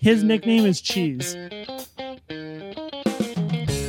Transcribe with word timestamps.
His 0.00 0.24
nickname 0.24 0.64
is 0.64 0.80
Cheese. 0.80 1.36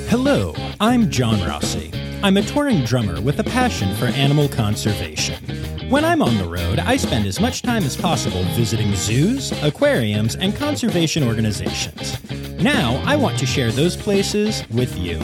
Hello, 0.10 0.54
I'm 0.82 1.10
John 1.10 1.42
Rossi. 1.48 1.90
I'm 2.22 2.36
a 2.36 2.42
touring 2.42 2.84
drummer 2.84 3.22
with 3.22 3.40
a 3.40 3.46
passion 3.46 3.96
for 3.96 4.08
animal 4.08 4.50
conservation. 4.50 5.42
When 5.90 6.04
I'm 6.04 6.22
on 6.22 6.38
the 6.38 6.50
road, 6.50 6.80
I 6.80 6.98
spend 6.98 7.28
as 7.28 7.40
much 7.40 7.62
time 7.62 7.84
as 7.84 7.96
possible 7.96 8.44
visiting 8.56 8.94
zoos, 8.94 9.54
aquariums, 9.64 10.36
and 10.36 10.54
conservation 10.54 11.24
organizations. 11.24 12.18
Now, 12.62 13.02
I 13.06 13.16
want 13.16 13.40
to 13.40 13.46
share 13.46 13.72
those 13.72 13.96
places 13.96 14.68
with 14.70 14.98
you. 14.98 15.18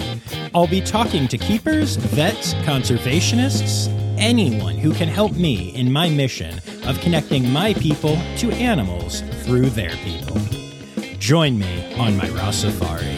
I'll 0.55 0.67
be 0.67 0.79
talking 0.79 1.27
to 1.27 1.37
keepers, 1.37 1.97
vets, 1.97 2.53
conservationists, 2.63 3.89
anyone 4.17 4.77
who 4.77 4.93
can 4.93 5.09
help 5.09 5.33
me 5.33 5.75
in 5.75 5.91
my 5.91 6.09
mission 6.09 6.61
of 6.85 6.97
connecting 7.01 7.51
my 7.51 7.73
people 7.73 8.17
to 8.37 8.53
animals 8.53 9.21
through 9.43 9.69
their 9.71 9.93
people. 9.97 10.37
Join 11.27 11.59
me 11.59 11.93
on 11.95 12.15
my 12.15 12.23
Rossafari. 12.27 13.17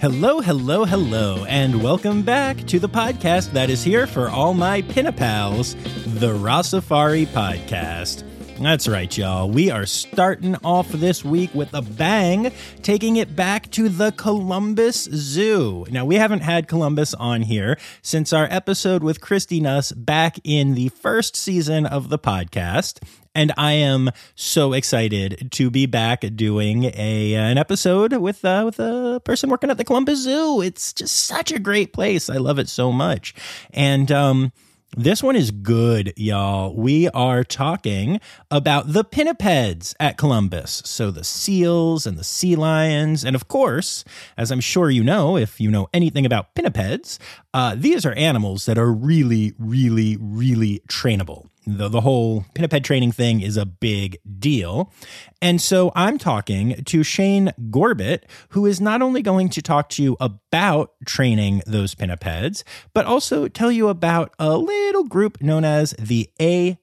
Hello, 0.00 0.40
hello, 0.40 0.86
hello, 0.86 1.44
and 1.44 1.82
welcome 1.82 2.22
back 2.22 2.56
to 2.68 2.78
the 2.78 2.88
podcast 2.88 3.52
that 3.52 3.68
is 3.68 3.84
here 3.84 4.06
for 4.06 4.30
all 4.30 4.54
my 4.54 4.80
pinnipals, 4.80 5.74
the 6.18 6.32
Rossafari 6.32 7.26
Podcast. 7.26 8.22
That's 8.64 8.88
right, 8.88 9.14
y'all. 9.18 9.50
We 9.50 9.70
are 9.70 9.84
starting 9.84 10.56
off 10.64 10.88
this 10.88 11.22
week 11.22 11.54
with 11.54 11.74
a 11.74 11.82
bang, 11.82 12.50
taking 12.80 13.16
it 13.16 13.36
back 13.36 13.70
to 13.72 13.90
the 13.90 14.10
Columbus 14.12 15.04
Zoo. 15.04 15.84
Now, 15.90 16.06
we 16.06 16.14
haven't 16.14 16.40
had 16.40 16.66
Columbus 16.66 17.12
on 17.12 17.42
here 17.42 17.78
since 18.00 18.32
our 18.32 18.48
episode 18.50 19.04
with 19.04 19.20
Christy 19.20 19.60
Nuss 19.60 19.92
back 19.92 20.38
in 20.44 20.72
the 20.72 20.88
first 20.88 21.36
season 21.36 21.84
of 21.84 22.08
the 22.08 22.18
podcast 22.18 23.00
and 23.34 23.52
I 23.58 23.72
am 23.72 24.10
so 24.34 24.72
excited 24.72 25.50
to 25.52 25.70
be 25.70 25.86
back 25.86 26.24
doing 26.34 26.84
a 26.84 27.34
an 27.34 27.58
episode 27.58 28.12
with 28.14 28.44
uh, 28.44 28.62
with 28.64 28.78
a 28.78 29.20
person 29.24 29.50
working 29.50 29.70
at 29.70 29.76
the 29.76 29.84
Columbus 29.84 30.22
Zoo. 30.22 30.62
It's 30.62 30.92
just 30.92 31.16
such 31.16 31.52
a 31.52 31.58
great 31.58 31.92
place. 31.92 32.30
I 32.30 32.36
love 32.36 32.58
it 32.58 32.68
so 32.68 32.92
much, 32.92 33.34
and 33.72 34.10
um, 34.12 34.52
this 34.96 35.22
one 35.22 35.36
is 35.36 35.50
good, 35.50 36.12
y'all. 36.16 36.74
We 36.74 37.08
are 37.08 37.42
talking 37.42 38.20
about 38.50 38.92
the 38.92 39.04
pinnipeds 39.04 39.94
at 39.98 40.16
Columbus. 40.16 40.82
So 40.84 41.10
the 41.10 41.24
seals 41.24 42.06
and 42.06 42.16
the 42.16 42.24
sea 42.24 42.54
lions. 42.54 43.24
And 43.24 43.34
of 43.34 43.48
course, 43.48 44.04
as 44.36 44.50
I'm 44.50 44.60
sure 44.60 44.90
you 44.90 45.02
know, 45.02 45.36
if 45.36 45.60
you 45.60 45.70
know 45.70 45.88
anything 45.92 46.24
about 46.24 46.54
pinnipeds, 46.54 47.18
uh, 47.52 47.74
these 47.76 48.06
are 48.06 48.12
animals 48.12 48.66
that 48.66 48.78
are 48.78 48.92
really, 48.92 49.54
really, 49.58 50.16
really 50.20 50.80
trainable 50.88 51.48
the, 51.66 51.88
the 51.88 52.00
whole 52.00 52.44
pinniped 52.54 52.84
training 52.84 53.12
thing 53.12 53.40
is 53.40 53.56
a 53.56 53.66
big 53.66 54.18
deal. 54.38 54.92
And 55.40 55.60
so 55.60 55.92
I'm 55.94 56.18
talking 56.18 56.82
to 56.84 57.02
Shane 57.02 57.52
Gorbett, 57.70 58.28
who 58.50 58.66
is 58.66 58.80
not 58.80 59.02
only 59.02 59.22
going 59.22 59.48
to 59.50 59.62
talk 59.62 59.88
to 59.90 60.02
you 60.02 60.16
about 60.20 60.92
training 61.06 61.62
those 61.66 61.94
pinnipeds, 61.94 62.62
but 62.92 63.06
also 63.06 63.48
tell 63.48 63.72
you 63.72 63.88
about 63.88 64.34
a 64.38 64.56
little 64.56 65.04
group 65.04 65.40
known 65.40 65.64
as 65.64 65.92
the 65.92 66.30
ABMA. 66.40 66.74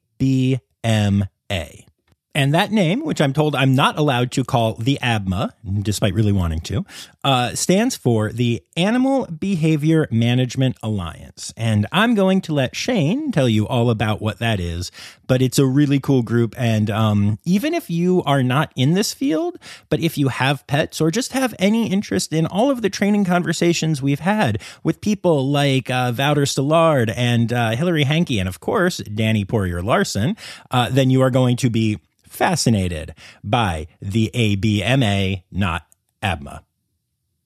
And 2.34 2.54
that 2.54 2.72
name, 2.72 3.04
which 3.04 3.20
I'm 3.20 3.34
told 3.34 3.56
I'm 3.56 3.76
not 3.76 3.98
allowed 3.98 4.32
to 4.32 4.46
call 4.46 4.76
the 4.76 4.98
ABMA, 5.02 5.52
despite 5.82 6.14
really 6.14 6.32
wanting 6.32 6.62
to, 6.62 6.86
uh, 7.26 7.56
stands 7.56 7.98
for 7.98 8.32
the 8.32 8.64
Animal 8.78 9.26
Behavior 9.26 10.08
Management 10.12 10.78
Alliance. 10.82 11.54
And 11.58 11.88
I'm 11.92 12.16
going 12.16 12.40
to 12.42 12.54
let 12.54 12.74
Shane 12.74 13.34
tell 13.34 13.50
you 13.50 13.68
all 13.68 13.90
about 13.90 14.22
what 14.22 14.40
that 14.40 14.62
is. 14.62 14.92
But 15.28 15.42
it's 15.42 15.60
a 15.60 15.66
really 15.66 16.00
cool 16.00 16.24
group. 16.24 16.56
And 16.58 16.90
um, 16.90 17.38
even 17.44 17.74
if 17.74 17.90
you 17.90 18.24
are 18.24 18.44
not 18.44 18.72
in 18.78 18.94
this 18.94 19.14
field, 19.14 19.58
but 19.90 20.00
if 20.00 20.18
you 20.18 20.30
have 20.30 20.66
pets 20.68 21.02
or 21.02 21.12
just 21.12 21.34
have 21.34 21.54
any 21.60 21.92
interest 21.92 22.32
in 22.32 22.46
all 22.46 22.72
of 22.72 22.82
the 22.82 22.90
training 22.90 23.26
conversations 23.26 24.02
we've 24.02 24.22
had 24.22 24.62
with 24.84 25.02
people 25.02 25.50
like 25.50 25.90
uh, 25.90 26.14
Wouter 26.18 26.46
Stillard 26.46 27.10
and 27.10 27.52
uh, 27.52 27.72
Hilary 27.72 28.04
Hankey, 28.06 28.40
and 28.40 28.48
of 28.48 28.62
course, 28.62 28.98
Danny 29.00 29.44
Poirier 29.44 29.82
Larson, 29.82 30.38
uh, 30.72 30.90
then 30.90 31.10
you 31.10 31.22
are 31.22 31.30
going 31.30 31.58
to 31.58 31.70
be 31.70 32.00
fascinated 32.32 33.14
by 33.44 33.88
the 34.02 34.32
ABMA, 34.34 35.44
not 35.52 35.86
ABMA, 36.24 36.64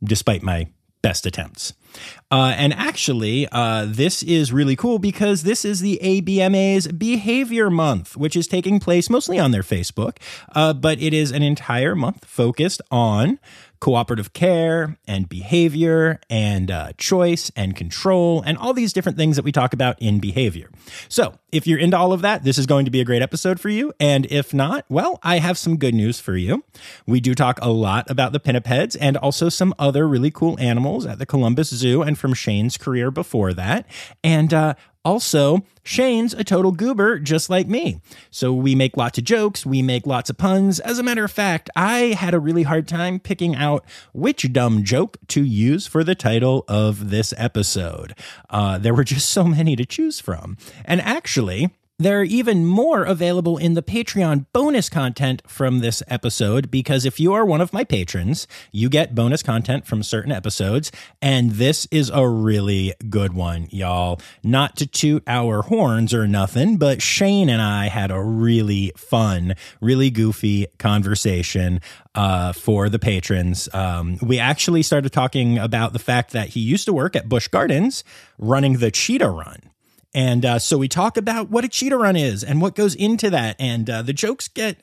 despite 0.04 0.44
my 0.44 0.68
best 1.02 1.26
attempts. 1.26 1.74
Uh, 2.30 2.54
and 2.58 2.74
actually, 2.74 3.48
uh, 3.52 3.86
this 3.88 4.22
is 4.24 4.52
really 4.52 4.76
cool 4.76 5.00
because 5.00 5.44
this 5.44 5.64
is 5.64 5.80
the 5.80 6.00
ABMA's 6.02 6.88
Behavior 6.88 7.70
Month, 7.70 8.18
which 8.18 8.36
is 8.36 8.48
taking 8.48 8.80
place 8.80 9.10
mostly 9.10 9.40
on 9.40 9.52
their 9.52 9.64
Facebook, 9.64 10.18
uh, 10.54 10.74
but 10.74 11.02
it 11.02 11.14
is 11.14 11.32
an 11.32 11.42
entire 11.42 11.96
month 11.96 12.26
focused 12.26 12.82
on 12.92 13.40
cooperative 13.86 14.34
care 14.34 14.98
and 15.08 15.30
behavior 15.30 16.20
and 16.28 16.72
uh, 16.72 16.92
choice 16.98 17.52
and 17.56 17.76
control 17.76 18.42
and 18.42 18.58
all 18.58 18.74
these 18.74 18.92
different 18.92 19.16
things 19.16 19.36
that 19.36 19.46
we 19.46 19.52
talk 19.52 19.74
about 19.74 19.96
in 20.02 20.20
behavior. 20.20 20.72
So, 21.08 21.36
if 21.52 21.68
you're 21.68 21.78
into 21.78 21.96
all 21.96 22.12
of 22.12 22.24
that, 22.24 22.44
this 22.44 22.58
is 22.58 22.66
going 22.66 22.86
to 22.86 22.92
be 22.92 23.00
a 23.00 23.06
great 23.06 23.22
episode 23.22 23.60
for 23.60 23.70
you. 23.70 23.94
And 24.00 24.26
if 24.32 24.56
not, 24.56 24.86
well, 24.90 25.20
I 25.22 25.38
have 25.38 25.56
some 25.56 25.78
good 25.78 25.94
news 25.94 26.20
for 26.20 26.36
you. 26.36 26.64
We 27.06 27.22
do 27.22 27.36
talk 27.36 27.60
a 27.62 27.70
lot 27.70 28.10
about 28.10 28.34
the 28.34 28.40
pinnipeds 28.40 28.98
and 29.00 29.18
also 29.18 29.50
some 29.50 29.72
other 29.78 30.08
really 30.08 30.32
cool 30.32 30.60
animals 30.60 31.06
at 31.06 31.20
the 31.20 31.26
Columbus 31.28 31.70
Zoo 31.70 32.02
and 32.02 32.18
from 32.18 32.34
Shane's 32.34 32.78
career 32.78 33.12
before 33.12 33.54
that. 33.54 33.86
And 34.24 34.52
uh, 34.52 34.74
also, 35.06 35.64
Shane's 35.84 36.34
a 36.34 36.44
total 36.44 36.72
goober 36.72 37.20
just 37.20 37.50
like 37.50 37.68
me. 37.68 38.02
So 38.32 38.52
we 38.52 38.74
make 38.74 38.98
lots 38.98 39.20
of 39.20 39.24
jokes, 39.24 39.66
we 39.66 39.84
make 39.84 40.08
lots 40.08 40.32
of 40.32 40.38
puns. 40.38 40.80
As 40.80 40.98
a 40.98 41.04
matter 41.04 41.24
of 41.24 41.32
fact, 41.32 41.70
I 41.76 42.16
had 42.18 42.34
a 42.34 42.40
really 42.40 42.64
hard 42.64 42.88
time 42.88 43.20
picking 43.20 43.56
out 43.56 43.86
which 44.12 44.52
dumb 44.52 44.84
joke 44.84 45.18
to 45.28 45.44
use 45.44 45.86
for 45.86 46.04
the 46.04 46.16
title 46.16 46.66
of 46.68 47.12
this 47.12 47.34
episode. 47.38 48.16
Uh, 48.50 48.80
there 48.80 48.96
were 48.96 49.04
just 49.04 49.30
so 49.30 49.44
many 49.44 49.76
to 49.76 49.86
choose 49.86 50.20
from. 50.20 50.58
And 50.84 51.00
actually, 51.02 51.70
there 51.98 52.20
are 52.20 52.26
even 52.26 52.66
more 52.66 53.04
available 53.06 53.58
in 53.58 53.74
the 53.74 53.82
Patreon 53.82 54.48
bonus 54.52 54.90
content 54.90 55.42
from 55.48 55.80
this 55.80 56.04
episode 56.10 56.70
because 56.70 57.06
if 57.06 57.22
you 57.22 57.32
are 57.32 57.46
one 57.46 57.62
of 57.62 57.72
my 57.72 57.86
patrons, 57.86 58.48
you 58.74 58.90
get 58.90 59.16
bonus 59.16 59.42
content 59.42 59.86
from 59.86 60.04
certain 60.04 60.32
episodes. 60.32 60.92
And 61.22 61.52
this 61.52 61.88
is 61.92 62.10
a 62.14 62.28
really 62.28 62.94
good 63.10 63.34
one, 63.34 63.70
y'all. 63.72 64.20
Not 64.44 64.76
to 64.78 64.86
toot 64.86 65.24
our 65.26 65.62
horns 65.62 66.14
or 66.14 66.28
nothing, 66.28 66.76
but 66.76 67.02
Shane 67.02 67.48
and 67.48 67.62
I 67.62 67.88
had 67.88 68.12
a 68.12 68.22
really 68.22 68.92
fun, 68.98 69.56
really 69.80 70.10
goofy 70.10 70.68
conversation 70.78 71.80
uh, 72.14 72.52
for 72.52 72.90
the 72.90 73.00
patrons. 73.00 73.70
Um, 73.74 74.18
we 74.22 74.38
actually 74.38 74.84
started 74.84 75.14
talking 75.14 75.58
about 75.58 75.94
the 75.94 76.00
fact 76.00 76.32
that 76.32 76.50
he 76.50 76.60
used 76.60 76.86
to 76.88 76.94
work 76.94 77.16
at 77.16 77.30
Busch 77.30 77.48
Gardens 77.48 78.04
running 78.38 78.80
the 78.80 78.92
Cheetah 78.92 79.30
Run. 79.30 79.72
And 80.16 80.46
uh, 80.46 80.60
so 80.60 80.78
we 80.78 80.88
talk 80.88 81.18
about 81.18 81.50
what 81.50 81.66
a 81.66 81.68
cheetah 81.68 81.98
run 81.98 82.16
is 82.16 82.42
and 82.42 82.62
what 82.62 82.74
goes 82.74 82.96
into 82.96 83.30
that. 83.32 83.58
And 83.60 83.90
uh, 83.90 84.02
the 84.02 84.14
jokes 84.14 84.48
get 84.48 84.78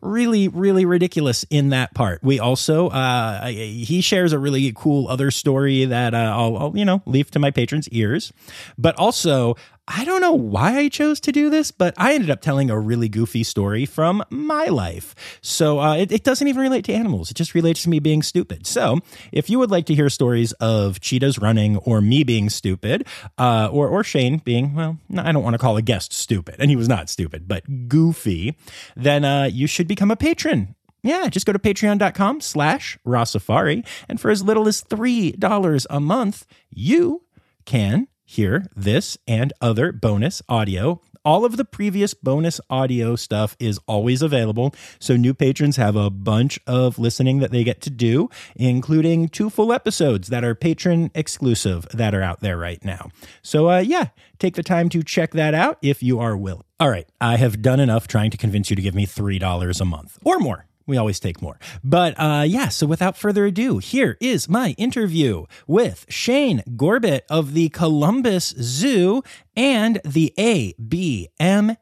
really, 0.00 0.48
really 0.48 0.84
ridiculous 0.84 1.46
in 1.48 1.70
that 1.70 1.94
part. 1.94 2.22
We 2.24 2.40
also, 2.40 2.88
uh, 2.88 3.46
he 3.46 4.00
shares 4.00 4.32
a 4.32 4.38
really 4.38 4.72
cool 4.74 5.06
other 5.08 5.30
story 5.30 5.84
that 5.84 6.12
uh, 6.12 6.18
I'll, 6.36 6.58
I'll, 6.58 6.76
you 6.76 6.84
know, 6.84 7.02
leave 7.06 7.30
to 7.30 7.38
my 7.38 7.52
patrons' 7.52 7.88
ears. 7.90 8.32
But 8.76 8.98
also, 8.98 9.54
I 9.86 10.04
don't 10.04 10.22
know 10.22 10.32
why 10.32 10.78
I 10.78 10.88
chose 10.88 11.20
to 11.20 11.32
do 11.32 11.50
this, 11.50 11.70
but 11.70 11.92
I 11.98 12.14
ended 12.14 12.30
up 12.30 12.40
telling 12.40 12.70
a 12.70 12.78
really 12.78 13.08
goofy 13.08 13.42
story 13.42 13.84
from 13.84 14.24
my 14.30 14.66
life. 14.66 15.14
So 15.42 15.78
uh, 15.78 15.96
it, 15.96 16.10
it, 16.10 16.24
doesn't 16.24 16.48
even 16.48 16.62
relate 16.62 16.86
to 16.86 16.94
animals. 16.94 17.30
It 17.30 17.34
just 17.34 17.54
relates 17.54 17.82
to 17.82 17.90
me 17.90 17.98
being 17.98 18.22
stupid. 18.22 18.66
So 18.66 19.00
if 19.30 19.50
you 19.50 19.58
would 19.58 19.70
like 19.70 19.84
to 19.86 19.94
hear 19.94 20.08
stories 20.08 20.52
of 20.52 21.00
cheetahs 21.00 21.38
running 21.38 21.76
or 21.78 22.00
me 22.00 22.24
being 22.24 22.48
stupid, 22.48 23.06
uh, 23.36 23.68
or, 23.70 23.88
or 23.88 24.02
Shane 24.02 24.38
being, 24.38 24.74
well, 24.74 24.98
I 25.18 25.32
don't 25.32 25.42
want 25.42 25.52
to 25.54 25.58
call 25.58 25.76
a 25.76 25.82
guest 25.82 26.14
stupid, 26.14 26.56
and 26.58 26.70
he 26.70 26.76
was 26.76 26.88
not 26.88 27.10
stupid, 27.10 27.46
but 27.46 27.88
goofy, 27.88 28.56
then 28.96 29.24
uh, 29.24 29.44
you 29.44 29.66
should 29.66 29.86
become 29.86 30.10
a 30.10 30.16
patron 30.16 30.74
yeah, 31.04 31.28
just 31.28 31.44
go 31.44 31.52
to 31.52 31.58
patreon.com 31.58 32.40
slash 32.40 32.98
Rossafari. 33.06 33.86
And 34.08 34.18
for 34.18 34.30
as 34.30 34.42
little 34.42 34.66
as 34.66 34.82
$3 34.82 35.86
a 35.90 36.00
month, 36.00 36.46
you 36.70 37.24
can 37.66 38.08
hear 38.24 38.66
this 38.74 39.16
and 39.26 39.52
other 39.60 39.92
bonus 39.92 40.42
audio. 40.48 41.00
All 41.24 41.46
of 41.46 41.56
the 41.56 41.64
previous 41.64 42.12
bonus 42.12 42.60
audio 42.68 43.16
stuff 43.16 43.56
is 43.58 43.80
always 43.88 44.20
available. 44.20 44.74
So 44.98 45.16
new 45.16 45.32
patrons 45.32 45.76
have 45.76 45.96
a 45.96 46.10
bunch 46.10 46.58
of 46.66 46.98
listening 46.98 47.38
that 47.38 47.50
they 47.50 47.64
get 47.64 47.80
to 47.82 47.90
do, 47.90 48.28
including 48.56 49.30
two 49.30 49.48
full 49.48 49.72
episodes 49.72 50.28
that 50.28 50.44
are 50.44 50.54
patron 50.54 51.10
exclusive 51.14 51.86
that 51.94 52.14
are 52.14 52.22
out 52.22 52.40
there 52.40 52.58
right 52.58 52.84
now. 52.84 53.08
So, 53.40 53.70
uh, 53.70 53.78
yeah, 53.78 54.08
take 54.38 54.54
the 54.54 54.62
time 54.62 54.90
to 54.90 55.02
check 55.02 55.30
that 55.30 55.54
out 55.54 55.78
if 55.80 56.02
you 56.02 56.20
are 56.20 56.36
willing. 56.36 56.64
All 56.78 56.90
right, 56.90 57.08
I 57.22 57.36
have 57.36 57.62
done 57.62 57.80
enough 57.80 58.06
trying 58.06 58.30
to 58.30 58.36
convince 58.36 58.68
you 58.68 58.76
to 58.76 58.82
give 58.82 58.94
me 58.94 59.06
$3 59.06 59.80
a 59.80 59.84
month 59.86 60.18
or 60.24 60.38
more. 60.38 60.66
We 60.86 60.96
always 60.96 61.18
take 61.18 61.40
more. 61.40 61.58
But 61.82 62.14
uh, 62.18 62.44
yeah, 62.46 62.68
so 62.68 62.86
without 62.86 63.16
further 63.16 63.46
ado, 63.46 63.78
here 63.78 64.18
is 64.20 64.48
my 64.48 64.74
interview 64.76 65.46
with 65.66 66.04
Shane 66.08 66.62
Gorbett 66.76 67.24
of 67.30 67.54
the 67.54 67.70
Columbus 67.70 68.54
Zoo 68.58 69.22
and 69.56 70.00
the 70.04 70.34
ABMA, 70.36 71.76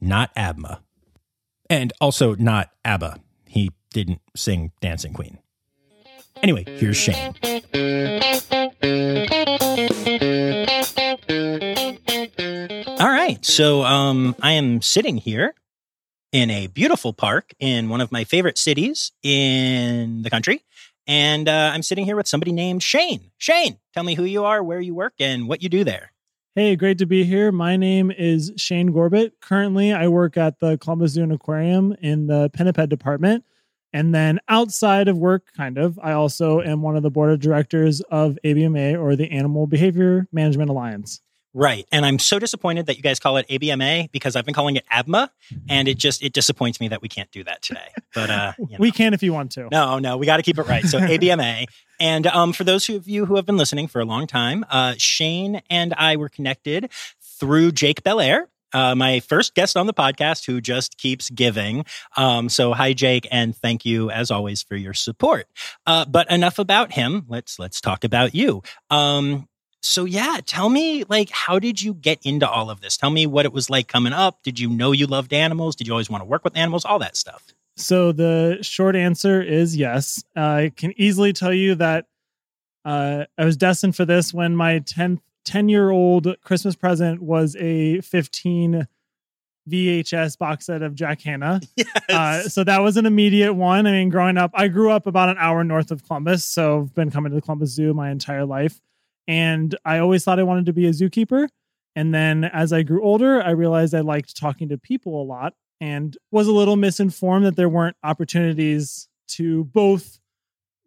not 0.00 0.30
ABMA. 0.34 0.80
And 1.70 1.92
also 2.00 2.34
not 2.34 2.70
ABBA. 2.84 3.20
He 3.46 3.70
didn't 3.90 4.20
sing 4.34 4.72
Dancing 4.80 5.12
Queen. 5.12 5.38
Anyway, 6.42 6.64
here's 6.66 6.96
Shane. 6.96 7.34
All 13.00 13.08
right. 13.08 13.38
So 13.42 13.84
um, 13.84 14.34
I 14.42 14.52
am 14.52 14.82
sitting 14.82 15.16
here 15.18 15.54
in 16.32 16.50
a 16.50 16.66
beautiful 16.66 17.12
park 17.12 17.54
in 17.58 17.88
one 17.88 18.00
of 18.00 18.12
my 18.12 18.24
favorite 18.24 18.58
cities 18.58 19.12
in 19.22 20.22
the 20.22 20.30
country. 20.30 20.64
And 21.06 21.48
uh, 21.48 21.70
I'm 21.72 21.82
sitting 21.82 22.04
here 22.04 22.16
with 22.16 22.28
somebody 22.28 22.52
named 22.52 22.82
Shane. 22.82 23.30
Shane, 23.38 23.78
tell 23.94 24.02
me 24.02 24.14
who 24.14 24.24
you 24.24 24.44
are, 24.44 24.62
where 24.62 24.80
you 24.80 24.94
work, 24.94 25.14
and 25.18 25.48
what 25.48 25.62
you 25.62 25.68
do 25.68 25.84
there. 25.84 26.12
Hey, 26.54 26.76
great 26.76 26.98
to 26.98 27.06
be 27.06 27.24
here. 27.24 27.50
My 27.50 27.76
name 27.76 28.10
is 28.10 28.52
Shane 28.56 28.92
Gorbett. 28.92 29.40
Currently, 29.40 29.92
I 29.92 30.08
work 30.08 30.36
at 30.36 30.58
the 30.58 30.76
Columbus 30.76 31.12
Zoo 31.12 31.22
and 31.22 31.32
Aquarium 31.32 31.96
in 32.02 32.26
the 32.26 32.50
Pinniped 32.52 32.88
department. 32.88 33.44
And 33.92 34.14
then 34.14 34.38
outside 34.48 35.08
of 35.08 35.16
work, 35.16 35.44
kind 35.56 35.78
of, 35.78 35.98
I 36.02 36.12
also 36.12 36.60
am 36.60 36.82
one 36.82 36.96
of 36.96 37.02
the 37.02 37.10
board 37.10 37.30
of 37.30 37.40
directors 37.40 38.02
of 38.10 38.38
ABMA 38.44 39.00
or 39.00 39.16
the 39.16 39.30
Animal 39.30 39.66
Behavior 39.66 40.26
Management 40.30 40.68
Alliance. 40.68 41.22
Right. 41.54 41.86
And 41.90 42.04
I'm 42.04 42.18
so 42.18 42.38
disappointed 42.38 42.86
that 42.86 42.96
you 42.96 43.02
guys 43.02 43.18
call 43.18 43.36
it 43.38 43.46
ABMA 43.48 44.10
because 44.12 44.36
I've 44.36 44.44
been 44.44 44.54
calling 44.54 44.76
it 44.76 44.84
ABMA 44.92 45.30
and 45.68 45.88
it 45.88 45.96
just 45.96 46.22
it 46.22 46.32
disappoints 46.32 46.78
me 46.80 46.88
that 46.88 47.00
we 47.00 47.08
can't 47.08 47.30
do 47.30 47.42
that 47.44 47.62
today. 47.62 47.88
But 48.14 48.30
uh 48.30 48.52
you 48.58 48.66
know. 48.66 48.76
we 48.78 48.90
can 48.90 49.14
if 49.14 49.22
you 49.22 49.32
want 49.32 49.52
to. 49.52 49.68
No, 49.70 49.98
no, 49.98 50.16
we 50.16 50.26
got 50.26 50.36
to 50.36 50.42
keep 50.42 50.58
it 50.58 50.64
right. 50.64 50.84
So 50.84 50.98
ABMA. 51.00 51.66
and 51.98 52.26
um 52.26 52.52
for 52.52 52.64
those 52.64 52.88
of 52.88 53.08
you 53.08 53.24
who 53.26 53.36
have 53.36 53.46
been 53.46 53.56
listening 53.56 53.88
for 53.88 54.00
a 54.00 54.04
long 54.04 54.26
time, 54.26 54.64
uh 54.70 54.94
Shane 54.98 55.62
and 55.70 55.94
I 55.94 56.16
were 56.16 56.28
connected 56.28 56.90
through 57.38 57.72
Jake 57.72 58.02
Belair. 58.04 58.48
Uh, 58.74 58.94
my 58.94 59.20
first 59.20 59.54
guest 59.54 59.78
on 59.78 59.86
the 59.86 59.94
podcast 59.94 60.44
who 60.44 60.60
just 60.60 60.98
keeps 60.98 61.30
giving. 61.30 61.86
Um, 62.18 62.50
so 62.50 62.74
hi, 62.74 62.92
Jake, 62.92 63.26
and 63.30 63.56
thank 63.56 63.86
you 63.86 64.10
as 64.10 64.30
always 64.30 64.62
for 64.62 64.76
your 64.76 64.92
support. 64.92 65.46
Uh, 65.86 66.04
but 66.04 66.30
enough 66.30 66.58
about 66.58 66.92
him. 66.92 67.24
Let's 67.28 67.58
let's 67.58 67.80
talk 67.80 68.04
about 68.04 68.34
you. 68.34 68.62
Um, 68.90 69.47
so 69.80 70.04
yeah, 70.04 70.38
tell 70.44 70.68
me 70.68 71.04
like 71.08 71.30
how 71.30 71.58
did 71.58 71.80
you 71.80 71.94
get 71.94 72.18
into 72.24 72.48
all 72.48 72.70
of 72.70 72.80
this? 72.80 72.96
Tell 72.96 73.10
me 73.10 73.26
what 73.26 73.44
it 73.44 73.52
was 73.52 73.70
like 73.70 73.88
coming 73.88 74.12
up. 74.12 74.42
Did 74.42 74.58
you 74.58 74.68
know 74.68 74.92
you 74.92 75.06
loved 75.06 75.32
animals? 75.32 75.76
Did 75.76 75.86
you 75.86 75.92
always 75.92 76.10
want 76.10 76.22
to 76.22 76.26
work 76.26 76.44
with 76.44 76.56
animals? 76.56 76.84
All 76.84 76.98
that 76.98 77.16
stuff. 77.16 77.44
So 77.76 78.10
the 78.10 78.58
short 78.62 78.96
answer 78.96 79.40
is 79.40 79.76
yes. 79.76 80.22
Uh, 80.36 80.40
I 80.40 80.72
can 80.76 80.92
easily 80.96 81.32
tell 81.32 81.54
you 81.54 81.76
that 81.76 82.06
uh, 82.84 83.24
I 83.36 83.44
was 83.44 83.56
destined 83.56 83.94
for 83.94 84.04
this 84.04 84.34
when 84.34 84.56
my 84.56 84.80
10th 84.80 85.20
10 85.44 85.68
year 85.70 85.90
old 85.90 86.36
Christmas 86.42 86.76
present 86.76 87.22
was 87.22 87.56
a 87.58 88.00
15 88.02 88.86
VHS 89.70 90.38
box 90.38 90.66
set 90.66 90.82
of 90.82 90.94
Jack 90.94 91.22
Hanna. 91.22 91.60
Yes. 91.76 92.46
Uh, 92.46 92.48
so 92.48 92.64
that 92.64 92.78
was 92.78 92.96
an 92.96 93.04
immediate 93.04 93.52
one. 93.52 93.86
I 93.86 93.92
mean, 93.92 94.08
growing 94.08 94.38
up, 94.38 94.50
I 94.54 94.68
grew 94.68 94.90
up 94.90 95.06
about 95.06 95.28
an 95.28 95.36
hour 95.38 95.62
north 95.62 95.90
of 95.90 96.06
Columbus. 96.06 96.42
So 96.42 96.80
I've 96.80 96.94
been 96.94 97.10
coming 97.10 97.30
to 97.30 97.36
the 97.36 97.42
Columbus 97.42 97.70
Zoo 97.70 97.92
my 97.92 98.10
entire 98.10 98.46
life. 98.46 98.80
And 99.28 99.76
I 99.84 99.98
always 99.98 100.24
thought 100.24 100.40
I 100.40 100.44
wanted 100.44 100.66
to 100.66 100.72
be 100.72 100.86
a 100.86 100.90
zookeeper. 100.90 101.48
And 101.94 102.14
then 102.14 102.44
as 102.44 102.72
I 102.72 102.82
grew 102.82 103.04
older, 103.04 103.42
I 103.42 103.50
realized 103.50 103.94
I 103.94 104.00
liked 104.00 104.36
talking 104.36 104.70
to 104.70 104.78
people 104.78 105.20
a 105.20 105.24
lot 105.24 105.54
and 105.80 106.16
was 106.30 106.48
a 106.48 106.52
little 106.52 106.76
misinformed 106.76 107.44
that 107.44 107.54
there 107.54 107.68
weren't 107.68 107.96
opportunities 108.02 109.08
to 109.28 109.64
both 109.64 110.18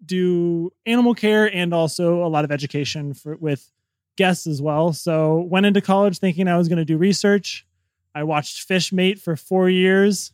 do 0.04 0.72
animal 0.86 1.14
care 1.14 1.54
and 1.54 1.74
also 1.74 2.26
a 2.26 2.28
lot 2.28 2.44
of 2.44 2.52
education 2.52 3.14
for, 3.14 3.36
with 3.38 3.72
guests 4.18 4.48
as 4.48 4.62
well. 4.62 4.94
So 4.94 5.42
went 5.42 5.66
into 5.66 5.82
college 5.82 6.18
thinking 6.18 6.48
I 6.48 6.58
was 6.58 6.68
going 6.68 6.80
to 6.80 6.86
do 6.86 6.98
research. 6.98 7.66
I 8.14 8.24
watched 8.24 8.64
Fish 8.64 8.92
Mate 8.92 9.20
for 9.20 9.36
four 9.36 9.70
years. 9.70 10.34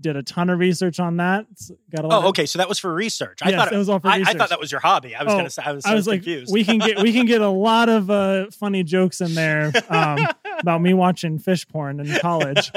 Did 0.00 0.16
a 0.16 0.22
ton 0.24 0.50
of 0.50 0.58
research 0.58 0.98
on 0.98 1.18
that. 1.18 1.46
Got 1.94 2.04
a 2.04 2.08
lot 2.08 2.24
Oh, 2.24 2.28
okay. 2.30 2.46
So 2.46 2.58
that 2.58 2.68
was 2.68 2.80
for 2.80 2.92
research. 2.92 3.38
I 3.42 3.50
Yes, 3.50 3.58
thought 3.60 3.72
it 3.72 3.76
was 3.78 3.88
all 3.88 4.00
for 4.00 4.08
I, 4.08 4.22
I 4.26 4.32
thought 4.34 4.48
that 4.48 4.58
was 4.58 4.72
your 4.72 4.80
hobby. 4.80 5.14
I 5.14 5.22
was 5.22 5.32
Oh, 5.32 5.36
gonna 5.36 5.50
say 5.50 5.62
I 5.64 5.70
was. 5.72 5.84
I 5.86 5.94
was 5.94 6.08
like, 6.08 6.24
confused. 6.24 6.52
we 6.52 6.64
can 6.64 6.78
get 6.78 7.00
we 7.00 7.12
can 7.12 7.26
get 7.26 7.40
a 7.40 7.48
lot 7.68 7.88
of 7.88 8.10
uh, 8.10 8.50
funny 8.50 8.82
jokes 8.82 9.20
in 9.20 9.34
there 9.34 9.72
um, 9.88 10.26
about 10.60 10.80
me 10.82 10.94
watching 10.94 11.38
fish 11.38 11.66
porn 11.68 12.00
in 12.00 12.08
college, 12.18 12.72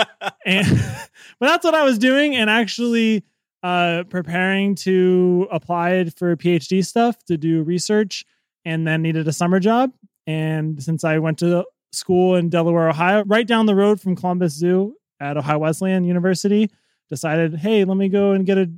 and 0.46 0.68
but 1.40 1.48
that's 1.48 1.66
what 1.66 1.74
I 1.74 1.84
was 1.84 1.98
doing, 1.98 2.36
and 2.36 2.52
actually 2.52 3.24
uh, 3.64 4.04
preparing 4.10 4.76
to 4.76 5.48
apply 5.52 6.06
for 6.18 6.36
PhD 6.36 6.86
stuff 6.86 7.18
to 7.26 7.36
do 7.36 7.64
research, 7.64 8.26
and 8.64 8.86
then 8.86 9.02
needed 9.02 9.28
a 9.28 9.34
summer 9.34 9.60
job, 9.60 9.92
and 10.28 10.82
since 10.84 11.04
I 11.04 11.18
went 11.18 11.40
to 11.40 11.66
school 11.92 12.36
in 12.36 12.50
Delaware, 12.50 12.90
Ohio, 12.90 13.24
right 13.26 13.48
down 13.48 13.66
the 13.66 13.74
road 13.74 14.00
from 14.00 14.16
Columbus 14.16 14.54
Zoo 14.54 14.94
at 15.20 15.36
Ohio 15.36 15.58
Wesleyan 15.58 16.04
University, 16.04 16.70
decided, 17.10 17.56
hey, 17.56 17.86
let 17.86 17.98
me 17.98 18.10
go 18.10 18.32
and 18.32 18.46
get 18.46 18.58
a 18.58 18.72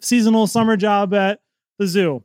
seasonal 0.00 0.46
summer 0.46 0.76
job 0.76 1.14
at 1.14 1.40
the 1.78 1.86
zoo 1.86 2.24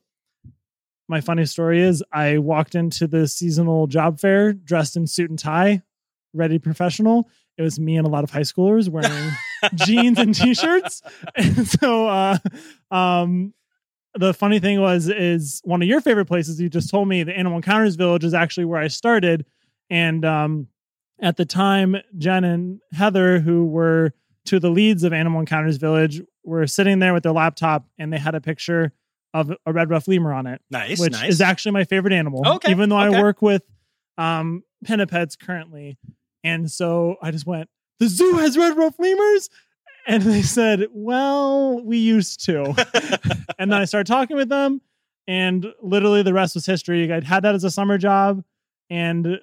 my 1.11 1.19
funny 1.19 1.45
story 1.45 1.81
is 1.81 2.01
I 2.13 2.37
walked 2.37 2.73
into 2.73 3.05
the 3.05 3.27
seasonal 3.27 3.85
job 3.85 4.17
fair 4.17 4.53
dressed 4.53 4.95
in 4.95 5.05
suit 5.05 5.29
and 5.29 5.37
tie, 5.37 5.81
ready 6.33 6.57
professional. 6.57 7.29
It 7.57 7.63
was 7.63 7.77
me 7.81 7.97
and 7.97 8.07
a 8.07 8.09
lot 8.09 8.23
of 8.23 8.31
high 8.31 8.41
schoolers 8.41 8.87
wearing 8.87 9.31
jeans 9.75 10.17
and 10.17 10.33
t-shirts. 10.33 11.01
And 11.35 11.67
so 11.67 12.07
uh 12.07 12.37
um 12.91 13.53
the 14.15 14.33
funny 14.33 14.59
thing 14.59 14.79
was 14.79 15.09
is 15.09 15.61
one 15.65 15.81
of 15.81 15.87
your 15.87 15.99
favorite 15.99 16.27
places 16.27 16.61
you 16.61 16.69
just 16.69 16.89
told 16.89 17.09
me 17.09 17.23
the 17.23 17.37
Animal 17.37 17.57
Encounters 17.57 17.97
Village 17.97 18.23
is 18.23 18.33
actually 18.33 18.65
where 18.65 18.79
I 18.79 18.87
started 18.87 19.45
and 19.89 20.23
um 20.23 20.67
at 21.21 21.35
the 21.35 21.45
time 21.45 21.97
Jen 22.17 22.45
and 22.45 22.79
Heather 22.93 23.39
who 23.39 23.65
were 23.65 24.13
of 24.51 24.59
the 24.59 24.69
leads 24.69 25.03
of 25.03 25.13
Animal 25.13 25.39
Encounters 25.39 25.77
Village 25.77 26.21
were 26.43 26.67
sitting 26.67 26.99
there 26.99 27.13
with 27.13 27.23
their 27.23 27.31
laptop 27.31 27.85
and 27.97 28.11
they 28.11 28.17
had 28.17 28.35
a 28.35 28.41
picture 28.41 28.91
of 29.33 29.51
a 29.65 29.71
red 29.71 29.89
ruff 29.89 30.07
lemur 30.07 30.33
on 30.33 30.45
it 30.45 30.61
nice, 30.69 30.99
which 30.99 31.13
nice. 31.13 31.29
is 31.29 31.41
actually 31.41 31.71
my 31.71 31.85
favorite 31.85 32.13
animal. 32.13 32.45
Okay, 32.45 32.71
Even 32.71 32.89
though 32.89 32.99
okay. 32.99 33.17
I 33.17 33.21
work 33.21 33.41
with 33.41 33.63
um 34.17 34.63
pinnipeds 34.85 35.37
currently. 35.39 35.97
And 36.43 36.69
so 36.71 37.17
I 37.21 37.31
just 37.31 37.45
went, 37.45 37.69
the 37.99 38.07
zoo 38.07 38.33
has 38.37 38.57
red 38.57 38.75
ruff 38.75 38.95
lemurs? 38.99 39.49
And 40.07 40.23
they 40.23 40.41
said, 40.41 40.87
Well, 40.91 41.81
we 41.83 41.97
used 41.97 42.43
to. 42.45 42.63
and 43.59 43.71
then 43.71 43.79
I 43.79 43.85
started 43.85 44.07
talking 44.07 44.35
with 44.35 44.49
them, 44.49 44.81
and 45.27 45.67
literally 45.81 46.23
the 46.23 46.33
rest 46.33 46.55
was 46.55 46.65
history. 46.65 47.11
I 47.13 47.23
had 47.23 47.43
that 47.43 47.53
as 47.53 47.63
a 47.63 47.71
summer 47.71 47.97
job 47.97 48.43
and 48.89 49.39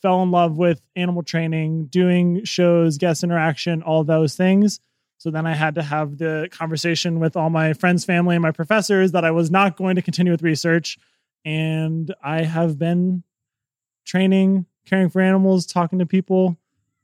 fell 0.00 0.22
in 0.22 0.30
love 0.30 0.56
with 0.56 0.80
animal 0.96 1.22
training, 1.22 1.86
doing 1.86 2.44
shows, 2.44 2.98
guest 2.98 3.22
interaction, 3.24 3.82
all 3.82 4.04
those 4.04 4.36
things. 4.36 4.80
So 5.18 5.30
then 5.30 5.46
I 5.46 5.54
had 5.54 5.76
to 5.76 5.82
have 5.82 6.18
the 6.18 6.48
conversation 6.50 7.20
with 7.20 7.36
all 7.36 7.48
my 7.48 7.74
friends, 7.74 8.04
family, 8.04 8.34
and 8.34 8.42
my 8.42 8.50
professors 8.50 9.12
that 9.12 9.24
I 9.24 9.30
was 9.30 9.50
not 9.50 9.76
going 9.76 9.96
to 9.96 10.02
continue 10.02 10.32
with 10.32 10.42
research. 10.42 10.98
And 11.44 12.12
I 12.22 12.42
have 12.42 12.78
been 12.78 13.22
training, 14.04 14.66
caring 14.84 15.10
for 15.10 15.20
animals, 15.20 15.66
talking 15.66 16.00
to 16.00 16.06
people, 16.06 16.56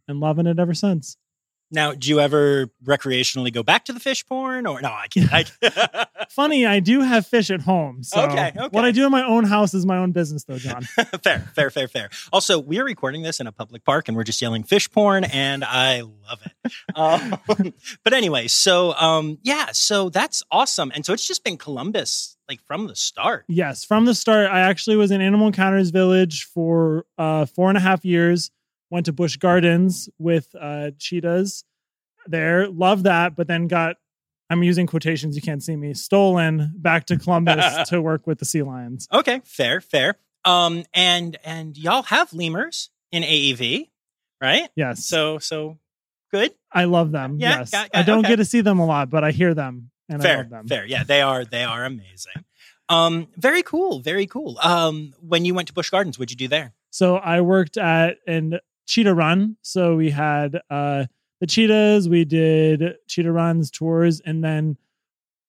and 0.08 0.18
loving 0.18 0.46
it 0.46 0.58
ever 0.58 0.74
since. 0.74 1.16
Now, 1.70 1.92
do 1.92 2.08
you 2.08 2.20
ever 2.20 2.70
recreationally 2.84 3.52
go 3.52 3.62
back 3.62 3.84
to 3.86 3.92
the 3.92 4.00
fish 4.00 4.24
porn 4.26 4.66
or 4.66 4.80
no? 4.80 4.88
I 4.88 5.06
can't. 5.08 5.32
I 5.32 5.42
can't. 5.60 6.08
Funny, 6.30 6.66
I 6.66 6.80
do 6.80 7.00
have 7.00 7.26
fish 7.26 7.50
at 7.50 7.60
home. 7.60 8.02
So 8.02 8.22
Okay, 8.22 8.52
okay. 8.56 8.68
what 8.70 8.84
I 8.84 8.90
do 8.90 9.04
in 9.04 9.12
my 9.12 9.22
own 9.24 9.44
house 9.44 9.74
is 9.74 9.84
my 9.86 9.98
own 9.98 10.12
business, 10.12 10.44
though, 10.44 10.58
John. 10.58 10.82
fair, 11.22 11.40
fair, 11.54 11.70
fair, 11.70 11.88
fair. 11.88 12.10
Also, 12.32 12.58
we 12.58 12.78
are 12.78 12.84
recording 12.84 13.22
this 13.22 13.40
in 13.40 13.46
a 13.46 13.52
public 13.52 13.84
park 13.84 14.08
and 14.08 14.16
we're 14.16 14.24
just 14.24 14.40
yelling 14.40 14.62
fish 14.62 14.90
porn, 14.90 15.24
and 15.24 15.64
I 15.64 16.00
love 16.00 16.40
it. 16.44 16.72
Um, 16.94 17.72
but 18.04 18.12
anyway, 18.12 18.48
so 18.48 18.94
um, 18.94 19.38
yeah, 19.42 19.68
so 19.72 20.08
that's 20.10 20.42
awesome. 20.50 20.90
And 20.94 21.04
so 21.04 21.12
it's 21.12 21.26
just 21.26 21.44
been 21.44 21.56
Columbus 21.56 22.36
like 22.48 22.60
from 22.66 22.86
the 22.86 22.96
start. 22.96 23.44
Yes, 23.48 23.84
from 23.84 24.06
the 24.06 24.14
start, 24.14 24.50
I 24.50 24.60
actually 24.60 24.96
was 24.96 25.10
in 25.10 25.20
Animal 25.20 25.48
Encounters 25.48 25.90
Village 25.90 26.44
for 26.44 27.04
uh, 27.18 27.44
four 27.46 27.68
and 27.68 27.76
a 27.76 27.80
half 27.80 28.04
years. 28.04 28.50
Went 28.90 29.06
to 29.06 29.12
Busch 29.12 29.36
Gardens 29.36 30.08
with 30.18 30.48
uh, 30.58 30.92
cheetahs 30.98 31.64
there. 32.26 32.68
Love 32.68 33.02
that, 33.04 33.36
but 33.36 33.46
then 33.48 33.66
got 33.68 33.96
I'm 34.50 34.62
using 34.62 34.86
quotations. 34.86 35.36
You 35.36 35.42
can't 35.42 35.62
see 35.62 35.76
me. 35.76 35.92
Stolen 35.94 36.72
back 36.76 37.04
to 37.06 37.18
Columbus 37.18 37.88
to 37.90 38.00
work 38.00 38.26
with 38.26 38.38
the 38.38 38.44
sea 38.46 38.62
lions. 38.62 39.06
Okay, 39.12 39.42
fair, 39.44 39.80
fair. 39.80 40.16
Um, 40.44 40.84
and 40.94 41.36
and 41.44 41.76
y'all 41.76 42.04
have 42.04 42.32
lemurs 42.32 42.90
in 43.12 43.22
AEV, 43.22 43.90
right? 44.40 44.68
Yes, 44.74 45.04
So 45.04 45.38
so 45.38 45.78
good. 46.30 46.54
I 46.72 46.84
love 46.84 47.10
them. 47.12 47.36
Yeah, 47.38 47.58
yes, 47.58 47.70
got- 47.70 47.90
I 47.92 48.02
don't 48.02 48.20
okay. 48.20 48.28
get 48.28 48.36
to 48.36 48.44
see 48.44 48.60
them 48.62 48.78
a 48.78 48.86
lot, 48.86 49.10
but 49.10 49.22
I 49.24 49.32
hear 49.32 49.52
them 49.52 49.90
and 50.08 50.22
I 50.22 50.24
fair, 50.24 50.36
love 50.38 50.50
them. 50.50 50.66
fair. 50.68 50.86
Yeah, 50.86 51.04
they 51.04 51.20
are 51.20 51.44
they 51.44 51.64
are 51.64 51.84
amazing. 51.84 52.44
Um, 52.90 53.28
very 53.36 53.62
cool, 53.62 54.00
very 54.00 54.26
cool. 54.26 54.58
Um, 54.62 55.12
when 55.20 55.44
you 55.44 55.52
went 55.52 55.68
to 55.68 55.74
Busch 55.74 55.90
Gardens, 55.90 56.18
what'd 56.18 56.30
you 56.30 56.38
do 56.38 56.48
there? 56.48 56.72
So 56.90 57.16
I 57.16 57.42
worked 57.42 57.76
at 57.76 58.16
an 58.26 58.60
cheetah 58.88 59.14
run. 59.14 59.56
So 59.62 59.94
we 59.94 60.10
had 60.10 60.60
uh 60.70 61.04
the 61.40 61.46
cheetahs, 61.46 62.08
we 62.08 62.24
did 62.24 62.96
cheetah 63.06 63.30
runs, 63.30 63.70
tours, 63.70 64.20
and 64.24 64.42
then 64.42 64.76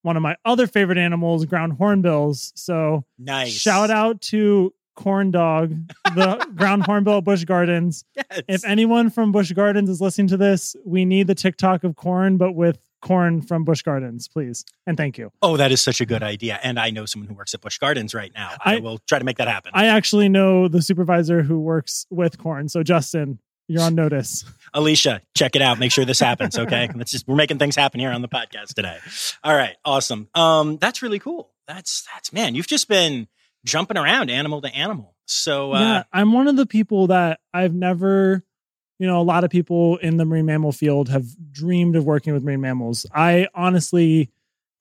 one 0.04 0.16
of 0.16 0.22
my 0.22 0.36
other 0.46 0.68
favorite 0.68 1.00
animals, 1.00 1.46
ground 1.46 1.74
hornbills. 1.74 2.54
So 2.56 3.06
Nice. 3.18 3.50
shout 3.52 3.90
out 3.90 4.22
to 4.30 4.72
Corn 4.96 5.32
Dog, 5.32 5.76
the 6.16 6.46
ground 6.56 6.84
hornbill 6.84 7.18
at 7.20 7.24
Busch 7.24 7.44
Gardens. 7.46 8.04
Yes. 8.16 8.42
If 8.48 8.66
anyone 8.66 9.10
from 9.10 9.32
Busch 9.32 9.52
Gardens 9.54 9.90
is 9.90 10.00
listening 10.00 10.28
to 10.28 10.38
this, 10.38 10.76
we 10.86 11.06
need 11.06 11.26
the 11.28 11.36
TikTok 11.36 11.84
of 11.84 11.96
corn, 11.96 12.38
but 12.38 12.52
with 12.54 12.78
corn 13.02 13.42
from 13.42 13.64
Busch 13.64 13.82
Gardens, 13.82 14.28
please. 14.28 14.66
And 14.86 14.98
thank 14.98 15.18
you. 15.18 15.32
oh, 15.42 15.58
that 15.58 15.72
is 15.72 15.82
such 15.82 16.02
a 16.02 16.06
good 16.06 16.24
idea. 16.24 16.60
And 16.64 16.80
I 16.80 16.90
know 16.90 17.06
someone 17.06 17.28
who 17.30 17.34
works 17.36 17.54
at 17.54 17.62
Busch 17.62 17.78
Gardens 17.78 18.14
right 18.14 18.32
now. 18.34 18.52
I, 18.64 18.76
I- 18.76 18.80
will 18.80 19.00
try 19.08 19.20
to 19.20 19.26
make 19.26 19.38
that 19.38 19.48
happen. 19.48 19.72
I 19.74 19.88
actually 19.88 20.30
know 20.30 20.68
the 20.68 20.82
supervisor 20.82 21.42
who 21.44 21.60
works 21.60 22.06
with 22.10 22.38
corn. 22.38 22.70
So, 22.70 22.84
Justin, 22.84 23.40
you're 23.68 23.84
on 23.84 23.96
notice. 23.96 24.44
Alicia, 24.74 25.22
check 25.36 25.56
it 25.56 25.62
out. 25.62 25.80
Make 25.80 25.92
sure 25.92 26.04
this 26.06 26.20
happens. 26.20 26.58
Okay. 26.58 26.90
Let's 26.96 27.12
just, 27.12 27.28
we're 27.28 27.36
making 27.36 27.60
things 27.60 27.76
happen 27.76 28.00
here 28.00 28.12
on 28.12 28.22
the 28.22 28.28
podcast 28.28 28.74
today. 28.74 28.98
All 29.44 29.56
right. 29.56 29.76
Awesome. 29.86 30.28
Um, 30.36 30.78
that's 30.78 31.02
really 31.02 31.20
cool. 31.20 31.52
That's, 31.68 32.08
that's, 32.14 32.34
man, 32.34 32.56
you've 32.56 32.68
just 32.68 32.88
been 32.88 33.28
jumping 33.66 33.98
around 33.98 34.30
animal 34.32 34.62
to 34.62 34.74
animal. 34.76 35.16
So, 35.26 35.74
uh, 35.74 35.80
yeah, 35.80 36.04
I'm 36.12 36.34
one 36.34 36.48
of 36.48 36.56
the 36.56 36.66
people 36.66 37.08
that 37.08 37.40
I've 37.54 37.74
never, 37.76 38.44
you 39.00 39.08
know, 39.08 39.20
a 39.20 39.24
lot 39.24 39.44
of 39.44 39.50
people 39.50 39.98
in 39.98 40.18
the 40.18 40.26
marine 40.26 40.46
mammal 40.46 40.72
field 40.74 41.10
have 41.10 41.26
dreamed 41.52 41.96
of 41.96 42.06
working 42.06 42.34
with 42.34 42.44
marine 42.44 42.62
mammals. 42.62 43.06
I 43.14 43.48
honestly 43.56 44.30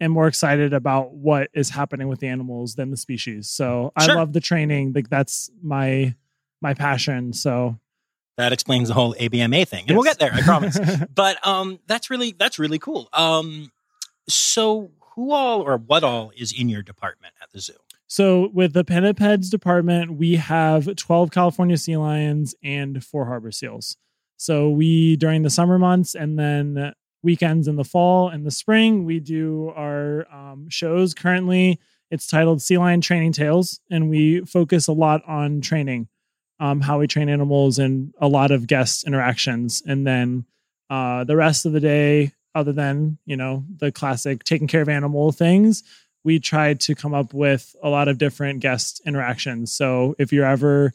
am 0.00 0.10
more 0.10 0.26
excited 0.26 0.72
about 0.72 1.12
what 1.14 1.48
is 1.54 1.70
happening 1.70 2.08
with 2.08 2.20
the 2.20 2.26
animals 2.28 2.75
than 2.75 2.90
the 2.90 2.96
species. 2.96 3.48
So 3.48 3.92
I 3.96 4.06
love 4.14 4.32
the 4.32 4.40
training. 4.40 4.92
Like 4.92 5.08
that's 5.08 5.50
my 5.62 6.14
my 6.60 6.75
passion. 6.75 7.32
So 7.32 7.78
that 8.37 8.52
explains 8.52 8.88
the 8.88 8.94
whole 8.94 9.14
ABMA 9.14 9.66
thing. 9.66 9.84
And 9.88 9.96
we'll 9.96 10.04
get 10.04 10.18
there. 10.18 10.32
I 10.32 10.42
promise. 10.42 10.78
but 11.14 11.44
um 11.46 11.78
that's 11.87 12.10
really 12.10 12.34
that's 12.37 12.58
really 12.58 12.78
cool 12.78 13.08
um 13.12 13.70
so 14.28 14.90
who 15.14 15.32
all 15.32 15.62
or 15.62 15.76
what 15.76 16.04
all 16.04 16.32
is 16.37 16.52
in 16.52 16.68
your 16.68 16.82
department 16.82 17.34
at 17.40 17.50
the 17.52 17.60
zoo 17.60 17.75
So 18.06 18.50
with 18.52 18.72
the 18.72 18.84
pinnipeds 18.84 19.50
department, 19.50 20.12
we 20.12 20.37
have 20.37 20.94
12 20.96 21.30
California 21.30 21.76
sea 21.76 21.96
lions 21.96 22.54
and 22.62 23.04
four 23.04 23.26
harbor 23.26 23.50
seals. 23.52 23.96
So 24.38 24.71
we 24.71 25.16
during 25.16 25.42
the 25.42 25.50
summer 25.50 25.78
months 25.78 26.14
and 26.14 26.38
then 26.38 26.95
weekends 27.23 27.68
in 27.68 27.76
the 27.76 27.85
fall 27.85 28.28
and 28.28 28.47
the 28.47 28.50
spring, 28.50 29.04
we 29.04 29.21
do 29.21 29.73
our 29.76 30.26
um, 30.33 30.68
shows. 30.71 31.12
Currently, 31.12 31.78
it's 32.11 32.26
titled 32.26 32.62
Sea 32.62 32.78
Lion 32.78 33.00
Training 33.00 33.33
Tales, 33.33 33.80
and 33.90 34.09
we 34.09 34.40
focus 34.42 34.88
a 34.88 34.92
lot 34.92 35.23
on 35.26 35.61
training, 35.61 36.09
um, 36.59 36.80
how 36.80 37.00
we 37.00 37.07
train 37.07 37.28
animals, 37.28 37.78
and 37.78 38.14
a 38.21 38.28
lot 38.28 38.50
of 38.50 38.66
guest 38.66 39.07
interactions. 39.07 39.83
And 39.85 40.07
then 40.07 40.47
uh, 40.88 41.25
the 41.25 41.37
rest 41.37 41.66
of 41.66 41.73
the 41.73 41.80
day, 41.80 42.33
other 42.54 42.73
than 42.73 43.18
you 43.26 43.37
know 43.37 43.64
the 43.76 43.92
classic 43.92 44.45
taking 44.45 44.68
care 44.68 44.83
of 44.83 44.88
animal 44.88 45.33
things, 45.33 45.83
we 46.25 46.38
tried 46.38 46.80
to 46.80 46.95
come 46.95 47.12
up 47.12 47.35
with 47.35 47.75
a 47.83 47.88
lot 47.88 48.09
of 48.09 48.18
different 48.18 48.61
guest 48.61 49.02
interactions. 49.04 49.73
So 49.73 50.14
if 50.18 50.33
you're 50.33 50.47
ever 50.47 50.92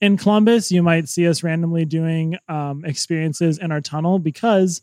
in 0.00 0.16
Columbus, 0.16 0.70
you 0.70 0.82
might 0.82 1.08
see 1.08 1.26
us 1.26 1.42
randomly 1.42 1.84
doing 1.84 2.36
um, 2.48 2.84
experiences 2.84 3.58
in 3.58 3.72
our 3.72 3.80
tunnel 3.80 4.18
because 4.18 4.82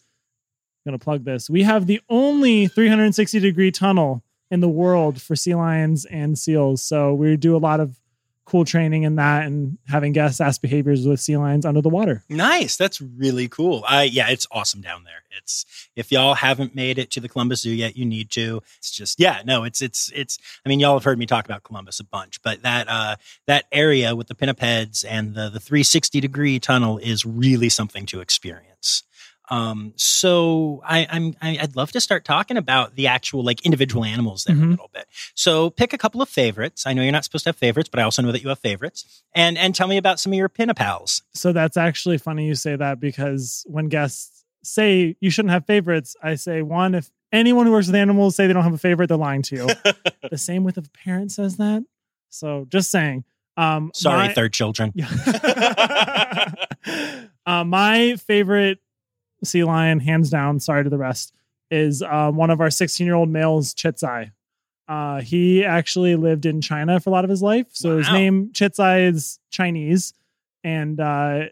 I'm 0.85 0.91
going 0.91 0.99
to 0.99 1.03
plug 1.03 1.23
this. 1.23 1.49
We 1.49 1.63
have 1.63 1.87
the 1.87 2.01
only 2.09 2.67
360 2.67 3.39
degree 3.39 3.71
tunnel 3.71 4.23
in 4.49 4.59
the 4.59 4.69
world 4.69 5.21
for 5.21 5.35
sea 5.35 5.55
lions 5.55 6.05
and 6.05 6.37
seals. 6.37 6.81
So 6.81 7.13
we 7.13 7.37
do 7.37 7.55
a 7.55 7.57
lot 7.57 7.79
of 7.79 7.99
cool 8.45 8.65
training 8.65 9.03
in 9.03 9.15
that 9.15 9.45
and 9.45 9.77
having 9.87 10.11
guests 10.13 10.41
ask 10.41 10.61
behaviors 10.61 11.07
with 11.07 11.19
sea 11.19 11.37
lions 11.37 11.65
under 11.65 11.81
the 11.81 11.89
water. 11.89 12.23
nice. 12.29 12.75
That's 12.75 12.99
really 13.01 13.47
cool. 13.47 13.83
I 13.87 14.03
yeah 14.03 14.29
it's 14.29 14.47
awesome 14.51 14.81
down 14.81 15.03
there. 15.03 15.23
It's 15.37 15.65
if 15.95 16.11
y'all 16.11 16.35
haven't 16.35 16.75
made 16.75 16.99
it 16.99 17.09
to 17.11 17.19
the 17.19 17.29
columbus 17.29 17.61
zoo 17.61 17.71
yet 17.71 17.97
you 17.97 18.05
need 18.05 18.29
to. 18.31 18.61
It's 18.77 18.91
just 18.91 19.19
yeah 19.19 19.41
no 19.45 19.63
it's 19.63 19.81
it's 19.81 20.11
it's 20.13 20.37
i 20.65 20.69
mean 20.69 20.79
y'all 20.79 20.93
have 20.95 21.03
heard 21.03 21.17
me 21.19 21.25
talk 21.25 21.45
about 21.45 21.63
columbus 21.63 21.99
a 21.99 22.03
bunch 22.03 22.41
but 22.41 22.61
that 22.63 22.87
uh 22.89 23.15
that 23.47 23.65
area 23.71 24.15
with 24.15 24.27
the 24.27 24.35
pinnipeds 24.35 25.05
and 25.07 25.35
the 25.35 25.49
the 25.49 25.59
360 25.59 26.19
degree 26.19 26.59
tunnel 26.59 26.97
is 26.97 27.25
really 27.25 27.69
something 27.69 28.05
to 28.05 28.19
experience 28.21 29.03
um 29.53 29.93
so 29.95 30.81
i 30.85 31.05
i'm 31.09 31.35
I, 31.41 31.57
i'd 31.61 31.75
love 31.75 31.91
to 31.93 32.01
start 32.01 32.25
talking 32.25 32.57
about 32.57 32.95
the 32.95 33.07
actual 33.07 33.43
like 33.43 33.65
individual 33.65 34.03
animals 34.05 34.43
there 34.45 34.55
a 34.55 34.59
Mhm. 34.59 34.69
little 34.71 34.89
bit 34.93 35.05
so 35.35 35.69
pick 35.69 35.93
a 35.93 35.97
couple 35.97 36.21
of 36.21 36.29
favorites 36.29 36.85
i 36.87 36.93
know 36.93 37.01
you're 37.03 37.11
not 37.19 37.23
supposed 37.25 37.43
to 37.45 37.49
have 37.49 37.57
favorites 37.57 37.89
but 37.89 37.99
i 37.99 38.03
also 38.03 38.21
know 38.21 38.31
that 38.31 38.41
you 38.43 38.49
have 38.49 38.59
favorites 38.59 39.23
and 39.33 39.57
and 39.57 39.75
tell 39.75 39.87
me 39.87 39.97
about 39.97 40.19
some 40.19 40.31
of 40.33 40.37
your 40.37 40.49
pinnipals 40.49 41.21
So 41.33 41.53
that's 41.53 41.77
actually 41.77 42.17
funny 42.17 42.45
you 42.47 42.55
say 42.55 42.75
that 42.75 42.99
because 42.99 43.63
when 43.67 43.87
guests 43.89 44.43
say 44.63 45.15
you 45.19 45.29
shouldn't 45.29 45.51
have 45.51 45.65
favorites, 45.65 46.15
I 46.23 46.35
say 46.35 46.61
one, 46.61 46.95
if 46.95 47.11
anyone 47.33 47.65
who 47.65 47.73
works 47.73 47.87
with 47.87 47.97
animals 47.97 48.37
say 48.37 48.47
they 48.47 48.53
don't 48.53 48.63
have 48.63 48.73
a 48.73 48.77
favorite, 48.77 49.07
they're 49.07 49.17
lying 49.17 49.41
to 49.49 49.55
you. 49.57 49.67
the 50.31 50.37
same 50.37 50.63
with 50.63 50.77
if 50.77 50.87
a 50.87 50.91
parent 50.91 51.33
says 51.33 51.57
that. 51.57 51.83
So 52.29 52.65
just 52.69 52.89
saying. 52.89 53.25
Um 53.57 53.91
sorry 53.93 54.27
my- 54.29 54.33
third 54.33 54.53
children 54.53 54.93
Yeah. 54.95 55.09
uh, 57.45 57.65
my 57.65 58.15
favorite 58.15 58.79
sea 59.43 59.63
lion, 59.63 59.99
hands 59.99 60.29
down, 60.29 60.59
sorry 60.59 60.83
to 60.83 60.89
the 60.89 60.97
rest, 60.97 61.33
is 61.71 62.01
uh, 62.01 62.31
one 62.31 62.49
of 62.49 62.61
our 62.61 62.69
16 62.69 63.05
year 63.05 63.15
old 63.15 63.29
males, 63.29 63.73
Chitzai. 63.73 64.31
Uh, 64.87 65.21
he 65.21 65.63
actually 65.63 66.15
lived 66.15 66.45
in 66.45 66.61
China 66.61 66.99
for 66.99 67.09
a 67.09 67.13
lot 67.13 67.23
of 67.23 67.29
his 67.29 67.41
life. 67.41 67.67
So 67.71 67.97
his 67.97 68.11
name, 68.11 68.49
Chitzai, 68.53 69.09
is 69.09 69.39
Chinese. 69.49 70.13
And 70.63 70.99
uh, 70.99 71.45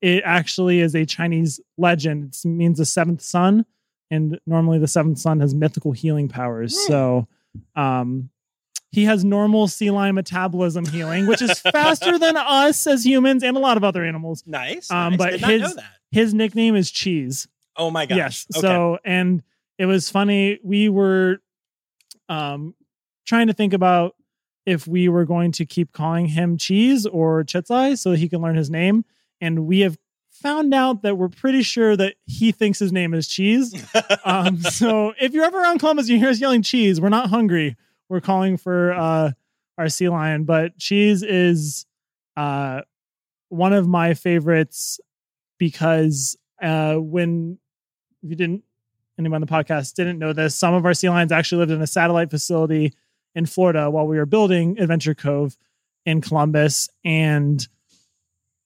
it 0.00 0.22
actually 0.24 0.80
is 0.80 0.94
a 0.94 1.06
Chinese 1.06 1.60
legend. 1.76 2.36
It 2.44 2.48
means 2.48 2.78
the 2.78 2.84
seventh 2.84 3.22
son. 3.22 3.64
And 4.10 4.38
normally 4.46 4.78
the 4.78 4.86
seventh 4.86 5.18
son 5.18 5.40
has 5.40 5.54
mythical 5.54 5.92
healing 5.92 6.28
powers. 6.28 6.78
Hmm. 6.78 6.92
So 6.92 7.28
um, 7.74 8.30
he 8.90 9.04
has 9.04 9.24
normal 9.24 9.68
sea 9.68 9.90
lion 9.90 10.14
metabolism 10.14 10.86
healing, 10.86 11.26
which 11.26 11.42
is 11.42 11.58
faster 11.72 12.18
than 12.18 12.36
us 12.36 12.86
as 12.86 13.04
humans 13.04 13.42
and 13.42 13.56
a 13.56 13.60
lot 13.60 13.76
of 13.76 13.84
other 13.84 14.04
animals. 14.04 14.44
Nice. 14.46 14.90
Um, 14.90 15.14
nice. 15.14 15.18
but 15.18 15.50
his- 15.50 15.60
know 15.62 15.74
that. 15.74 15.97
His 16.10 16.34
nickname 16.34 16.74
is 16.74 16.90
Cheese. 16.90 17.48
Oh 17.76 17.90
my 17.90 18.06
gosh. 18.06 18.16
Yes. 18.16 18.46
Okay. 18.56 18.60
So, 18.60 18.98
and 19.04 19.42
it 19.78 19.86
was 19.86 20.10
funny. 20.10 20.58
We 20.62 20.88
were 20.88 21.38
um, 22.28 22.74
trying 23.26 23.46
to 23.46 23.52
think 23.52 23.72
about 23.72 24.14
if 24.66 24.86
we 24.86 25.08
were 25.08 25.24
going 25.24 25.52
to 25.52 25.64
keep 25.64 25.92
calling 25.92 26.26
him 26.26 26.58
Cheese 26.58 27.06
or 27.06 27.44
Chitzai 27.44 27.96
so 27.96 28.12
he 28.12 28.28
can 28.28 28.42
learn 28.42 28.56
his 28.56 28.70
name. 28.70 29.04
And 29.40 29.66
we 29.66 29.80
have 29.80 29.96
found 30.30 30.74
out 30.74 31.02
that 31.02 31.16
we're 31.16 31.28
pretty 31.28 31.62
sure 31.62 31.96
that 31.96 32.16
he 32.26 32.52
thinks 32.52 32.78
his 32.78 32.92
name 32.92 33.14
is 33.14 33.28
Cheese. 33.28 33.74
Um, 34.24 34.60
so 34.60 35.14
if 35.18 35.32
you're 35.32 35.44
ever 35.44 35.58
around 35.58 35.78
Columbus, 35.78 36.04
and 36.04 36.10
you 36.10 36.18
hear 36.18 36.28
us 36.28 36.38
yelling 36.38 36.60
cheese. 36.60 37.00
We're 37.00 37.08
not 37.08 37.30
hungry. 37.30 37.76
We're 38.10 38.20
calling 38.20 38.58
for 38.58 38.92
uh, 38.92 39.30
our 39.78 39.88
sea 39.88 40.10
lion, 40.10 40.44
but 40.44 40.76
cheese 40.76 41.22
is 41.22 41.86
uh, 42.36 42.82
one 43.48 43.72
of 43.72 43.88
my 43.88 44.12
favorites 44.12 45.00
because 45.58 46.36
uh, 46.62 46.94
when 46.94 47.58
if 48.22 48.30
you 48.30 48.36
didn't 48.36 48.64
anyone 49.18 49.42
on 49.42 49.46
the 49.46 49.52
podcast 49.52 49.94
didn't 49.94 50.18
know 50.18 50.32
this, 50.32 50.54
some 50.54 50.74
of 50.74 50.86
our 50.86 50.94
sea 50.94 51.08
lions 51.08 51.32
actually 51.32 51.58
lived 51.58 51.72
in 51.72 51.82
a 51.82 51.86
satellite 51.86 52.30
facility 52.30 52.94
in 53.34 53.46
Florida 53.46 53.90
while 53.90 54.06
we 54.06 54.16
were 54.16 54.26
building 54.26 54.78
Adventure 54.78 55.14
Cove 55.14 55.56
in 56.06 56.20
Columbus, 56.20 56.88
and 57.04 57.66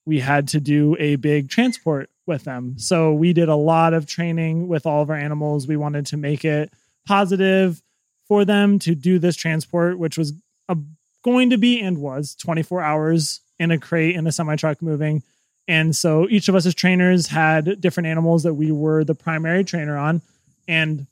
we 0.05 0.21
had 0.21 0.49
to 0.49 0.61
do 0.61 0.97
a 0.99 1.17
big 1.17 1.49
transport 1.49 2.11
with 2.27 2.45
them. 2.45 2.79
So 2.79 3.13
we 3.13 3.33
did 3.33 3.49
a 3.49 3.57
lot 3.57 3.95
of 3.95 4.07
training 4.07 4.69
with 4.69 4.87
all 4.87 5.03
of 5.03 5.11
our 5.11 5.17
animals. 5.17 5.67
We 5.67 5.77
wanted 5.77 6.07
to 6.07 6.17
make 6.17 6.45
it 6.45 6.73
positive 7.07 7.83
for 8.29 8.45
them 8.45 8.79
to 8.81 8.95
do 8.95 9.19
this 9.19 9.37
transport, 9.37 9.99
which 9.99 10.17
was 10.17 10.33
a, 10.69 10.77
going 11.23 11.51
to 11.51 11.59
be 11.59 11.81
and 11.81 11.99
was 11.99 12.35
24 12.37 12.81
hours 12.81 13.41
in 13.59 13.71
a 13.71 13.79
crate 13.79 14.17
in 14.17 14.27
a 14.27 14.33
semi 14.33 14.57
truck 14.57 14.81
moving. 14.83 15.23
And 15.69 15.95
so 15.95 16.29
each 16.29 16.49
of 16.49 16.55
us 16.55 16.67
as 16.67 16.75
trainers 16.75 17.29
had 17.29 17.81
different 17.81 18.09
animals 18.09 18.43
that 18.43 18.55
we 18.55 18.73
were 18.73 19.05
the 19.05 19.15
primary 19.15 19.65
trainer 19.65 19.97
on. 19.97 20.23
And 20.67 21.07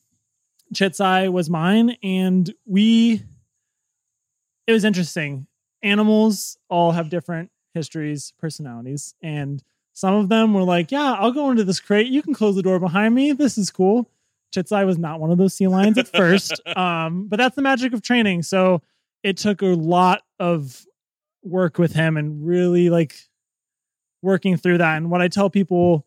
Chitsai 0.75 1.31
was 1.31 1.49
mine. 1.49 1.97
And 2.03 2.53
we, 2.67 3.23
it 4.67 4.73
was 4.73 4.85
interesting. 4.85 5.47
Animals 5.83 6.59
all 6.69 6.93
have 6.93 7.11
different 7.11 7.51
histories, 7.75 8.33
personalities. 8.39 9.15
And 9.23 9.63
some 9.93 10.15
of 10.15 10.29
them 10.29 10.55
were 10.55 10.63
like, 10.63 10.91
Yeah, 10.91 11.13
I'll 11.13 11.33
go 11.33 11.51
into 11.51 11.65
this 11.65 11.81
crate. 11.81 12.09
You 12.09 12.23
can 12.23 12.35
close 12.35 12.57
the 12.57 12.63
door 12.63 12.79
behind 12.79 13.15
me. 13.15 13.33
This 13.33 13.57
is 13.57 13.71
cool. 13.71 14.11
Chitsai 14.55 14.85
was 14.85 14.99
not 14.99 15.21
one 15.21 15.31
of 15.31 15.39
those 15.39 15.55
sea 15.55 15.69
lions 15.69 15.97
at 15.97 16.09
first. 16.09 16.61
um, 16.77 17.29
but 17.29 17.37
that's 17.37 17.57
the 17.57 17.63
magic 17.63 17.93
of 17.93 18.03
training. 18.03 18.43
So 18.43 18.83
it 19.23 19.37
took 19.37 19.63
a 19.63 19.67
lot 19.67 20.23
of 20.39 20.85
work 21.43 21.79
with 21.79 21.93
him 21.93 22.17
and 22.17 22.45
really 22.47 22.91
like 22.91 23.17
working 24.23 24.57
through 24.57 24.79
that. 24.79 24.97
And 24.97 25.11
what 25.11 25.21
I 25.21 25.29
tell 25.29 25.51
people 25.51 26.07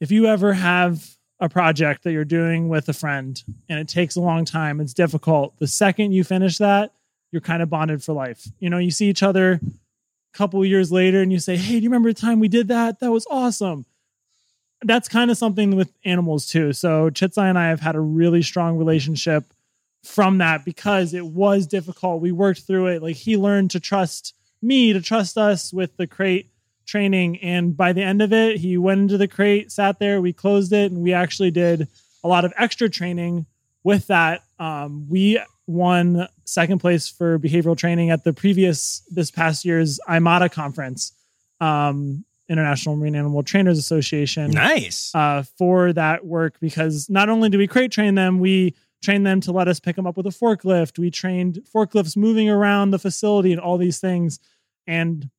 if 0.00 0.10
you 0.10 0.26
ever 0.26 0.52
have 0.52 1.16
a 1.38 1.48
project 1.48 2.02
that 2.02 2.12
you're 2.12 2.24
doing 2.24 2.68
with 2.68 2.88
a 2.88 2.92
friend 2.92 3.40
and 3.68 3.78
it 3.78 3.88
takes 3.88 4.16
a 4.16 4.20
long 4.20 4.44
time, 4.44 4.80
it's 4.80 4.92
difficult. 4.92 5.56
The 5.58 5.68
second 5.68 6.12
you 6.12 6.24
finish 6.24 6.58
that, 6.58 6.92
you're 7.30 7.40
kind 7.40 7.62
of 7.62 7.70
bonded 7.70 8.02
for 8.02 8.12
life. 8.12 8.48
You 8.58 8.68
know, 8.68 8.78
you 8.78 8.90
see 8.90 9.08
each 9.08 9.22
other 9.22 9.60
a 9.62 10.36
couple 10.36 10.64
years 10.64 10.90
later 10.92 11.20
and 11.22 11.32
you 11.32 11.38
say, 11.38 11.56
Hey, 11.56 11.74
do 11.74 11.84
you 11.84 11.88
remember 11.88 12.12
the 12.12 12.20
time 12.20 12.40
we 12.40 12.48
did 12.48 12.68
that? 12.68 13.00
That 13.00 13.10
was 13.10 13.26
awesome. 13.30 13.86
That's 14.82 15.08
kind 15.08 15.30
of 15.30 15.38
something 15.38 15.76
with 15.76 15.92
animals 16.04 16.46
too. 16.46 16.72
So 16.72 17.10
Chitsai 17.10 17.48
and 17.48 17.58
I 17.58 17.68
have 17.68 17.80
had 17.80 17.94
a 17.94 18.00
really 18.00 18.42
strong 18.42 18.76
relationship 18.76 19.44
from 20.02 20.38
that 20.38 20.64
because 20.64 21.14
it 21.14 21.26
was 21.26 21.66
difficult. 21.66 22.20
We 22.20 22.32
worked 22.32 22.62
through 22.62 22.88
it. 22.88 23.02
Like 23.02 23.16
he 23.16 23.36
learned 23.36 23.70
to 23.72 23.80
trust 23.80 24.34
me 24.60 24.92
to 24.92 25.00
trust 25.00 25.38
us 25.38 25.72
with 25.72 25.96
the 25.96 26.06
crate 26.06 26.51
training. 26.86 27.38
And 27.38 27.76
by 27.76 27.92
the 27.92 28.02
end 28.02 28.22
of 28.22 28.32
it, 28.32 28.58
he 28.58 28.76
went 28.76 29.00
into 29.00 29.18
the 29.18 29.28
crate, 29.28 29.72
sat 29.72 29.98
there, 29.98 30.20
we 30.20 30.32
closed 30.32 30.72
it, 30.72 30.92
and 30.92 31.02
we 31.02 31.12
actually 31.12 31.50
did 31.50 31.88
a 32.24 32.28
lot 32.28 32.44
of 32.44 32.52
extra 32.56 32.88
training 32.88 33.46
with 33.84 34.06
that. 34.08 34.42
Um, 34.58 35.08
we 35.08 35.40
won 35.66 36.28
second 36.44 36.80
place 36.80 37.08
for 37.08 37.38
behavioral 37.38 37.76
training 37.76 38.10
at 38.10 38.24
the 38.24 38.32
previous 38.32 39.02
this 39.10 39.30
past 39.30 39.64
year's 39.64 39.98
IMATA 40.08 40.50
conference, 40.52 41.12
um, 41.60 42.24
International 42.48 42.96
Marine 42.96 43.14
Animal 43.16 43.42
Trainers 43.42 43.78
Association 43.78 44.50
Nice. 44.50 45.12
uh, 45.14 45.42
for 45.56 45.92
that 45.92 46.26
work 46.26 46.56
because 46.60 47.08
not 47.08 47.28
only 47.28 47.48
do 47.48 47.58
we 47.58 47.66
crate 47.66 47.92
train 47.92 48.14
them, 48.14 48.40
we 48.40 48.74
trained 49.02 49.26
them 49.26 49.40
to 49.40 49.52
let 49.52 49.68
us 49.68 49.80
pick 49.80 49.96
them 49.96 50.06
up 50.06 50.16
with 50.16 50.26
a 50.26 50.30
forklift. 50.30 50.98
We 50.98 51.10
trained 51.10 51.60
forklifts 51.74 52.16
moving 52.16 52.48
around 52.48 52.90
the 52.90 52.98
facility 52.98 53.52
and 53.52 53.60
all 53.60 53.78
these 53.78 53.98
things. 53.98 54.38
And 54.86 55.30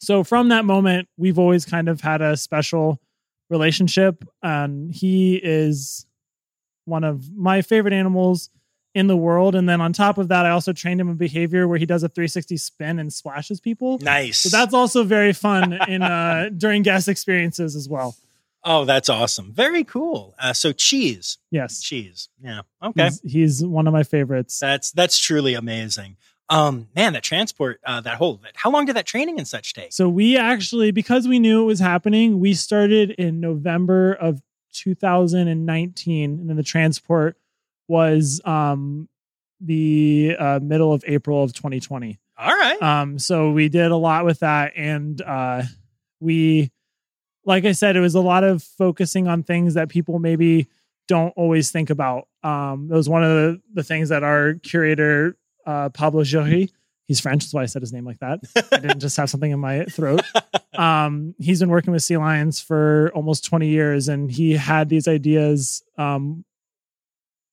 so 0.00 0.24
from 0.24 0.48
that 0.48 0.64
moment, 0.64 1.08
we've 1.16 1.38
always 1.38 1.64
kind 1.64 1.88
of 1.88 2.00
had 2.00 2.20
a 2.22 2.36
special 2.36 3.00
relationship. 3.48 4.24
And 4.42 4.90
he 4.94 5.36
is 5.36 6.06
one 6.84 7.04
of 7.04 7.30
my 7.34 7.62
favorite 7.62 7.92
animals 7.94 8.50
in 8.94 9.06
the 9.06 9.16
world. 9.16 9.54
And 9.54 9.68
then 9.68 9.80
on 9.80 9.92
top 9.92 10.18
of 10.18 10.28
that, 10.28 10.46
I 10.46 10.50
also 10.50 10.72
trained 10.72 11.00
him 11.00 11.08
in 11.08 11.16
behavior 11.16 11.68
where 11.68 11.78
he 11.78 11.86
does 11.86 12.02
a 12.02 12.08
360 12.08 12.56
spin 12.56 12.98
and 12.98 13.12
splashes 13.12 13.60
people. 13.60 13.98
nice. 13.98 14.38
So 14.38 14.48
that's 14.48 14.74
also 14.74 15.04
very 15.04 15.32
fun 15.32 15.72
in 15.88 16.02
uh, 16.02 16.50
during 16.56 16.82
guest 16.82 17.08
experiences 17.08 17.76
as 17.76 17.88
well. 17.88 18.16
oh, 18.64 18.84
that's 18.84 19.08
awesome. 19.08 19.52
Very 19.52 19.84
cool. 19.84 20.34
Uh, 20.38 20.52
so 20.52 20.72
cheese, 20.72 21.38
Yes. 21.50 21.80
cheese. 21.80 22.28
Yeah. 22.42 22.62
Okay. 22.82 23.04
He's, 23.04 23.20
he's 23.22 23.64
one 23.64 23.86
of 23.86 23.92
my 23.92 24.02
favorites. 24.02 24.58
That's 24.58 24.90
that's 24.92 25.18
truly 25.18 25.54
amazing. 25.54 26.16
Um, 26.50 26.88
man, 26.96 27.12
that 27.12 27.22
transport, 27.22 27.80
uh, 27.86 28.00
that 28.00 28.16
whole. 28.16 28.40
How 28.54 28.70
long 28.70 28.84
did 28.84 28.96
that 28.96 29.06
training 29.06 29.38
and 29.38 29.46
such 29.46 29.72
take? 29.72 29.92
So 29.92 30.08
we 30.08 30.36
actually, 30.36 30.90
because 30.90 31.28
we 31.28 31.38
knew 31.38 31.62
it 31.62 31.66
was 31.66 31.78
happening, 31.78 32.40
we 32.40 32.54
started 32.54 33.12
in 33.12 33.38
November 33.38 34.14
of 34.14 34.42
2019, 34.72 36.40
and 36.40 36.50
then 36.50 36.56
the 36.56 36.64
transport 36.64 37.36
was 37.86 38.40
um, 38.44 39.08
the 39.60 40.36
uh, 40.38 40.58
middle 40.60 40.92
of 40.92 41.04
April 41.06 41.42
of 41.42 41.52
2020. 41.52 42.18
All 42.36 42.48
right. 42.48 42.82
Um, 42.82 43.18
so 43.20 43.52
we 43.52 43.68
did 43.68 43.92
a 43.92 43.96
lot 43.96 44.24
with 44.24 44.40
that, 44.40 44.72
and 44.76 45.22
uh, 45.22 45.62
we, 46.18 46.72
like 47.44 47.64
I 47.64 47.72
said, 47.72 47.94
it 47.94 48.00
was 48.00 48.16
a 48.16 48.20
lot 48.20 48.42
of 48.42 48.62
focusing 48.62 49.28
on 49.28 49.44
things 49.44 49.74
that 49.74 49.88
people 49.88 50.18
maybe 50.18 50.66
don't 51.06 51.32
always 51.36 51.70
think 51.70 51.90
about. 51.90 52.26
Um, 52.42 52.88
it 52.90 52.94
was 52.94 53.08
one 53.08 53.22
of 53.22 53.30
the, 53.30 53.60
the 53.74 53.82
things 53.84 54.08
that 54.08 54.22
our 54.22 54.54
curator 54.54 55.36
uh, 55.66 55.88
Pablo 55.90 56.24
Jury, 56.24 56.70
he's 57.06 57.20
French, 57.20 57.44
that's 57.44 57.54
why 57.54 57.62
I 57.62 57.66
said 57.66 57.82
his 57.82 57.92
name 57.92 58.04
like 58.04 58.18
that. 58.20 58.40
I 58.72 58.78
didn't 58.78 59.00
just 59.00 59.16
have 59.16 59.30
something 59.30 59.50
in 59.50 59.60
my 59.60 59.84
throat. 59.84 60.22
Um, 60.72 61.34
he's 61.38 61.60
been 61.60 61.68
working 61.68 61.92
with 61.92 62.02
sea 62.02 62.16
lions 62.16 62.58
for 62.58 63.10
almost 63.14 63.44
20 63.44 63.68
years, 63.68 64.08
and 64.08 64.30
he 64.30 64.52
had 64.52 64.88
these 64.88 65.06
ideas. 65.06 65.82
Um, 65.98 66.44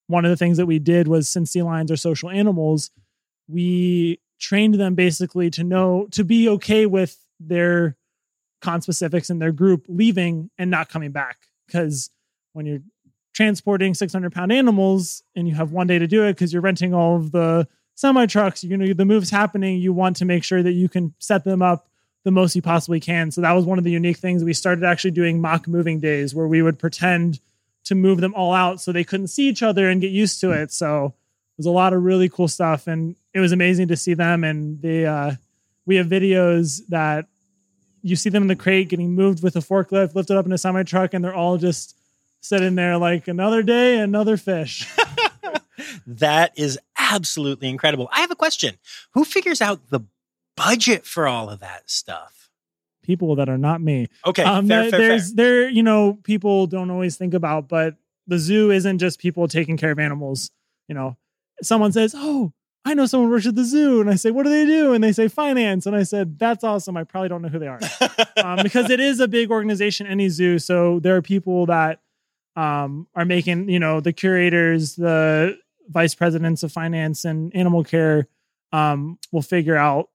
one 0.05 0.23
of 0.23 0.29
the 0.29 0.37
things 0.37 0.55
that 0.57 0.65
we 0.65 0.79
did 0.79 1.09
was 1.09 1.27
since 1.27 1.51
sea 1.51 1.63
lions 1.63 1.91
are 1.91 1.97
social 1.97 2.29
animals, 2.29 2.89
we 3.49 4.21
trained 4.39 4.75
them 4.75 4.95
basically 4.95 5.49
to 5.49 5.63
know 5.63 6.07
to 6.11 6.23
be 6.23 6.47
okay 6.49 6.85
with 6.85 7.17
their 7.39 7.97
conspecifics 8.61 9.29
and 9.29 9.41
their 9.41 9.51
group 9.51 9.85
leaving 9.87 10.49
and 10.57 10.71
not 10.71 10.89
coming 10.89 11.11
back. 11.11 11.37
Because 11.65 12.09
when 12.53 12.65
you're 12.65 12.81
transporting 13.33 13.93
600 13.93 14.31
pound 14.31 14.51
animals 14.51 15.21
and 15.35 15.47
you 15.47 15.55
have 15.55 15.71
one 15.71 15.87
day 15.87 15.99
to 15.99 16.07
do 16.07 16.23
it 16.23 16.33
because 16.33 16.51
you're 16.51 16.61
renting 16.61 16.93
all 16.93 17.17
of 17.17 17.31
the 17.31 17.67
semi 17.97 18.27
trucks, 18.27 18.63
you 18.63 18.77
know, 18.77 18.93
the 18.93 19.05
move's 19.05 19.31
happening, 19.31 19.79
you 19.79 19.91
want 19.91 20.15
to 20.17 20.23
make 20.25 20.43
sure 20.43 20.61
that 20.61 20.73
you 20.73 20.87
can 20.87 21.13
set 21.17 21.43
them 21.43 21.63
up 21.63 21.89
the 22.23 22.31
most 22.31 22.55
you 22.55 22.61
possibly 22.61 22.99
can. 22.99 23.31
So 23.31 23.41
that 23.41 23.53
was 23.53 23.65
one 23.65 23.79
of 23.79 23.83
the 23.83 23.91
unique 23.91 24.17
things. 24.17 24.43
We 24.43 24.53
started 24.53 24.83
actually 24.83 25.11
doing 25.11 25.41
mock 25.41 25.67
moving 25.67 25.99
days 25.99 26.35
where 26.35 26.47
we 26.47 26.61
would 26.61 26.77
pretend 26.77 27.39
to 27.85 27.95
move 27.95 28.21
them 28.21 28.35
all 28.35 28.53
out 28.53 28.79
so 28.79 28.91
they 28.91 29.03
couldn't 29.03 29.27
see 29.27 29.49
each 29.49 29.63
other 29.63 29.89
and 29.89 29.99
get 29.99 30.11
used 30.11 30.39
to 30.41 30.51
it. 30.51 30.71
So 30.71 31.15
there's 31.57 31.65
a 31.65 31.71
lot 31.71 31.93
of 31.93 32.03
really 32.03 32.29
cool 32.29 32.47
stuff 32.47 32.85
and 32.85 33.15
it 33.33 33.39
was 33.39 33.51
amazing 33.51 33.87
to 33.87 33.97
see 33.97 34.13
them 34.13 34.43
and 34.43 34.79
they 34.81 35.05
uh 35.05 35.33
we 35.87 35.95
have 35.95 36.05
videos 36.05 36.81
that 36.89 37.25
you 38.03 38.15
see 38.15 38.29
them 38.29 38.43
in 38.43 38.47
the 38.47 38.55
crate 38.55 38.89
getting 38.89 39.15
moved 39.15 39.41
with 39.41 39.55
a 39.55 39.59
forklift 39.59 40.13
lifted 40.13 40.37
up 40.37 40.45
in 40.45 40.51
a 40.51 40.57
semi 40.57 40.83
truck 40.83 41.15
and 41.15 41.25
they're 41.25 41.33
all 41.33 41.57
just 41.57 41.97
sitting 42.41 42.75
there 42.75 42.97
like 42.97 43.27
another 43.27 43.63
day 43.63 43.97
another 43.97 44.37
fish 44.37 44.87
That 46.07 46.57
is 46.57 46.79
absolutely 47.11 47.69
incredible. 47.69 48.09
I 48.11 48.21
have 48.21 48.31
a 48.31 48.35
question. 48.35 48.75
Who 49.13 49.23
figures 49.25 49.61
out 49.61 49.89
the 49.89 50.01
budget 50.55 51.05
for 51.05 51.27
all 51.27 51.49
of 51.49 51.59
that 51.61 51.89
stuff? 51.89 52.33
people 53.03 53.35
that 53.37 53.47
are 53.47 53.57
not 53.57 53.79
me 53.79 54.05
Okay, 54.25 54.43
um 54.43 54.67
fair, 54.67 54.81
there- 54.81 54.91
fair, 54.91 54.99
there's 54.99 55.27
fair. 55.27 55.35
there 55.61 55.69
you 55.69 55.81
know 55.81 56.19
people 56.23 56.67
don't 56.67 56.89
always 56.91 57.15
think 57.15 57.33
about 57.33 57.69
but 57.69 57.95
the 58.27 58.37
zoo 58.37 58.69
isn't 58.69 58.97
just 58.97 59.17
people 59.17 59.47
taking 59.47 59.77
care 59.77 59.91
of 59.91 59.99
animals 59.99 60.51
you 60.89 60.95
know 60.95 61.15
someone 61.61 61.93
says 61.93 62.13
oh 62.17 62.51
i 62.83 62.93
know 62.93 63.05
someone 63.05 63.29
works 63.29 63.47
at 63.47 63.55
the 63.55 63.63
zoo 63.63 64.01
and 64.01 64.09
i 64.09 64.15
say 64.15 64.29
what 64.29 64.43
do 64.43 64.49
they 64.49 64.65
do 64.65 64.91
and 64.91 65.01
they 65.01 65.13
say 65.13 65.29
finance 65.29 65.85
and 65.85 65.95
i 65.95 66.03
said 66.03 66.37
that's 66.37 66.65
awesome 66.65 66.97
i 66.97 67.03
probably 67.05 67.29
don't 67.29 67.41
know 67.41 67.47
who 67.47 67.59
they 67.59 67.67
are 67.67 67.79
um, 68.43 68.59
because 68.61 68.89
it 68.89 68.99
is 68.99 69.21
a 69.21 69.27
big 69.29 69.51
organization, 69.51 70.05
any 70.05 70.27
zoo. 70.27 70.59
So 70.59 70.99
there 70.99 71.15
are 71.15 71.21
people 71.21 71.65
that 71.67 72.01
um, 72.57 73.07
are 73.15 73.23
making, 73.25 73.69
you 73.69 73.79
know, 73.79 74.01
the 74.01 74.11
curators, 74.11 74.95
the 74.95 75.57
vice 75.87 76.15
presidents 76.15 76.63
of 76.63 76.71
finance 76.71 77.25
and 77.25 77.55
animal 77.55 77.83
care 77.83 78.27
um, 78.71 79.17
will 79.31 79.41
figure 79.41 79.77
out 79.77 80.09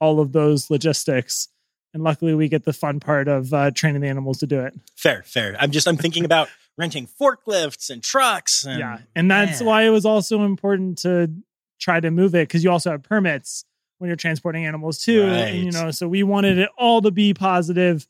all 0.00 0.20
of 0.20 0.32
those 0.32 0.70
logistics. 0.70 1.48
And 1.94 2.02
luckily, 2.02 2.34
we 2.34 2.48
get 2.48 2.64
the 2.64 2.72
fun 2.72 3.00
part 3.00 3.26
of 3.28 3.52
uh, 3.54 3.70
training 3.70 4.02
the 4.02 4.08
animals 4.08 4.38
to 4.38 4.46
do 4.46 4.60
it. 4.60 4.74
fair, 4.96 5.22
fair. 5.22 5.56
I'm 5.58 5.70
just 5.70 5.88
I'm 5.88 5.96
thinking 5.96 6.24
about 6.24 6.48
renting 6.78 7.08
forklifts 7.08 7.88
and 7.88 8.02
trucks. 8.02 8.66
And, 8.66 8.78
yeah, 8.78 8.98
and 9.14 9.30
that's 9.30 9.60
man. 9.60 9.66
why 9.66 9.82
it 9.84 9.90
was 9.90 10.04
also 10.04 10.42
important 10.42 10.98
to 10.98 11.30
try 11.80 12.00
to 12.00 12.10
move 12.10 12.34
it 12.34 12.48
because 12.48 12.62
you 12.62 12.70
also 12.70 12.90
have 12.90 13.02
permits 13.02 13.64
when 13.98 14.08
you're 14.08 14.16
transporting 14.16 14.66
animals 14.66 14.98
too. 14.98 15.22
And, 15.22 15.56
you 15.56 15.70
know, 15.70 15.90
so 15.90 16.06
we 16.06 16.22
wanted 16.22 16.58
it 16.58 16.68
all 16.76 17.00
to 17.02 17.10
be 17.10 17.32
positive 17.32 18.06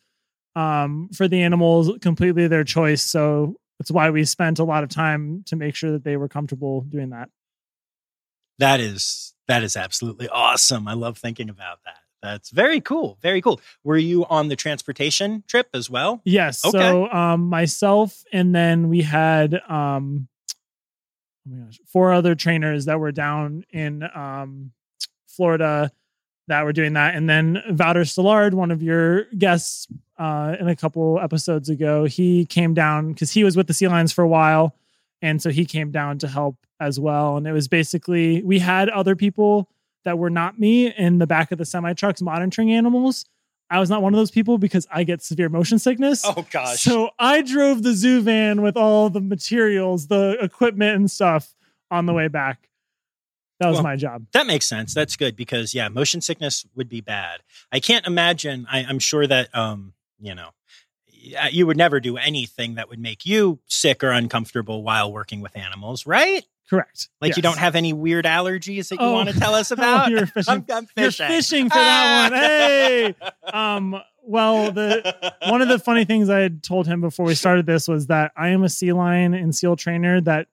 um, 0.56 1.10
for 1.14 1.28
the 1.28 1.42
animals, 1.42 1.90
completely 2.00 2.48
their 2.48 2.64
choice. 2.64 3.02
So 3.02 3.56
that's 3.78 3.90
why 3.90 4.10
we 4.10 4.24
spent 4.24 4.58
a 4.58 4.64
lot 4.64 4.82
of 4.82 4.88
time 4.88 5.42
to 5.46 5.56
make 5.56 5.74
sure 5.74 5.92
that 5.92 6.04
they 6.04 6.16
were 6.16 6.28
comfortable 6.28 6.82
doing 6.82 7.10
that. 7.10 7.28
That 8.58 8.80
is 8.80 9.34
that 9.48 9.62
is 9.62 9.76
absolutely 9.76 10.28
awesome. 10.28 10.88
I 10.88 10.94
love 10.94 11.18
thinking 11.18 11.48
about 11.48 11.78
that. 11.84 11.98
That's 12.22 12.50
very 12.50 12.80
cool. 12.80 13.18
Very 13.22 13.40
cool. 13.40 13.60
Were 13.84 13.98
you 13.98 14.24
on 14.26 14.48
the 14.48 14.56
transportation 14.56 15.44
trip 15.46 15.68
as 15.74 15.90
well? 15.90 16.22
Yes. 16.24 16.64
Okay. 16.64 16.78
So 16.78 17.10
um, 17.10 17.46
myself, 17.48 18.24
and 18.32 18.54
then 18.54 18.88
we 18.88 19.02
had 19.02 19.54
um, 19.68 20.28
oh 21.46 21.50
my 21.50 21.64
gosh, 21.66 21.78
four 21.86 22.12
other 22.12 22.34
trainers 22.34 22.86
that 22.86 22.98
were 22.98 23.12
down 23.12 23.64
in 23.70 24.02
um, 24.14 24.72
Florida 25.28 25.92
that 26.48 26.64
were 26.64 26.72
doing 26.72 26.92
that, 26.94 27.14
and 27.14 27.28
then 27.28 27.62
Wouter 27.70 28.04
Stillard, 28.04 28.54
one 28.54 28.70
of 28.70 28.82
your 28.82 29.24
guests 29.37 29.87
uh, 30.18 30.56
in 30.59 30.68
a 30.68 30.76
couple 30.76 31.18
episodes 31.20 31.68
ago, 31.68 32.04
he 32.04 32.46
came 32.46 32.74
down 32.74 33.12
because 33.12 33.32
he 33.32 33.44
was 33.44 33.56
with 33.56 33.66
the 33.66 33.74
Sea 33.74 33.88
Lions 33.88 34.12
for 34.12 34.22
a 34.22 34.28
while, 34.28 34.74
and 35.22 35.42
so 35.42 35.50
he 35.50 35.64
came 35.64 35.90
down 35.90 36.18
to 36.18 36.28
help 36.28 36.56
as 36.80 37.00
well. 37.00 37.37
And 37.37 37.46
it 37.46 37.52
was 37.52 37.68
basically 37.68 38.42
we 38.42 38.59
had 38.59 38.88
other 38.88 39.16
people 39.16 39.68
that 40.04 40.18
were 40.18 40.30
not 40.30 40.59
me 40.59 40.92
in 40.92 41.18
the 41.18 41.26
back 41.26 41.52
of 41.52 41.59
the 41.59 41.64
semi 41.64 41.92
trucks 41.92 42.22
monitoring 42.22 42.72
animals. 42.72 43.26
I 43.68 43.80
was 43.80 43.90
not 43.90 44.00
one 44.00 44.14
of 44.14 44.18
those 44.18 44.30
people 44.30 44.59
because 44.59 44.87
I 44.92 45.02
get 45.02 45.22
severe 45.22 45.48
motion 45.48 45.78
sickness. 45.78 46.22
Oh 46.24 46.46
gosh. 46.50 46.80
So 46.80 47.11
I 47.18 47.42
drove 47.42 47.82
the 47.82 47.92
zoo 47.92 48.20
van 48.20 48.62
with 48.62 48.76
all 48.76 49.11
the 49.11 49.20
materials, 49.20 50.06
the 50.06 50.38
equipment 50.40 50.96
and 50.96 51.11
stuff 51.11 51.54
on 51.90 52.06
the 52.06 52.12
way 52.12 52.28
back. 52.28 52.68
That 53.60 53.68
was 53.68 53.76
Well, 53.76 53.82
my 53.84 53.96
job. 53.96 54.26
That 54.32 54.46
makes 54.46 54.66
sense. 54.66 54.92
That's 54.94 55.16
good 55.16 55.34
because 55.36 55.74
yeah, 55.74 55.88
motion 55.88 56.20
sickness 56.20 56.66
would 56.74 56.88
be 56.88 57.00
bad. 57.00 57.40
I 57.72 57.80
can't 57.80 58.06
imagine. 58.06 58.66
I, 58.70 58.80
I'm 58.84 58.98
sure 58.98 59.26
that 59.26 59.54
um, 59.56 59.94
you 60.20 60.34
know, 60.34 60.50
you 61.50 61.66
would 61.66 61.76
never 61.76 61.98
do 62.00 62.16
anything 62.16 62.74
that 62.74 62.88
would 62.88 62.98
make 63.00 63.24
you 63.26 63.58
sick 63.66 64.04
or 64.04 64.10
uncomfortable 64.10 64.82
while 64.82 65.10
working 65.12 65.40
with 65.40 65.56
animals, 65.56 66.06
right? 66.06 66.44
Correct. 66.68 67.08
Like 67.20 67.36
you 67.36 67.42
don't 67.42 67.58
have 67.58 67.76
any 67.76 67.92
weird 67.92 68.24
allergies 68.24 68.88
that 68.88 68.96
you 69.00 69.06
Oh. 69.06 69.12
want 69.12 69.28
to 69.30 69.38
tell 69.38 69.54
us 69.54 69.70
about. 69.72 70.10
you're 70.10 70.26
fishing. 70.26 70.52
I'm, 70.52 70.64
I'm 70.70 70.86
You're 70.96 71.10
fishing. 71.12 71.26
fishing 71.28 71.68
for 71.70 71.76
that 71.76 72.30
one. 72.30 72.40
Hey. 72.40 73.14
Um, 73.52 74.00
well, 74.22 74.72
the 74.72 75.34
one 75.48 75.62
of 75.62 75.68
the 75.68 75.78
funny 75.78 76.04
things 76.04 76.28
I 76.28 76.40
had 76.40 76.62
told 76.62 76.86
him 76.88 77.00
before 77.00 77.24
we 77.24 77.34
started 77.36 77.66
this 77.66 77.86
was 77.88 78.08
that 78.08 78.32
I 78.36 78.48
am 78.48 78.64
a 78.64 78.68
sea 78.68 78.92
lion 78.92 79.32
and 79.32 79.54
seal 79.54 79.76
trainer 79.76 80.20
that 80.22 80.48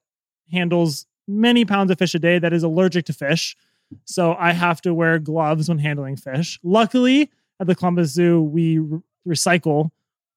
handles 0.52 1.06
many 1.26 1.64
pounds 1.64 1.90
of 1.90 1.98
fish 1.98 2.14
a 2.14 2.18
day 2.18 2.38
that 2.38 2.52
is 2.52 2.62
allergic 2.62 3.06
to 3.06 3.12
fish. 3.12 3.56
So 4.04 4.34
I 4.38 4.52
have 4.52 4.80
to 4.82 4.92
wear 4.94 5.18
gloves 5.18 5.68
when 5.68 5.78
handling 5.78 6.16
fish. 6.16 6.58
Luckily, 6.62 7.30
at 7.60 7.66
the 7.66 7.74
Columbus 7.74 8.12
Zoo, 8.12 8.42
we 8.42 8.78
re- 8.78 9.00
recycle 9.28 9.90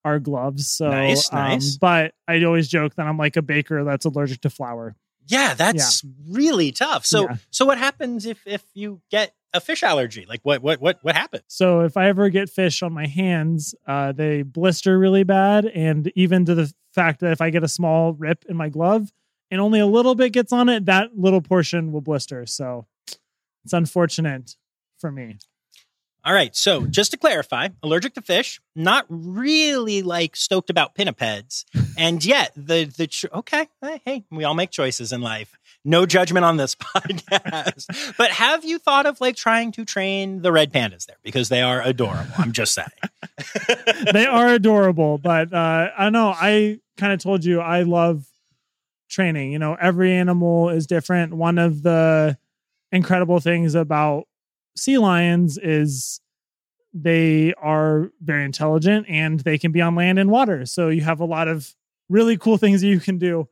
our 0.05 0.19
gloves. 0.19 0.69
So, 0.69 0.89
Nice, 0.89 1.31
um, 1.33 1.39
nice. 1.39 1.77
but 1.77 2.13
I 2.27 2.43
always 2.43 2.67
joke 2.67 2.95
that 2.95 3.05
I'm 3.07 3.17
like 3.17 3.35
a 3.35 3.41
baker 3.41 3.83
that's 3.83 4.05
allergic 4.05 4.41
to 4.41 4.49
flour. 4.49 4.95
Yeah, 5.27 5.55
that's 5.55 6.05
really 6.29 6.71
tough. 6.71 7.05
So 7.05 7.23
Yeah. 7.23 7.35
so 7.51 7.65
what 7.65 7.77
happens 7.77 8.25
if 8.25 8.45
if 8.47 8.63
you 8.73 9.01
get 9.11 9.33
a 9.53 9.59
fish 9.59 9.83
allergy? 9.83 10.25
Like 10.27 10.39
what 10.43 10.61
what 10.61 10.79
what 10.79 10.99
what 11.01 11.15
happened? 11.17 11.43
So 11.47 11.81
if 11.81 11.97
I 11.97 12.07
ever 12.07 12.29
get 12.29 12.49
fish 12.49 12.81
on 12.81 12.93
my 12.93 13.07
hands, 13.07 13.75
uh, 13.85 14.13
they 14.13 14.43
blister 14.43 14.97
really 14.97 15.23
bad, 15.25 15.65
and 15.65 16.09
even 16.15 16.45
to 16.45 16.55
the 16.55 16.73
fact 16.93 17.19
that 17.19 17.33
if 17.33 17.41
I 17.41 17.49
get 17.49 17.61
a 17.63 17.67
small 17.67 18.13
rip 18.13 18.45
in 18.47 18.55
my 18.55 18.69
glove 18.69 19.11
and 19.51 19.61
only 19.61 19.79
a 19.79 19.85
little 19.87 20.15
bit 20.15 20.33
gets 20.33 20.51
on 20.51 20.69
it, 20.69 20.85
that 20.85 21.17
little 21.17 21.41
portion 21.41 21.91
will 21.91 22.01
blister. 22.01 22.45
So 22.45 22.85
it's 23.63 23.73
unfortunate 23.73 24.55
for 24.99 25.11
me. 25.11 25.37
All 26.25 26.33
right. 26.33 26.53
So 26.53 26.85
just 26.85 27.11
to 27.11 27.17
clarify, 27.17 27.69
allergic 27.81 28.13
to 28.15 28.21
fish, 28.21 28.59
not 28.75 29.05
really 29.07 30.01
like 30.01 30.35
stoked 30.35 30.69
about 30.69 30.95
pinnipeds. 30.95 31.63
And 31.99 32.23
yet 32.23 32.51
the 32.55 32.85
the 32.85 33.07
cho- 33.07 33.29
okay, 33.33 33.67
hey, 33.81 34.01
hey, 34.05 34.23
we 34.29 34.43
all 34.43 34.53
make 34.53 34.69
choices 34.69 35.11
in 35.11 35.19
life. 35.21 35.57
No 35.83 36.05
judgment 36.05 36.45
on 36.45 36.55
this 36.55 36.75
podcast. 36.75 38.15
but 38.17 38.29
have 38.29 38.63
you 38.63 38.77
thought 38.77 39.07
of 39.07 39.19
like 39.19 39.35
trying 39.35 39.71
to 39.71 39.83
train 39.83 40.43
the 40.43 40.51
red 40.51 40.71
pandas 40.71 41.07
there 41.07 41.15
because 41.23 41.49
they 41.49 41.63
are 41.63 41.81
adorable? 41.81 42.31
I'm 42.37 42.51
just 42.51 42.75
saying. 42.75 42.87
they 44.13 44.27
are 44.27 44.49
adorable, 44.49 45.17
but 45.17 45.51
uh, 45.51 45.89
I 45.97 46.03
don't 46.03 46.13
know. 46.13 46.35
I 46.35 46.81
kind 46.97 47.13
of 47.13 47.19
told 47.19 47.43
you 47.43 47.61
I 47.61 47.81
love 47.81 48.27
training. 49.07 49.51
You 49.51 49.59
know, 49.59 49.75
every 49.79 50.13
animal 50.13 50.69
is 50.69 50.87
different. 50.87 51.33
One 51.33 51.57
of 51.57 51.83
the 51.83 52.37
incredible 52.91 53.39
things 53.39 53.75
about 53.75 54.25
sea 54.75 54.97
lions 54.97 55.57
is 55.57 56.21
they 56.93 57.53
are 57.55 58.11
very 58.21 58.45
intelligent 58.45 59.05
and 59.09 59.39
they 59.41 59.57
can 59.57 59.71
be 59.71 59.81
on 59.81 59.95
land 59.95 60.19
and 60.19 60.31
water. 60.31 60.65
So 60.65 60.89
you 60.89 61.01
have 61.01 61.19
a 61.19 61.25
lot 61.25 61.47
of 61.47 61.75
really 62.09 62.37
cool 62.37 62.57
things 62.57 62.81
that 62.81 62.87
you 62.87 62.99
can 62.99 63.17
do 63.17 63.47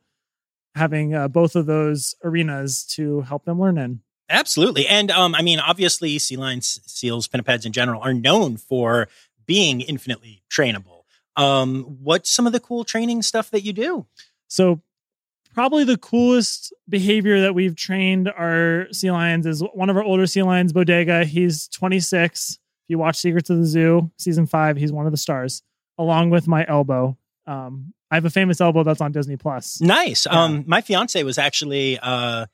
having 0.74 1.14
uh, 1.14 1.28
both 1.28 1.56
of 1.56 1.66
those 1.66 2.14
arenas 2.22 2.84
to 2.84 3.22
help 3.22 3.44
them 3.44 3.60
learn 3.60 3.78
in. 3.78 4.00
Absolutely. 4.28 4.86
And 4.86 5.10
um, 5.10 5.34
I 5.34 5.42
mean, 5.42 5.60
obviously, 5.60 6.18
sea 6.18 6.36
lions, 6.36 6.80
seals, 6.86 7.28
pinnipeds 7.28 7.64
in 7.64 7.72
general 7.72 8.02
are 8.02 8.12
known 8.12 8.56
for 8.56 9.08
being 9.46 9.80
infinitely 9.80 10.42
trainable. 10.50 11.02
Um, 11.36 11.82
what's 12.02 12.30
some 12.30 12.46
of 12.46 12.52
the 12.52 12.60
cool 12.60 12.84
training 12.84 13.22
stuff 13.22 13.50
that 13.50 13.62
you 13.62 13.72
do? 13.72 14.06
So, 14.48 14.80
probably 15.56 15.84
the 15.84 15.96
coolest 15.96 16.70
behavior 16.86 17.40
that 17.40 17.54
we've 17.54 17.74
trained 17.74 18.28
our 18.28 18.86
sea 18.92 19.10
lions 19.10 19.46
is 19.46 19.64
one 19.72 19.88
of 19.88 19.96
our 19.96 20.04
older 20.04 20.26
sea 20.26 20.42
lions, 20.42 20.70
Bodega. 20.70 21.24
He's 21.24 21.66
26. 21.68 22.50
If 22.50 22.58
you 22.88 22.98
watch 22.98 23.16
Secrets 23.16 23.48
of 23.48 23.56
the 23.56 23.64
Zoo, 23.64 24.10
season 24.18 24.46
five, 24.46 24.76
he's 24.76 24.92
one 24.92 25.06
of 25.06 25.12
the 25.12 25.16
stars, 25.16 25.62
along 25.96 26.28
with 26.28 26.46
my 26.46 26.66
elbow. 26.68 27.16
Um, 27.46 27.94
I 28.10 28.16
have 28.16 28.26
a 28.26 28.30
famous 28.30 28.60
elbow 28.60 28.84
that's 28.84 29.00
on 29.00 29.12
Disney 29.12 29.38
Plus. 29.38 29.80
Nice. 29.80 30.26
Yeah. 30.26 30.44
Um, 30.44 30.64
my 30.66 30.82
fiance 30.82 31.22
was 31.22 31.38
actually 31.38 31.98
uh, 32.00 32.44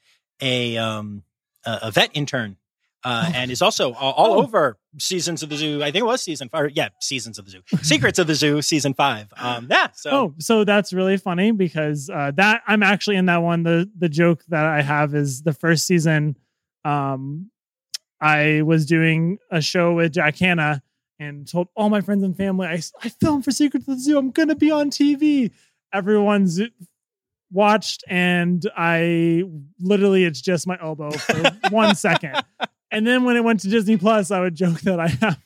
a 0.41 0.77
um, 0.77 1.25
a 1.67 1.79
a 1.83 1.91
vet 1.91 2.11
intern, 2.15 2.57
uh, 3.05 3.25
Oh. 3.29 3.33
and 3.35 3.51
is 3.51 3.61
also 3.63 3.93
all, 3.95 4.13
all 4.13 4.33
Oh. 4.35 4.43
over 4.43 4.79
seasons 4.99 5.43
of 5.43 5.49
the 5.49 5.57
zoo. 5.57 5.83
I 5.83 5.87
think 5.91 6.03
it 6.03 6.07
was 6.07 6.23
season 6.23 6.49
five. 6.49 6.61
or, 6.65 6.69
Yeah, 6.69 6.89
seasons 7.01 7.39
of 7.39 7.45
the 7.47 7.51
zoo. 7.53 7.63
Secrets 7.83 8.19
of 8.19 8.27
the 8.27 8.35
Zoo, 8.35 8.63
season 8.63 8.95
five. 8.95 9.27
Um, 9.37 9.67
yeah. 9.71 9.89
So 9.95 10.11
Oh, 10.11 10.35
so 10.39 10.65
that's 10.65 10.93
really 10.93 11.17
funny 11.17 11.51
because 11.53 12.09
uh, 12.11 12.31
that 12.37 12.63
I'm 12.67 12.83
actually 12.83 13.17
in 13.17 13.27
that 13.27 13.39
one. 13.43 13.63
The 13.65 13.91
the 13.99 14.09
joke 14.09 14.45
that 14.49 14.65
I 14.67 14.83
have 14.83 15.15
is 15.15 15.43
the 15.43 15.53
first 15.53 15.87
season. 15.87 16.37
Um, 16.85 17.51
I 18.21 18.63
was 18.63 18.87
doing 18.87 19.39
a 19.51 19.61
show 19.61 19.95
with 19.95 20.13
Jack 20.13 20.37
Hanna 20.39 20.83
and 21.19 21.47
told 21.51 21.69
all 21.77 21.89
my 21.91 22.01
friends 22.01 22.23
and 22.23 22.37
family 22.37 22.67
I 22.69 22.81
I 23.03 23.09
filmed 23.09 23.45
for 23.45 23.51
Secrets 23.51 23.89
of 23.89 23.97
the 23.97 24.01
Zoo. 24.01 24.19
I'm 24.19 24.31
gonna 24.31 24.55
be 24.55 24.71
on 24.71 24.91
TV. 24.91 25.51
Everyone's 25.93 26.61
watched, 27.51 28.03
and 28.09 28.65
I 28.77 29.43
literally 29.81 30.25
it's 30.25 30.41
just 30.41 30.67
my 30.67 30.79
elbow 30.81 31.11
for 31.11 31.51
one 31.71 31.95
second. 31.95 32.43
And 32.93 33.05
then 33.07 33.25
when 33.25 33.37
it 33.37 33.43
went 33.43 33.61
to 33.61 33.69
Disney 33.69 33.97
Plus, 33.97 34.31
I 34.31 34.39
would 34.41 34.55
joke 34.55 34.81
that 34.83 35.01
I 35.01 35.09
have 35.09 35.39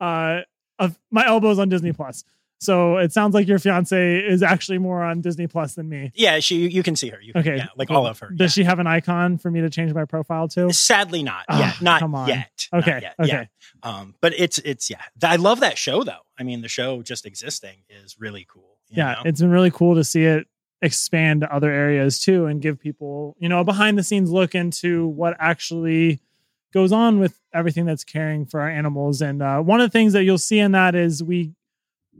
uh 0.00 0.40
of 0.78 0.98
my 1.10 1.26
elbows 1.26 1.58
on 1.58 1.68
Disney 1.68 1.92
Plus. 1.92 2.24
So 2.60 2.96
it 2.96 3.12
sounds 3.12 3.34
like 3.34 3.46
your 3.46 3.58
fiance 3.58 4.18
is 4.20 4.42
actually 4.42 4.78
more 4.78 5.02
on 5.02 5.20
Disney 5.20 5.46
Plus 5.46 5.74
than 5.74 5.88
me. 5.88 6.12
yeah, 6.14 6.38
she 6.40 6.68
you 6.68 6.82
can 6.82 6.96
see 6.96 7.08
her. 7.10 7.20
You 7.20 7.32
can, 7.32 7.40
Okay, 7.40 7.56
yeah, 7.56 7.66
like 7.76 7.90
all 7.90 8.06
of 8.06 8.18
her. 8.20 8.30
Does 8.30 8.56
yeah. 8.56 8.62
she 8.62 8.64
have 8.66 8.78
an 8.78 8.86
icon 8.86 9.36
for 9.38 9.50
me 9.50 9.60
to 9.60 9.68
change 9.70 9.92
my 9.92 10.04
profile 10.04 10.48
to? 10.48 10.72
Sadly, 10.72 11.22
not 11.22 11.44
Ah, 11.48 11.58
yet. 11.74 11.82
Not 11.82 12.00
come 12.00 12.14
on. 12.14 12.28
yet. 12.28 12.68
Not 12.72 12.82
Okay, 12.82 12.98
yet, 13.02 13.14
okay. 13.20 13.48
Yeah. 13.84 13.88
Um, 13.88 14.14
but 14.20 14.32
it's 14.38 14.58
it's 14.58 14.88
yeah. 14.88 15.02
I 15.22 15.36
love 15.36 15.60
that 15.60 15.76
show 15.76 16.04
though. 16.04 16.22
I 16.38 16.42
mean, 16.42 16.62
the 16.62 16.68
show 16.68 17.02
just 17.02 17.26
existing 17.26 17.78
is 17.88 18.16
really 18.18 18.46
cool. 18.48 18.78
yeah, 18.88 19.12
know? 19.12 19.22
it's 19.26 19.40
been 19.40 19.50
really 19.50 19.70
cool 19.70 19.94
to 19.96 20.04
see 20.04 20.24
it 20.24 20.46
expand 20.82 21.40
to 21.42 21.54
other 21.54 21.70
areas 21.70 22.18
too 22.20 22.46
and 22.46 22.60
give 22.60 22.78
people, 22.80 23.36
you 23.38 23.48
know, 23.48 23.60
a 23.60 23.64
behind 23.64 23.96
the 23.98 24.02
scenes 24.02 24.30
look 24.30 24.54
into 24.54 25.06
what 25.06 25.34
actually 25.38 26.20
goes 26.74 26.92
on 26.92 27.18
with 27.20 27.40
everything 27.54 27.86
that's 27.86 28.04
caring 28.04 28.44
for 28.44 28.60
our 28.60 28.68
animals. 28.68 29.22
And 29.22 29.40
uh, 29.40 29.60
one 29.60 29.80
of 29.80 29.90
the 29.90 29.92
things 29.92 30.12
that 30.12 30.24
you'll 30.24 30.36
see 30.38 30.58
in 30.58 30.72
that 30.72 30.96
is 30.96 31.22
we 31.22 31.52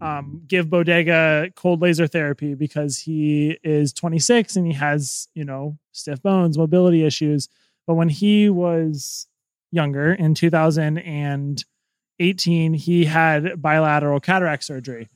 um, 0.00 0.42
give 0.46 0.70
Bodega 0.70 1.50
cold 1.56 1.82
laser 1.82 2.06
therapy 2.06 2.54
because 2.54 3.00
he 3.00 3.58
is 3.64 3.92
26 3.92 4.54
and 4.54 4.64
he 4.66 4.72
has, 4.72 5.26
you 5.34 5.44
know, 5.44 5.76
stiff 5.90 6.22
bones, 6.22 6.56
mobility 6.56 7.04
issues. 7.04 7.48
But 7.86 7.94
when 7.94 8.08
he 8.08 8.48
was 8.48 9.26
younger 9.72 10.14
in 10.14 10.34
2018, 10.34 12.74
he 12.74 13.04
had 13.04 13.60
bilateral 13.60 14.20
cataract 14.20 14.62
surgery. 14.62 15.08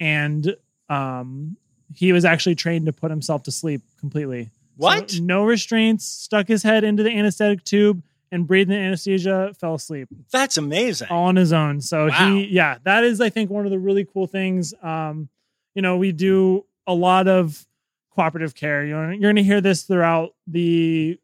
And 0.00 0.56
um, 0.88 1.56
he 1.94 2.12
was 2.12 2.24
actually 2.24 2.56
trained 2.56 2.86
to 2.86 2.92
put 2.92 3.12
himself 3.12 3.44
to 3.44 3.52
sleep 3.52 3.82
completely. 4.00 4.50
what? 4.76 5.12
So 5.12 5.22
no 5.22 5.44
restraints, 5.44 6.06
stuck 6.06 6.48
his 6.48 6.64
head 6.64 6.82
into 6.82 7.04
the 7.04 7.10
anesthetic 7.10 7.62
tube 7.62 8.02
and 8.32 8.46
breathed 8.46 8.70
in 8.70 8.78
anesthesia, 8.78 9.52
fell 9.58 9.74
asleep 9.74 10.08
That's 10.30 10.56
amazing. 10.56 11.08
all 11.10 11.24
on 11.26 11.36
his 11.36 11.52
own. 11.52 11.80
So 11.80 12.08
Wow. 12.08 12.34
he, 12.34 12.46
yeah, 12.46 12.78
that 12.84 13.02
is, 13.04 13.20
I 13.20 13.28
think, 13.30 13.50
one 13.50 13.64
of 13.64 13.70
the 13.70 13.78
really 13.78 14.04
cool 14.04 14.26
things. 14.26 14.72
Um, 14.82 15.28
you 15.74 15.82
know, 15.82 15.96
we 15.96 16.12
do 16.12 16.64
a 16.86 16.94
lot 16.94 17.26
of 17.28 17.66
cooperative 18.14 18.54
care. 18.54 18.84
You 18.84 18.94
know, 18.94 19.10
you're 19.10 19.20
going 19.20 19.36
to 19.36 19.42
hear 19.42 19.60
this 19.60 19.82
throughout 19.82 20.34
the 20.46 21.18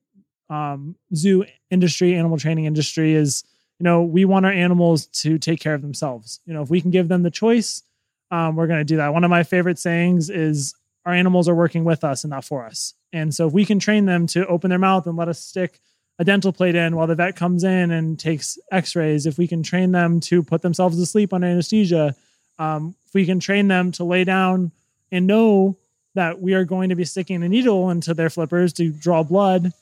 um, 0.49 0.97
zoo 1.15 1.45
industry, 1.71 2.15
animal 2.15 2.39
training 2.39 2.65
industry. 2.65 3.15
Is 3.15 3.45
you 3.79 3.85
know, 3.85 4.03
we 4.03 4.25
want 4.25 4.47
our 4.47 4.53
animals 4.53 5.07
to 5.07 5.39
take 5.39 5.61
care 5.61 5.75
of 5.75 5.83
themselves. 5.83 6.41
You 6.47 6.55
know, 6.55 6.63
if 6.63 6.71
we 6.71 6.81
can 6.81 6.91
give 6.91 7.09
them 7.09 7.23
the 7.25 7.31
choice, 7.31 7.83
um, 8.31 8.57
we're 8.57 8.67
going 8.69 8.79
to 8.81 8.85
do 8.85 8.97
that. 8.97 9.13
One 9.13 9.25
of 9.25 9.31
my 9.31 9.43
favorite 9.43 9.79
sayings 9.79 10.31
is, 10.31 10.75
"Our 11.05 11.13
animals 11.13 11.49
are 11.49 11.55
working 11.55 11.85
with 11.85 12.03
us 12.05 12.25
and 12.25 12.31
not 12.31 12.45
for 12.45 12.65
us." 12.65 12.95
And 13.13 13.35
so, 13.35 13.47
if 13.49 13.53
we 13.53 13.65
can 13.65 13.79
train 13.79 14.07
them 14.07 14.27
to 14.29 14.47
open 14.47 14.71
their 14.71 14.79
mouth 14.79 15.07
and 15.07 15.17
let 15.17 15.29
us 15.29 15.41
stick 15.41 15.81
a 16.19 16.25
dental 16.25 16.53
plate 16.53 16.75
in 16.75 16.97
while 16.97 17.07
the 17.07 17.15
vet 17.15 17.37
comes 17.37 17.63
in 17.65 17.91
and 17.91 18.19
takes 18.19 18.59
x-rays. 18.73 19.27
If 19.27 19.39
we 19.39 19.47
can 19.47 19.63
train 19.63 19.93
them 19.93 20.21
to 20.21 20.43
put 20.43 20.63
themselves 20.63 20.99
to 20.99 21.07
sleep 21.07 21.33
under 21.33 21.47
anesthesia 21.47 22.15
um, 22.59 22.95
if 23.07 23.13
we 23.15 23.27
can 23.27 23.39
train 23.39 23.69
them 23.69 23.93
to 23.93 24.05
lay 24.05 24.25
down 24.25 24.73
and 25.13 25.27
know 25.27 25.77
that 26.15 26.41
we 26.41 26.55
are 26.55 26.65
going 26.65 26.89
to 26.89 26.97
be 26.97 27.05
sticking 27.05 27.43
a 27.43 27.49
needle 27.49 27.91
into 27.91 28.15
their 28.15 28.31
flippers 28.31 28.73
to 28.73 28.91
draw 28.91 29.23
blood 29.23 29.73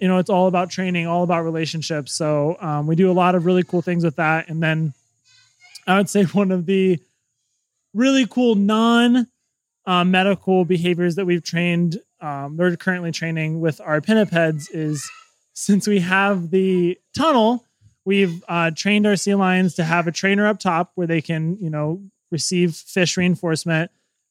you 0.00 0.08
know 0.08 0.18
it's 0.18 0.30
all 0.30 0.46
about 0.46 0.70
training 0.70 1.06
all 1.06 1.24
about 1.24 1.42
relationships. 1.44 2.14
So 2.14 2.56
um, 2.60 2.86
we 2.86 2.96
do 2.96 3.10
a 3.10 3.12
lot 3.12 3.34
of 3.34 3.46
really 3.46 3.62
cool 3.62 3.82
things 3.82 4.04
with 4.04 4.16
that. 4.16 4.48
And 4.48 4.62
then 4.62 4.94
i 5.86 5.96
would 5.96 6.08
say 6.08 6.24
one 6.32 6.52
of 6.52 6.66
the 6.66 6.98
really 7.94 8.26
cool 8.26 8.54
non 8.54 9.26
uh, 9.86 10.04
medical 10.04 10.64
behaviors 10.64 11.14
that 11.14 11.24
we've 11.24 11.42
trained 11.42 11.98
um, 12.20 12.56
they're 12.56 12.76
currently 12.76 13.12
training 13.12 13.60
with 13.60 13.80
our 13.80 14.00
pinnipeds 14.00 14.66
is 14.72 15.08
since 15.58 15.86
we 15.86 16.00
have 16.00 16.50
the 16.50 16.98
tunnel 17.16 17.64
we've 18.04 18.42
uh, 18.48 18.70
trained 18.74 19.06
our 19.06 19.16
sea 19.16 19.34
lions 19.34 19.74
to 19.74 19.84
have 19.84 20.06
a 20.06 20.12
trainer 20.12 20.46
up 20.46 20.58
top 20.58 20.92
where 20.94 21.06
they 21.06 21.20
can 21.20 21.58
you 21.60 21.68
know 21.68 22.02
receive 22.30 22.74
fish 22.74 23.16
reinforcement 23.16 23.90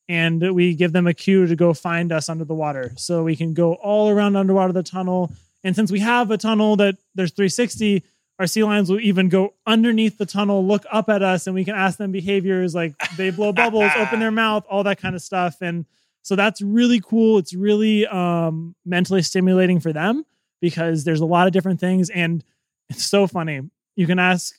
and 0.10 0.56
we 0.56 0.74
give 0.74 0.94
them 0.94 1.06
a 1.06 1.14
cue 1.14 1.46
to 1.46 1.56
go 1.56 1.74
find 1.74 2.12
us 2.12 2.30
under 2.30 2.46
the 2.46 2.54
water. 2.54 2.94
So 2.96 3.24
we 3.24 3.36
can 3.36 3.54
go 3.54 3.74
all 3.74 4.10
around 4.10 4.38
underwater 4.38 4.72
the 4.72 4.84
tunnel. 4.84 5.34
And 5.66 5.76
since 5.76 5.92
we 5.92 6.00
have 6.00 6.32
a 6.32 6.38
tunnel 6.38 6.78
that 6.78 6.96
there's 7.16 7.32
360 7.32 8.04
our 8.40 8.46
sea 8.46 8.64
lions 8.64 8.90
will 8.90 9.00
even 9.00 9.30
go 9.30 9.56
underneath 9.66 10.20
the 10.20 10.26
tunnel 10.26 10.66
look 10.66 10.86
up 10.92 11.10
at 11.10 11.24
us 11.24 11.48
and 11.48 11.56
we 11.56 11.66
can 11.66 11.74
ask 11.74 11.98
them 11.98 12.12
behaviors 12.12 12.76
like 12.76 12.94
they 13.18 13.32
blow 13.32 13.52
bubbles 13.52 13.92
open 13.98 14.20
their 14.20 14.32
mouth 14.32 14.64
all 14.70 14.84
that 14.84 15.02
kind 15.02 15.16
of 15.16 15.22
stuff. 15.22 15.58
And 15.60 15.86
so 16.22 16.36
that's 16.36 16.62
really 16.62 17.00
cool. 17.00 17.40
It's 17.40 17.54
really 17.54 18.06
um, 18.06 18.76
mentally 18.86 19.24
stimulating 19.24 19.80
for 19.80 19.92
them 19.92 20.24
because 20.62 21.04
there's 21.04 21.22
a 21.22 21.26
lot 21.26 21.48
of 21.48 21.54
different 21.54 21.80
things. 21.80 22.10
And 22.10 22.44
it's 22.90 23.06
so 23.06 23.28
funny. 23.28 23.62
You 23.96 24.08
can 24.08 24.20
ask 24.20 24.56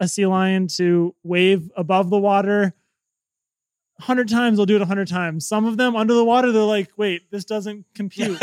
a, 0.00 0.08
sea 0.08 0.26
lion 0.26 0.68
to 0.68 1.14
wave 1.22 1.70
above 1.76 2.10
the 2.10 2.18
water 2.18 2.74
100 3.98 4.28
times 4.28 4.56
they'll 4.56 4.66
do 4.66 4.76
it 4.76 4.80
100 4.80 5.08
times. 5.08 5.46
Some 5.46 5.64
of 5.64 5.76
them 5.76 5.96
under 5.96 6.14
the 6.14 6.24
water 6.24 6.52
they're 6.52 6.62
like 6.62 6.90
wait 6.96 7.30
this 7.32 7.44
doesn't 7.44 7.84
compute. 7.94 8.40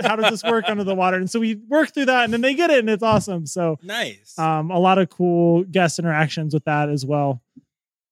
How 0.00 0.16
does 0.16 0.30
this 0.30 0.42
work 0.42 0.64
under 0.66 0.82
the 0.82 0.94
water? 0.96 1.16
And 1.16 1.30
so 1.30 1.38
we 1.38 1.54
work 1.54 1.94
through 1.94 2.06
that 2.06 2.24
and 2.24 2.32
then 2.32 2.40
they 2.40 2.54
get 2.54 2.70
it 2.70 2.80
and 2.80 2.90
it's 2.90 3.04
awesome. 3.04 3.46
So 3.46 3.78
nice. 3.82 4.36
um, 4.36 4.70
a 4.72 4.78
lot 4.78 4.98
of 4.98 5.08
cool 5.08 5.62
guest 5.62 6.00
interactions 6.00 6.54
with 6.54 6.64
that 6.64 6.88
as 6.88 7.06
well. 7.06 7.40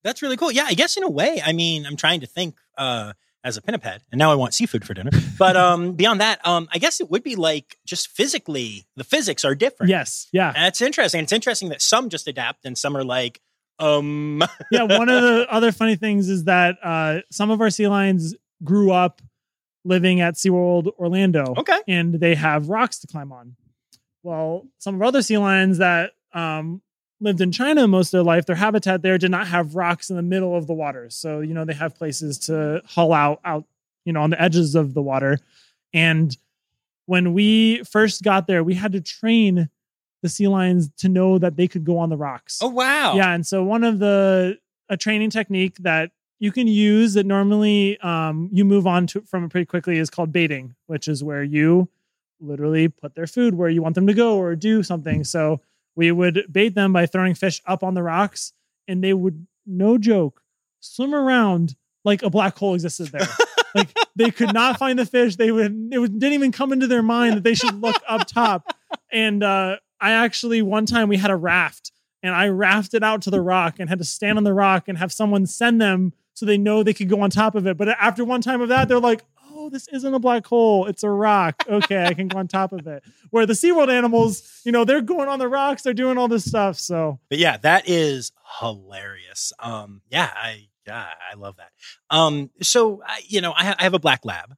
That's 0.04 0.22
really 0.22 0.36
cool. 0.36 0.52
Yeah, 0.52 0.66
I 0.68 0.74
guess 0.74 0.96
in 0.96 1.02
a 1.02 1.10
way, 1.10 1.42
I 1.44 1.52
mean, 1.52 1.84
I'm 1.84 1.96
trying 1.96 2.20
to 2.20 2.26
think 2.26 2.56
uh 2.78 3.14
as 3.44 3.58
a 3.58 3.62
pinniped, 3.62 4.02
and 4.10 4.18
now 4.18 4.32
I 4.32 4.34
want 4.34 4.54
seafood 4.54 4.84
for 4.84 4.94
dinner. 4.94 5.10
But 5.38 5.56
um, 5.56 5.92
beyond 5.96 6.20
that, 6.20 6.44
um, 6.46 6.66
I 6.72 6.78
guess 6.78 7.00
it 7.00 7.10
would 7.10 7.22
be 7.22 7.36
like 7.36 7.76
just 7.86 8.08
physically, 8.08 8.86
the 8.96 9.04
physics 9.04 9.44
are 9.44 9.54
different. 9.54 9.90
Yes. 9.90 10.28
Yeah. 10.32 10.52
And 10.56 10.66
it's 10.66 10.80
interesting. 10.80 11.22
It's 11.22 11.32
interesting 11.32 11.68
that 11.68 11.82
some 11.82 12.08
just 12.08 12.26
adapt 12.26 12.64
and 12.64 12.76
some 12.76 12.96
are 12.96 13.04
like, 13.04 13.40
um, 13.78 14.42
yeah. 14.70 14.84
One 14.84 15.10
of 15.10 15.22
the 15.22 15.46
other 15.50 15.72
funny 15.72 15.96
things 15.96 16.28
is 16.28 16.44
that 16.44 16.78
uh, 16.82 17.20
some 17.30 17.50
of 17.50 17.60
our 17.60 17.70
sea 17.70 17.86
lions 17.86 18.34
grew 18.62 18.90
up 18.90 19.20
living 19.84 20.22
at 20.22 20.34
SeaWorld 20.34 20.88
Orlando. 20.98 21.54
okay. 21.58 21.80
and 21.86 22.14
they 22.14 22.34
have 22.34 22.70
rocks 22.70 23.00
to 23.00 23.06
climb 23.06 23.30
on. 23.30 23.56
Well, 24.22 24.66
some 24.78 24.94
of 24.94 25.02
our 25.02 25.08
other 25.08 25.20
sea 25.20 25.36
lions 25.36 25.78
that 25.78 26.12
um, 26.32 26.80
lived 27.20 27.40
in 27.40 27.52
China 27.52 27.86
most 27.86 28.08
of 28.08 28.18
their 28.18 28.22
life, 28.22 28.46
their 28.46 28.56
habitat 28.56 29.02
there 29.02 29.18
did 29.18 29.30
not 29.30 29.46
have 29.46 29.74
rocks 29.74 30.10
in 30.10 30.16
the 30.16 30.22
middle 30.22 30.56
of 30.56 30.66
the 30.66 30.74
water. 30.74 31.08
So, 31.10 31.40
you 31.40 31.54
know, 31.54 31.64
they 31.64 31.74
have 31.74 31.94
places 31.94 32.38
to 32.40 32.82
haul 32.86 33.12
out, 33.12 33.40
out, 33.44 33.64
you 34.04 34.12
know, 34.12 34.22
on 34.22 34.30
the 34.30 34.40
edges 34.40 34.74
of 34.74 34.94
the 34.94 35.02
water. 35.02 35.38
And 35.92 36.36
when 37.06 37.32
we 37.32 37.82
first 37.84 38.22
got 38.22 38.46
there, 38.46 38.64
we 38.64 38.74
had 38.74 38.92
to 38.92 39.00
train 39.00 39.68
the 40.22 40.28
sea 40.28 40.48
lions 40.48 40.90
to 40.96 41.08
know 41.08 41.38
that 41.38 41.56
they 41.56 41.68
could 41.68 41.84
go 41.84 41.98
on 41.98 42.08
the 42.08 42.16
rocks. 42.16 42.58
Oh, 42.62 42.68
wow. 42.68 43.14
Yeah, 43.14 43.32
and 43.34 43.46
so 43.46 43.62
one 43.62 43.84
of 43.84 43.98
the 43.98 44.58
a 44.88 44.96
training 44.96 45.30
technique 45.30 45.76
that 45.78 46.10
you 46.38 46.52
can 46.52 46.66
use 46.66 47.14
that 47.14 47.24
normally 47.24 47.98
um, 48.00 48.50
you 48.52 48.64
move 48.64 48.86
on 48.86 49.06
to 49.08 49.22
from 49.22 49.44
it 49.44 49.50
pretty 49.50 49.66
quickly 49.66 49.98
is 49.98 50.10
called 50.10 50.32
baiting, 50.32 50.74
which 50.86 51.08
is 51.08 51.22
where 51.24 51.42
you 51.42 51.88
literally 52.40 52.88
put 52.88 53.14
their 53.14 53.26
food 53.26 53.54
where 53.54 53.68
you 53.68 53.82
want 53.82 53.94
them 53.94 54.06
to 54.06 54.14
go 54.14 54.36
or 54.36 54.54
do 54.56 54.82
something. 54.82 55.24
So 55.24 55.60
we 55.96 56.10
would 56.10 56.46
bait 56.50 56.74
them 56.74 56.92
by 56.92 57.06
throwing 57.06 57.34
fish 57.34 57.62
up 57.66 57.82
on 57.82 57.94
the 57.94 58.02
rocks, 58.02 58.52
and 58.88 59.02
they 59.02 59.14
would, 59.14 59.46
no 59.66 59.98
joke, 59.98 60.42
swim 60.80 61.14
around 61.14 61.76
like 62.04 62.22
a 62.22 62.30
black 62.30 62.56
hole 62.56 62.74
existed 62.74 63.08
there. 63.08 63.26
like 63.74 63.88
they 64.14 64.30
could 64.30 64.52
not 64.52 64.78
find 64.78 64.98
the 64.98 65.06
fish. 65.06 65.36
They 65.36 65.50
would 65.50 65.88
it 65.92 65.98
would, 65.98 66.18
didn't 66.18 66.34
even 66.34 66.52
come 66.52 66.72
into 66.72 66.86
their 66.86 67.02
mind 67.02 67.36
that 67.36 67.44
they 67.44 67.54
should 67.54 67.80
look 67.80 68.00
up 68.08 68.26
top. 68.26 68.74
And 69.10 69.42
uh, 69.42 69.76
I 70.00 70.12
actually 70.12 70.62
one 70.62 70.86
time 70.86 71.08
we 71.08 71.16
had 71.16 71.30
a 71.30 71.36
raft 71.36 71.92
and 72.22 72.34
I 72.34 72.48
rafted 72.48 73.02
out 73.02 73.22
to 73.22 73.30
the 73.30 73.40
rock 73.40 73.76
and 73.78 73.88
had 73.88 73.98
to 73.98 74.04
stand 74.04 74.38
on 74.38 74.44
the 74.44 74.54
rock 74.54 74.88
and 74.88 74.98
have 74.98 75.12
someone 75.12 75.46
send 75.46 75.80
them 75.80 76.12
so 76.34 76.46
they 76.46 76.58
know 76.58 76.82
they 76.82 76.94
could 76.94 77.08
go 77.08 77.20
on 77.20 77.30
top 77.30 77.54
of 77.54 77.66
it. 77.66 77.76
But 77.76 77.88
after 77.88 78.24
one 78.24 78.40
time 78.40 78.60
of 78.60 78.68
that, 78.68 78.88
they're 78.88 78.98
like, 78.98 79.24
oh, 79.64 79.70
this 79.70 79.88
isn't 79.88 80.14
a 80.14 80.18
black 80.18 80.46
hole. 80.46 80.86
It's 80.86 81.02
a 81.02 81.10
rock. 81.10 81.64
Okay, 81.68 82.04
I 82.04 82.14
can 82.14 82.28
go 82.28 82.38
on 82.38 82.48
top 82.48 82.72
of 82.72 82.86
it. 82.86 83.02
Where 83.30 83.46
the 83.46 83.54
SeaWorld 83.54 83.88
animals, 83.88 84.60
you 84.64 84.72
know, 84.72 84.84
they're 84.84 85.00
going 85.00 85.28
on 85.28 85.38
the 85.38 85.48
rocks, 85.48 85.82
they're 85.82 85.94
doing 85.94 86.18
all 86.18 86.28
this 86.28 86.44
stuff. 86.44 86.78
So 86.78 87.18
But 87.30 87.38
yeah, 87.38 87.56
that 87.58 87.88
is 87.88 88.32
hilarious. 88.60 89.52
Um, 89.58 90.02
yeah, 90.10 90.30
I 90.34 90.68
yeah, 90.86 91.06
I 91.30 91.34
love 91.34 91.56
that. 91.56 91.70
Um, 92.10 92.50
so 92.60 93.02
I, 93.06 93.22
you 93.26 93.40
know, 93.40 93.52
I, 93.56 93.64
ha- 93.64 93.76
I 93.78 93.84
have 93.84 93.94
a 93.94 93.98
black 93.98 94.24
lab, 94.24 94.54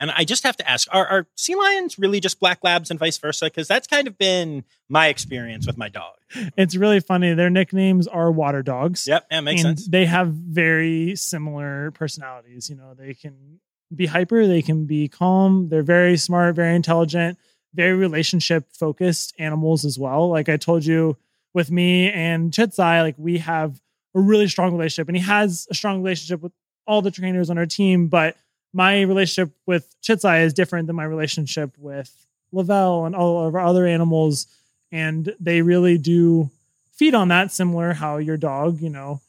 and 0.00 0.10
I 0.10 0.24
just 0.24 0.44
have 0.44 0.56
to 0.56 0.68
ask: 0.68 0.88
Are, 0.90 1.06
are 1.06 1.26
sea 1.36 1.54
lions 1.54 1.98
really 1.98 2.20
just 2.20 2.40
black 2.40 2.60
labs 2.62 2.90
and 2.90 2.98
vice 2.98 3.18
versa? 3.18 3.46
Because 3.46 3.68
that's 3.68 3.86
kind 3.86 4.08
of 4.08 4.16
been 4.16 4.64
my 4.88 5.08
experience 5.08 5.66
with 5.66 5.76
my 5.76 5.88
dog. 5.88 6.14
it's 6.56 6.76
really 6.76 7.00
funny. 7.00 7.34
Their 7.34 7.50
nicknames 7.50 8.08
are 8.08 8.32
water 8.32 8.62
dogs. 8.62 9.06
Yep, 9.06 9.28
that 9.30 9.40
makes 9.40 9.64
and 9.64 9.78
sense. 9.78 9.88
they 9.88 10.06
have 10.06 10.28
very 10.28 11.14
similar 11.16 11.90
personalities. 11.90 12.70
You 12.70 12.76
know, 12.76 12.94
they 12.94 13.14
can 13.14 13.60
be 13.94 14.06
hyper, 14.06 14.46
they 14.46 14.62
can 14.62 14.86
be 14.86 15.08
calm. 15.08 15.68
They're 15.68 15.82
very 15.82 16.16
smart, 16.16 16.56
very 16.56 16.74
intelligent, 16.74 17.38
very 17.74 17.94
relationship 17.94 18.66
focused 18.72 19.34
animals 19.38 19.84
as 19.84 19.98
well. 19.98 20.28
Like 20.28 20.48
I 20.48 20.56
told 20.56 20.84
you 20.84 21.16
with 21.54 21.70
me 21.70 22.10
and 22.10 22.52
Chitsai, 22.52 23.02
like 23.02 23.14
we 23.18 23.38
have 23.38 23.80
a 24.14 24.20
really 24.20 24.48
strong 24.48 24.72
relationship, 24.72 25.08
and 25.08 25.16
he 25.16 25.22
has 25.22 25.66
a 25.70 25.74
strong 25.74 26.02
relationship 26.02 26.42
with 26.42 26.52
all 26.86 27.02
the 27.02 27.10
trainers 27.10 27.50
on 27.50 27.58
our 27.58 27.66
team. 27.66 28.08
But 28.08 28.36
my 28.72 29.02
relationship 29.02 29.54
with 29.66 29.94
Chitsai 30.02 30.44
is 30.44 30.52
different 30.52 30.86
than 30.86 30.96
my 30.96 31.04
relationship 31.04 31.72
with 31.78 32.26
Lavelle 32.52 33.06
and 33.06 33.14
all 33.14 33.46
of 33.46 33.54
our 33.54 33.60
other 33.60 33.86
animals, 33.86 34.46
and 34.90 35.34
they 35.40 35.62
really 35.62 35.98
do 35.98 36.50
feed 36.92 37.14
on 37.14 37.28
that. 37.28 37.52
Similar 37.52 37.92
how 37.92 38.16
your 38.18 38.36
dog, 38.36 38.80
you 38.80 38.90
know, 38.90 39.20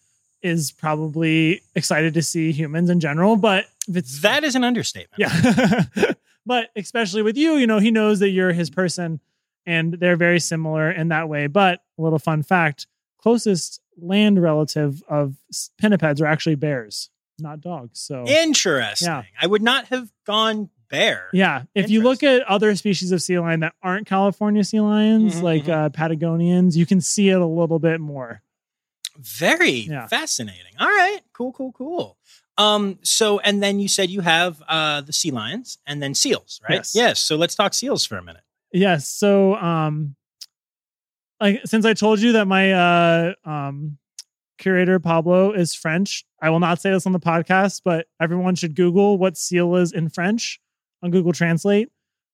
is 0.48 0.72
probably 0.72 1.62
excited 1.76 2.14
to 2.16 2.22
see 2.22 2.52
humans 2.52 2.90
in 2.90 3.00
general, 3.00 3.36
but 3.36 3.66
if 3.88 3.96
it's 3.98 4.22
That 4.22 4.44
is 4.44 4.56
an 4.56 4.64
understatement. 4.64 5.20
yeah. 5.20 5.84
but 6.46 6.70
especially 6.76 7.22
with 7.22 7.38
you, 7.38 7.54
you 7.58 7.68
know, 7.68 7.80
he 7.80 7.92
knows 7.92 8.20
that 8.20 8.30
you're 8.30 8.54
his 8.54 8.70
person 8.70 9.20
and 9.66 9.94
they're 9.94 10.16
very 10.16 10.40
similar 10.40 10.90
in 10.90 11.10
that 11.10 11.28
way. 11.30 11.48
But 11.48 11.82
a 11.98 12.02
little 12.02 12.20
fun 12.20 12.44
fact 12.44 12.88
closest 13.20 13.82
land 14.00 14.42
relative 14.42 15.04
of 15.10 15.36
pinnipeds 15.82 16.22
are 16.22 16.26
actually 16.28 16.56
bears, 16.56 17.10
not 17.40 17.60
dogs. 17.62 18.00
So, 18.00 18.26
Interesting. 18.28 19.08
Yeah. 19.08 19.24
I 19.42 19.48
would 19.48 19.62
not 19.64 19.88
have 19.88 20.10
gone 20.26 20.70
bear. 20.90 21.28
yeah. 21.34 21.64
If 21.76 21.90
you 21.90 22.02
look 22.02 22.24
at 22.24 22.44
other 22.44 22.74
species 22.78 23.12
of 23.12 23.22
sea 23.22 23.38
lion 23.40 23.60
that 23.62 23.74
aren't 23.84 24.08
California 24.08 24.64
sea 24.64 24.80
lions, 24.80 25.36
Mhm, 25.36 25.42
like 25.42 25.64
mhm. 25.66 25.70
uh, 25.74 25.90
Patagonians, 25.90 26.78
you 26.78 26.86
can 26.86 27.02
see 27.02 27.28
it 27.30 27.42
a 27.42 27.46
little 27.46 27.80
bit 27.80 28.00
more. 28.00 28.42
Very 29.20 29.72
Yeah. 29.90 30.08
fascinating. 30.08 30.74
All 30.80 30.88
right. 30.88 31.20
Cool, 31.34 31.52
cool, 31.54 31.72
cool. 31.74 32.18
Um, 32.58 33.00
so 33.04 33.40
and 33.40 33.62
then 33.62 33.80
you 33.80 33.88
said 33.88 34.10
you 34.10 34.22
have 34.22 34.62
uh 34.68 35.02
the 35.02 35.14
sea 35.14 35.32
lions 35.32 35.78
and 35.86 36.02
then 36.02 36.14
seals, 36.16 36.60
right? 36.68 36.76
Yes. 36.78 36.94
Yes. 36.96 37.20
So 37.20 37.36
let's 37.36 37.56
talk 37.56 37.74
seals 37.74 38.06
for 38.06 38.18
a 38.18 38.24
minute. 38.24 38.44
Yes. 38.74 39.08
So, 39.08 39.56
um, 39.56 40.16
like 41.40 41.62
since 41.66 41.86
I 41.86 41.94
told 41.94 42.20
you 42.20 42.32
that 42.34 42.46
my 42.48 42.72
uh 42.74 43.34
um 43.46 43.98
curator 44.58 45.00
Pablo 45.00 45.52
is 45.52 45.76
French, 45.76 46.26
I 46.42 46.50
will 46.50 46.60
not 46.60 46.82
say 46.82 46.90
this 46.92 47.06
on 47.06 47.12
the 47.12 47.20
podcast, 47.20 47.82
but 47.86 48.08
everyone 48.20 48.56
should 48.56 48.76
Google 48.76 49.18
what 49.20 49.38
seal 49.38 49.76
is 49.76 49.92
in 49.92 50.10
French 50.10 50.60
on 51.04 51.12
Google 51.12 51.32
Translate. 51.34 51.90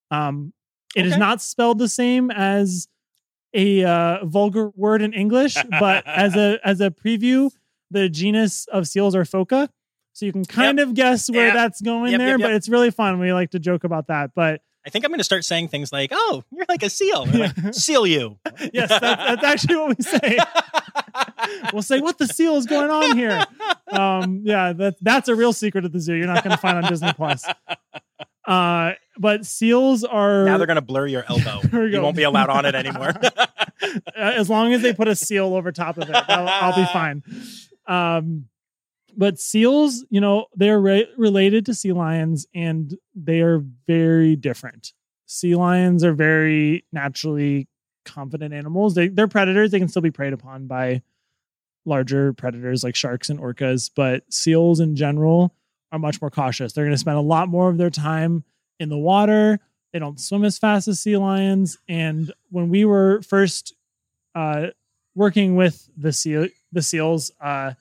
Um, 0.10 0.54
it 0.96 1.06
is 1.06 1.14
Okay. 1.14 1.20
not 1.20 1.42
spelled 1.42 1.80
the 1.80 1.90
same 1.90 2.32
as 2.32 2.88
a 3.54 3.84
uh, 3.84 4.26
vulgar 4.26 4.70
word 4.76 5.02
in 5.02 5.14
English, 5.14 5.56
but 5.80 6.04
as 6.08 6.36
a 6.36 6.60
as 6.64 6.82
a 6.82 6.90
preview, 6.92 7.52
the 7.92 8.10
genus 8.10 8.66
of 8.68 8.88
seals 8.88 9.16
are 9.16 9.24
Phoca. 9.24 9.70
So 10.14 10.26
you 10.26 10.32
can 10.32 10.46
kind 10.46 10.80
of 10.80 10.94
guess 10.94 11.30
where 11.30 11.48
Yep. 11.48 11.54
that's 11.56 11.82
going 11.82 12.12
Yep, 12.12 12.20
there, 12.20 12.38
yep, 12.38 12.42
but 12.42 12.52
it's 12.54 12.70
really 12.70 12.92
fun. 12.92 13.20
We 13.20 13.34
like 13.34 13.52
to 13.52 13.60
joke 13.60 13.84
about 13.84 14.08
that, 14.08 14.32
but 14.36 14.62
I 14.86 14.90
think 14.90 15.06
I'm 15.06 15.12
gonna 15.12 15.24
start 15.24 15.46
saying 15.46 15.70
things 15.70 15.92
like, 15.94 16.10
Oh, 16.14 16.44
you're 16.52 16.66
like 16.68 16.84
a 16.84 16.90
seal. 16.90 17.26
Like, 17.26 17.54
seal 17.74 18.06
you. 18.06 18.38
yes, 18.74 18.90
that's, 18.90 19.02
that's 19.02 19.44
actually 19.44 19.76
what 19.78 19.98
we 19.98 20.04
say. 20.04 20.38
we'll 21.74 21.82
say 21.82 22.02
what 22.02 22.18
the 22.18 22.28
seal 22.28 22.56
is 22.58 22.66
going 22.66 22.90
on 22.90 23.18
here. 23.18 23.46
Um, 23.92 24.42
yeah, 24.44 24.74
that 24.74 24.96
that's 25.02 25.30
a 25.30 25.36
real 25.36 25.54
secret 25.54 25.86
of 25.86 25.92
the 25.94 26.00
zoo. 26.00 26.14
You're 26.14 26.28
not 26.28 26.44
going 26.44 26.52
to 26.56 26.58
find 26.62 26.78
on 26.78 26.90
Disney 26.90 27.14
Plus. 27.14 27.46
Uh, 28.46 28.92
but 29.18 29.46
seals 29.46 30.04
are 30.04 30.44
now 30.46 30.58
they're 30.58 30.68
gonna 30.68 30.82
blur 30.82 31.08
your 31.08 31.24
elbow. 31.30 31.62
You 31.72 31.92
go. 31.92 32.04
won't 32.04 32.18
be 32.18 32.24
allowed 32.24 32.50
on 32.50 32.66
it 32.66 32.76
anymore. 32.76 33.14
uh, 33.24 33.46
as 34.16 34.50
long 34.50 34.74
as 34.74 34.82
they 34.82 34.94
put 34.94 35.08
a 35.08 35.16
seal 35.16 35.56
over 35.56 35.72
top 35.72 35.98
of 35.98 36.10
it, 36.10 36.16
I'll, 36.16 36.48
I'll 36.50 36.76
be 36.76 36.86
fine. 36.92 37.24
Um, 37.88 38.46
but 39.18 39.40
seals, 39.40 40.06
you 40.10 40.22
know, 40.22 40.46
they're 40.56 40.80
re- 40.80 41.08
related 41.18 41.66
to 41.68 41.74
sea 41.74 41.92
lions 41.92 42.46
and 42.54 42.98
they 43.16 43.42
are 43.42 43.64
very 43.88 44.36
different. 44.36 44.94
Sea 45.26 45.56
lions 45.56 46.04
are 46.04 46.14
very 46.14 46.86
naturally 46.92 47.68
confident 48.06 48.54
animals. 48.54 48.96
They, 48.96 49.08
they're 49.08 49.28
predators. 49.28 49.72
They 49.72 49.80
can 49.80 49.88
still 49.88 50.02
be 50.02 50.12
preyed 50.12 50.34
upon 50.34 50.68
by 50.68 51.02
larger 51.86 52.34
predators 52.34 52.84
like 52.84 52.96
sharks 52.96 53.30
and 53.30 53.40
orcas, 53.40 53.90
but 53.94 54.32
seals 54.32 54.80
in 54.80 54.96
general 54.96 55.56
are 55.92 56.00
much 56.00 56.22
more 56.22 56.32
cautious. 56.32 56.74
They're 56.74 56.86
going 56.86 56.96
to 56.96 57.00
spend 57.00 57.18
a 57.18 57.22
lot 57.22 57.50
more 57.50 57.70
of 57.70 57.78
their 57.78 57.90
time 57.90 58.44
in 58.80 58.90
the 58.90 58.98
water. 58.98 59.60
They 59.92 60.00
don't 60.00 60.20
swim 60.20 60.44
as 60.44 60.58
fast 60.58 60.88
as 60.88 61.00
sea 61.00 61.18
lions. 61.18 61.78
And 61.88 62.34
when 62.50 62.70
we 62.70 62.86
were 62.86 63.22
first 63.22 63.76
uh, 64.34 64.68
working 65.16 65.56
with 65.56 65.88
the 65.96 66.12
seal, 66.12 66.48
the 66.72 66.82
seals, 66.82 67.32
uh, 67.40 67.74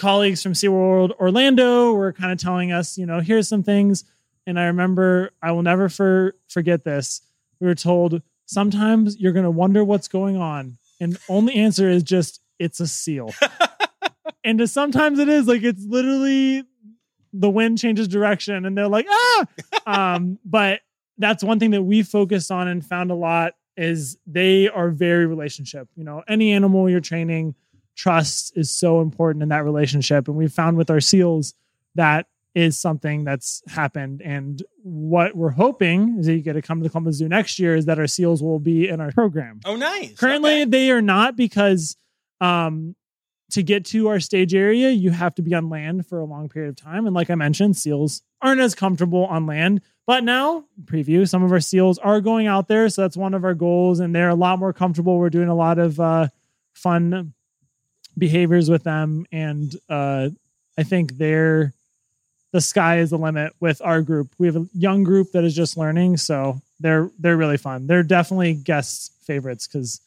colleagues 0.00 0.42
from 0.42 0.54
SeaWorld 0.54 1.12
Orlando 1.20 1.92
were 1.92 2.12
kind 2.12 2.32
of 2.32 2.38
telling 2.38 2.72
us, 2.72 2.96
you 2.96 3.04
know, 3.04 3.20
here's 3.20 3.46
some 3.46 3.62
things. 3.62 4.04
And 4.46 4.58
I 4.58 4.64
remember, 4.64 5.30
I 5.42 5.52
will 5.52 5.62
never 5.62 5.90
for, 5.90 6.34
forget 6.48 6.84
this. 6.84 7.20
We 7.60 7.66
were 7.66 7.74
told 7.74 8.22
sometimes 8.46 9.18
you're 9.20 9.34
going 9.34 9.44
to 9.44 9.50
wonder 9.50 9.84
what's 9.84 10.08
going 10.08 10.38
on. 10.38 10.78
And 11.00 11.18
only 11.28 11.54
answer 11.54 11.88
is 11.88 12.02
just, 12.02 12.40
it's 12.58 12.80
a 12.80 12.86
seal. 12.86 13.32
and 14.44 14.68
sometimes 14.68 15.18
it 15.18 15.28
is 15.28 15.46
like, 15.46 15.62
it's 15.62 15.84
literally 15.84 16.64
the 17.34 17.50
wind 17.50 17.78
changes 17.78 18.08
direction 18.08 18.64
and 18.64 18.76
they're 18.76 18.88
like, 18.88 19.06
ah, 19.08 19.46
um, 20.14 20.38
but 20.46 20.80
that's 21.18 21.44
one 21.44 21.58
thing 21.58 21.72
that 21.72 21.82
we 21.82 22.02
focused 22.02 22.50
on 22.50 22.68
and 22.68 22.84
found 22.84 23.10
a 23.10 23.14
lot 23.14 23.52
is 23.76 24.16
they 24.26 24.66
are 24.70 24.88
very 24.88 25.26
relationship. 25.26 25.88
You 25.94 26.04
know, 26.04 26.24
any 26.26 26.52
animal 26.52 26.88
you're 26.88 27.00
training, 27.00 27.54
trust 28.00 28.56
is 28.56 28.70
so 28.70 29.00
important 29.00 29.42
in 29.42 29.50
that 29.50 29.64
relationship. 29.64 30.26
And 30.28 30.36
we've 30.36 30.52
found 30.52 30.76
with 30.76 30.90
our 30.90 31.00
seals 31.00 31.54
that 31.96 32.26
is 32.54 32.78
something 32.78 33.24
that's 33.24 33.62
happened. 33.68 34.22
And 34.22 34.62
what 34.82 35.36
we're 35.36 35.50
hoping 35.50 36.16
is 36.18 36.26
that 36.26 36.34
you 36.34 36.40
get 36.40 36.54
to 36.54 36.62
come 36.62 36.78
to 36.80 36.82
the 36.84 36.88
Columbus 36.90 37.16
Zoo 37.16 37.28
next 37.28 37.58
year 37.58 37.76
is 37.76 37.84
that 37.86 37.98
our 37.98 38.06
seals 38.06 38.42
will 38.42 38.58
be 38.58 38.88
in 38.88 39.00
our 39.00 39.12
program. 39.12 39.60
oh 39.66 39.76
nice. 39.76 40.16
Currently, 40.18 40.62
Okay. 40.62 40.64
they 40.64 40.90
are 40.90 41.02
not 41.02 41.36
because 41.36 41.96
um, 42.40 42.96
to 43.50 43.62
get 43.62 43.84
to 43.86 44.08
our 44.08 44.18
stage 44.18 44.54
area, 44.54 44.90
you 44.90 45.10
have 45.10 45.34
to 45.34 45.42
be 45.42 45.54
on 45.54 45.68
land 45.68 46.06
for 46.06 46.18
a 46.20 46.24
long 46.24 46.48
period 46.48 46.70
of 46.70 46.76
time. 46.76 47.06
And 47.06 47.14
like 47.14 47.28
I 47.30 47.34
mentioned, 47.34 47.76
seals 47.76 48.22
aren't 48.40 48.60
as 48.60 48.74
comfortable 48.74 49.26
on 49.26 49.44
land. 49.46 49.82
But 50.06 50.24
now, 50.24 50.64
preview, 50.84 51.28
some 51.28 51.42
of 51.44 51.52
our 51.52 51.60
seals 51.60 51.98
are 51.98 52.20
going 52.20 52.46
out 52.46 52.66
there. 52.66 52.88
So 52.88 53.02
that's 53.02 53.16
one 53.16 53.34
of 53.34 53.44
our 53.44 53.54
goals. 53.54 54.00
And 54.00 54.14
they're 54.14 54.28
a 54.30 54.34
lot 54.34 54.58
more 54.58 54.72
comfortable. 54.72 55.18
We're 55.18 55.30
doing 55.30 55.48
a 55.48 55.54
lot 55.54 55.78
of 55.78 56.00
uh, 56.00 56.28
fun 56.72 57.34
behaviors 58.16 58.70
with 58.70 58.84
them. 58.84 59.26
And 59.32 59.74
uh, 59.88 60.30
I 60.78 60.82
think 60.82 61.18
they're 61.18 61.72
the 62.52 62.60
sky 62.60 62.98
is 62.98 63.10
the 63.10 63.18
limit 63.18 63.52
with 63.60 63.80
our 63.82 64.02
group. 64.02 64.34
We 64.38 64.46
have 64.48 64.56
a 64.56 64.66
young 64.74 65.04
group 65.04 65.32
that 65.32 65.44
is 65.44 65.54
just 65.54 65.76
learning. 65.76 66.16
So 66.16 66.60
they're 66.80 67.10
they're 67.18 67.36
really 67.36 67.56
fun. 67.56 67.86
They're 67.86 68.02
definitely 68.02 68.54
guest 68.54 69.12
favorites 69.22 69.66
because 69.66 70.00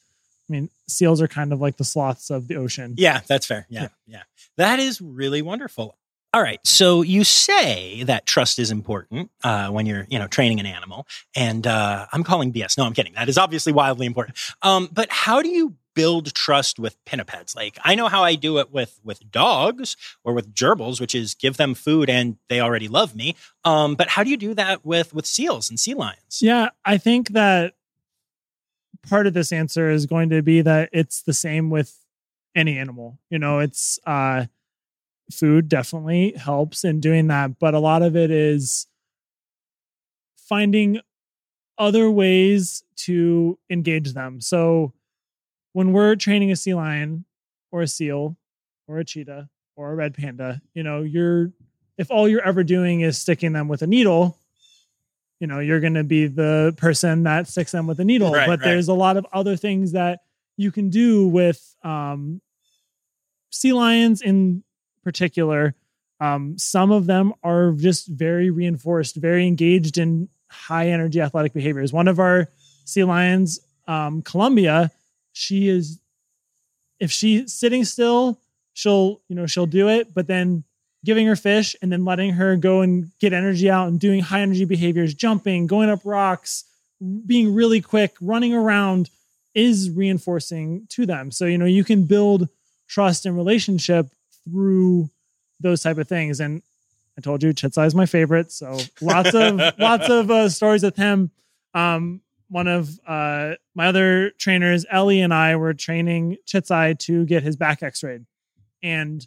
I 0.49 0.53
mean, 0.53 0.69
seals 0.87 1.21
are 1.21 1.27
kind 1.27 1.53
of 1.53 1.61
like 1.61 1.77
the 1.77 1.85
sloths 1.85 2.29
of 2.29 2.47
the 2.47 2.57
ocean. 2.57 2.95
Yeah, 2.97 3.21
that's 3.27 3.45
fair. 3.45 3.65
Yeah, 3.69 3.83
yeah. 3.83 3.87
yeah. 4.07 4.23
That 4.57 4.79
is 4.79 5.01
really 5.01 5.41
wonderful. 5.41 5.95
All 6.33 6.41
right. 6.41 6.59
So 6.65 7.03
you 7.03 7.23
say 7.23 8.03
that 8.03 8.25
trust 8.25 8.57
is 8.57 8.71
important 8.71 9.29
uh, 9.43 9.69
when 9.69 9.85
you're, 9.85 10.07
you 10.09 10.17
know, 10.17 10.27
training 10.27 10.59
an 10.59 10.65
animal, 10.65 11.05
and 11.35 11.65
uh, 11.67 12.07
I'm 12.11 12.23
calling 12.23 12.51
BS. 12.51 12.75
No, 12.75 12.85
I'm 12.85 12.93
kidding. 12.93 13.13
That 13.13 13.29
is 13.29 13.37
obviously 13.37 13.71
wildly 13.71 14.07
important. 14.07 14.37
Um, 14.63 14.89
but 14.91 15.11
how 15.11 15.43
do 15.43 15.49
you 15.49 15.75
build 15.93 16.33
trust 16.33 16.79
with 16.79 17.03
pinnipeds? 17.05 17.55
Like 17.55 17.77
I 17.83 17.95
know 17.95 18.07
how 18.07 18.23
I 18.23 18.35
do 18.35 18.57
it 18.59 18.71
with 18.71 18.99
with 19.03 19.31
dogs 19.31 19.95
or 20.23 20.33
with 20.33 20.53
gerbils, 20.53 20.99
which 20.99 21.15
is 21.15 21.33
give 21.33 21.57
them 21.57 21.73
food 21.73 22.09
and 22.09 22.37
they 22.49 22.59
already 22.59 22.87
love 22.87 23.15
me. 23.15 23.35
Um, 23.63 23.95
but 23.95 24.09
how 24.09 24.23
do 24.23 24.29
you 24.29 24.37
do 24.37 24.53
that 24.55 24.85
with 24.85 25.13
with 25.13 25.25
seals 25.25 25.69
and 25.69 25.79
sea 25.79 25.93
lions? 25.93 26.39
Yeah, 26.41 26.69
I 26.85 26.97
think 26.97 27.29
that 27.29 27.73
part 29.07 29.27
of 29.27 29.33
this 29.33 29.51
answer 29.51 29.89
is 29.89 30.05
going 30.05 30.29
to 30.29 30.41
be 30.41 30.61
that 30.61 30.89
it's 30.91 31.21
the 31.21 31.33
same 31.33 31.69
with 31.69 31.99
any 32.55 32.77
animal. 32.77 33.19
You 33.29 33.39
know, 33.39 33.59
it's 33.59 33.99
uh 34.05 34.45
food 35.31 35.69
definitely 35.69 36.33
helps 36.37 36.83
in 36.83 36.99
doing 36.99 37.27
that, 37.27 37.59
but 37.59 37.73
a 37.73 37.79
lot 37.79 38.01
of 38.01 38.15
it 38.15 38.31
is 38.31 38.87
finding 40.35 40.99
other 41.77 42.09
ways 42.11 42.83
to 42.95 43.57
engage 43.69 44.13
them. 44.13 44.39
So 44.39 44.93
when 45.73 45.91
we're 45.91 46.15
training 46.15 46.51
a 46.51 46.55
sea 46.55 46.73
lion 46.73 47.25
or 47.71 47.81
a 47.81 47.87
seal 47.87 48.37
or 48.87 48.99
a 48.99 49.05
cheetah 49.05 49.49
or 49.75 49.91
a 49.91 49.95
red 49.95 50.13
panda, 50.13 50.61
you 50.73 50.83
know, 50.83 51.01
you're 51.01 51.51
if 51.97 52.09
all 52.09 52.27
you're 52.27 52.41
ever 52.41 52.63
doing 52.63 53.01
is 53.01 53.17
sticking 53.17 53.53
them 53.53 53.67
with 53.67 53.81
a 53.81 53.87
needle, 53.87 54.39
you 55.39 55.47
know 55.47 55.59
you're 55.59 55.81
going 55.81 55.95
to 55.95 56.05
be 56.05 56.27
the 56.27 56.73
person 56.77 57.23
that 57.23 57.47
sticks 57.47 57.71
them 57.71 57.85
with 57.85 57.99
a 57.99 58.05
needle. 58.05 58.31
Right, 58.31 58.47
but 58.47 58.59
right. 58.59 58.69
there's 58.69 58.87
a 58.87 58.93
lot 58.93 59.17
of 59.17 59.25
other 59.33 59.57
things 59.57 59.91
that 59.91 60.19
you 60.55 60.71
can 60.71 60.89
do 60.89 61.27
with 61.27 61.75
um, 61.83 62.39
sea 63.49 63.73
lions 63.73 64.21
in 64.21 64.63
particular. 65.03 65.75
Um, 66.21 66.57
some 66.57 66.91
of 66.91 67.07
them 67.07 67.33
are 67.43 67.73
just 67.73 68.07
very 68.07 68.51
reinforced 68.51 69.17
very 69.17 69.45
engaged 69.45 69.97
in 69.97 70.29
high 70.49 70.89
energy 70.89 71.19
athletic 71.19 71.51
behaviors. 71.53 71.91
One 71.91 72.07
of 72.07 72.19
our 72.19 72.47
sea 72.85 73.03
lions 73.03 73.59
um, 73.87 74.21
columbia 74.21 74.91
she 75.33 75.67
is 75.67 75.99
if 76.99 77.11
she's 77.11 77.53
sitting 77.53 77.83
still 77.83 78.39
she'll 78.73 79.21
you 79.27 79.35
know 79.35 79.45
she'll 79.45 79.65
do 79.65 79.89
it 79.89 80.13
but 80.13 80.27
then 80.27 80.63
giving 81.05 81.27
her 81.27 81.35
fish 81.35 81.75
and 81.81 81.91
then 81.91 82.05
letting 82.05 82.33
her 82.33 82.55
go 82.55 82.81
and 82.81 83.11
get 83.19 83.33
energy 83.33 83.69
out 83.69 83.87
and 83.87 83.99
doing 83.99 84.21
high 84.21 84.41
energy 84.41 84.65
behaviors, 84.65 85.13
jumping, 85.13 85.67
going 85.67 85.89
up 85.89 85.99
rocks, 86.05 86.63
being 87.25 87.53
really 87.53 87.81
quick, 87.81 88.15
running 88.21 88.53
around 88.53 89.09
is 89.53 89.89
reinforcing 89.89 90.87
to 90.89 91.05
them. 91.05 91.29
So, 91.29 91.45
you 91.45 91.57
know, 91.57 91.65
you 91.65 91.83
can 91.83 92.05
build 92.05 92.47
trust 92.87 93.25
and 93.25 93.35
relationship 93.35 94.07
through 94.45 95.09
those 95.59 95.81
type 95.81 95.97
of 95.97 96.07
things. 96.07 96.39
And 96.39 96.61
I 97.17 97.21
told 97.21 97.43
you 97.43 97.53
Chitsai 97.53 97.85
is 97.85 97.95
my 97.95 98.05
favorite. 98.05 98.51
So 98.51 98.77
lots 99.01 99.33
of, 99.33 99.59
lots 99.77 100.09
of 100.09 100.31
uh, 100.31 100.49
stories 100.49 100.83
with 100.83 100.95
him. 100.95 101.31
Um, 101.73 102.21
one 102.53 102.67
of 102.67 102.99
uh, 103.07 103.55
my 103.73 103.87
other 103.87 104.29
trainers, 104.37 104.85
Ellie 104.91 105.21
and 105.21 105.33
I 105.33 105.55
were 105.55 105.73
training 105.73 106.37
Chitsai 106.45 106.99
to 106.99 107.25
get 107.25 107.41
his 107.41 107.55
back 107.55 107.81
x-rayed. 107.81 108.25
And 108.83 109.25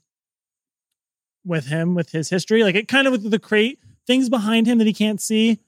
with 1.44 1.66
him 1.66 1.94
with 1.94 2.10
his 2.10 2.28
history. 2.28 2.62
Like 2.62 2.74
it 2.74 2.88
kind 2.88 3.06
of 3.06 3.12
with 3.12 3.30
the 3.30 3.38
crate 3.38 3.78
things 4.06 4.28
behind 4.28 4.66
him 4.66 4.78
that 4.78 4.86
he 4.86 4.92
can't 4.92 5.20
see. 5.20 5.60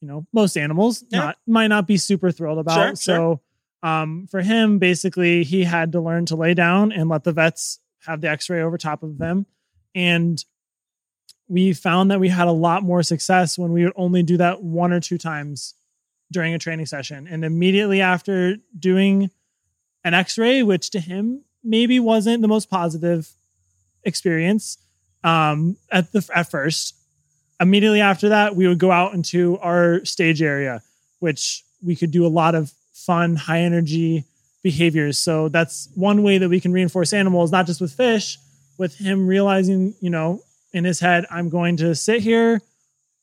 You 0.00 0.08
know, 0.08 0.26
most 0.32 0.56
animals 0.56 1.04
yeah. 1.08 1.18
not 1.18 1.36
might 1.46 1.68
not 1.68 1.86
be 1.86 1.96
super 1.96 2.30
thrilled 2.30 2.58
about. 2.58 2.74
Sure, 2.74 2.96
so 2.96 3.40
sure. 3.82 3.90
um 3.90 4.26
for 4.30 4.40
him, 4.40 4.78
basically 4.78 5.44
he 5.44 5.64
had 5.64 5.92
to 5.92 6.00
learn 6.00 6.26
to 6.26 6.36
lay 6.36 6.54
down 6.54 6.92
and 6.92 7.08
let 7.08 7.24
the 7.24 7.32
vets 7.32 7.78
have 8.06 8.20
the 8.20 8.28
x-ray 8.28 8.62
over 8.62 8.78
top 8.78 9.02
of 9.02 9.18
them. 9.18 9.46
And 9.94 10.42
we 11.48 11.72
found 11.72 12.10
that 12.10 12.20
we 12.20 12.28
had 12.28 12.48
a 12.48 12.52
lot 12.52 12.82
more 12.82 13.02
success 13.02 13.56
when 13.56 13.72
we 13.72 13.84
would 13.84 13.92
only 13.96 14.22
do 14.22 14.36
that 14.38 14.62
one 14.62 14.92
or 14.92 15.00
two 15.00 15.18
times 15.18 15.74
during 16.32 16.54
a 16.54 16.58
training 16.58 16.86
session. 16.86 17.26
And 17.28 17.44
immediately 17.44 18.00
after 18.00 18.56
doing 18.78 19.30
an 20.04 20.14
x-ray, 20.14 20.62
which 20.62 20.90
to 20.90 21.00
him 21.00 21.44
maybe 21.62 21.98
wasn't 21.98 22.42
the 22.42 22.48
most 22.48 22.70
positive 22.70 23.28
experience, 24.04 24.78
um, 25.24 25.76
at 25.90 26.12
the 26.12 26.28
at 26.34 26.50
first. 26.50 26.94
Immediately 27.58 28.00
after 28.00 28.28
that, 28.28 28.54
we 28.54 28.68
would 28.68 28.78
go 28.78 28.92
out 28.92 29.14
into 29.14 29.58
our 29.58 30.04
stage 30.04 30.42
area, 30.42 30.82
which 31.20 31.64
we 31.82 31.96
could 31.96 32.10
do 32.10 32.26
a 32.26 32.28
lot 32.28 32.54
of 32.54 32.72
fun, 32.92 33.34
high 33.34 33.60
energy 33.60 34.24
behaviors. 34.62 35.18
So 35.18 35.48
that's 35.48 35.88
one 35.94 36.22
way 36.22 36.38
that 36.38 36.48
we 36.48 36.60
can 36.60 36.72
reinforce 36.72 37.12
animals, 37.12 37.50
not 37.50 37.66
just 37.66 37.80
with 37.80 37.92
fish, 37.92 38.38
with 38.78 38.96
him 38.96 39.26
realizing, 39.26 39.94
you 40.00 40.10
know, 40.10 40.42
in 40.72 40.84
his 40.84 41.00
head, 41.00 41.24
I'm 41.30 41.48
going 41.48 41.78
to 41.78 41.94
sit 41.94 42.20
here 42.20 42.60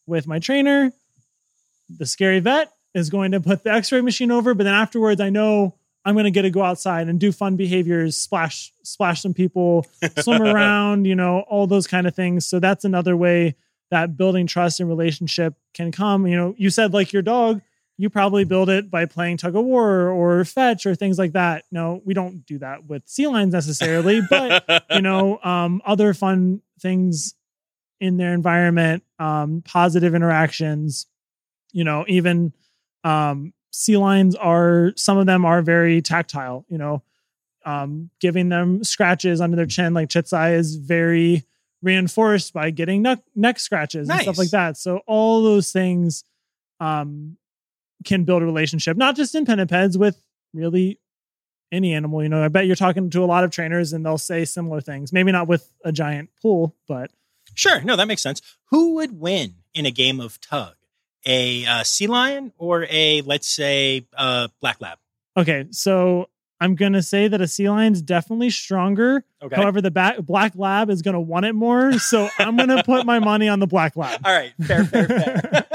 with 0.07 0.25
my 0.25 0.39
trainer. 0.39 0.91
The 1.95 2.05
scary 2.05 2.39
vet 2.39 2.72
is 2.93 3.09
going 3.09 3.31
to 3.31 3.39
put 3.39 3.63
the 3.63 3.71
x 3.71 3.91
ray 3.91 4.01
machine 4.01 4.31
over, 4.31 4.53
but 4.53 4.63
then 4.63 4.73
afterwards, 4.73 5.19
I 5.21 5.29
know 5.29 5.75
I'm 6.05 6.15
going 6.15 6.25
to 6.25 6.31
get 6.31 6.41
to 6.43 6.49
go 6.49 6.63
outside 6.63 7.07
and 7.07 7.19
do 7.19 7.31
fun 7.31 7.55
behaviors, 7.55 8.17
splash, 8.17 8.73
splash 8.83 9.21
some 9.21 9.33
people, 9.33 9.85
swim 10.19 10.41
around, 10.41 11.05
you 11.05 11.15
know, 11.15 11.39
all 11.47 11.65
those 11.65 11.87
kind 11.87 12.07
of 12.07 12.15
things. 12.15 12.45
So 12.45 12.59
that's 12.59 12.85
another 12.85 13.15
way 13.15 13.55
that 13.89 14.17
building 14.17 14.47
trust 14.47 14.79
and 14.79 14.89
relationship 14.89 15.53
can 15.73 15.91
come. 15.91 16.27
You 16.27 16.35
know, 16.35 16.55
you 16.57 16.69
said 16.69 16.93
like 16.93 17.13
your 17.13 17.21
dog, 17.21 17.61
you 17.97 18.09
probably 18.09 18.43
build 18.43 18.69
it 18.69 18.89
by 18.89 19.05
playing 19.05 19.37
tug 19.37 19.55
of 19.55 19.63
war 19.63 20.09
or 20.09 20.43
fetch 20.45 20.85
or 20.85 20.95
things 20.95 21.19
like 21.19 21.33
that. 21.33 21.63
No, 21.71 22.01
we 22.03 22.13
don't 22.13 22.45
do 22.45 22.57
that 22.59 22.85
with 22.85 23.07
sea 23.07 23.27
lions 23.27 23.53
necessarily, 23.53 24.21
but 24.29 24.83
you 24.89 25.01
know, 25.01 25.39
um, 25.43 25.81
other 25.85 26.13
fun 26.13 26.61
things 26.79 27.35
in 27.99 28.17
their 28.17 28.33
environment, 28.33 29.03
um, 29.19 29.61
positive 29.63 30.15
interactions, 30.15 31.05
you 31.71 31.83
know, 31.83 32.03
even 32.07 32.51
um, 33.03 33.53
sea 33.71 33.97
lions 33.97 34.35
are 34.35 34.93
some 34.95 35.17
of 35.17 35.25
them 35.25 35.45
are 35.45 35.61
very 35.61 36.01
tactile 36.01 36.65
you 36.69 36.77
know? 36.77 37.03
Um, 37.65 38.09
giving 38.19 38.49
them 38.49 38.83
scratches 38.83 39.39
under 39.39 39.55
their 39.55 39.65
chin 39.65 39.93
like 39.93 40.09
chitsai 40.09 40.55
is 40.55 40.75
very 40.75 41.45
reinforced 41.81 42.53
by 42.53 42.71
getting 42.71 43.01
neck, 43.01 43.19
neck 43.35 43.59
scratches 43.59 44.07
nice. 44.07 44.17
and 44.17 44.23
stuff 44.23 44.37
like 44.37 44.49
that. 44.49 44.77
So 44.77 45.01
all 45.07 45.43
those 45.43 45.71
things 45.71 46.25
um, 46.81 47.37
can 48.03 48.25
build 48.25 48.41
a 48.41 48.45
relationship 48.45 48.97
not 48.97 49.15
just 49.15 49.33
in 49.35 49.45
pinnipeds 49.45 49.97
with 49.97 50.21
really 50.53 50.99
any 51.71 51.93
animal 51.93 52.21
you 52.21 52.29
know? 52.29 52.43
I 52.43 52.49
bet 52.49 52.67
you're 52.67 52.75
talking 52.75 53.09
to 53.09 53.23
a 53.23 53.25
lot 53.25 53.45
of 53.45 53.51
trainers 53.51 53.93
and 53.93 54.05
they'll 54.05 54.17
say 54.17 54.45
similar 54.45 54.81
things. 54.81 55.13
Maybe 55.13 55.31
not 55.31 55.47
with 55.47 55.69
a 55.85 55.91
giant 55.91 56.31
pool 56.41 56.75
but 56.87 57.11
sure. 57.55 57.81
No 57.81 57.95
that 57.95 58.07
makes 58.07 58.21
sense. 58.21 58.41
Who 58.71 58.95
would 58.95 59.19
win 59.19 59.55
in 59.73 59.85
a 59.85 59.91
game 59.91 60.19
of 60.19 60.41
tug 60.41 60.75
a 61.25 61.65
uh, 61.65 61.83
sea 61.83 62.07
lion 62.07 62.53
or 62.57 62.85
a 62.89 63.21
let's 63.21 63.47
say 63.47 64.05
uh, 64.15 64.47
black 64.61 64.81
lab? 64.81 64.97
Okay, 65.37 65.65
so 65.71 66.29
I'm 66.63 66.75
gonna 66.75 67.01
say 67.01 67.27
that 67.27 67.41
a 67.41 67.47
sea 67.47 67.69
lion's 67.69 68.01
definitely 68.01 68.49
stronger. 68.49 69.25
Okay. 69.41 69.55
However, 69.55 69.81
the 69.81 69.91
back, 69.91 70.19
black 70.19 70.53
lab 70.55 70.89
is 70.89 71.01
gonna 71.01 71.19
want 71.19 71.45
it 71.45 71.53
more, 71.53 71.93
so 71.99 72.29
I'm 72.39 72.55
gonna 72.55 72.83
put 72.83 73.05
my 73.05 73.19
money 73.19 73.49
on 73.49 73.59
the 73.59 73.67
black 73.67 73.95
lab. 73.95 74.21
All 74.25 74.33
right, 74.33 74.53
fair, 74.61 74.85
fair, 74.85 75.07
fair. 75.07 75.65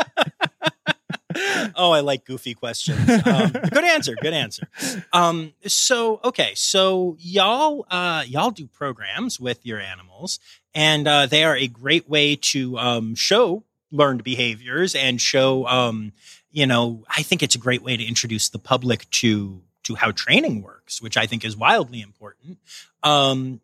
oh, 1.76 1.90
I 1.90 2.00
like 2.00 2.24
goofy 2.24 2.54
questions. 2.54 2.98
Um, 3.26 3.50
good 3.50 3.84
answer. 3.84 4.16
Good 4.20 4.32
answer. 4.32 4.68
Um, 5.12 5.52
so 5.66 6.20
okay, 6.24 6.52
so 6.54 7.16
y'all 7.20 7.84
uh, 7.90 8.24
y'all 8.26 8.50
do 8.50 8.66
programs 8.66 9.38
with 9.38 9.66
your 9.66 9.80
animals, 9.80 10.38
and 10.74 11.06
uh, 11.06 11.26
they 11.26 11.44
are 11.44 11.56
a 11.56 11.66
great 11.66 12.08
way 12.08 12.36
to 12.36 12.78
um, 12.78 13.14
show 13.14 13.64
learned 13.90 14.24
behaviors 14.24 14.94
and 14.94 15.20
show 15.20 15.66
um, 15.66 16.12
you 16.50 16.66
know 16.66 17.04
i 17.08 17.22
think 17.22 17.42
it's 17.42 17.54
a 17.54 17.58
great 17.58 17.82
way 17.82 17.96
to 17.96 18.04
introduce 18.04 18.48
the 18.48 18.58
public 18.58 19.08
to 19.10 19.62
to 19.82 19.94
how 19.94 20.10
training 20.10 20.62
works 20.62 21.00
which 21.00 21.16
i 21.16 21.26
think 21.26 21.44
is 21.44 21.56
wildly 21.56 22.00
important 22.00 22.58
um, 23.02 23.60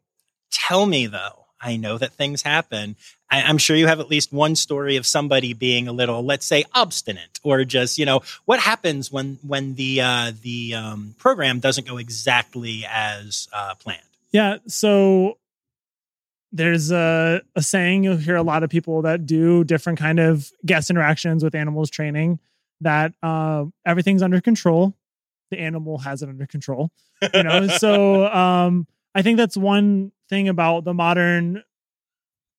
tell 0.50 0.86
me 0.86 1.06
though 1.06 1.46
i 1.60 1.76
know 1.76 1.98
that 1.98 2.12
things 2.12 2.42
happen 2.42 2.96
I, 3.30 3.42
i'm 3.42 3.58
sure 3.58 3.76
you 3.76 3.86
have 3.86 4.00
at 4.00 4.08
least 4.08 4.32
one 4.32 4.56
story 4.56 4.96
of 4.96 5.06
somebody 5.06 5.52
being 5.52 5.88
a 5.88 5.92
little 5.92 6.22
let's 6.22 6.46
say 6.46 6.64
obstinate 6.74 7.40
or 7.42 7.64
just 7.64 7.98
you 7.98 8.06
know 8.06 8.22
what 8.44 8.60
happens 8.60 9.12
when 9.12 9.38
when 9.46 9.74
the 9.74 10.00
uh, 10.00 10.32
the 10.42 10.74
um, 10.74 11.14
program 11.18 11.60
doesn't 11.60 11.86
go 11.86 11.98
exactly 11.98 12.86
as 12.88 13.48
uh, 13.52 13.74
planned 13.74 14.00
Yeah. 14.34 14.58
So 14.66 15.38
there's 16.55 16.92
a, 16.92 17.42
a 17.57 17.62
saying 17.62 18.05
you'll 18.05 18.16
hear 18.16 18.36
a 18.36 18.42
lot 18.42 18.62
of 18.62 18.70
people 18.70 19.02
that 19.02 19.26
do 19.26 19.64
different 19.64 19.98
kind 19.98 20.20
of 20.20 20.50
guest 20.64 20.88
interactions 20.88 21.42
with 21.42 21.55
animals 21.55 21.90
training 21.90 22.38
that 22.80 23.12
uh, 23.24 23.64
everything's 23.84 24.22
under 24.22 24.40
control. 24.40 24.94
The 25.50 25.59
animal 25.59 25.98
has 25.98 26.22
it 26.22 26.28
under 26.28 26.46
control. 26.46 26.90
You 27.34 27.42
know, 27.42 27.66
so 27.78 28.26
um, 28.32 28.86
I 29.16 29.22
think 29.22 29.36
that's 29.36 29.57
one 29.57 30.12
thing 30.28 30.48
about 30.48 30.84
the 30.84 30.94
modern 30.94 31.64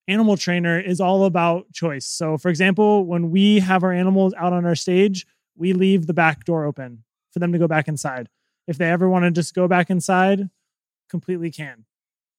animal 0.10 0.36
trainer 0.36 0.78
is 0.78 1.00
all 1.00 1.24
about 1.24 1.72
choice. 1.72 2.06
So, 2.06 2.38
for 2.38 2.50
example, 2.50 3.06
when 3.06 3.32
we 3.32 3.60
have 3.60 3.84
our 3.84 3.94
animals 3.94 4.34
out 4.38 4.52
on 4.52 4.66
our 4.66 4.76
stage, 4.76 5.26
we 5.56 5.72
leave 5.72 6.06
the 6.06 6.14
back 6.14 6.44
door 6.44 6.66
open 6.66 7.06
for 7.32 7.40
them 7.40 7.54
to 7.54 7.58
go 7.58 7.68
back 7.68 7.88
inside. 7.88 8.28
If 8.68 8.78
they 8.78 8.92
ever 8.92 9.10
want 9.10 9.24
to 9.24 9.32
just 9.32 9.56
go 9.56 9.70
back 9.70 9.90
inside, 9.90 10.50
completely 11.10 11.50
can. 11.50 11.86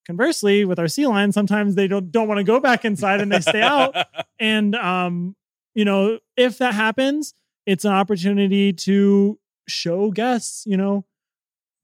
Conversely, 0.07 0.65
with 0.65 0.79
our 0.79 0.87
sea 0.89 1.07
lions, 1.07 1.35
sometimes 1.35 1.75
they 1.75 1.89
don't 1.89 2.13
don't 2.13 2.29
want 2.29 2.39
to 2.39 2.45
go 2.45 2.61
back 2.61 2.85
inside 2.85 3.21
and 3.21 3.33
they 3.33 3.41
stay 3.41 3.63
out. 3.63 3.95
And 4.39 4.75
um, 4.75 5.35
you 5.75 5.87
know, 5.87 6.19
if 6.37 6.59
that 6.59 6.75
happens, 6.75 7.33
it's 7.65 7.87
an 7.87 7.93
opportunity 7.93 8.73
to 8.73 9.39
show 9.67 10.11
guests, 10.11 10.65
you 10.67 10.77
know, 10.77 11.05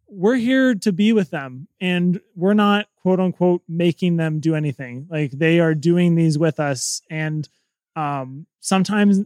we're 0.07 0.37
here 0.37 0.75
to 0.75 0.93
be 0.93 1.12
with 1.12 1.31
them 1.31 1.66
and 1.81 2.20
we're 2.37 2.55
not 2.55 2.87
quote 2.97 3.18
unquote 3.18 3.62
making 3.68 4.16
them 4.16 4.41
do 4.41 4.55
anything. 4.55 5.07
Like 5.11 5.33
they 5.33 5.61
are 5.61 5.75
doing 5.75 6.14
these 6.14 6.39
with 6.39 6.61
us. 6.61 7.01
And 7.11 7.49
um, 7.97 8.47
sometimes, 8.61 9.20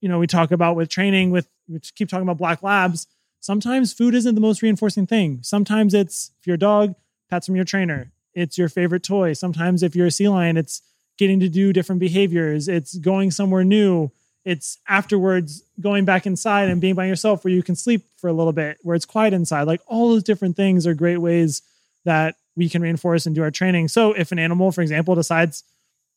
you 0.00 0.08
know, 0.08 0.18
we 0.18 0.26
talk 0.26 0.50
about 0.50 0.76
with 0.76 0.88
training 0.88 1.30
with, 1.30 1.48
we 1.68 1.78
keep 1.80 2.08
talking 2.08 2.22
about 2.22 2.38
black 2.38 2.62
labs. 2.62 3.06
Sometimes 3.40 3.92
food 3.92 4.14
isn't 4.14 4.34
the 4.34 4.40
most 4.40 4.62
reinforcing 4.62 5.06
thing. 5.06 5.40
Sometimes 5.42 5.94
it's 5.94 6.32
if 6.40 6.46
you're 6.46 6.54
a 6.54 6.58
dog, 6.58 6.94
pets 7.28 7.46
from 7.46 7.56
your 7.56 7.64
trainer. 7.64 8.10
It's 8.36 8.56
your 8.56 8.68
favorite 8.68 9.02
toy. 9.02 9.32
Sometimes 9.32 9.82
if 9.82 9.96
you're 9.96 10.06
a 10.06 10.12
sea 10.12 10.28
lion, 10.28 10.56
it's 10.56 10.82
getting 11.18 11.40
to 11.40 11.48
do 11.48 11.72
different 11.72 11.98
behaviors. 11.98 12.68
It's 12.68 12.96
going 12.98 13.32
somewhere 13.32 13.64
new 13.64 14.12
it's 14.46 14.78
afterwards 14.88 15.64
going 15.80 16.04
back 16.04 16.24
inside 16.24 16.68
and 16.68 16.80
being 16.80 16.94
by 16.94 17.04
yourself 17.04 17.44
where 17.44 17.52
you 17.52 17.64
can 17.64 17.74
sleep 17.74 18.04
for 18.16 18.28
a 18.28 18.32
little 18.32 18.52
bit 18.52 18.78
where 18.82 18.94
it's 18.94 19.04
quiet 19.04 19.34
inside 19.34 19.64
like 19.64 19.80
all 19.86 20.08
those 20.08 20.22
different 20.22 20.56
things 20.56 20.86
are 20.86 20.94
great 20.94 21.18
ways 21.18 21.60
that 22.04 22.36
we 22.54 22.68
can 22.68 22.80
reinforce 22.80 23.26
and 23.26 23.34
do 23.34 23.42
our 23.42 23.50
training 23.50 23.88
so 23.88 24.12
if 24.12 24.32
an 24.32 24.38
animal 24.38 24.72
for 24.72 24.80
example 24.80 25.14
decides 25.14 25.64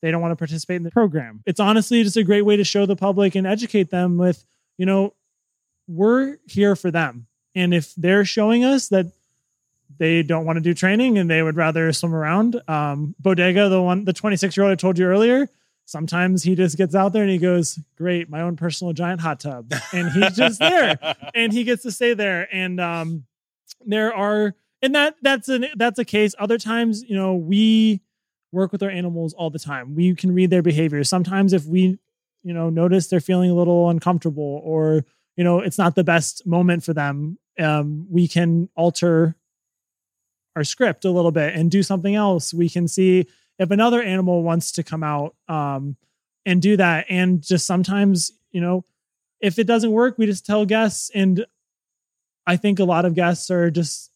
they 0.01 0.11
don't 0.11 0.21
want 0.21 0.31
to 0.31 0.37
participate 0.37 0.77
in 0.77 0.83
the 0.83 0.91
program 0.91 1.41
it's 1.45 1.59
honestly 1.59 2.03
just 2.03 2.15
a 2.15 2.23
great 2.23 2.43
way 2.43 2.55
to 2.55 2.63
show 2.63 2.85
the 2.85 2.95
public 2.95 3.35
and 3.35 3.47
educate 3.47 3.89
them 3.89 4.17
with 4.17 4.45
you 4.77 4.85
know 4.85 5.13
we're 5.87 6.37
here 6.45 6.75
for 6.75 6.91
them 6.91 7.25
and 7.55 7.73
if 7.73 7.95
they're 7.95 8.25
showing 8.25 8.63
us 8.63 8.89
that 8.89 9.07
they 9.97 10.23
don't 10.23 10.45
want 10.45 10.57
to 10.57 10.61
do 10.61 10.73
training 10.73 11.17
and 11.17 11.29
they 11.29 11.41
would 11.41 11.55
rather 11.55 11.91
swim 11.91 12.13
around 12.13 12.61
um 12.67 13.15
bodega 13.19 13.69
the 13.69 13.81
one 13.81 14.05
the 14.05 14.13
26 14.13 14.55
year 14.55 14.65
old 14.65 14.71
i 14.71 14.75
told 14.75 14.97
you 14.97 15.05
earlier 15.05 15.49
sometimes 15.89 16.43
he 16.43 16.55
just 16.55 16.77
gets 16.77 16.93
out 16.95 17.13
there 17.13 17.23
and 17.23 17.31
he 17.31 17.37
goes, 17.37 17.79
Great, 17.97 18.29
my 18.29 18.41
own 18.41 18.55
personal 18.55 18.93
giant 18.93 19.21
hot 19.21 19.39
tub. 19.39 19.73
And 19.93 20.11
he's 20.11 20.35
just 20.35 20.59
there 20.59 20.97
and 21.33 21.51
he 21.51 21.63
gets 21.63 21.83
to 21.83 21.91
stay 21.91 22.13
there. 22.13 22.47
And 22.53 22.79
um, 22.79 23.25
there 23.85 24.13
are, 24.13 24.55
and 24.81 24.95
that 24.95 25.15
that's 25.21 25.49
an 25.49 25.65
that's 25.75 25.99
a 25.99 26.05
case. 26.05 26.33
Other 26.39 26.57
times, 26.57 27.03
you 27.03 27.15
know, 27.15 27.35
we 27.35 28.01
work 28.51 28.71
with 28.71 28.81
our 28.81 28.89
animals 28.89 29.33
all 29.33 29.49
the 29.49 29.59
time. 29.59 29.95
We 29.95 30.15
can 30.15 30.31
read 30.33 30.49
their 30.49 30.61
behavior. 30.61 31.03
Sometimes 31.03 31.53
if 31.53 31.65
we, 31.65 31.99
you 32.43 32.53
know, 32.53 32.69
notice 32.69 33.07
they're 33.07 33.19
feeling 33.19 33.51
a 33.51 33.55
little 33.55 33.89
uncomfortable 33.89 34.61
or, 34.63 35.05
you 35.35 35.43
know, 35.43 35.59
it's 35.59 35.77
not 35.77 35.95
the 35.95 36.03
best 36.03 36.47
moment 36.47 36.83
for 36.83 36.93
them, 36.93 37.37
um, 37.59 38.07
we 38.09 38.27
can 38.27 38.69
alter 38.75 39.35
our 40.59 40.65
script 40.65 41.05
a 41.05 41.11
little 41.11 41.31
bit 41.31 41.55
and 41.55 41.71
do 41.71 41.81
something 41.81 42.15
else. 42.15 42.53
We 42.53 42.69
can 42.69 42.87
see 42.87 43.27
if 43.57 43.71
another 43.71 44.01
animal 44.01 44.43
wants 44.43 44.73
to 44.73 44.83
come 44.83 45.03
out 45.03 45.35
um, 45.47 45.95
and 46.45 46.61
do 46.61 46.75
that. 46.77 47.05
And 47.09 47.41
just 47.41 47.65
sometimes 47.65 48.33
you 48.51 48.59
know 48.61 48.83
if 49.39 49.57
it 49.57 49.67
doesn't 49.67 49.91
work 49.91 50.17
we 50.17 50.25
just 50.25 50.45
tell 50.45 50.65
guests. 50.65 51.09
And 51.15 51.45
i 52.45 52.57
think 52.57 52.79
a 52.79 52.83
lot 52.83 53.05
of 53.05 53.15
guests 53.15 53.49
are 53.51 53.71
just 53.71 54.11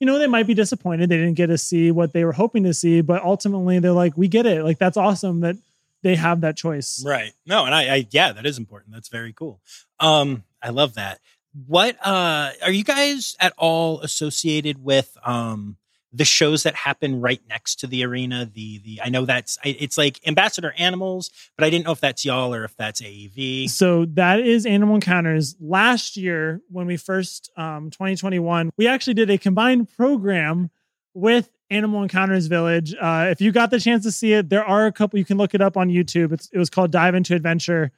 you 0.00 0.06
know 0.06 0.18
they 0.18 0.26
might 0.26 0.46
be 0.46 0.54
disappointed. 0.54 1.08
They 1.08 1.16
didn't 1.16 1.34
get 1.34 1.46
to 1.46 1.58
see 1.58 1.90
what 1.90 2.12
they 2.12 2.24
were 2.24 2.32
hoping 2.32 2.64
to 2.64 2.74
see 2.74 3.00
but 3.00 3.22
ultimately 3.22 3.78
they're 3.78 3.92
like 3.92 4.16
we 4.16 4.28
get 4.28 4.44
it. 4.44 4.62
Like 4.62 4.78
that's 4.78 4.98
awesome 4.98 5.40
that 5.40 5.56
they 6.02 6.16
have 6.16 6.42
that 6.42 6.56
choice. 6.56 7.02
Right. 7.06 7.32
No 7.46 7.64
and 7.64 7.74
i, 7.74 7.94
I 7.94 8.06
yeah 8.10 8.32
that 8.34 8.44
is 8.44 8.58
important. 8.58 8.92
That's 8.92 9.08
very 9.08 9.32
cool. 9.32 9.62
Um 9.98 10.44
i 10.62 10.68
love 10.68 10.94
that 10.94 11.20
what 11.66 11.96
uh 12.04 12.50
are 12.62 12.70
you 12.70 12.84
guys 12.84 13.36
at 13.40 13.52
all 13.56 14.00
associated 14.00 14.82
with 14.82 15.16
um 15.24 15.76
the 16.12 16.24
shows 16.24 16.64
that 16.64 16.74
happen 16.74 17.20
right 17.20 17.40
next 17.48 17.76
to 17.80 17.86
the 17.86 18.04
arena. 18.04 18.50
The 18.52 18.78
the 18.78 19.00
I 19.02 19.10
know 19.10 19.24
that's 19.24 19.58
it's 19.64 19.96
like 19.96 20.20
Ambassador 20.26 20.74
Animals, 20.76 21.30
but 21.56 21.64
I 21.64 21.70
didn't 21.70 21.86
know 21.86 21.92
if 21.92 22.00
that's 22.00 22.24
y'all 22.24 22.52
or 22.52 22.64
if 22.64 22.76
that's 22.76 23.00
AEV. 23.00 23.70
So 23.70 24.06
that 24.14 24.40
is 24.40 24.66
Animal 24.66 24.96
Encounters. 24.96 25.56
Last 25.60 26.16
year, 26.16 26.60
when 26.68 26.86
we 26.86 26.96
first 26.96 27.50
um 27.56 27.90
2021, 27.90 28.70
we 28.76 28.88
actually 28.88 29.14
did 29.14 29.30
a 29.30 29.38
combined 29.38 29.88
program 29.96 30.70
with 31.14 31.48
Animal 31.70 32.02
Encounters 32.02 32.48
Village. 32.48 32.94
Uh, 33.00 33.28
if 33.30 33.40
you 33.40 33.52
got 33.52 33.70
the 33.70 33.78
chance 33.78 34.02
to 34.04 34.10
see 34.10 34.32
it, 34.32 34.48
there 34.48 34.64
are 34.64 34.86
a 34.86 34.92
couple. 34.92 35.18
You 35.18 35.24
can 35.24 35.38
look 35.38 35.54
it 35.54 35.60
up 35.60 35.76
on 35.76 35.88
YouTube. 35.88 36.32
It's, 36.32 36.48
it 36.52 36.58
was 36.58 36.70
called 36.70 36.90
Dive 36.90 37.14
into 37.14 37.36
Adventure, 37.36 37.92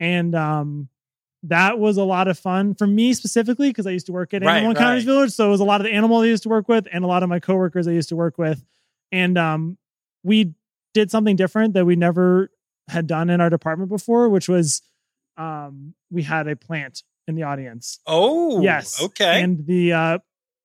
and 0.00 0.34
um, 0.34 0.88
that 1.44 1.78
was 1.78 1.96
a 1.96 2.04
lot 2.04 2.28
of 2.28 2.38
fun 2.38 2.74
for 2.74 2.86
me 2.86 3.14
specifically 3.14 3.70
because 3.70 3.86
I 3.86 3.90
used 3.90 4.06
to 4.06 4.12
work 4.12 4.34
at 4.34 4.42
Animal 4.42 4.62
right, 4.62 4.70
Encounters 4.70 5.06
right. 5.06 5.12
Village. 5.12 5.30
So 5.32 5.46
it 5.46 5.50
was 5.50 5.60
a 5.60 5.64
lot 5.64 5.80
of 5.80 5.84
the 5.84 5.92
animals 5.92 6.24
I 6.24 6.26
used 6.26 6.42
to 6.44 6.48
work 6.48 6.68
with 6.68 6.86
and 6.92 7.04
a 7.04 7.06
lot 7.06 7.22
of 7.22 7.28
my 7.28 7.38
coworkers 7.38 7.86
I 7.86 7.92
used 7.92 8.08
to 8.08 8.16
work 8.16 8.38
with. 8.38 8.64
And 9.12 9.38
um, 9.38 9.78
we 10.22 10.54
did 10.94 11.10
something 11.10 11.36
different 11.36 11.74
that 11.74 11.84
we 11.84 11.96
never 11.96 12.50
had 12.88 13.06
done 13.06 13.30
in 13.30 13.40
our 13.40 13.50
department 13.50 13.90
before, 13.90 14.28
which 14.28 14.48
was 14.48 14.82
um, 15.36 15.94
we 16.10 16.22
had 16.22 16.48
a 16.48 16.56
plant 16.56 17.02
in 17.26 17.34
the 17.34 17.44
audience. 17.44 18.00
Oh, 18.06 18.60
yes, 18.62 19.00
okay. 19.02 19.42
And 19.42 19.66
the 19.66 19.92
uh, 19.92 20.18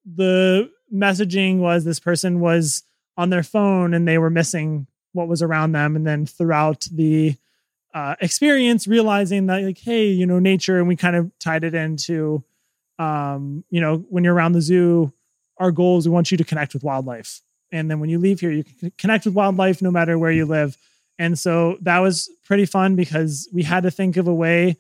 the 0.06 0.72
messaging 0.94 1.60
was 1.60 1.84
this 1.84 2.00
person 2.00 2.40
was 2.40 2.84
on 3.18 3.30
their 3.30 3.44
phone 3.44 3.94
and 3.94 4.08
they 4.08 4.18
were 4.18 4.30
missing 4.30 4.88
what 5.12 5.28
was 5.28 5.42
around 5.42 5.74
them, 5.74 5.96
and 5.96 6.08
then 6.08 6.26
throughout 6.26 6.88
the 6.92 7.36
uh, 7.94 8.16
experience 8.22 8.88
realizing 8.88 9.46
that 9.48 9.62
like 9.62 9.78
hey 9.78 10.08
you 10.08 10.26
know 10.26 10.40
nature 10.40 10.80
and 10.80 10.88
we 10.88 10.96
kind 10.96 11.16
of 11.16 11.32
tied 11.40 11.64
it 11.64 11.76
into 11.76 12.44
um 13.00 13.64
you 13.70 13.80
know 13.80 13.98
when 14.10 14.24
you're 14.24 14.34
around 14.34 14.54
the 14.54 14.62
zoo 14.62 15.14
our 15.58 15.72
goal 15.72 15.98
is 15.98 16.08
we 16.08 16.14
want 16.14 16.32
you 16.32 16.38
to 16.38 16.44
connect 16.44 16.74
with 16.74 16.84
wildlife. 16.84 17.42
And 17.72 17.90
then 17.90 18.00
when 18.00 18.10
you 18.10 18.20
leave 18.20 18.40
here 18.40 18.52
you 18.52 18.64
can 18.64 18.92
connect 18.98 19.26
with 19.26 19.34
wildlife 19.34 19.82
no 19.82 19.92
matter 19.92 20.18
where 20.18 20.32
you 20.32 20.46
live. 20.46 20.78
And 21.20 21.38
so 21.38 21.78
that 21.82 22.00
was 22.00 22.30
pretty 22.44 22.66
fun 22.66 22.96
because 22.96 23.48
we 23.54 23.64
had 23.64 23.84
to 23.84 23.92
think 23.92 24.18
of 24.18 24.28
a 24.28 24.34
way. 24.34 24.78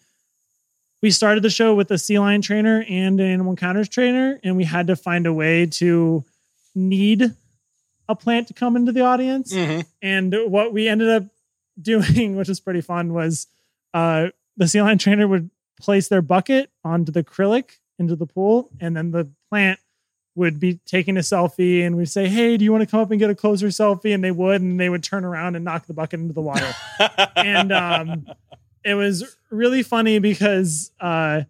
We 1.01 1.11
started 1.11 1.43
the 1.43 1.49
show 1.49 1.75
with 1.75 1.91
a 1.91 1.97
sea 1.97 2.19
lion 2.19 2.41
trainer 2.41 2.83
and 2.87 3.19
an 3.19 3.27
animal 3.27 3.53
encounters 3.53 3.89
trainer 3.89 4.39
and 4.43 4.57
we 4.57 4.63
had 4.63 4.87
to 4.87 4.95
find 4.95 5.27
a 5.27 5.33
way 5.33 5.65
to 5.67 6.23
need 6.75 7.31
a 8.09 8.15
plant 8.15 8.47
to 8.47 8.53
come 8.53 8.75
into 8.75 8.91
the 8.91 9.01
audience. 9.01 9.53
Mm-hmm. 9.53 9.81
and 10.01 10.35
what 10.47 10.73
we 10.73 10.87
ended 10.87 11.09
up 11.09 11.23
doing, 11.81 12.35
which 12.37 12.47
was 12.47 12.59
pretty 12.59 12.81
fun, 12.81 13.13
was 13.13 13.47
uh, 13.93 14.27
the 14.57 14.67
sea 14.67 14.81
lion 14.81 14.97
trainer 14.97 15.27
would 15.27 15.49
place 15.79 16.07
their 16.07 16.21
bucket 16.21 16.69
onto 16.83 17.11
the 17.11 17.23
acrylic 17.23 17.77
into 17.99 18.15
the 18.15 18.25
pool, 18.25 18.69
and 18.79 18.95
then 18.95 19.11
the 19.11 19.29
plant 19.49 19.79
would 20.35 20.59
be 20.59 20.79
taking 20.85 21.15
a 21.17 21.21
selfie, 21.21 21.85
and 21.85 21.95
we'd 21.95 22.09
say, 22.09 22.27
"Hey, 22.27 22.57
do 22.57 22.65
you 22.65 22.71
want 22.71 22.83
to 22.83 22.89
come 22.89 22.99
up 22.99 23.11
and 23.11 23.19
get 23.19 23.29
a 23.29 23.35
closer 23.35 23.67
selfie?" 23.67 24.13
And 24.13 24.23
they 24.23 24.31
would, 24.31 24.61
and 24.61 24.79
they 24.79 24.89
would 24.89 25.03
turn 25.03 25.25
around 25.25 25.55
and 25.55 25.63
knock 25.63 25.85
the 25.85 25.93
bucket 25.93 26.19
into 26.19 26.33
the 26.33 26.41
water, 26.41 26.73
and 27.35 27.71
um, 27.71 28.27
it 28.83 28.95
was 28.95 29.37
really 29.49 29.83
funny 29.83 30.19
because. 30.19 30.91
Uh, 30.99 31.43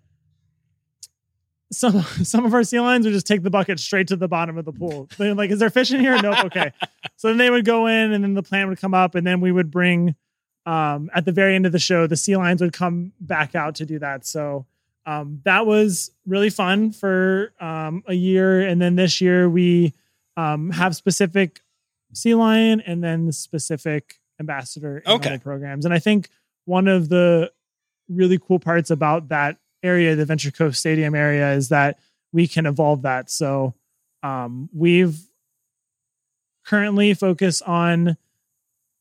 some 1.75 2.01
some 2.23 2.45
of 2.45 2.53
our 2.53 2.63
sea 2.63 2.79
lions 2.79 3.05
would 3.05 3.13
just 3.13 3.27
take 3.27 3.43
the 3.43 3.49
bucket 3.49 3.79
straight 3.79 4.07
to 4.07 4.15
the 4.15 4.27
bottom 4.27 4.57
of 4.57 4.65
the 4.65 4.71
pool. 4.71 5.09
They're 5.17 5.35
like, 5.35 5.51
is 5.51 5.59
there 5.59 5.69
fish 5.69 5.91
in 5.91 5.99
here? 5.99 6.21
Nope. 6.21 6.45
Okay. 6.45 6.71
So 7.15 7.29
then 7.29 7.37
they 7.37 7.49
would 7.49 7.63
go 7.63 7.87
in 7.87 8.11
and 8.11 8.21
then 8.21 8.33
the 8.33 8.43
plant 8.43 8.67
would 8.67 8.81
come 8.81 8.93
up 8.93 9.15
and 9.15 9.25
then 9.25 9.39
we 9.39 9.49
would 9.49 9.71
bring 9.71 10.15
um 10.65 11.09
at 11.13 11.23
the 11.23 11.31
very 11.31 11.55
end 11.55 11.65
of 11.65 11.71
the 11.71 11.79
show, 11.79 12.05
the 12.05 12.17
sea 12.17 12.35
lions 12.35 12.59
would 12.59 12.73
come 12.73 13.13
back 13.21 13.55
out 13.55 13.75
to 13.75 13.85
do 13.85 13.97
that. 13.99 14.25
So 14.25 14.65
um 15.05 15.39
that 15.45 15.65
was 15.65 16.11
really 16.25 16.49
fun 16.49 16.91
for 16.91 17.53
um 17.61 18.03
a 18.07 18.13
year. 18.13 18.61
And 18.61 18.81
then 18.81 18.95
this 18.97 19.21
year 19.21 19.49
we 19.49 19.93
um 20.35 20.71
have 20.71 20.97
specific 20.97 21.61
sea 22.13 22.35
lion 22.35 22.81
and 22.81 23.01
then 23.01 23.31
specific 23.31 24.19
ambassador 24.37 25.01
okay. 25.07 25.37
programs. 25.37 25.85
And 25.85 25.93
I 25.93 25.99
think 25.99 26.27
one 26.65 26.89
of 26.89 27.07
the 27.07 27.53
really 28.09 28.37
cool 28.37 28.59
parts 28.59 28.91
about 28.91 29.29
that 29.29 29.57
area, 29.83 30.15
the 30.15 30.23
Adventure 30.23 30.51
Cove 30.51 30.75
Stadium 30.75 31.13
area, 31.13 31.53
is 31.53 31.69
that 31.69 31.99
we 32.31 32.47
can 32.47 32.65
evolve 32.65 33.03
that. 33.03 33.29
So 33.29 33.75
um, 34.23 34.69
we've 34.73 35.19
currently 36.65 37.13
focused 37.13 37.61
on 37.63 38.17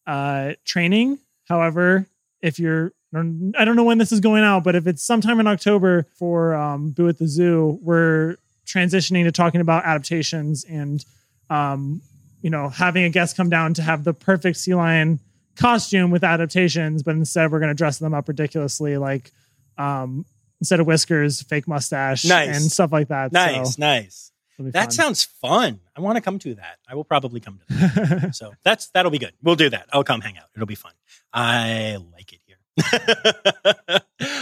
uh, 0.07 0.53
training. 0.64 1.18
However, 1.49 2.07
if 2.41 2.59
you're 2.59 2.93
I 3.14 3.64
don't 3.66 3.76
know 3.76 3.85
when 3.85 3.99
this 3.99 4.11
is 4.11 4.20
going 4.20 4.43
out, 4.43 4.64
but 4.64 4.74
if 4.74 4.87
it's 4.87 5.03
sometime 5.03 5.39
in 5.39 5.47
October 5.47 6.07
for 6.14 6.55
um, 6.55 6.91
Boo 6.93 7.09
at 7.09 7.18
the 7.18 7.28
Zoo, 7.28 7.78
we're 7.83 8.37
transitioning 8.66 9.24
to 9.24 9.33
talking 9.33 9.61
about 9.61 9.85
adaptations 9.85 10.64
and 10.64 11.05
um, 11.51 12.01
you 12.41 12.49
know, 12.49 12.70
having 12.70 13.05
a 13.05 13.11
guest 13.11 13.37
come 13.37 13.51
down 13.51 13.74
to 13.74 13.83
have 13.83 14.05
the 14.05 14.14
perfect 14.14 14.57
sea 14.57 14.74
lion 14.74 15.20
costume 15.57 16.11
with 16.11 16.24
adaptations, 16.24 17.03
but 17.03 17.14
instead 17.14 17.53
we're 17.53 17.61
going 17.61 17.68
to 17.68 17.74
dress 17.74 17.99
them 17.99 18.14
up 18.14 18.28
ridiculously, 18.28 18.97
like 18.97 19.30
um, 19.78 20.24
instead 20.62 20.78
of 20.78 20.86
whiskers, 20.86 21.42
fake 21.42 21.66
mustache, 21.66 22.24
Nice. 22.24 22.56
and 22.56 22.70
stuff 22.70 22.92
like 22.92 23.08
that. 23.08 23.32
Nice, 23.32 23.74
So 23.74 23.80
nice. 23.80 24.30
That 24.60 24.92
sounds 24.92 25.24
fun. 25.24 25.80
I 25.96 26.00
want 26.00 26.14
to 26.18 26.20
come 26.22 26.38
to 26.38 26.54
that. 26.54 26.78
I 26.88 26.94
will 26.94 27.02
probably 27.02 27.40
come 27.40 27.58
to 27.58 27.74
that. 27.74 28.30
so 28.36 28.52
that's 28.62 28.90
that'll 28.90 29.10
be 29.10 29.18
good. 29.18 29.32
We'll 29.42 29.56
do 29.56 29.68
that. 29.70 29.88
I'll 29.92 30.04
come 30.04 30.20
hang 30.20 30.38
out. 30.38 30.44
It'll 30.54 30.66
be 30.68 30.76
fun. 30.76 30.92
I 31.32 31.98
like 32.14 32.32
it 32.32 32.38
here. 32.46 32.58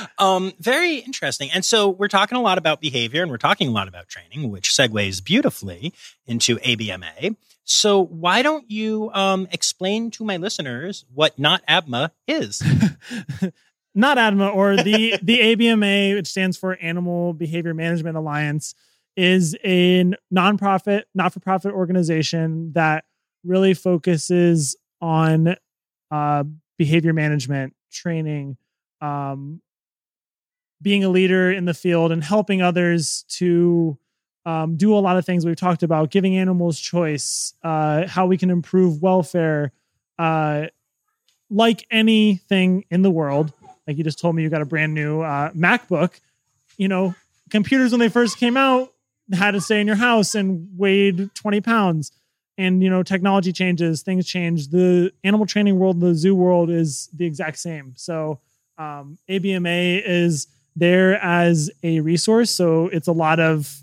um, 0.19 0.53
very 0.61 0.97
interesting. 0.97 1.51
And 1.55 1.65
so 1.65 1.89
we're 1.89 2.09
talking 2.09 2.37
a 2.37 2.43
lot 2.43 2.59
about 2.59 2.83
behavior 2.83 3.23
and 3.23 3.31
we're 3.31 3.39
talking 3.39 3.69
a 3.69 3.71
lot 3.71 3.89
about 3.89 4.09
training, 4.09 4.51
which 4.51 4.69
segues 4.71 5.25
beautifully 5.25 5.95
into 6.27 6.59
ABMA. 6.59 7.35
So 7.65 8.05
why 8.05 8.43
don't 8.43 8.71
you 8.71 9.11
um, 9.15 9.49
explain 9.53 10.11
to 10.13 10.25
my 10.25 10.37
listeners 10.37 11.07
what 11.15 11.39
not 11.39 11.63
ABMA 11.67 12.11
is? 12.29 12.63
not 13.95 14.19
ADMA 14.19 14.55
or 14.55 14.77
the 14.77 15.19
the 15.23 15.39
ABMA, 15.39 16.15
which 16.17 16.29
stands 16.29 16.57
for 16.57 16.77
Animal 16.77 17.33
Behavior 17.33 17.75
Management 17.75 18.17
Alliance, 18.17 18.75
is 19.17 19.57
a 19.65 20.13
nonprofit, 20.33 21.05
not 21.15 21.33
for 21.33 21.41
profit 21.41 21.73
organization 21.73 22.73
that 22.73 23.05
really 23.45 23.75
focuses 23.75 24.77
on 25.01 25.57
uh, 26.11 26.45
behavior 26.79 27.13
management 27.13 27.75
training, 27.91 28.57
um, 29.01 29.61
being 30.83 31.05
a 31.05 31.09
leader 31.09 31.51
in 31.51 31.65
the 31.65 31.75
field, 31.75 32.13
and 32.13 32.23
helping 32.23 32.63
others 32.63 33.25
to 33.29 33.99
um, 34.47 34.77
do 34.77 34.95
a 34.95 35.01
lot 35.01 35.17
of 35.17 35.27
things 35.27 35.45
we've 35.45 35.57
talked 35.57 35.83
about, 35.83 36.11
giving 36.11 36.37
animals 36.37 36.79
choice, 36.79 37.55
uh, 37.63 38.07
how 38.07 38.27
we 38.27 38.37
can 38.37 38.51
improve 38.51 39.03
welfare. 39.03 39.73
Uh, 40.19 40.67
like 41.51 41.87
anything 41.91 42.85
in 42.91 43.03
the 43.03 43.11
world, 43.11 43.53
like 43.87 43.97
you 43.97 44.05
just 44.05 44.19
told 44.19 44.35
me 44.35 44.43
you 44.43 44.49
got 44.49 44.63
a 44.63 44.67
brand 44.67 44.95
new 44.95 45.21
uh, 45.21 45.51
MacBook, 45.53 46.21
you 46.77 46.89
know, 46.89 47.15
computers 47.51 47.93
when 47.93 48.01
they 48.01 48.09
first 48.09 48.39
came 48.39 48.57
out 48.57 48.93
had 49.33 49.53
to 49.53 49.61
stay 49.61 49.81
in 49.81 49.87
your 49.87 49.97
house 49.97 50.35
and 50.35 50.69
weighed 50.77 51.35
20 51.35 51.61
pounds. 51.61 52.13
And, 52.59 52.83
you 52.83 52.91
know, 52.91 53.03
technology 53.03 53.53
changes, 53.53 54.03
things 54.03 54.27
change. 54.27 54.69
The 54.69 55.13
animal 55.25 55.47
training 55.47 55.79
world, 55.79 56.01
the 56.01 56.15
zoo 56.15 56.35
world 56.35 56.69
is 56.69 57.09
the 57.15 57.25
exact 57.25 57.59
same. 57.59 57.95
So, 57.97 58.41
um, 58.77 59.19
ABMA 59.29 60.03
is 60.05 60.47
there 60.77 61.15
as 61.23 61.71
a 61.83 62.01
resource. 62.01 62.51
So, 62.51 62.89
it's 62.89 63.09
a 63.09 63.13
lot 63.13 63.41
of 63.41 63.81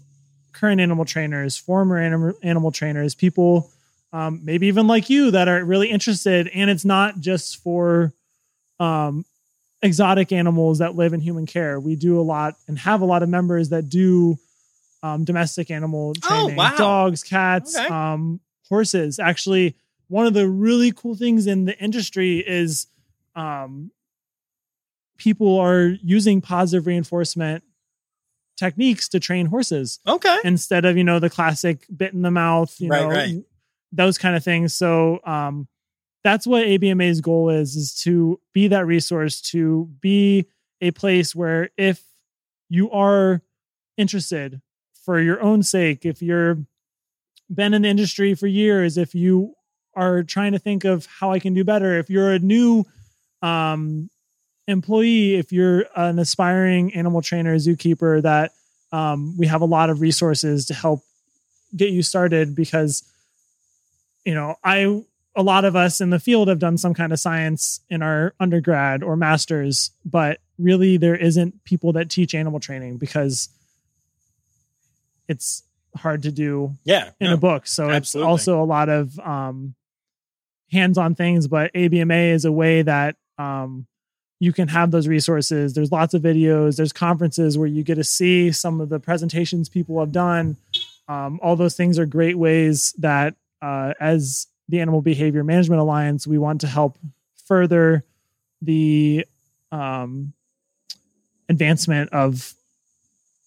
current 0.52 0.80
animal 0.80 1.06
trainers, 1.06 1.58
former 1.58 1.98
animal, 1.98 2.34
animal 2.44 2.72
trainers, 2.72 3.16
people 3.16 3.72
um, 4.14 4.42
maybe 4.44 4.68
even 4.68 4.88
like 4.88 5.10
you 5.10 5.32
that 5.32 5.48
are 5.48 5.64
really 5.64 5.90
interested. 5.90 6.50
And 6.54 6.70
it's 6.70 6.86
not 6.86 7.20
just 7.20 7.58
for 7.58 8.14
um, 8.80 9.26
exotic 9.82 10.32
animals 10.32 10.80
that 10.80 10.96
live 10.96 11.14
in 11.14 11.20
human 11.22 11.46
care. 11.46 11.80
We 11.80 11.96
do 11.96 12.20
a 12.20 12.24
lot 12.24 12.56
and 12.68 12.78
have 12.80 13.02
a 13.02 13.06
lot 13.06 13.24
of 13.24 13.30
members 13.30 13.70
that 13.70 13.90
do 13.90 14.38
um, 15.04 15.24
domestic 15.24 15.70
animal 15.70 16.14
Oh, 16.24 16.28
training, 16.28 16.56
wow. 16.58 16.76
dogs, 16.78 17.24
cats, 17.24 17.76
Okay. 17.78 17.88
um, 17.88 18.40
horses. 18.70 19.20
Actually, 19.20 19.76
one 20.08 20.26
of 20.26 20.34
the 20.34 20.48
really 20.50 20.92
cool 20.92 21.16
things 21.16 21.46
in 21.48 21.66
the 21.66 21.78
industry 21.80 22.40
is 22.40 22.88
um, 23.36 23.92
people 25.18 25.60
are 25.60 25.96
using 26.04 26.42
positive 26.42 26.88
reinforcement 26.88 27.64
techniques 28.58 29.08
to 29.10 29.20
train 29.20 29.46
horses 29.48 30.00
Okay. 30.08 30.38
instead 30.44 30.84
of 30.86 30.98
you 30.98 31.04
know 31.04 31.20
the 31.20 31.30
classic 31.30 31.86
bit 31.96 32.14
in 32.14 32.24
the 32.24 32.32
mouth 32.32 32.74
you 32.80 32.90
Right, 32.90 33.02
know 33.04 33.10
right. 33.10 33.36
those 33.92 34.18
kind 34.18 34.36
of 34.36 34.44
things 34.44 34.74
so 34.74 35.20
um 35.24 35.68
that's 36.28 36.46
what 36.46 36.68
abma's 36.68 37.22
goal 37.22 37.50
is 37.50 37.78
is 37.78 37.94
to 37.94 38.38
be 38.54 38.68
that 38.68 38.86
resource 38.86 39.40
to 39.40 39.90
be 40.02 40.46
a 40.82 40.92
place 40.92 41.34
where 41.34 41.70
if 41.78 42.04
you 42.68 42.92
are 42.92 43.42
interested 43.96 44.62
for 45.06 45.22
your 45.22 45.42
own 45.42 45.64
sake 45.64 46.06
if 46.06 46.22
you're 46.22 46.58
been 47.50 47.74
in 47.74 47.84
the 47.84 47.88
industry 47.88 48.34
for 48.34 48.46
years 48.46 48.98
if 48.98 49.16
you 49.16 49.54
are 49.96 50.22
trying 50.22 50.52
to 50.52 50.60
think 50.60 50.84
of 50.84 51.06
how 51.06 51.32
i 51.32 51.40
can 51.40 51.54
do 51.54 51.64
better 51.64 51.98
if 51.98 52.10
you're 52.10 52.34
a 52.34 52.40
new 52.40 52.84
um 53.42 54.10
employee 54.68 55.36
if 55.36 55.54
you're 55.54 55.86
an 55.96 56.20
aspiring 56.20 56.94
animal 56.94 57.22
trainer 57.22 57.56
zookeeper 57.56 58.22
that 58.22 58.52
um, 58.92 59.38
we 59.38 59.48
have 59.48 59.62
a 59.62 59.66
lot 59.66 59.90
of 59.90 60.02
resources 60.02 60.66
to 60.66 60.74
help 60.74 61.04
get 61.74 61.92
you 61.92 62.04
started 62.04 62.54
because 62.54 63.04
you 64.26 64.34
know 64.34 64.56
i 64.62 65.02
a 65.38 65.44
lot 65.44 65.64
of 65.64 65.76
us 65.76 66.02
in 66.02 66.10
the 66.10 66.20
field 66.20 66.48
have 66.50 66.60
done 66.60 66.78
some 66.78 66.94
kind 66.94 67.14
of 67.14 67.20
science 67.20 67.80
in 67.90 68.02
our 68.02 68.34
undergrad 68.40 69.04
or 69.04 69.16
masters 69.16 69.92
but 70.04 70.40
really 70.58 70.98
there 70.98 71.16
isn't 71.16 71.64
people 71.64 71.94
that 71.94 72.10
teach 72.10 72.34
animal 72.36 72.60
training 72.60 72.98
because 72.98 73.48
it's 75.28 75.64
hard 75.96 76.24
to 76.24 76.32
do 76.32 76.74
Yeah. 76.86 77.10
in 77.20 77.28
no. 77.28 77.34
a 77.34 77.38
book. 77.38 77.68
So 77.68 77.90
absolutely. 77.90 78.26
it's 78.34 78.48
also 78.48 78.62
a 78.62 78.66
lot 78.66 78.90
of 78.90 79.18
um, 79.20 79.76
hands-on 80.72 81.16
things. 81.16 81.48
But 81.48 81.72
ABMA 81.74 82.32
is 82.34 82.46
a 82.46 82.52
way 82.52 82.82
that 82.82 83.16
um, 83.38 83.88
you 84.40 84.54
can 84.54 84.68
have 84.70 84.92
those 84.92 85.08
resources. 85.08 85.74
There's 85.74 85.92
lots 85.92 86.14
of 86.14 86.22
videos. 86.22 86.78
There's 86.78 86.94
conferences 86.94 87.58
where 87.58 87.68
you 87.68 87.84
get 87.84 87.96
to 87.96 88.04
see 88.04 88.52
some 88.52 88.80
of 88.82 88.90
the 88.90 89.00
presentations 89.00 89.70
people 89.70 90.00
have 90.00 90.12
done. 90.12 90.58
Um, 91.08 91.40
all 91.42 91.56
those 91.56 91.76
things 91.76 91.98
are 92.00 92.06
great 92.06 92.38
ways 92.38 92.94
that, 93.00 93.36
uh, 93.62 93.94
as 94.00 94.48
the 94.70 94.82
Animal 94.82 95.02
Behavior 95.02 95.44
Management 95.44 95.82
Alliance, 95.82 96.28
we 96.28 96.38
want 96.38 96.62
to 96.62 96.68
help 96.68 96.98
further 97.46 98.04
the 98.62 99.26
um, 99.72 100.34
advancement 101.50 102.12
of 102.12 102.54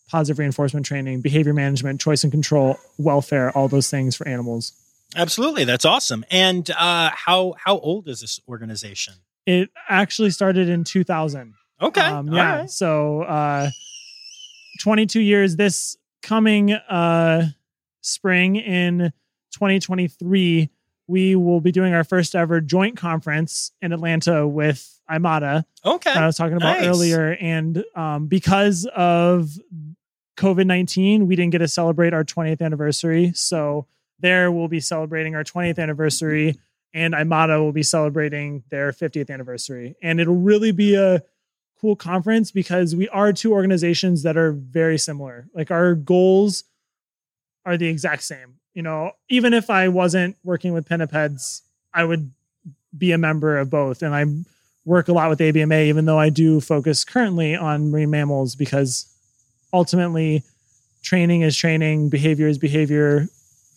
positive 0.08 0.38
reinforcement 0.38 0.84
training, 0.84 1.20
behavior 1.20 1.54
management, 1.54 2.00
choice 2.00 2.24
and 2.24 2.32
control, 2.32 2.76
welfare, 2.98 3.50
all 3.52 3.68
those 3.68 3.88
things 3.88 4.16
for 4.16 4.26
animals. 4.26 4.72
Absolutely. 5.16 5.64
That's 5.64 5.84
awesome. 5.84 6.24
And 6.30 6.68
uh, 6.70 7.10
how 7.14 7.54
how 7.58 7.78
old 7.78 8.08
is 8.08 8.20
this 8.20 8.40
organization? 8.48 9.14
It 9.46 9.70
actually 9.88 10.30
started 10.30 10.68
in 10.68 10.84
2000. 10.84 11.54
Okay. 11.80 12.00
Um, 12.00 12.28
yeah. 12.28 12.60
right. 12.60 12.70
So, 12.70 13.22
uh, 13.22 13.70
22 14.80 15.20
years 15.20 15.56
this 15.56 15.96
coming 16.22 16.72
uh, 16.72 17.46
spring 18.02 18.56
in 18.56 19.12
2023, 19.52 20.70
we 21.10 21.34
will 21.34 21.60
be 21.60 21.72
doing 21.72 21.92
our 21.92 22.04
first 22.04 22.36
ever 22.36 22.60
joint 22.60 22.96
conference 22.96 23.72
in 23.82 23.92
Atlanta 23.92 24.46
with 24.46 25.00
IMATA. 25.10 25.64
Okay. 25.84 26.14
that 26.14 26.22
I 26.22 26.26
was 26.26 26.36
talking 26.36 26.56
about 26.56 26.78
Nice. 26.78 26.86
earlier. 26.86 27.32
And 27.32 27.84
um, 27.96 28.28
because 28.28 28.86
of 28.94 29.50
COVID 30.36 30.66
19, 30.66 31.26
we 31.26 31.34
didn't 31.34 31.50
get 31.50 31.58
to 31.58 31.68
celebrate 31.68 32.14
our 32.14 32.24
20th 32.24 32.62
anniversary. 32.62 33.32
So 33.34 33.86
there 34.20 34.52
we'll 34.52 34.68
be 34.68 34.78
celebrating 34.80 35.34
our 35.34 35.42
20th 35.42 35.78
anniversary, 35.78 36.58
and 36.94 37.12
Imata 37.14 37.58
will 37.58 37.72
be 37.72 37.82
celebrating 37.82 38.62
their 38.70 38.92
50th 38.92 39.30
anniversary. 39.30 39.96
And 40.02 40.20
it'll 40.20 40.36
really 40.36 40.70
be 40.70 40.94
a 40.94 41.22
cool 41.80 41.96
conference 41.96 42.50
because 42.52 42.94
we 42.94 43.08
are 43.08 43.32
two 43.32 43.52
organizations 43.52 44.22
that 44.22 44.36
are 44.36 44.52
very 44.52 44.98
similar. 44.98 45.48
Like 45.54 45.70
our 45.72 45.94
goals 45.94 46.64
are 47.64 47.76
the 47.76 47.88
exact 47.88 48.22
same. 48.22 48.59
You 48.74 48.82
know, 48.82 49.12
even 49.28 49.52
if 49.52 49.68
I 49.70 49.88
wasn't 49.88 50.36
working 50.44 50.72
with 50.72 50.88
pinnipeds, 50.88 51.62
I 51.92 52.04
would 52.04 52.30
be 52.96 53.12
a 53.12 53.18
member 53.18 53.58
of 53.58 53.68
both. 53.70 54.02
And 54.02 54.14
I 54.14 54.24
work 54.84 55.08
a 55.08 55.12
lot 55.12 55.28
with 55.28 55.40
ABMA, 55.40 55.86
even 55.86 56.04
though 56.04 56.18
I 56.18 56.30
do 56.30 56.60
focus 56.60 57.04
currently 57.04 57.54
on 57.56 57.90
marine 57.90 58.10
mammals 58.10 58.54
because 58.56 59.06
ultimately 59.72 60.42
training 61.02 61.42
is 61.42 61.56
training, 61.56 62.08
behavior 62.10 62.46
is 62.48 62.58
behavior, 62.58 63.26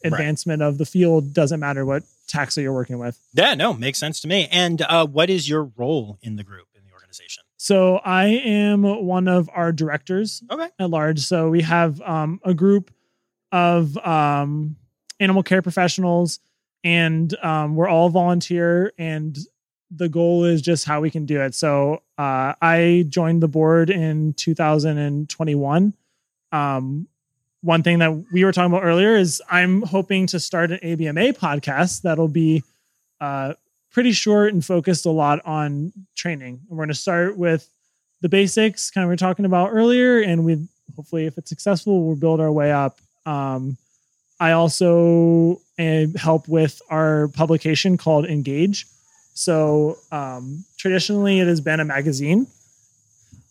advancement 0.04 0.62
of 0.62 0.78
the 0.78 0.86
field 0.86 1.34
doesn't 1.34 1.60
matter 1.60 1.86
what 1.86 2.04
taxa 2.28 2.62
you're 2.62 2.74
working 2.74 3.00
with. 3.00 3.18
Yeah, 3.34 3.54
no, 3.56 3.74
makes 3.74 4.00
sense 4.00 4.20
to 4.22 4.28
me. 4.28 4.48
And 4.52 4.82
uh, 4.82 5.06
what 5.08 5.30
is 5.30 5.48
your 5.48 5.72
role 5.78 6.18
in 6.22 6.36
the 6.36 6.44
group 6.44 6.68
in 6.76 6.82
the 6.86 6.94
organization? 6.94 7.44
So 7.58 7.98
I 7.98 8.26
am 8.26 8.84
one 8.84 9.28
of 9.28 9.50
our 9.54 9.72
directors 9.72 10.44
Okay. 10.52 10.68
at 10.80 10.90
large. 10.90 11.20
So 11.20 11.50
we 11.50 11.62
have 11.62 12.02
um, 12.02 12.40
a 12.44 12.54
group 12.54 12.92
of 13.52 13.96
um, 14.00 14.76
animal 15.20 15.44
care 15.44 15.62
professionals, 15.62 16.40
and 16.84 17.34
um, 17.44 17.76
we're 17.76 17.88
all 17.88 18.10
volunteer. 18.10 18.94
And 18.98 19.38
the 19.96 20.10
goal 20.10 20.44
is 20.44 20.62
just 20.62 20.86
how 20.86 21.02
we 21.02 21.12
can 21.12 21.26
do 21.26 21.42
it. 21.42 21.54
So 21.54 22.02
uh, 22.18 22.54
I 22.62 23.06
joined 23.10 23.44
the 23.44 23.48
board 23.48 23.90
in 23.90 24.34
2021. 24.34 25.94
Um, 26.52 27.08
one 27.62 27.84
thing 27.84 28.00
that 28.00 28.26
we 28.32 28.44
were 28.44 28.52
talking 28.52 28.74
about 28.74 28.84
earlier 28.84 29.16
is 29.16 29.42
I'm 29.50 29.82
hoping 29.84 30.28
to 30.28 30.40
start 30.40 30.72
an 30.72 30.80
ABMA 30.84 31.38
podcast 31.38 32.02
that'll 32.02 32.28
be 32.28 32.64
uh, 33.22 33.54
pretty 33.92 34.12
short 34.12 34.54
and 34.54 34.66
focused 34.66 35.06
a 35.06 35.12
lot 35.12 35.46
on 35.46 35.94
training. 36.16 36.60
And 36.68 36.78
we're 36.78 36.78
going 36.78 36.90
to 36.90 36.96
start 36.96 37.38
with 37.38 37.70
the 38.22 38.30
basics, 38.30 38.92
kind 38.92 39.04
of 39.04 39.10
we 39.10 39.14
are 39.14 39.18
talking 39.18 39.46
about 39.46 39.70
earlier, 39.72 40.20
and 40.22 40.44
we 40.44 40.68
hopefully, 40.96 41.26
if 41.26 41.38
it's 41.38 41.50
successful, 41.50 42.06
we'll 42.06 42.16
build 42.16 42.40
our 42.40 42.52
way 42.52 42.72
up. 42.72 42.98
Um, 43.26 43.78
I 44.44 44.52
also 44.52 45.62
help 46.18 46.50
with 46.50 46.82
our 46.90 47.30
publication 47.30 47.96
called 47.96 48.26
Engage. 48.26 48.86
So 49.36 49.96
um, 50.12 50.66
traditionally, 50.78 51.40
it 51.40 51.48
has 51.48 51.62
been 51.62 51.80
a 51.80 51.86
magazine. 51.86 52.48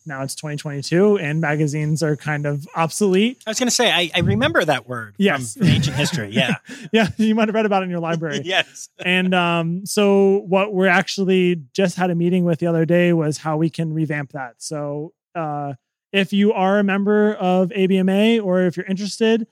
Now 0.04 0.22
it's 0.22 0.34
2022, 0.34 1.16
and 1.16 1.40
magazines 1.40 2.02
are 2.02 2.14
kind 2.14 2.44
of 2.44 2.66
obsolete. 2.76 3.42
I 3.46 3.50
was 3.50 3.58
going 3.58 3.68
to 3.68 3.74
say, 3.74 3.90
I, 3.90 4.10
I 4.14 4.20
remember 4.20 4.62
that 4.64 4.86
word 4.86 5.14
Yes. 5.16 5.54
from, 5.54 5.62
from 5.62 5.74
ancient 5.76 5.96
history. 5.96 6.28
Yeah. 6.30 6.56
Yeah, 6.92 7.08
you 7.16 7.34
might 7.34 7.48
have 7.48 7.54
read 7.54 7.64
about 7.64 7.82
it 7.82 7.84
in 7.86 7.90
your 7.90 8.00
library. 8.00 8.42
yes. 8.44 8.90
and 9.02 9.32
um, 9.34 9.86
so 9.86 10.42
what 10.46 10.74
we're 10.74 10.88
actually 10.88 11.62
just 11.72 11.96
had 11.96 12.10
a 12.10 12.14
meeting 12.14 12.44
with 12.44 12.58
the 12.58 12.66
other 12.66 12.84
day 12.84 13.14
was 13.14 13.38
how 13.38 13.56
we 13.56 13.70
can 13.70 13.94
revamp 13.94 14.32
that. 14.32 14.56
So 14.58 15.14
uh, 15.34 15.72
if 16.12 16.34
you 16.34 16.52
are 16.52 16.80
a 16.80 16.84
member 16.84 17.32
of 17.34 17.70
ABMA 17.70 18.44
or 18.44 18.60
if 18.66 18.76
you're 18.76 18.84
interested, 18.84 19.46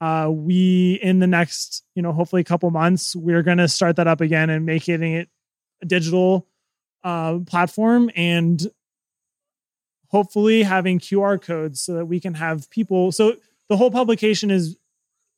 uh, 0.00 0.30
we 0.30 0.98
in 1.02 1.18
the 1.18 1.26
next, 1.26 1.84
you 1.94 2.02
know, 2.02 2.12
hopefully 2.12 2.40
a 2.40 2.44
couple 2.44 2.70
months, 2.70 3.14
we're 3.14 3.42
going 3.42 3.58
to 3.58 3.68
start 3.68 3.96
that 3.96 4.06
up 4.06 4.20
again 4.20 4.48
and 4.50 4.64
making 4.64 5.02
it 5.02 5.28
a 5.82 5.86
digital 5.86 6.46
uh, 7.04 7.38
platform 7.46 8.10
and 8.16 8.70
hopefully 10.08 10.62
having 10.62 10.98
QR 10.98 11.40
codes 11.40 11.80
so 11.80 11.94
that 11.94 12.06
we 12.06 12.18
can 12.18 12.34
have 12.34 12.68
people. 12.70 13.12
So 13.12 13.36
the 13.68 13.76
whole 13.76 13.90
publication 13.90 14.50
is 14.50 14.76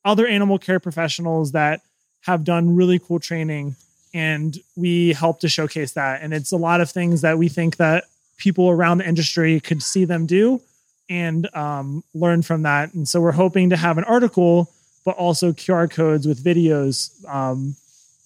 other 0.05 0.27
animal 0.27 0.57
care 0.57 0.79
professionals 0.79 1.51
that 1.51 1.81
have 2.21 2.43
done 2.43 2.75
really 2.75 2.99
cool 2.99 3.19
training 3.19 3.75
and 4.13 4.57
we 4.75 5.13
help 5.13 5.39
to 5.39 5.49
showcase 5.49 5.93
that 5.93 6.21
and 6.21 6.33
it's 6.33 6.51
a 6.51 6.57
lot 6.57 6.81
of 6.81 6.89
things 6.89 7.21
that 7.21 7.37
we 7.37 7.49
think 7.49 7.77
that 7.77 8.05
people 8.37 8.69
around 8.69 8.99
the 8.99 9.07
industry 9.07 9.59
could 9.59 9.81
see 9.81 10.05
them 10.05 10.25
do 10.25 10.61
and 11.09 11.53
um, 11.55 12.03
learn 12.13 12.41
from 12.41 12.63
that 12.63 12.93
and 12.93 13.07
so 13.07 13.21
we're 13.21 13.31
hoping 13.31 13.69
to 13.69 13.77
have 13.77 13.97
an 13.97 14.03
article 14.03 14.71
but 15.05 15.15
also 15.15 15.51
qr 15.51 15.89
codes 15.89 16.27
with 16.27 16.43
videos 16.43 17.11
um, 17.27 17.75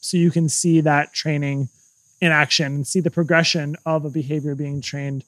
so 0.01 0.17
you 0.17 0.31
can 0.31 0.47
see 0.47 0.81
that 0.81 1.13
training 1.13 1.69
in 2.21 2.31
action 2.31 2.67
and 2.67 2.87
see 2.87 2.99
the 2.99 3.11
progression 3.11 3.75
of 3.85 4.05
a 4.05 4.09
behavior 4.09 4.55
being 4.55 4.81
trained 4.81 5.23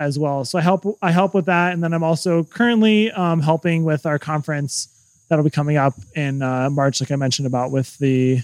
as 0.00 0.18
well 0.18 0.44
so 0.44 0.58
i 0.58 0.62
help 0.62 0.84
i 1.02 1.10
help 1.10 1.34
with 1.34 1.46
that 1.46 1.72
and 1.72 1.82
then 1.82 1.92
i'm 1.92 2.04
also 2.04 2.44
currently 2.44 3.10
um, 3.12 3.40
helping 3.40 3.84
with 3.84 4.06
our 4.06 4.18
conference 4.18 4.88
that'll 5.28 5.44
be 5.44 5.50
coming 5.50 5.76
up 5.76 5.94
in 6.14 6.42
uh, 6.42 6.68
march 6.70 7.00
like 7.00 7.10
i 7.10 7.16
mentioned 7.16 7.46
about 7.46 7.70
with 7.70 7.96
the 7.98 8.40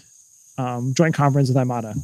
um, 0.58 0.94
joint 0.96 1.14
conference 1.14 1.48
with 1.48 1.56
imata 1.56 1.94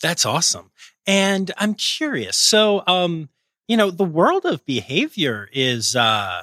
That's 0.00 0.24
awesome. 0.24 0.70
And 1.06 1.50
I'm 1.56 1.74
curious. 1.74 2.36
So, 2.36 2.82
um, 2.86 3.28
you 3.68 3.76
know, 3.76 3.90
the 3.90 4.04
world 4.04 4.44
of 4.44 4.64
behavior 4.66 5.48
is 5.52 5.94
uh, 5.94 6.42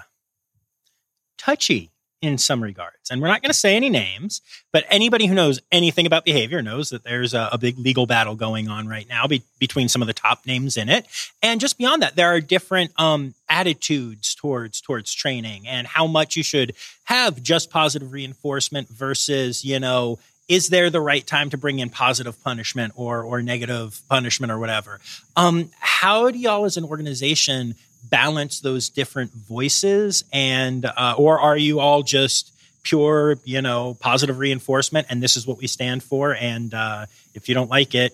touchy 1.38 1.92
in 2.22 2.38
some 2.38 2.64
regards. 2.64 3.12
And 3.12 3.22
we're 3.22 3.28
not 3.28 3.42
going 3.42 3.52
to 3.52 3.58
say 3.58 3.76
any 3.76 3.90
names, 3.90 4.42
but 4.72 4.86
anybody 4.90 5.26
who 5.28 5.36
knows 5.36 5.60
anything 5.72 6.06
about 6.06 6.26
behavior 6.26 6.62
knows 6.62 6.90
that 6.90 7.04
there's 7.04 7.34
a, 7.34 7.50
a 7.52 7.58
big 7.58 7.78
legal 7.78 8.06
battle 8.06 8.36
going 8.36 8.68
on 8.68 8.88
right 8.88 9.08
now 9.08 9.28
be- 9.28 9.44
between 9.60 9.90
some 9.90 10.02
of 10.02 10.08
the 10.08 10.14
top 10.14 10.46
names 10.46 10.78
in 10.78 10.90
it. 10.90 11.06
And 11.44 11.60
just 11.60 11.78
beyond 11.78 12.02
that, 12.02 12.16
there 12.16 12.34
are 12.34 12.42
different 12.42 12.92
um, 13.00 13.36
attitudes 13.50 14.34
towards 14.34 14.82
towards 14.82 15.14
training 15.14 15.68
and 15.68 15.86
how 15.86 16.08
much 16.08 16.36
you 16.36 16.44
should 16.44 16.74
have 17.04 17.42
just 17.44 17.70
positive 17.70 18.12
reinforcement 18.12 18.90
versus, 18.90 19.64
you 19.64 19.80
know, 19.80 20.18
is 20.48 20.70
there 20.70 20.90
the 20.90 21.02
right 21.02 21.26
time 21.26 21.50
to 21.50 21.58
bring 21.58 21.80
in 21.80 21.90
positive 21.90 22.42
punishment 22.44 22.94
or 22.96 23.24
or 23.24 23.42
negative 23.42 24.02
punishment 24.10 24.52
or 24.52 24.60
whatever? 24.60 25.00
Um, 25.36 25.72
how 25.80 26.32
do 26.32 26.38
y'all 26.38 26.66
as 26.66 26.78
an 26.78 26.84
organization 26.84 27.76
balance 28.10 28.60
those 28.60 28.90
different 28.90 29.32
voices, 29.32 30.24
and 30.32 30.86
uh, 30.86 31.16
or 31.18 31.40
are 31.40 31.58
you 31.58 31.80
all 31.80 32.04
just 32.04 32.52
pure, 32.84 33.38
you 33.44 33.62
know, 33.62 33.98
positive 34.00 34.38
reinforcement, 34.38 35.08
and 35.10 35.22
this 35.22 35.36
is 35.36 35.48
what 35.48 35.58
we 35.58 35.68
stand 35.68 36.04
for? 36.04 36.36
And 36.36 36.74
uh, 36.74 37.08
if 37.34 37.50
you 37.50 37.56
don't 37.56 37.70
like 37.70 37.96
it, 37.96 38.14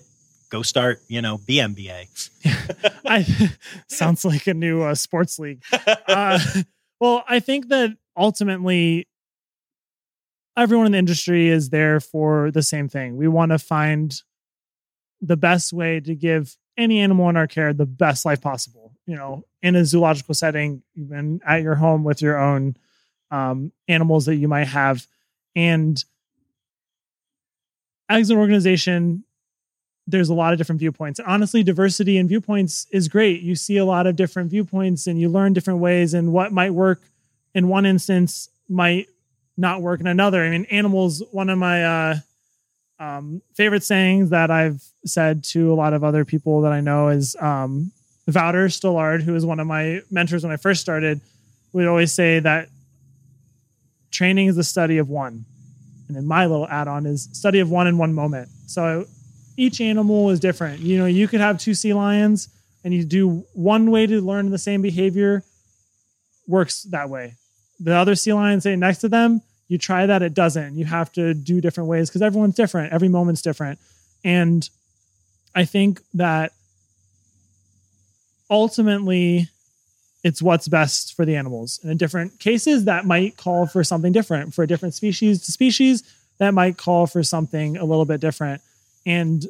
go 0.49 0.61
start, 0.61 1.01
you 1.07 1.21
know, 1.21 1.37
BMBA. 1.39 2.07
I 3.05 3.25
sounds 3.87 4.23
like 4.23 4.47
a 4.47 4.53
new 4.53 4.83
uh, 4.83 4.95
sports 4.95 5.39
league. 5.39 5.63
Uh, 6.07 6.39
well, 6.99 7.23
I 7.27 7.39
think 7.39 7.69
that 7.69 7.97
ultimately 8.15 9.07
everyone 10.57 10.85
in 10.87 10.91
the 10.91 10.97
industry 10.97 11.49
is 11.49 11.69
there 11.69 11.99
for 11.99 12.51
the 12.51 12.61
same 12.61 12.87
thing. 12.89 13.17
We 13.17 13.27
want 13.27 13.51
to 13.51 13.59
find 13.59 14.13
the 15.21 15.37
best 15.37 15.71
way 15.71 15.99
to 15.99 16.15
give 16.15 16.57
any 16.77 16.99
animal 16.99 17.29
in 17.29 17.37
our 17.37 17.47
care 17.47 17.73
the 17.73 17.85
best 17.85 18.25
life 18.25 18.41
possible. 18.41 18.93
You 19.05 19.15
know, 19.15 19.45
in 19.61 19.75
a 19.75 19.85
zoological 19.85 20.33
setting, 20.33 20.83
even 20.95 21.41
at 21.45 21.61
your 21.61 21.75
home 21.75 22.03
with 22.03 22.21
your 22.21 22.37
own 22.37 22.77
um, 23.29 23.71
animals 23.87 24.25
that 24.25 24.35
you 24.35 24.47
might 24.47 24.67
have, 24.67 25.07
and 25.55 26.03
as 28.09 28.29
an 28.29 28.37
organization, 28.37 29.23
there's 30.05 30.29
a 30.29 30.33
lot 30.33 30.51
of 30.51 30.57
different 30.57 30.79
viewpoints. 30.79 31.19
And 31.19 31.27
honestly, 31.27 31.63
diversity 31.63 32.17
in 32.17 32.27
viewpoints 32.27 32.85
is 32.91 33.07
great. 33.07 33.41
You 33.41 33.55
see 33.55 33.77
a 33.77 33.85
lot 33.85 34.07
of 34.07 34.17
different 34.17 34.49
viewpoints 34.49 35.07
and 35.07 35.19
you 35.19 35.29
learn 35.29 35.53
different 35.53 35.79
ways, 35.79 36.13
and 36.13 36.33
what 36.33 36.51
might 36.51 36.71
work 36.73 37.01
in 37.53 37.67
one 37.67 37.85
instance 37.85 38.49
might 38.67 39.07
not 39.61 39.81
work 39.81 39.99
in 40.01 40.07
another. 40.07 40.43
I 40.43 40.49
mean, 40.49 40.65
animals, 40.65 41.23
one 41.31 41.49
of 41.49 41.57
my 41.57 41.85
uh, 41.85 42.15
um, 42.99 43.41
favorite 43.53 43.83
sayings 43.83 44.31
that 44.31 44.51
I've 44.51 44.83
said 45.05 45.43
to 45.45 45.71
a 45.71 45.75
lot 45.75 45.93
of 45.93 46.03
other 46.03 46.25
people 46.25 46.61
that 46.61 46.71
I 46.71 46.81
know 46.81 47.09
is 47.09 47.35
um, 47.39 47.91
Wouter 48.27 48.67
Stillard, 48.67 49.21
who 49.21 49.35
is 49.35 49.45
one 49.45 49.59
of 49.59 49.67
my 49.67 50.01
mentors 50.09 50.43
when 50.43 50.51
I 50.51 50.57
first 50.57 50.81
started, 50.81 51.21
would 51.73 51.87
always 51.87 52.11
say 52.11 52.39
that 52.39 52.69
training 54.09 54.47
is 54.47 54.55
the 54.55 54.63
study 54.63 54.97
of 54.97 55.07
one. 55.07 55.45
And 56.07 56.17
then 56.17 56.25
my 56.25 56.45
little 56.45 56.67
add 56.67 56.87
on 56.87 57.05
is 57.05 57.29
study 57.31 57.59
of 57.59 57.69
one 57.69 57.87
in 57.87 57.97
one 57.97 58.13
moment. 58.13 58.49
So 58.67 59.05
each 59.57 59.79
animal 59.79 60.29
is 60.31 60.39
different. 60.39 60.79
You 60.79 60.97
know, 60.97 61.05
you 61.05 61.27
could 61.27 61.39
have 61.39 61.57
two 61.57 61.73
sea 61.73 61.93
lions 61.93 62.49
and 62.83 62.93
you 62.93 63.05
do 63.05 63.45
one 63.53 63.91
way 63.91 64.07
to 64.07 64.21
learn 64.21 64.49
the 64.49 64.57
same 64.57 64.81
behavior 64.81 65.43
works 66.47 66.83
that 66.83 67.09
way. 67.09 67.35
The 67.79 67.95
other 67.95 68.15
sea 68.15 68.33
lion 68.33 68.59
sitting 68.61 68.79
next 68.79 68.99
to 68.99 69.09
them, 69.09 69.41
you 69.71 69.77
try 69.77 70.05
that, 70.05 70.21
it 70.21 70.33
doesn't. 70.33 70.75
You 70.75 70.83
have 70.83 71.13
to 71.13 71.33
do 71.33 71.61
different 71.61 71.87
ways 71.87 72.09
because 72.09 72.21
everyone's 72.21 72.55
different. 72.55 72.91
Every 72.91 73.07
moment's 73.07 73.41
different. 73.41 73.79
And 74.21 74.69
I 75.55 75.63
think 75.63 76.01
that 76.13 76.51
ultimately 78.49 79.47
it's 80.25 80.41
what's 80.41 80.67
best 80.67 81.15
for 81.15 81.23
the 81.23 81.37
animals. 81.37 81.79
And 81.83 81.89
in 81.89 81.97
different 81.97 82.37
cases, 82.37 82.83
that 82.83 83.05
might 83.05 83.37
call 83.37 83.65
for 83.65 83.81
something 83.81 84.11
different. 84.11 84.53
For 84.53 84.63
a 84.63 84.67
different 84.67 84.93
species 84.93 85.41
to 85.45 85.53
species, 85.53 86.03
that 86.37 86.53
might 86.53 86.75
call 86.75 87.07
for 87.07 87.23
something 87.23 87.77
a 87.77 87.85
little 87.85 88.03
bit 88.03 88.19
different. 88.19 88.61
And 89.05 89.45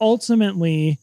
ultimately, 0.00 1.00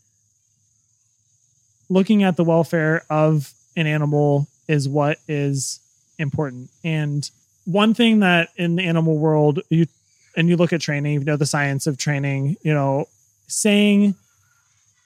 looking 1.90 2.24
at 2.24 2.38
the 2.38 2.44
welfare 2.44 3.06
of 3.12 3.54
an 3.76 3.86
animal 3.86 4.48
is 4.68 4.90
what 4.90 5.20
is 5.28 5.80
important. 6.18 6.72
And 6.84 7.30
one 7.66 7.94
thing 7.94 8.20
that 8.20 8.50
in 8.56 8.76
the 8.76 8.84
animal 8.84 9.18
world, 9.18 9.60
you 9.70 9.88
and 10.36 10.50
you 10.50 10.58
look 10.58 10.74
at 10.74 10.82
training, 10.82 11.14
you 11.14 11.26
know 11.26 11.38
the 11.38 11.46
science 11.46 11.88
of 11.88 11.98
training, 11.98 12.58
you 12.62 12.74
know, 12.74 13.08
saying 13.48 14.16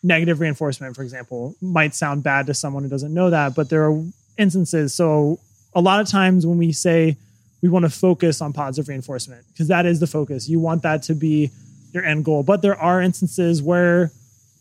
negative 0.03 0.39
reinforcement, 0.39 0.95
for 0.95 1.01
example, 1.03 1.55
might 1.62 1.93
sound 1.93 2.24
bad 2.24 2.45
to 2.47 2.53
someone 2.53 2.84
who 2.84 2.89
doesn't 2.89 3.14
know 3.14 3.30
that, 3.30 3.55
but 3.55 3.70
there 3.70 3.89
are 3.89 4.03
instances. 4.38 4.93
So 4.93 5.39
a 5.76 5.82
lot 5.82 5.99
of 5.99 6.08
times 6.08 6.45
when 6.45 6.58
we 6.58 6.72
say 6.72 7.18
we 7.62 7.70
want 7.70 7.84
to 7.84 7.89
focus 7.89 8.41
on 8.41 8.53
positive 8.53 8.88
reinforcement, 8.88 9.45
because 9.51 9.68
that 9.68 9.86
is 9.86 9.99
the 9.99 10.08
focus. 10.08 10.47
You 10.47 10.60
want 10.60 10.84
that 10.84 11.03
to 11.03 11.16
be 11.16 11.51
your 11.93 12.03
end 12.03 12.26
goal. 12.26 12.43
But 12.43 12.62
there 12.62 12.78
are 12.78 13.01
instances 13.01 13.62
where 13.62 14.12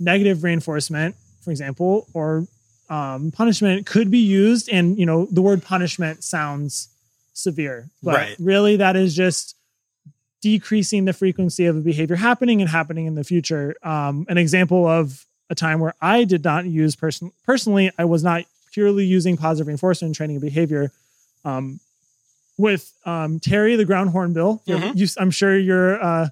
negative 0.01 0.43
reinforcement, 0.43 1.15
for 1.43 1.51
example, 1.51 2.07
or 2.15 2.47
um, 2.89 3.31
punishment 3.31 3.87
could 3.87 4.11
be 4.11 4.19
used. 4.19 4.69
And, 4.71 4.99
you 4.99 5.07
know, 5.07 5.27
the 5.27 5.43
word 5.43 5.63
punishment 5.63 6.25
sounds 6.25 6.89
severe, 7.37 7.89
but 8.03 8.15
Right. 8.15 8.37
really 8.39 8.77
that 8.77 8.97
is 8.97 9.15
just 9.15 9.55
decreasing 10.43 11.05
the 11.05 11.13
frequency 11.13 11.67
of 11.67 11.77
a 11.77 11.81
behavior 11.81 12.17
happening 12.17 12.61
and 12.61 12.71
happening 12.71 13.07
in 13.07 13.15
the 13.15 13.25
future. 13.25 13.75
Um, 13.83 14.27
an 14.29 14.39
example 14.39 14.87
of 14.87 15.27
a 15.51 15.55
time 15.55 15.81
where 15.81 15.95
I 16.01 16.25
did 16.25 16.45
not 16.45 16.67
use 16.67 16.97
person 16.97 17.33
personally, 17.45 17.91
I 17.99 18.05
was 18.05 18.23
not 18.23 18.45
purely 18.73 19.05
using 19.05 19.37
positive 19.37 19.67
reinforcement 19.69 20.11
in 20.11 20.15
training 20.15 20.37
a 20.37 20.41
behavior. 20.41 20.93
Um, 21.45 21.81
with 22.59 22.93
um, 23.05 23.39
Terry, 23.39 23.77
the 23.77 23.85
ground 23.85 24.11
hornbill, 24.11 24.63
Mhm. 24.67 24.97
you, 24.97 25.07
I'm 25.19 25.31
sure 25.31 25.57
you're 25.59 26.03
uh, 26.03 26.29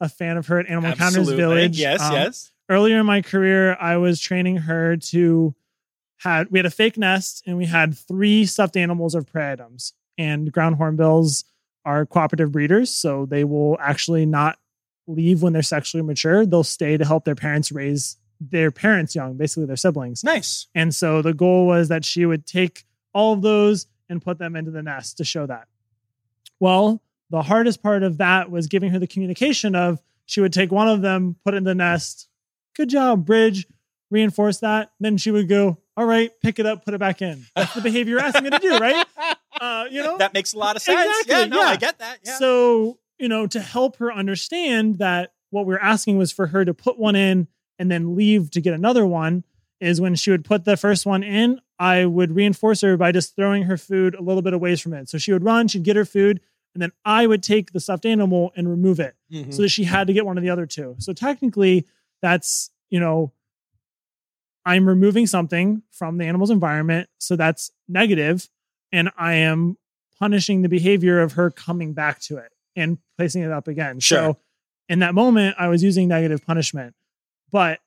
a 0.00 0.08
fan 0.08 0.36
of 0.36 0.46
her 0.48 0.58
at 0.58 0.66
Animal 0.66 0.90
Encounters 0.90 1.28
Village. 1.30 1.78
Yes, 1.78 2.00
Um, 2.00 2.12
yes. 2.14 2.50
earlier 2.68 2.98
in 3.00 3.06
my 3.06 3.22
career, 3.22 3.76
I 3.80 3.96
was 3.96 4.20
training 4.20 4.56
her 4.58 4.96
to 4.96 5.54
had 6.22 6.50
we 6.50 6.58
had 6.58 6.66
a 6.66 6.70
fake 6.70 6.98
nest 6.98 7.44
and 7.46 7.56
we 7.56 7.66
had 7.66 7.96
three 7.96 8.44
stuffed 8.44 8.76
animals 8.76 9.14
of 9.14 9.30
prey 9.30 9.52
items. 9.52 9.92
And 10.18 10.52
ground 10.52 10.76
hornbills 10.76 11.44
are 11.84 12.04
cooperative 12.04 12.52
breeders, 12.52 12.90
so 12.90 13.24
they 13.24 13.44
will 13.44 13.78
actually 13.80 14.26
not 14.26 14.58
leave 15.06 15.42
when 15.42 15.52
they're 15.52 15.62
sexually 15.62 16.02
mature. 16.02 16.44
They'll 16.44 16.64
stay 16.64 16.96
to 16.96 17.04
help 17.04 17.24
their 17.24 17.34
parents 17.34 17.72
raise 17.72 18.16
their 18.40 18.70
parents 18.70 19.14
young, 19.14 19.36
basically 19.36 19.66
their 19.66 19.76
siblings. 19.76 20.22
Nice. 20.22 20.66
And 20.74 20.94
so 20.94 21.22
the 21.22 21.34
goal 21.34 21.66
was 21.66 21.88
that 21.88 22.04
she 22.04 22.26
would 22.26 22.46
take 22.46 22.84
all 23.12 23.32
of 23.32 23.42
those 23.42 23.86
and 24.08 24.22
put 24.22 24.38
them 24.38 24.54
into 24.54 24.70
the 24.70 24.82
nest 24.82 25.16
to 25.18 25.24
show 25.24 25.46
that. 25.46 25.66
Well, 26.60 27.02
the 27.30 27.42
hardest 27.42 27.82
part 27.82 28.02
of 28.02 28.18
that 28.18 28.50
was 28.50 28.66
giving 28.66 28.90
her 28.90 28.98
the 28.98 29.06
communication 29.06 29.74
of 29.74 30.00
she 30.26 30.40
would 30.40 30.52
take 30.52 30.70
one 30.70 30.88
of 30.88 31.02
them, 31.02 31.36
put 31.44 31.54
it 31.54 31.58
in 31.58 31.64
the 31.64 31.74
nest. 31.74 32.28
Good 32.76 32.90
job, 32.90 33.24
Bridge. 33.24 33.66
Reinforce 34.10 34.58
that. 34.58 34.92
Then 35.00 35.16
she 35.16 35.30
would 35.30 35.48
go, 35.48 35.78
all 35.98 36.06
right, 36.06 36.30
pick 36.40 36.58
it 36.60 36.66
up, 36.66 36.84
put 36.84 36.94
it 36.94 36.98
back 37.00 37.20
in. 37.22 37.44
That's 37.56 37.74
the 37.74 37.80
behavior 37.80 38.12
you're 38.12 38.20
asking 38.24 38.44
me 38.44 38.50
to 38.50 38.58
do, 38.58 38.78
right? 38.78 39.04
Uh, 39.60 39.86
you 39.90 40.00
know, 40.00 40.16
that 40.18 40.32
makes 40.34 40.52
a 40.52 40.56
lot 40.58 40.76
of 40.76 40.82
sense. 40.82 41.00
Exactly, 41.22 41.34
yeah, 41.34 41.44
no, 41.46 41.60
yeah. 41.62 41.66
I 41.66 41.76
get 41.76 41.98
that. 41.98 42.18
Yeah. 42.24 42.36
So, 42.38 43.00
you 43.18 43.26
know, 43.28 43.48
to 43.48 43.58
help 43.58 43.96
her 43.96 44.12
understand 44.12 44.98
that 44.98 45.32
what 45.50 45.66
we 45.66 45.74
are 45.74 45.80
asking 45.82 46.16
was 46.16 46.30
for 46.30 46.46
her 46.46 46.64
to 46.64 46.72
put 46.72 46.96
one 46.96 47.16
in 47.16 47.48
and 47.76 47.90
then 47.90 48.14
leave 48.14 48.52
to 48.52 48.60
get 48.60 48.72
another 48.72 49.04
one, 49.04 49.42
is 49.80 50.00
when 50.00 50.14
she 50.14 50.30
would 50.30 50.44
put 50.44 50.64
the 50.64 50.76
first 50.76 51.06
one 51.06 51.24
in, 51.24 51.60
I 51.76 52.04
would 52.04 52.36
reinforce 52.36 52.82
her 52.82 52.96
by 52.96 53.10
just 53.10 53.34
throwing 53.34 53.64
her 53.64 53.76
food 53.76 54.14
a 54.14 54.22
little 54.22 54.42
bit 54.42 54.52
away 54.54 54.76
from 54.76 54.94
it. 54.94 55.08
So 55.08 55.18
she 55.18 55.32
would 55.32 55.42
run, 55.42 55.66
she'd 55.66 55.82
get 55.82 55.96
her 55.96 56.04
food, 56.04 56.40
and 56.74 56.80
then 56.80 56.92
I 57.04 57.26
would 57.26 57.42
take 57.42 57.72
the 57.72 57.80
stuffed 57.80 58.06
animal 58.06 58.52
and 58.54 58.68
remove 58.70 59.00
it 59.00 59.16
Mhm. 59.32 59.52
so 59.52 59.62
that 59.62 59.70
she 59.70 59.82
had 59.82 60.06
to 60.06 60.12
get 60.12 60.24
one 60.24 60.38
of 60.38 60.44
the 60.44 60.50
other 60.50 60.66
two. 60.66 60.94
So 61.00 61.12
technically, 61.12 61.84
that's, 62.22 62.70
you 62.90 63.00
know, 63.00 63.32
I'm 64.68 64.86
removing 64.86 65.26
something 65.26 65.82
from 65.90 66.18
the 66.18 66.26
animal's 66.26 66.50
environment. 66.50 67.08
So 67.18 67.36
that's 67.36 67.70
negative, 67.88 68.48
And 68.92 69.10
I 69.16 69.34
am 69.34 69.78
punishing 70.18 70.60
the 70.62 70.68
behavior 70.68 71.20
of 71.20 71.32
her 71.32 71.50
coming 71.50 71.94
back 71.94 72.20
to 72.20 72.36
it 72.36 72.52
and 72.76 72.98
placing 73.16 73.42
it 73.42 73.50
up 73.50 73.66
again. 73.66 73.98
Sure. 74.00 74.18
So 74.18 74.38
in 74.88 74.98
that 74.98 75.14
moment, 75.14 75.56
I 75.58 75.68
was 75.68 75.82
using 75.82 76.08
negative 76.08 76.44
punishment. 76.44 76.94
But, 77.50 77.80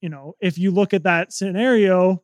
you 0.00 0.08
know, 0.08 0.36
if 0.40 0.58
you 0.58 0.70
look 0.70 0.94
at 0.94 1.02
that 1.04 1.32
scenario, 1.32 2.22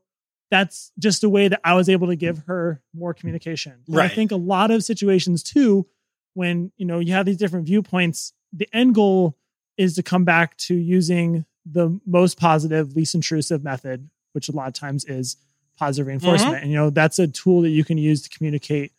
that's 0.51 0.93
just 0.99 1.25
a 1.25 1.29
way 1.29 1.49
that 1.49 1.61
I 1.65 1.75
was 1.75 1.89
able 1.89 2.07
to 2.09 2.17
give 2.17 2.39
her 2.47 2.81
more 2.95 3.15
communication. 3.15 3.73
And 3.87 3.97
Right. 3.97 4.11
I 4.11 4.15
think 4.15 4.31
a 4.31 4.37
lot 4.37 4.71
of 4.71 4.85
situations 4.85 5.43
too, 5.43 5.87
when 6.35 6.71
you 6.77 6.87
know 6.87 6.99
you 7.01 7.13
have 7.13 7.27
these 7.27 7.37
different 7.37 7.67
viewpoints, 7.67 8.33
the 8.53 8.69
end 8.73 8.95
goal 8.95 9.37
is 9.77 9.95
to 9.97 10.03
come 10.03 10.25
back 10.25 10.57
to 10.57 10.75
using 10.75 11.47
the 11.67 11.99
most 12.07 12.39
positive, 12.39 12.95
least 12.95 13.15
intrusive 13.15 13.65
method, 13.65 14.09
which 14.33 14.49
a 14.49 14.53
lot 14.53 14.69
of 14.69 14.75
times 14.75 15.05
is 15.05 15.37
positive 15.77 16.07
reinforcement. 16.07 16.55
Mm-hmm. 16.55 16.63
And 16.63 16.71
you 16.71 16.77
know, 16.77 16.91
that's 16.91 17.19
a 17.19 17.27
tool 17.27 17.63
that 17.63 17.71
you 17.71 17.85
can 17.85 17.99
use 17.99 18.23
to 18.23 18.29
communicate 18.37 18.93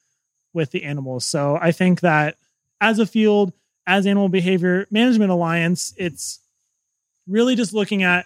with 0.54 0.72
the 0.72 0.84
animals. 0.84 1.26
So 1.26 1.58
I 1.62 1.72
think 1.72 2.02
that 2.02 2.38
as 2.82 3.00
a 3.00 3.06
field, 3.06 3.54
as 3.88 4.08
Animal 4.08 4.30
Behavior 4.30 4.88
Management 4.90 5.32
Alliance, 5.32 5.94
it's 5.98 6.40
really 7.28 7.56
just 7.56 7.74
looking 7.74 8.04
at 8.04 8.26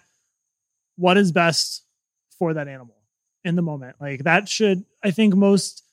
what 0.96 1.18
is 1.18 1.32
best 1.32 1.84
for 2.38 2.54
that 2.54 2.68
animal 2.68 2.96
in 3.44 3.56
the 3.56 3.62
moment. 3.62 3.96
Like 4.00 4.24
that 4.24 4.48
should, 4.48 4.86
I 5.04 5.12
think 5.12 5.36
most 5.36 5.84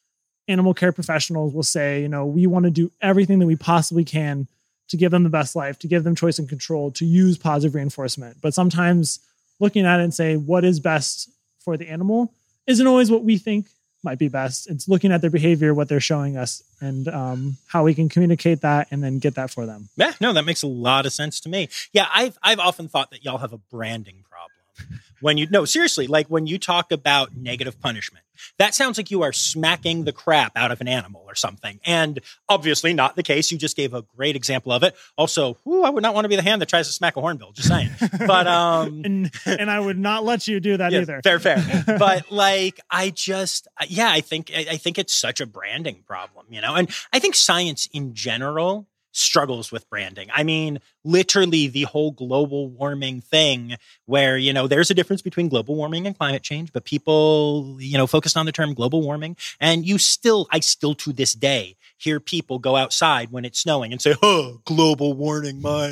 animal 0.48 0.74
care 0.74 0.92
professionals 0.92 1.52
will 1.52 1.62
say, 1.62 2.02
you 2.02 2.08
know, 2.08 2.26
we 2.26 2.46
want 2.46 2.64
to 2.64 2.70
do 2.70 2.92
everything 3.00 3.38
that 3.40 3.46
we 3.46 3.56
possibly 3.56 4.04
can 4.04 4.46
to 4.88 4.96
give 4.96 5.10
them 5.10 5.22
the 5.22 5.28
best 5.28 5.56
life, 5.56 5.78
to 5.80 5.88
give 5.88 6.04
them 6.04 6.14
choice 6.14 6.38
and 6.38 6.48
control, 6.48 6.90
to 6.92 7.04
use 7.04 7.36
positive 7.36 7.74
reinforcement. 7.74 8.36
But 8.40 8.54
sometimes 8.54 9.20
looking 9.58 9.86
at 9.86 10.00
it 10.00 10.04
and 10.04 10.14
say 10.14 10.36
what 10.36 10.64
is 10.64 10.80
best 10.80 11.30
for 11.60 11.76
the 11.76 11.88
animal 11.88 12.32
isn't 12.66 12.86
always 12.86 13.10
what 13.10 13.24
we 13.24 13.38
think 13.38 13.66
might 14.02 14.18
be 14.18 14.28
best. 14.28 14.70
It's 14.70 14.88
looking 14.88 15.10
at 15.12 15.20
their 15.20 15.30
behavior, 15.30 15.74
what 15.74 15.88
they're 15.88 16.00
showing 16.00 16.36
us, 16.36 16.62
and 16.80 17.08
um, 17.08 17.56
how 17.66 17.84
we 17.84 17.94
can 17.94 18.08
communicate 18.08 18.60
that 18.60 18.88
and 18.90 19.02
then 19.02 19.18
get 19.18 19.34
that 19.34 19.50
for 19.50 19.66
them. 19.66 19.88
Yeah, 19.96 20.12
no, 20.20 20.32
that 20.32 20.44
makes 20.44 20.62
a 20.62 20.68
lot 20.68 21.06
of 21.06 21.12
sense 21.12 21.40
to 21.40 21.48
me. 21.48 21.68
Yeah, 21.92 22.06
I've 22.14 22.38
I've 22.42 22.60
often 22.60 22.88
thought 22.88 23.10
that 23.10 23.24
y'all 23.24 23.38
have 23.38 23.52
a 23.52 23.58
branding 23.58 24.24
problem. 24.30 25.00
When 25.20 25.38
you 25.38 25.46
no, 25.50 25.64
seriously, 25.64 26.06
like 26.06 26.28
when 26.28 26.46
you 26.46 26.58
talk 26.58 26.92
about 26.92 27.36
negative 27.36 27.80
punishment, 27.80 28.24
that 28.58 28.74
sounds 28.74 28.98
like 28.98 29.10
you 29.10 29.22
are 29.22 29.32
smacking 29.32 30.04
the 30.04 30.12
crap 30.12 30.52
out 30.56 30.70
of 30.70 30.80
an 30.80 30.88
animal 30.88 31.24
or 31.26 31.34
something. 31.34 31.80
And 31.84 32.20
obviously 32.48 32.92
not 32.92 33.16
the 33.16 33.22
case. 33.22 33.50
You 33.50 33.58
just 33.58 33.76
gave 33.76 33.94
a 33.94 34.02
great 34.02 34.36
example 34.36 34.72
of 34.72 34.82
it. 34.82 34.94
Also, 35.16 35.54
whew, 35.64 35.84
I 35.84 35.90
would 35.90 36.02
not 36.02 36.14
want 36.14 36.24
to 36.24 36.28
be 36.28 36.36
the 36.36 36.42
hand 36.42 36.62
that 36.62 36.68
tries 36.68 36.86
to 36.86 36.92
smack 36.92 37.16
a 37.16 37.20
hornbill, 37.20 37.52
just 37.52 37.68
saying. 37.68 37.90
But 38.26 38.46
um 38.46 39.02
And 39.04 39.30
and 39.46 39.70
I 39.70 39.78
would 39.78 39.98
not 39.98 40.24
let 40.24 40.48
you 40.48 40.60
do 40.60 40.76
that 40.76 40.92
yeah, 40.92 41.00
either. 41.00 41.20
Fair, 41.22 41.38
fair. 41.38 41.84
but 41.98 42.30
like, 42.30 42.80
I 42.90 43.10
just, 43.10 43.68
yeah, 43.88 44.10
I 44.10 44.20
think, 44.20 44.50
I 44.54 44.66
I 44.70 44.76
think 44.76 44.98
it's 44.98 45.14
such 45.14 45.40
a 45.40 45.46
branding 45.46 46.02
problem, 46.06 46.46
you 46.50 46.60
know? 46.60 46.74
And 46.74 46.90
I 47.12 47.18
think 47.18 47.34
science 47.34 47.88
in 47.92 48.14
general 48.14 48.86
struggles 49.16 49.72
with 49.72 49.88
branding. 49.88 50.28
I 50.34 50.42
mean, 50.42 50.78
literally 51.04 51.68
the 51.68 51.84
whole 51.84 52.10
global 52.10 52.68
warming 52.68 53.20
thing 53.20 53.76
where, 54.04 54.36
you 54.36 54.52
know, 54.52 54.66
there's 54.66 54.90
a 54.90 54.94
difference 54.94 55.22
between 55.22 55.48
global 55.48 55.74
warming 55.74 56.06
and 56.06 56.16
climate 56.16 56.42
change, 56.42 56.72
but 56.72 56.84
people, 56.84 57.76
you 57.80 57.96
know, 57.96 58.06
focused 58.06 58.36
on 58.36 58.46
the 58.46 58.52
term 58.52 58.74
global 58.74 59.02
warming. 59.02 59.36
And 59.60 59.86
you 59.86 59.98
still, 59.98 60.46
I 60.52 60.60
still 60.60 60.94
to 60.96 61.12
this 61.12 61.32
day 61.32 61.76
hear 61.98 62.20
people 62.20 62.58
go 62.58 62.76
outside 62.76 63.30
when 63.30 63.44
it's 63.44 63.60
snowing 63.60 63.92
and 63.92 64.00
say, 64.00 64.14
oh, 64.22 64.60
global 64.64 65.14
warming, 65.14 65.60
my. 65.62 65.88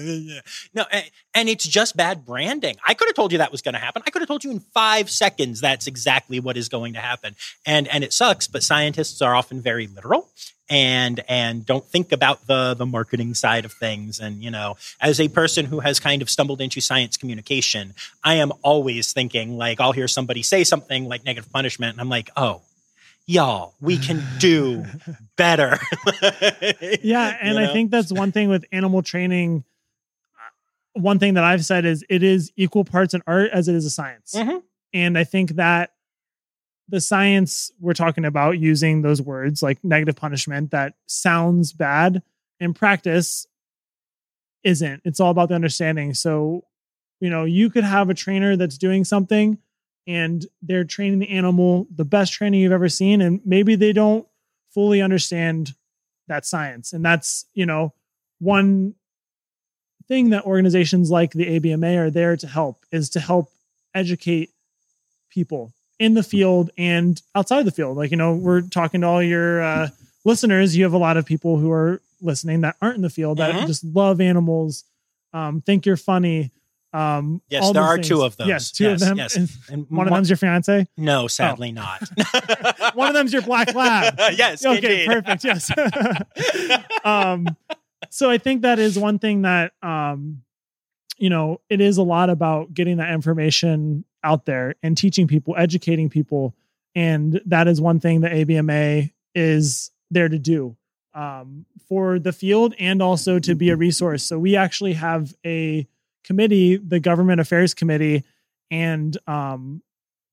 No, 0.75 0.85
and 1.35 1.49
it's 1.49 1.67
just 1.67 1.97
bad 1.97 2.25
branding. 2.25 2.77
I 2.87 2.95
could 2.95 3.09
have 3.09 3.15
told 3.15 3.33
you 3.33 3.39
that 3.39 3.53
was 3.53 3.63
going 3.63 3.75
to 3.75 3.81
happen. 3.81 4.03
I 4.07 4.11
could 4.11 4.23
have 4.23 4.29
told 4.29 4.45
you 4.45 4.51
in 4.51 4.61
five 4.61 5.11
seconds 5.11 5.61
that's 5.61 5.87
exactly 5.87 6.41
what 6.41 6.57
is 6.57 6.69
going 6.69 6.95
to 6.95 7.01
happen. 7.01 7.37
And 7.67 7.89
and 7.89 8.05
it 8.05 8.13
sucks, 8.13 8.47
but 8.47 8.63
scientists 8.63 9.23
are 9.23 9.35
often 9.35 9.61
very 9.61 9.87
literal 9.87 10.29
and 10.71 11.23
and 11.29 11.67
don't 11.67 11.85
think 11.85 12.13
about 12.13 12.47
the 12.47 12.75
the 12.75 12.87
marketing 12.87 13.35
side 13.35 13.65
of 13.65 13.73
things. 13.73 14.19
And 14.21 14.43
you 14.43 14.51
know, 14.51 14.77
as 15.01 15.21
a 15.21 15.29
person 15.29 15.67
who 15.67 15.81
has 15.81 16.01
kind 16.01 16.23
of 16.23 16.31
stumbled 16.31 16.61
into 16.61 16.81
science 16.81 17.17
communication, 17.17 17.95
I 18.23 18.35
am 18.35 18.53
always 18.63 19.13
thinking 19.13 19.57
like 19.57 19.81
I'll 19.81 19.93
hear 19.93 20.09
somebody 20.09 20.43
say 20.43 20.65
something 20.65 21.09
like 21.09 21.25
negative 21.25 21.51
punishment, 21.53 21.93
and 21.93 22.01
I'm 22.01 22.09
like, 22.09 22.31
oh. 22.37 22.63
Y'all, 23.27 23.75
we 23.81 23.97
can 23.97 24.23
do 24.39 24.85
better. 25.37 25.79
yeah 27.03 27.37
and 27.41 27.57
You 27.59 27.65
i 27.65 27.73
think 27.73 27.91
that's 27.91 28.13
one 28.13 28.33
thing 28.33 28.49
with 28.51 28.65
animal 28.71 29.03
training. 29.03 29.65
Uh, 30.97 31.01
one 31.01 31.19
thing 31.19 31.35
that 31.35 31.45
i've 31.45 31.65
said 31.65 31.85
is 31.87 32.05
it 32.11 32.23
is 32.23 32.53
equal 32.57 32.85
parts 32.85 33.15
an 33.15 33.23
art 33.27 33.51
as 33.53 33.67
it 33.69 33.75
is 33.75 33.87
a 33.87 33.91
science. 33.91 34.35
Mhm. 34.37 34.63
and 34.93 35.17
i 35.19 35.25
think 35.25 35.53
that 35.53 35.93
the 36.89 37.01
science 37.01 37.71
we're 37.81 37.95
talking 37.95 38.27
about 38.27 38.59
using 38.59 39.01
those 39.01 39.23
words 39.23 39.63
like 39.63 39.83
negative 39.83 40.17
punishment 40.17 40.71
that 40.73 40.93
sounds 41.07 41.73
bad 41.73 42.23
in 42.61 42.75
practice 42.75 43.47
isn't. 44.63 45.01
It's 45.05 45.19
all 45.21 45.31
about 45.31 45.49
the 45.49 45.55
understanding. 45.55 46.13
So 46.15 46.65
you 47.21 47.31
know 47.31 47.45
you 47.45 47.71
could 47.71 47.85
have 47.85 48.11
a 48.11 48.15
trainer 48.15 48.55
that's 48.57 48.77
doing 48.77 49.05
something 49.05 49.59
and 50.07 50.47
they're 50.63 50.85
training 50.85 51.19
the 51.19 51.29
animal 51.31 51.87
the 51.95 52.05
best 52.05 52.33
training 52.33 52.61
you've 52.61 52.73
ever 52.73 52.89
seen 52.89 53.21
and 53.21 53.41
maybe 53.45 53.75
they 53.75 53.93
don't 53.93 54.27
fully 54.73 55.01
understand 55.01 55.75
that 56.29 56.45
science. 56.47 56.93
And 56.93 57.05
that's 57.05 57.47
you 57.55 57.67
know 57.67 57.93
one 58.39 58.95
thing 60.09 60.31
that 60.31 60.45
organizations 60.45 61.11
like 61.11 61.33
the 61.33 61.59
abma 61.59 61.97
are 61.99 62.11
there 62.11 62.37
to 62.37 62.47
help 62.47 62.85
is 62.93 63.09
to 63.11 63.21
help 63.21 63.51
educate 63.95 64.51
people 65.31 65.73
in 65.99 66.15
the 66.15 66.23
field 66.23 66.71
and 66.77 67.23
outside 67.35 67.65
the 67.65 67.71
field. 67.71 67.97
Like 67.97 68.11
you 68.11 68.17
know 68.17 68.35
we're 68.35 68.61
talking 68.63 69.01
to 69.03 69.07
all 69.07 69.23
your 69.23 69.63
uh, 69.63 69.89
listeners. 70.25 70.77
You 70.77 70.85
have 70.85 70.93
a 70.93 70.99
lot 70.99 71.17
of 71.17 71.25
people 71.25 71.59
who 71.59 71.71
are 71.71 72.01
listening 72.21 72.63
that 72.63 72.77
aren't 72.83 72.97
in 72.97 73.03
the 73.03 73.11
field 73.11 73.39
that 73.39 73.55
Mhm. 73.55 73.67
just 73.67 73.85
love 73.85 74.21
animals 74.21 74.85
um, 75.33 75.61
think 75.61 75.85
you're 75.85 75.97
funny 75.97 76.53
um, 76.95 77.43
Yes, 77.51 77.71
there 77.73 77.83
are 77.83 77.97
things. 77.97 78.09
two 78.09 78.23
of 78.23 78.37
those. 78.37 78.47
yes 78.47 78.71
two 78.71 78.85
Yes, 78.85 79.03
of 79.03 79.09
them 79.09 79.17
yes. 79.19 79.37
And 79.37 79.51
And 79.71 79.87
one 79.91 80.07
of 80.07 80.15
them's 80.15 80.31
your 80.31 80.37
fiance 80.37 80.87
No, 80.97 81.27
sadly 81.29 81.73
not. 81.73 82.09
one 82.95 83.09
of 83.09 83.15
them's 83.15 83.33
your 83.33 83.43
black 83.43 83.75
lab 83.75 84.15
yes. 84.37 84.65
okay 84.65 85.05
indeed. 85.05 85.07
perfect 85.25 85.45
yes 85.45 85.71
um 87.05 87.47
so 88.11 88.31
i 88.31 88.39
think 88.39 88.63
that 88.63 88.79
is 88.79 88.99
one 88.99 89.19
thing 89.19 89.43
that 89.43 89.73
um 89.83 90.43
you 91.19 91.31
know 91.31 91.61
it 91.69 91.81
is 91.81 91.97
a 91.99 92.03
lot 92.03 92.31
about 92.31 92.73
getting 92.75 92.99
that 92.99 93.13
information 93.13 94.05
out 94.23 94.47
there 94.47 94.75
and 94.83 94.97
teaching 94.97 95.27
people 95.27 95.55
educating 95.57 96.09
people 96.09 96.55
and 96.95 97.41
that 97.47 97.67
is 97.69 97.81
one 97.81 98.01
thing 98.01 98.21
that 98.23 98.33
abma 98.33 99.11
is 99.35 99.91
there 100.11 100.29
to 100.29 100.39
do 100.39 100.77
um, 101.15 101.65
for 101.89 102.19
the 102.19 102.33
field 102.33 102.75
and 102.79 103.01
also 103.03 103.39
to 103.39 103.55
be 103.55 103.71
a 103.71 103.77
resource 103.77 104.23
so 104.25 104.39
we 104.39 104.57
actually 104.57 104.93
have 104.95 105.35
a 105.47 105.87
committee 106.25 106.77
the 106.77 107.01
government 107.01 107.41
affairs 107.41 107.75
committee 107.75 108.25
and 108.71 109.17
um, 109.27 109.83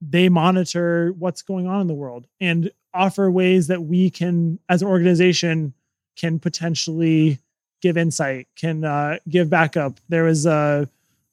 they 0.01 0.29
monitor 0.29 1.13
what's 1.19 1.41
going 1.41 1.67
on 1.67 1.81
in 1.81 1.87
the 1.87 1.93
world 1.93 2.25
and 2.39 2.71
offer 2.93 3.29
ways 3.29 3.67
that 3.67 3.83
we 3.83 4.09
can 4.09 4.59
as 4.69 4.81
an 4.81 4.87
organization 4.87 5.73
can 6.17 6.39
potentially 6.39 7.37
give 7.81 7.97
insight 7.97 8.47
can 8.55 8.83
uh, 8.83 9.17
give 9.29 9.49
backup. 9.49 9.99
There 10.09 10.23
was 10.23 10.45
a, 10.45 10.89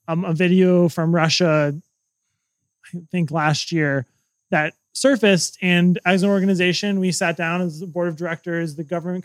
um, 0.06 0.24
a 0.24 0.34
video 0.34 0.88
from 0.88 1.14
russia 1.14 1.74
i 2.94 2.98
think 3.10 3.30
last 3.30 3.70
year 3.72 4.06
that 4.50 4.74
surfaced 4.92 5.58
and 5.62 5.98
as 6.04 6.22
an 6.22 6.30
organization 6.30 6.98
we 6.98 7.12
sat 7.12 7.36
down 7.36 7.60
as 7.60 7.80
the 7.80 7.86
board 7.86 8.08
of 8.08 8.16
directors 8.16 8.74
the 8.74 8.84
government 8.84 9.24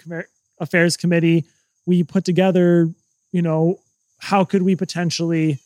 affairs 0.59 0.95
committee 0.95 1.45
we 1.85 2.03
put 2.03 2.23
together 2.23 2.89
you 3.31 3.41
know 3.41 3.79
how 4.23 4.43
could 4.43 4.61
we 4.61 4.75
potentially 4.75 5.59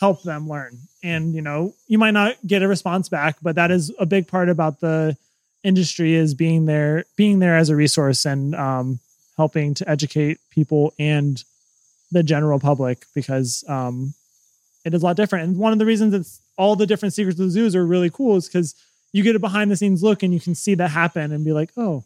help 0.00 0.22
them 0.22 0.48
learn 0.48 0.78
and 1.02 1.34
you 1.34 1.42
know 1.42 1.74
you 1.86 1.98
might 1.98 2.12
not 2.12 2.34
get 2.46 2.62
a 2.62 2.68
response 2.68 3.08
back 3.08 3.36
but 3.42 3.54
that 3.56 3.70
is 3.70 3.92
a 3.98 4.06
big 4.06 4.26
part 4.26 4.48
about 4.48 4.80
the 4.80 5.16
industry 5.62 6.14
is 6.14 6.34
being 6.34 6.66
there 6.66 7.04
being 7.16 7.38
there 7.38 7.56
as 7.56 7.70
a 7.70 7.76
resource 7.76 8.24
and 8.24 8.54
um, 8.54 8.98
helping 9.36 9.74
to 9.74 9.88
educate 9.88 10.38
people 10.50 10.92
and 10.98 11.44
the 12.12 12.22
general 12.22 12.60
public 12.60 13.04
because 13.14 13.64
um, 13.68 14.14
it 14.84 14.94
is 14.94 15.02
a 15.02 15.06
lot 15.06 15.16
different. 15.16 15.48
And 15.48 15.58
one 15.58 15.72
of 15.72 15.78
the 15.78 15.86
reasons 15.86 16.14
it's 16.14 16.40
all 16.56 16.76
the 16.76 16.86
different 16.86 17.14
secrets 17.14 17.38
of 17.38 17.46
the 17.46 17.50
zoos 17.50 17.74
are 17.74 17.84
really 17.84 18.10
cool 18.10 18.36
is 18.36 18.46
because 18.46 18.74
you 19.12 19.22
get 19.22 19.36
a 19.36 19.38
behind 19.38 19.70
the 19.70 19.76
scenes 19.76 20.02
look 20.02 20.22
and 20.22 20.32
you 20.32 20.40
can 20.40 20.54
see 20.54 20.74
that 20.74 20.90
happen 20.90 21.32
and 21.32 21.44
be 21.44 21.52
like, 21.52 21.70
oh. 21.76 22.04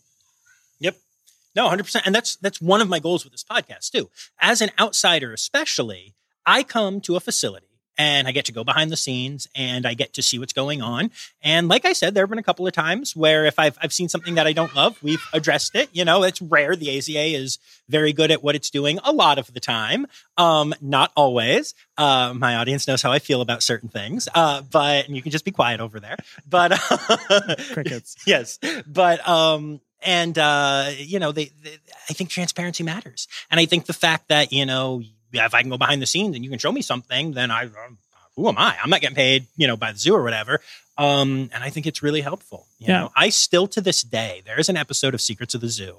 No, 1.58 1.68
100%. 1.68 2.02
And 2.06 2.14
that's 2.14 2.36
that's 2.36 2.60
one 2.60 2.80
of 2.80 2.88
my 2.88 3.00
goals 3.00 3.24
with 3.24 3.32
this 3.32 3.42
podcast 3.42 3.90
too. 3.90 4.10
As 4.40 4.60
an 4.60 4.70
outsider 4.78 5.32
especially, 5.32 6.14
I 6.46 6.62
come 6.62 7.00
to 7.00 7.16
a 7.16 7.20
facility 7.20 7.66
and 7.98 8.28
I 8.28 8.30
get 8.30 8.44
to 8.44 8.52
go 8.52 8.62
behind 8.62 8.92
the 8.92 8.96
scenes 8.96 9.48
and 9.56 9.84
I 9.84 9.94
get 9.94 10.12
to 10.12 10.22
see 10.22 10.38
what's 10.38 10.52
going 10.52 10.82
on. 10.82 11.10
And 11.42 11.66
like 11.66 11.84
I 11.84 11.94
said, 11.94 12.14
there 12.14 12.22
have 12.22 12.30
been 12.30 12.38
a 12.38 12.44
couple 12.44 12.64
of 12.64 12.72
times 12.72 13.16
where 13.16 13.44
if 13.44 13.58
I've 13.58 13.76
I've 13.82 13.92
seen 13.92 14.08
something 14.08 14.36
that 14.36 14.46
I 14.46 14.52
don't 14.52 14.72
love, 14.76 15.02
we've 15.02 15.24
addressed 15.32 15.74
it. 15.74 15.88
You 15.92 16.04
know, 16.04 16.22
it's 16.22 16.40
rare. 16.40 16.76
The 16.76 16.96
AZA 16.96 17.34
is 17.34 17.58
very 17.88 18.12
good 18.12 18.30
at 18.30 18.40
what 18.40 18.54
it's 18.54 18.70
doing 18.70 19.00
a 19.02 19.10
lot 19.10 19.38
of 19.38 19.52
the 19.52 19.58
time. 19.58 20.06
Um, 20.36 20.76
not 20.80 21.10
always. 21.16 21.74
Uh, 21.96 22.34
my 22.36 22.54
audience 22.54 22.86
knows 22.86 23.02
how 23.02 23.10
I 23.10 23.18
feel 23.18 23.40
about 23.40 23.64
certain 23.64 23.88
things. 23.88 24.28
Uh, 24.32 24.62
but 24.62 25.06
and 25.06 25.16
you 25.16 25.22
can 25.22 25.32
just 25.32 25.44
be 25.44 25.50
quiet 25.50 25.80
over 25.80 25.98
there. 25.98 26.18
But 26.48 26.78
crickets. 27.72 28.14
yes. 28.24 28.60
But 28.86 29.28
um 29.28 29.80
and 30.04 30.36
uh, 30.38 30.90
you 30.96 31.18
know, 31.18 31.32
they, 31.32 31.50
they, 31.62 31.76
I 32.08 32.12
think 32.12 32.30
transparency 32.30 32.82
matters, 32.84 33.28
and 33.50 33.58
I 33.60 33.66
think 33.66 33.86
the 33.86 33.92
fact 33.92 34.28
that 34.28 34.52
you 34.52 34.64
know, 34.66 35.02
if 35.32 35.54
I 35.54 35.60
can 35.62 35.70
go 35.70 35.78
behind 35.78 36.00
the 36.02 36.06
scenes 36.06 36.34
and 36.36 36.44
you 36.44 36.50
can 36.50 36.58
show 36.58 36.72
me 36.72 36.82
something, 36.82 37.32
then 37.32 37.50
I, 37.50 37.64
um, 37.64 37.98
who 38.36 38.48
am 38.48 38.56
I? 38.58 38.76
I'm 38.82 38.90
not 38.90 39.00
getting 39.00 39.16
paid, 39.16 39.46
you 39.56 39.66
know, 39.66 39.76
by 39.76 39.92
the 39.92 39.98
zoo 39.98 40.14
or 40.14 40.22
whatever. 40.22 40.60
Um, 40.96 41.50
and 41.52 41.62
I 41.62 41.70
think 41.70 41.86
it's 41.86 42.02
really 42.02 42.20
helpful. 42.22 42.66
You 42.78 42.86
Yeah. 42.88 42.98
know, 43.00 43.12
I 43.16 43.28
still 43.28 43.68
to 43.68 43.80
this 43.80 44.02
day, 44.02 44.42
there 44.44 44.58
is 44.58 44.68
an 44.68 44.76
episode 44.76 45.14
of 45.14 45.20
Secrets 45.20 45.54
of 45.54 45.60
the 45.60 45.68
Zoo 45.68 45.98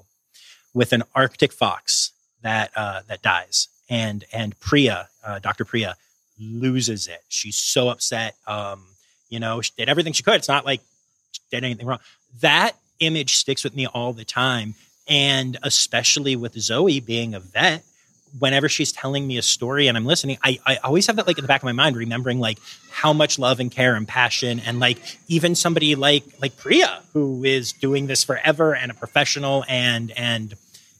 with 0.73 0.91
an 0.93 1.03
Arctic 1.15 1.51
fox 1.53 2.11
that 2.41 2.71
uh, 2.75 3.01
that 3.07 3.21
dies, 3.21 3.67
and 3.89 4.23
and 4.33 4.57
Priya, 4.59 5.09
uh, 5.25 5.39
Dr. 5.39 5.65
Priya, 5.65 5.95
loses 6.39 7.07
it. 7.07 7.21
She's 7.27 7.57
so 7.57 7.89
upset. 7.89 8.35
Um, 8.47 8.85
you 9.29 9.39
know, 9.39 9.61
she 9.61 9.71
did 9.77 9.89
everything 9.89 10.13
she 10.13 10.23
could. 10.23 10.35
It's 10.35 10.47
not 10.47 10.65
like 10.65 10.81
she 11.31 11.41
did 11.51 11.63
anything 11.63 11.85
wrong. 11.85 11.99
That 12.41 12.75
image 12.99 13.35
sticks 13.35 13.63
with 13.63 13.75
me 13.75 13.87
all 13.87 14.13
the 14.13 14.25
time. 14.25 14.75
And 15.07 15.57
especially 15.63 16.35
with 16.35 16.53
Zoe 16.59 16.99
being 16.99 17.33
a 17.33 17.39
vet, 17.39 17.83
whenever 18.37 18.69
she's 18.69 18.91
telling 18.91 19.25
me 19.25 19.37
a 19.37 19.41
story 19.41 19.87
and 19.87 19.97
I'm 19.97 20.05
listening, 20.05 20.37
I, 20.43 20.59
I 20.65 20.77
always 20.77 21.07
have 21.07 21.15
that 21.15 21.25
like 21.25 21.37
in 21.37 21.43
the 21.43 21.47
back 21.47 21.61
of 21.61 21.65
my 21.65 21.71
mind, 21.71 21.95
remembering 21.95 22.39
like 22.39 22.59
how 22.91 23.13
much 23.13 23.39
love 23.39 23.59
and 23.59 23.71
care 23.71 23.95
and 23.95 24.07
passion 24.07 24.59
and 24.59 24.79
like 24.79 24.99
even 25.27 25.55
somebody 25.55 25.95
like 25.95 26.23
like 26.41 26.57
Priya, 26.57 27.01
who 27.13 27.43
is 27.43 27.73
doing 27.73 28.07
this 28.07 28.23
forever 28.23 28.75
and 28.75 28.91
a 28.91 28.93
professional 28.93 29.65
and 29.67 30.11
and 30.11 30.53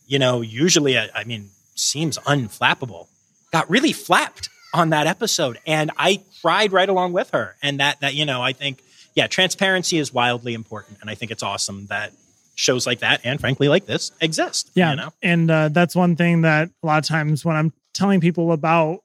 you 0.08 0.18
know, 0.18 0.42
usually 0.42 0.98
I, 0.98 1.10
I 1.14 1.24
mean, 1.24 1.52
seems 1.76 2.18
unflappable, 2.20 3.08
got 3.52 3.70
really 3.70 3.94
flapped 3.94 4.50
on 4.74 4.90
that 4.90 5.08
episode. 5.08 5.60
And 5.66 5.92
I 5.98 6.22
cried 6.42 6.72
right 6.72 6.90
along 6.90 7.14
with 7.14 7.30
her. 7.32 7.56
And 7.62 7.80
that 7.80 8.00
that, 8.02 8.16
you 8.16 8.26
know, 8.26 8.42
I 8.42 8.54
think 8.54 8.82
yeah, 9.16 9.28
transparency 9.28 9.98
is 9.98 10.14
wildly 10.14 10.54
important, 10.54 10.98
and 11.02 11.10
I 11.10 11.16
think 11.16 11.32
it's 11.32 11.44
awesome 11.44 11.88
that 11.88 12.14
shows 12.60 12.86
like 12.86 13.00
that 13.00 13.22
and 13.24 13.40
frankly 13.40 13.70
like 13.70 13.86
this 13.86 14.12
exist. 14.20 14.70
Yeah. 14.74 14.90
you 14.90 14.98
know, 14.98 15.14
And 15.22 15.50
uh, 15.50 15.70
that's 15.70 15.96
one 15.96 16.18
thing 16.18 16.42
that 16.42 16.70
a 16.84 16.86
lot 16.86 16.98
of 16.98 17.06
times 17.06 17.46
when 17.46 17.56
I'm 17.56 17.72
telling 17.94 18.20
people 18.20 18.52
about, 18.52 19.00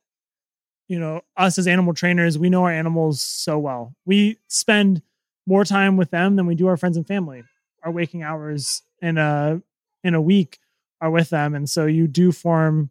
you 0.89 0.99
know, 0.99 1.21
us 1.37 1.57
as 1.57 1.69
animal 1.69 1.95
trainers, 1.95 2.37
we 2.37 2.51
know 2.51 2.65
our 2.65 2.73
animals 2.73 3.23
so 3.23 3.57
well. 3.59 3.95
We 4.05 4.39
spend 4.49 5.03
more 5.47 5.65
time 5.65 5.97
with 5.97 6.11
them 6.11 6.35
than 6.35 6.47
we 6.47 6.57
do 6.57 6.67
our 6.67 6.77
friends 6.77 6.97
and 6.97 7.07
family. 7.07 7.45
Our 7.85 7.93
waking 7.93 8.25
hours 8.25 8.83
in 9.01 9.19
a 9.19 9.63
in 10.03 10.15
a 10.15 10.21
week 10.21 10.59
are 11.01 11.11
with 11.11 11.31
them, 11.31 11.55
and 11.55 11.71
so 11.71 11.87
you 11.87 12.09
do 12.09 12.33
form 12.33 12.91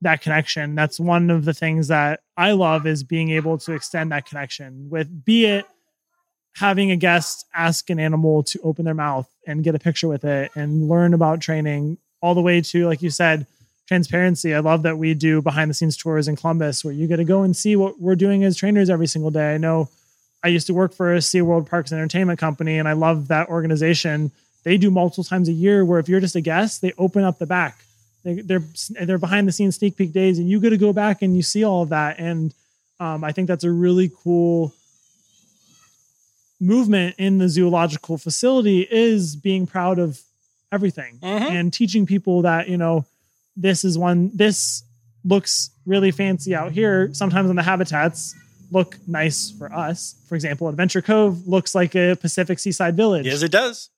that 0.00 0.22
connection. 0.22 0.74
That's 0.74 0.98
one 0.98 1.30
of 1.30 1.44
the 1.44 1.54
things 1.54 1.88
that 1.88 2.20
I 2.36 2.52
love 2.52 2.86
is 2.86 3.04
being 3.04 3.30
able 3.30 3.58
to 3.58 3.72
extend 3.72 4.10
that 4.12 4.26
connection 4.26 4.88
with, 4.90 5.24
be 5.24 5.44
it 5.46 5.66
having 6.56 6.90
a 6.90 6.96
guest 6.96 7.46
ask 7.54 7.90
an 7.90 8.00
animal 8.00 8.42
to 8.42 8.60
open 8.62 8.84
their 8.84 8.94
mouth 8.94 9.28
and 9.46 9.64
get 9.64 9.74
a 9.74 9.78
picture 9.78 10.08
with 10.08 10.24
it 10.24 10.50
and 10.54 10.88
learn 10.88 11.14
about 11.14 11.40
training 11.40 11.98
all 12.20 12.34
the 12.34 12.40
way 12.40 12.60
to 12.60 12.86
like 12.86 13.02
you 13.02 13.10
said 13.10 13.46
transparency. 13.86 14.54
I 14.54 14.60
love 14.60 14.82
that 14.84 14.98
we 14.98 15.14
do 15.14 15.42
behind 15.42 15.68
the 15.70 15.74
scenes 15.74 15.96
tours 15.96 16.28
in 16.28 16.36
columbus 16.36 16.84
where 16.84 16.94
you 16.94 17.06
get 17.06 17.16
to 17.16 17.24
go 17.24 17.42
and 17.42 17.56
see 17.56 17.74
what 17.76 18.00
we're 18.00 18.14
doing 18.14 18.44
as 18.44 18.56
trainers 18.56 18.90
every 18.90 19.06
single 19.06 19.30
day. 19.30 19.54
I 19.54 19.58
know 19.58 19.88
i 20.42 20.48
used 20.48 20.66
to 20.66 20.74
work 20.74 20.94
for 20.94 21.14
a 21.14 21.18
seaworld 21.18 21.68
parks 21.68 21.90
and 21.90 22.00
entertainment 22.00 22.38
company 22.38 22.78
and 22.78 22.88
i 22.88 22.92
love 22.92 23.28
that 23.28 23.48
organization. 23.48 24.30
They 24.62 24.76
do 24.76 24.90
multiple 24.90 25.24
times 25.24 25.48
a 25.48 25.52
year 25.52 25.84
where 25.84 25.98
if 25.98 26.08
you're 26.08 26.20
just 26.20 26.36
a 26.36 26.40
guest 26.40 26.82
they 26.82 26.92
open 26.98 27.24
up 27.24 27.38
the 27.38 27.46
back. 27.46 27.84
They, 28.22 28.34
they're 28.42 28.64
they're 29.02 29.18
behind 29.18 29.48
the 29.48 29.52
scenes 29.52 29.76
sneak 29.76 29.96
peek 29.96 30.12
days 30.12 30.38
and 30.38 30.48
you 30.48 30.60
get 30.60 30.70
to 30.70 30.76
go 30.76 30.92
back 30.92 31.22
and 31.22 31.34
you 31.34 31.42
see 31.42 31.64
all 31.64 31.82
of 31.82 31.88
that. 31.88 32.18
And 32.18 32.54
um, 32.98 33.24
i 33.24 33.32
think 33.32 33.48
that's 33.48 33.64
a 33.64 33.70
really 33.70 34.10
cool 34.22 34.74
movement 36.60 37.14
in 37.18 37.38
the 37.38 37.48
zoological 37.48 38.18
facility 38.18 38.86
is 38.90 39.34
being 39.36 39.66
proud 39.66 39.98
of 39.98 40.20
everything 40.72 41.18
Mhm. 41.22 41.50
and 41.50 41.72
teaching 41.72 42.06
people 42.06 42.42
that 42.42 42.68
you 42.68 42.76
know 42.76 43.04
this 43.56 43.84
is 43.84 43.96
one 43.98 44.30
this 44.34 44.82
looks 45.24 45.70
really 45.86 46.10
fancy 46.10 46.54
out 46.54 46.72
here 46.72 47.10
sometimes 47.12 47.50
on 47.50 47.56
the 47.56 47.62
habitats 47.62 48.34
look 48.70 48.96
nice 49.08 49.50
for 49.50 49.72
us 49.72 50.14
for 50.28 50.34
example 50.36 50.68
adventure 50.68 51.02
cove 51.02 51.46
looks 51.48 51.74
like 51.74 51.94
a 51.96 52.14
pacific 52.20 52.58
seaside 52.58 52.96
village 52.96 53.26
yes, 53.26 53.42
it 53.42 53.50
does. 53.50 53.90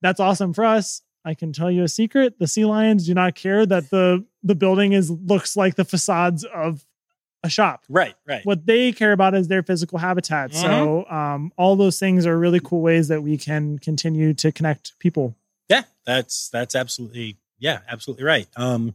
that's 0.00 0.18
awesome 0.20 0.54
for 0.54 0.64
us 0.64 1.02
i 1.24 1.34
can 1.34 1.52
tell 1.52 1.70
you 1.70 1.82
a 1.82 1.88
secret 1.88 2.38
the 2.38 2.46
sea 2.46 2.64
lions 2.64 3.06
do 3.06 3.12
not 3.14 3.34
care 3.34 3.66
that 3.66 3.90
the 3.90 4.24
the 4.42 4.54
building 4.54 4.92
is 4.94 5.10
looks 5.10 5.56
like 5.56 5.74
the 5.74 5.84
facades 5.84 6.44
of 6.44 6.84
a 7.44 7.48
shop 7.48 7.84
Right, 7.88 8.14
right. 8.26 8.44
what 8.44 8.66
they 8.66 8.90
care 8.90 9.12
about 9.12 9.34
is 9.34 9.46
their 9.48 9.62
physical 9.62 9.98
habitat. 9.98 10.54
So 10.54 11.04
um, 11.08 11.52
all 11.56 11.76
those 11.76 11.98
things 12.00 12.26
are 12.26 12.36
really 12.36 12.58
cool 12.58 12.80
ways 12.80 13.08
that 13.08 13.22
we 13.22 13.36
can 13.36 13.78
continue 13.78 14.34
to 14.34 14.50
connect 14.50 14.98
people. 14.98 15.36
Yeah, 15.68 15.82
that's 16.04 16.48
that's 16.48 16.74
absolutely 16.74 17.36
yeah, 17.58 17.80
absolutely 17.88 18.24
right. 18.24 18.48
Um, 18.56 18.94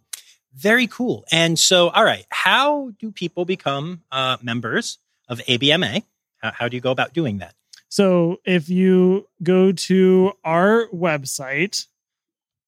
very 0.55 0.87
cool. 0.87 1.25
And 1.31 1.57
so, 1.57 1.89
all 1.89 2.03
right, 2.03 2.25
how 2.29 2.91
do 2.99 3.11
people 3.11 3.45
become 3.45 4.01
uh, 4.11 4.37
members 4.41 4.97
of 5.27 5.39
ABMA? 5.47 6.03
How, 6.37 6.51
how 6.51 6.67
do 6.67 6.75
you 6.75 6.81
go 6.81 6.91
about 6.91 7.13
doing 7.13 7.37
that? 7.37 7.53
So 7.87 8.39
if 8.45 8.69
you 8.69 9.27
go 9.41 9.71
to 9.71 10.33
our 10.43 10.87
website, 10.93 11.85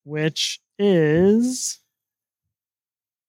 which 0.03 0.61
is 0.79 1.79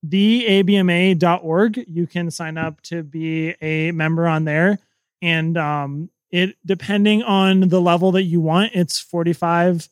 theabma.org, 0.07 1.85
you 1.87 2.07
can 2.07 2.31
sign 2.31 2.59
up 2.59 2.81
to 2.83 3.03
be 3.03 3.55
a 3.61 3.93
member 3.93 4.27
on 4.27 4.45
there. 4.45 4.79
And 5.21 5.57
um, 5.57 6.11
it 6.31 6.57
depending 6.67 7.23
on 7.23 7.69
the 7.69 7.81
level 7.81 8.13
that 8.13 8.25
you 8.25 8.41
want, 8.41 8.73
it's 8.75 8.99
45 8.99 9.89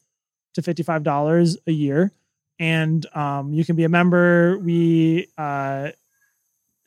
to 0.54 0.62
$55 0.62 1.56
a 1.66 1.72
year. 1.72 2.12
And 2.58 3.06
um, 3.14 3.52
you 3.54 3.64
can 3.64 3.76
be 3.76 3.84
a 3.84 3.88
member. 3.88 4.58
We 4.58 5.28
uh, 5.38 5.90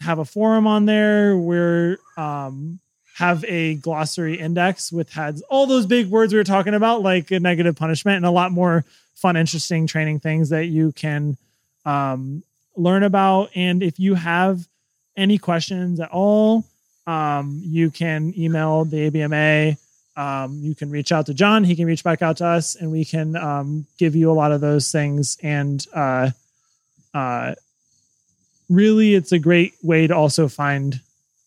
have 0.01 0.19
a 0.19 0.25
forum 0.25 0.67
on 0.67 0.85
there. 0.85 1.37
We're 1.37 1.97
um, 2.17 2.79
have 3.15 3.43
a 3.45 3.75
glossary 3.75 4.39
index 4.39 4.91
with 4.91 5.11
has 5.13 5.41
all 5.49 5.65
those 5.65 5.85
big 5.85 6.07
words 6.07 6.33
we 6.33 6.39
were 6.39 6.43
talking 6.43 6.73
about, 6.73 7.01
like 7.01 7.31
a 7.31 7.39
negative 7.39 7.75
punishment, 7.75 8.17
and 8.17 8.25
a 8.25 8.31
lot 8.31 8.51
more 8.51 8.85
fun, 9.15 9.37
interesting 9.37 9.87
training 9.87 10.19
things 10.19 10.49
that 10.49 10.65
you 10.65 10.91
can 10.91 11.37
um, 11.85 12.43
learn 12.75 13.03
about. 13.03 13.49
And 13.55 13.83
if 13.83 13.99
you 13.99 14.15
have 14.15 14.67
any 15.15 15.37
questions 15.37 15.99
at 15.99 16.09
all, 16.11 16.65
um, 17.05 17.61
you 17.63 17.91
can 17.91 18.33
email 18.37 18.85
the 18.85 19.09
ABMA. 19.09 19.77
Um, 20.15 20.59
you 20.61 20.75
can 20.75 20.89
reach 20.89 21.11
out 21.11 21.25
to 21.25 21.33
John. 21.33 21.63
He 21.63 21.75
can 21.75 21.85
reach 21.85 22.03
back 22.03 22.21
out 22.21 22.37
to 22.37 22.45
us, 22.45 22.75
and 22.75 22.91
we 22.91 23.03
can 23.03 23.35
um, 23.35 23.85
give 23.97 24.15
you 24.15 24.31
a 24.31 24.33
lot 24.33 24.51
of 24.51 24.61
those 24.61 24.91
things. 24.91 25.37
And 25.41 25.85
uh, 25.93 26.31
uh, 27.13 27.55
really, 28.69 29.15
it's 29.15 29.31
a 29.31 29.39
great 29.39 29.73
way 29.81 30.07
to 30.07 30.15
also 30.15 30.47
find 30.47 30.99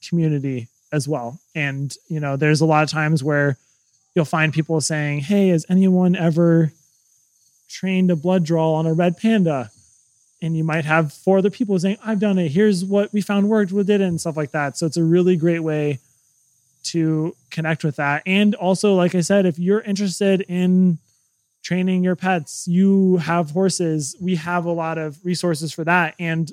community 0.09 0.68
as 0.93 1.09
well. 1.09 1.39
And 1.55 1.95
you 2.09 2.20
know, 2.20 2.37
there's 2.37 2.61
a 2.61 2.66
lot 2.66 2.83
of 2.83 2.91
times 2.91 3.22
where 3.22 3.57
you'll 4.14 4.24
find 4.24 4.53
people 4.53 4.81
saying, 4.81 5.20
"Hey, 5.20 5.49
has 5.49 5.64
anyone 5.68 6.16
ever 6.16 6.72
trained 7.68 8.11
a 8.11 8.16
blood 8.16 8.45
draw 8.45 8.74
on 8.74 8.87
a 8.87 8.95
red 8.95 9.16
panda?" 9.16 9.70
And 10.43 10.57
you 10.57 10.64
might 10.64 10.84
have 10.84 11.12
four 11.12 11.39
other 11.39 11.51
people 11.51 11.78
saying, 11.78 11.97
"I've 12.05 12.20
done 12.20 12.39
it. 12.39 12.51
Here's 12.51 12.84
what 12.84 13.12
we 13.12 13.20
found 13.22 13.49
worked 13.49 13.72
with 13.72 13.89
it," 13.89 14.01
and 14.01 14.20
stuff 14.20 14.37
like 14.37 14.51
that. 14.53 14.76
So 14.76 14.84
it's 14.87 14.97
a 14.99 15.03
really 15.05 15.37
great 15.37 15.61
way 15.61 15.99
to 16.84 17.34
connect 17.51 17.82
with 17.84 17.97
that. 17.97 18.22
And 18.26 18.55
also, 18.55 18.95
like 18.95 19.14
I 19.14 19.20
said, 19.22 19.47
if 19.47 19.59
you're 19.59 19.80
interested 19.80 20.43
in 20.43 20.99
training 21.62 22.05
your 22.05 22.14
pets, 22.16 22.68
you 22.68 23.16
have 23.16 23.51
horses, 23.51 24.14
we 24.20 24.37
have 24.37 24.66
a 24.66 24.70
lot 24.70 24.99
of 24.99 25.18
resources 25.24 25.72
for 25.72 25.82
that. 25.84 26.14
And 26.20 26.53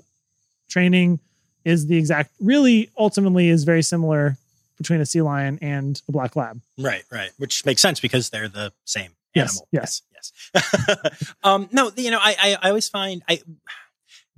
training 0.69 1.19
is 1.65 1.85
the 1.85 1.97
exact, 1.97 2.31
really, 2.39 2.89
ultimately, 2.97 3.49
is 3.49 3.63
very 3.63 3.83
similar 3.83 4.37
between 4.77 5.01
a 5.01 5.05
sea 5.05 5.21
lion 5.21 5.59
and 5.61 6.01
a 6.07 6.11
black 6.11 6.35
lab. 6.35 6.59
Right, 6.79 7.03
right. 7.11 7.29
Which 7.37 7.63
makes 7.63 7.81
sense 7.81 7.99
because 7.99 8.29
they're 8.31 8.47
the 8.49 8.73
same 8.85 9.11
Yes, 9.35 9.51
animal. 9.51 9.67
yes. 9.71 10.01
um, 11.43 11.69
no, 11.71 11.91
you 11.95 12.11
know, 12.11 12.19
I, 12.21 12.35
I 12.39 12.57
I 12.61 12.69
always 12.69 12.89
find 12.89 13.23
I 13.27 13.41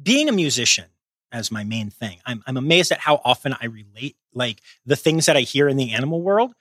being 0.02 0.30
a 0.30 0.34
musician 0.34 0.86
as 1.32 1.52
my 1.52 1.64
main 1.64 1.90
thing. 1.90 2.20
I'm 2.26 2.44
I'm 2.48 2.58
amazed 2.58 2.92
at 2.92 3.00
how 3.00 3.22
often 3.24 3.56
I 3.60 3.66
relate 3.66 4.16
like 4.34 4.62
the 4.86 4.96
things 4.96 5.26
that 5.26 5.38
I 5.38 5.42
hear 5.42 5.68
in 5.68 5.78
the 5.78 5.92
animal 5.94 6.22
world 6.22 6.54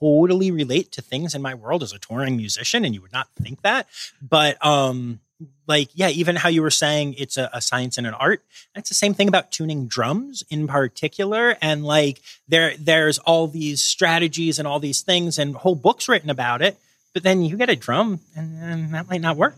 totally 0.00 0.50
relate 0.50 0.92
to 0.92 1.02
things 1.02 1.34
in 1.34 1.42
my 1.42 1.54
world 1.54 1.82
as 1.82 1.92
a 1.92 1.98
touring 1.98 2.36
musician 2.36 2.84
and 2.84 2.94
you 2.94 3.00
would 3.00 3.12
not 3.12 3.28
think 3.42 3.62
that 3.62 3.86
but 4.20 4.62
um 4.64 5.20
like 5.66 5.88
yeah 5.94 6.08
even 6.08 6.36
how 6.36 6.50
you 6.50 6.60
were 6.60 6.70
saying 6.70 7.14
it's 7.16 7.38
a, 7.38 7.48
a 7.54 7.62
science 7.62 7.96
and 7.96 8.06
an 8.06 8.12
art 8.14 8.42
that's 8.74 8.90
the 8.90 8.94
same 8.94 9.14
thing 9.14 9.28
about 9.28 9.50
tuning 9.50 9.86
drums 9.86 10.42
in 10.50 10.66
particular 10.66 11.56
and 11.62 11.82
like 11.82 12.20
there 12.46 12.74
there's 12.78 13.18
all 13.20 13.46
these 13.46 13.80
strategies 13.80 14.58
and 14.58 14.68
all 14.68 14.80
these 14.80 15.00
things 15.00 15.38
and 15.38 15.56
whole 15.56 15.74
books 15.74 16.08
written 16.08 16.28
about 16.28 16.60
it 16.60 16.78
but 17.14 17.22
then 17.22 17.42
you 17.42 17.56
get 17.56 17.68
a 17.70 17.76
drum 17.76 18.20
and, 18.36 18.62
and 18.62 18.94
that 18.94 19.08
might 19.08 19.20
not 19.20 19.36
work 19.36 19.54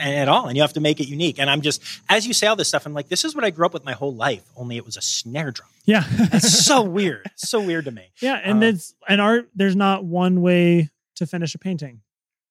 at 0.00 0.26
all 0.28 0.48
and 0.48 0.56
you 0.56 0.62
have 0.62 0.72
to 0.72 0.80
make 0.80 0.98
it 0.98 1.06
unique 1.06 1.38
and 1.38 1.48
i'm 1.48 1.60
just 1.60 1.80
as 2.08 2.26
you 2.26 2.32
say 2.34 2.48
all 2.48 2.56
this 2.56 2.66
stuff 2.66 2.86
i'm 2.86 2.92
like 2.92 3.08
this 3.08 3.24
is 3.24 3.36
what 3.36 3.44
i 3.44 3.50
grew 3.50 3.64
up 3.64 3.72
with 3.72 3.84
my 3.84 3.92
whole 3.92 4.12
life 4.12 4.42
only 4.56 4.76
it 4.76 4.84
was 4.84 4.96
a 4.96 5.00
snare 5.00 5.52
drum 5.52 5.68
Yeah. 5.84 6.02
that's 6.30 6.64
so 6.66 6.82
weird 6.82 7.22
It's 7.34 7.48
so 7.48 7.60
weird 7.60 7.84
to 7.84 7.92
me 7.92 8.10
yeah. 8.20 8.40
And 8.42 8.62
Uh, 8.64 8.66
it's 8.66 8.94
an 9.08 9.20
art, 9.20 9.48
there's 9.54 9.76
not 9.76 10.04
one 10.04 10.42
way 10.42 10.90
to 11.14 11.26
finish 11.26 11.54
a 11.54 11.58
painting 11.58 12.00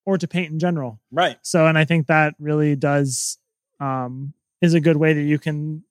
or 0.06 0.18
to 0.18 0.28
paint 0.30 0.52
in 0.54 0.60
general. 0.60 1.00
right 1.12 1.38
So, 1.42 1.68
and 1.68 1.78
I 1.78 1.84
think 1.84 2.08
that 2.08 2.36
really 2.40 2.76
does, 2.78 3.38
um, 3.82 4.34
is 4.62 4.74
a 4.74 4.80
good 4.80 4.96
way 4.98 5.12
that 5.14 5.22
you 5.22 5.38
can 5.40 5.84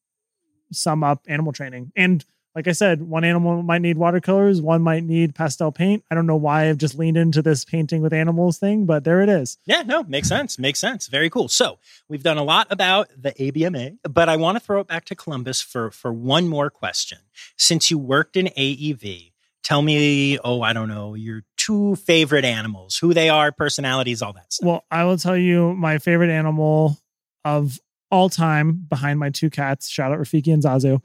sum 0.72 1.04
up 1.04 1.22
animal 1.28 1.52
training. 1.52 1.92
And 1.94 2.24
like 2.58 2.66
I 2.66 2.72
said, 2.72 3.02
one 3.02 3.22
animal 3.22 3.62
might 3.62 3.82
need 3.82 3.98
watercolors, 3.98 4.60
one 4.60 4.82
might 4.82 5.04
need 5.04 5.32
pastel 5.32 5.70
paint. 5.70 6.02
I 6.10 6.16
don't 6.16 6.26
know 6.26 6.34
why 6.34 6.68
I've 6.68 6.76
just 6.76 6.98
leaned 6.98 7.16
into 7.16 7.40
this 7.40 7.64
painting 7.64 8.02
with 8.02 8.12
animals 8.12 8.58
thing, 8.58 8.84
but 8.84 9.04
there 9.04 9.20
it 9.20 9.28
is. 9.28 9.58
Yeah, 9.64 9.82
no, 9.82 10.02
makes 10.02 10.26
sense. 10.26 10.58
Makes 10.58 10.80
sense. 10.80 11.06
Very 11.06 11.30
cool. 11.30 11.46
So 11.46 11.78
we've 12.08 12.24
done 12.24 12.36
a 12.36 12.42
lot 12.42 12.66
about 12.70 13.10
the 13.16 13.30
ABMA, 13.30 13.98
but 14.10 14.28
I 14.28 14.34
want 14.38 14.56
to 14.56 14.60
throw 14.60 14.80
it 14.80 14.88
back 14.88 15.04
to 15.04 15.14
Columbus 15.14 15.62
for 15.62 15.92
for 15.92 16.12
one 16.12 16.48
more 16.48 16.68
question. 16.68 17.18
Since 17.56 17.92
you 17.92 17.98
worked 17.98 18.36
in 18.36 18.46
AEV, 18.46 19.30
tell 19.62 19.80
me, 19.80 20.40
oh, 20.40 20.60
I 20.60 20.72
don't 20.72 20.88
know, 20.88 21.14
your 21.14 21.44
two 21.56 21.94
favorite 21.94 22.44
animals, 22.44 22.96
who 22.96 23.14
they 23.14 23.28
are, 23.28 23.52
personalities, 23.52 24.20
all 24.20 24.32
that 24.32 24.52
stuff. 24.52 24.66
Well, 24.66 24.84
I 24.90 25.04
will 25.04 25.16
tell 25.16 25.36
you 25.36 25.74
my 25.74 25.98
favorite 25.98 26.30
animal 26.30 26.98
of 27.44 27.78
all 28.10 28.28
time 28.28 28.84
behind 28.88 29.20
my 29.20 29.30
two 29.30 29.48
cats, 29.48 29.88
shout 29.88 30.10
out 30.10 30.18
Rafiki 30.18 30.52
and 30.52 30.64
Zazu, 30.64 31.00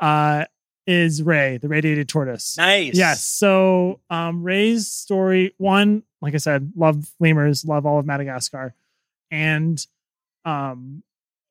uh, 0.00 0.44
is 0.86 1.22
Ray, 1.22 1.58
the 1.58 1.68
radiated 1.68 2.08
tortoise. 2.08 2.56
nice. 2.56 2.94
Yes. 2.94 3.24
So 3.24 4.00
um 4.10 4.42
Ray's 4.42 4.88
story, 4.88 5.54
one, 5.58 6.02
like 6.20 6.34
I 6.34 6.38
said, 6.38 6.72
love 6.76 7.10
lemurs, 7.20 7.64
love 7.64 7.86
all 7.86 7.98
of 7.98 8.06
Madagascar. 8.06 8.74
And 9.30 9.84
um 10.44 11.02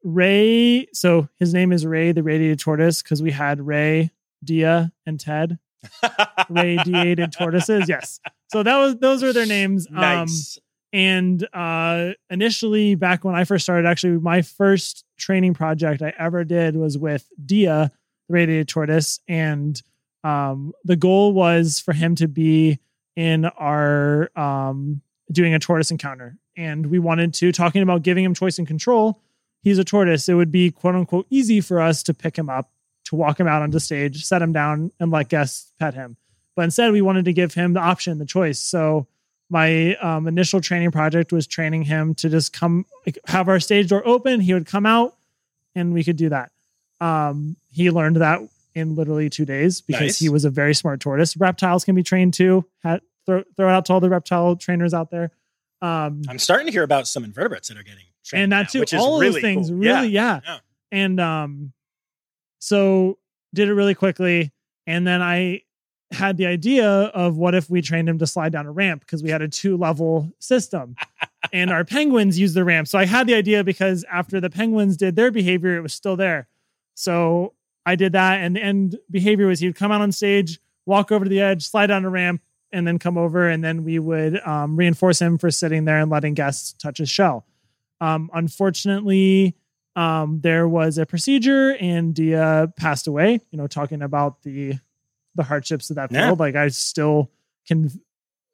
Ray, 0.03 0.87
so 0.93 1.29
his 1.37 1.53
name 1.53 1.71
is 1.71 1.85
Ray 1.85 2.11
the 2.11 2.23
radiated 2.23 2.59
tortoise 2.59 3.01
because 3.01 3.21
we 3.21 3.31
had 3.31 3.61
Ray, 3.65 4.11
Dia, 4.43 4.91
and 5.05 5.19
Ted, 5.19 5.59
radiated 6.49 7.31
tortoises. 7.31 7.87
Yes. 7.87 8.19
So 8.51 8.63
that 8.63 8.77
was 8.77 8.97
those 8.97 9.23
are 9.23 9.31
their 9.33 9.45
names. 9.45 9.87
Um 9.87 9.95
nice. 9.95 10.59
and 10.91 11.47
uh 11.53 12.11
initially 12.29 12.95
back 12.95 13.23
when 13.23 13.35
I 13.35 13.43
first 13.45 13.63
started, 13.63 13.87
actually 13.87 14.17
my 14.19 14.41
first 14.41 15.05
training 15.17 15.53
project 15.53 16.01
I 16.01 16.13
ever 16.19 16.43
did 16.43 16.75
was 16.75 16.97
with 16.97 17.29
Dia, 17.45 17.91
radiated 18.31 18.67
tortoise. 18.67 19.19
And 19.27 19.81
um 20.23 20.73
the 20.83 20.95
goal 20.95 21.33
was 21.33 21.79
for 21.79 21.93
him 21.93 22.15
to 22.15 22.27
be 22.27 22.79
in 23.15 23.45
our 23.45 24.31
um 24.37 25.01
doing 25.31 25.53
a 25.53 25.59
tortoise 25.59 25.91
encounter. 25.91 26.37
And 26.57 26.87
we 26.87 26.99
wanted 26.99 27.33
to 27.35 27.51
talking 27.51 27.81
about 27.81 28.03
giving 28.03 28.23
him 28.23 28.33
choice 28.33 28.57
and 28.57 28.67
control. 28.67 29.21
He's 29.63 29.77
a 29.77 29.83
tortoise. 29.83 30.27
It 30.27 30.33
would 30.33 30.51
be 30.51 30.71
quote 30.71 30.95
unquote 30.95 31.27
easy 31.29 31.61
for 31.61 31.79
us 31.79 32.03
to 32.03 32.13
pick 32.13 32.37
him 32.37 32.49
up, 32.49 32.71
to 33.05 33.15
walk 33.15 33.39
him 33.39 33.47
out 33.47 33.61
onto 33.61 33.79
stage, 33.79 34.25
set 34.25 34.41
him 34.41 34.51
down, 34.51 34.91
and 34.99 35.11
let 35.11 35.29
guests 35.29 35.71
pet 35.79 35.93
him. 35.93 36.17
But 36.55 36.63
instead, 36.63 36.91
we 36.91 37.01
wanted 37.01 37.25
to 37.25 37.33
give 37.33 37.53
him 37.53 37.73
the 37.73 37.79
option, 37.79 38.17
the 38.17 38.25
choice. 38.25 38.59
So 38.59 39.07
my 39.51 39.95
um, 39.95 40.27
initial 40.29 40.61
training 40.61 40.91
project 40.91 41.33
was 41.33 41.45
training 41.45 41.83
him 41.83 42.15
to 42.15 42.29
just 42.29 42.53
come 42.53 42.85
have 43.25 43.49
our 43.49 43.59
stage 43.59 43.89
door 43.89 44.01
open 44.07 44.39
he 44.39 44.53
would 44.53 44.65
come 44.65 44.85
out 44.85 45.15
and 45.75 45.93
we 45.93 46.03
could 46.03 46.15
do 46.15 46.29
that 46.29 46.51
um, 47.01 47.57
he 47.71 47.91
learned 47.91 48.15
that 48.17 48.39
in 48.73 48.95
literally 48.95 49.29
two 49.29 49.43
days 49.43 49.81
because 49.81 50.01
Nice. 50.01 50.19
he 50.19 50.29
was 50.29 50.45
a 50.45 50.49
very 50.49 50.73
smart 50.73 51.01
tortoise. 51.01 51.35
Reptiles 51.35 51.83
can 51.83 51.95
be 51.95 52.03
trained 52.03 52.33
too. 52.33 52.63
Had, 52.83 53.01
throw, 53.25 53.43
throw 53.57 53.67
it 53.67 53.73
out 53.73 53.85
to 53.87 53.93
all 53.93 53.99
the 53.99 54.09
reptile 54.09 54.55
trainers 54.55 54.93
out 54.93 55.09
there. 55.11 55.31
Um, 55.81 56.21
I'm 56.29 56.39
starting 56.39 56.67
to 56.67 56.71
hear 56.71 56.83
about 56.83 57.07
some 57.07 57.23
invertebrates 57.25 57.67
that 57.67 57.77
are 57.77 57.83
getting 57.83 58.05
trained 58.23 58.43
and 58.43 58.51
that 58.53 58.61
now, 58.61 58.67
too. 58.69 58.79
which 58.79 58.93
is 58.93 59.01
all 59.01 59.19
really 59.19 59.33
those 59.33 59.41
things 59.41 59.69
cool. 59.69 59.77
really 59.79 60.09
yeah. 60.09 60.39
Yeah. 60.45 60.57
and 60.91 61.19
um 61.19 61.73
so 62.59 63.17
did 63.53 63.67
it 63.67 63.73
really 63.73 63.95
quickly. 63.95 64.51
And 64.87 65.05
then 65.07 65.21
i 65.21 65.61
had 66.11 66.35
the 66.37 66.45
idea 66.45 66.87
of 66.89 67.37
what 67.37 67.55
if 67.55 67.69
we 67.69 67.81
trained 67.81 68.07
him 68.09 68.19
to 68.19 68.27
slide 68.27 68.51
down 68.51 68.65
a 68.65 68.71
ramp 68.71 68.99
because 69.01 69.23
we 69.23 69.29
had 69.29 69.41
a 69.41 69.47
two 69.47 69.75
level 69.77 70.31
system. 70.39 70.95
And 71.51 71.71
our 71.71 71.83
penguins 71.83 72.37
use 72.39 72.53
the 72.53 72.63
ramp. 72.63 72.87
So 72.87 72.99
i 72.99 73.05
had 73.05 73.25
the 73.25 73.33
idea 73.33 73.63
because 73.63 74.05
after 74.11 74.39
the 74.39 74.49
penguins 74.51 74.95
did 74.95 75.15
their 75.15 75.31
behavior 75.31 75.75
it 75.75 75.81
was 75.81 75.91
still 75.93 76.15
there 76.15 76.47
so 77.01 77.53
i 77.85 77.95
did 77.95 78.13
that 78.13 78.39
and 78.41 78.55
the 78.55 78.61
end 78.61 78.97
behavior 79.09 79.47
was 79.47 79.59
he 79.59 79.67
would 79.67 79.75
come 79.75 79.91
out 79.91 80.01
on 80.01 80.11
stage 80.11 80.59
walk 80.85 81.11
over 81.11 81.25
to 81.25 81.29
the 81.29 81.41
edge 81.41 81.63
slide 81.63 81.87
down 81.87 82.05
a 82.05 82.09
ramp 82.09 82.41
and 82.71 82.87
then 82.87 82.97
come 82.99 83.17
over 83.17 83.47
and 83.49 83.63
then 83.63 83.83
we 83.83 83.99
would 83.99 84.39
um, 84.47 84.75
reinforce 84.77 85.19
him 85.21 85.37
for 85.37 85.51
sitting 85.51 85.85
there 85.85 85.99
and 85.99 86.09
letting 86.11 86.33
guests 86.33 86.73
touch 86.73 86.97
his 86.99 87.09
shell 87.09 87.45
um, 87.99 88.31
unfortunately, 88.33 89.55
um, 89.95 90.39
there 90.41 90.67
was 90.67 90.97
a 90.97 91.05
procedure 91.05 91.75
and 91.79 92.15
Dia 92.15 92.73
passed 92.75 93.05
away. 93.05 93.39
You 93.51 93.57
know, 93.59 93.67
talking 93.67 94.01
about 94.01 94.41
the 94.41 94.79
the 95.35 95.43
hardships 95.43 95.91
of 95.91 95.97
that 95.97 96.11
Yeah. 96.11 96.25
field. 96.27 96.39
Like 96.39 96.55
I 96.55 96.69
still 96.69 97.29
can 97.67 97.91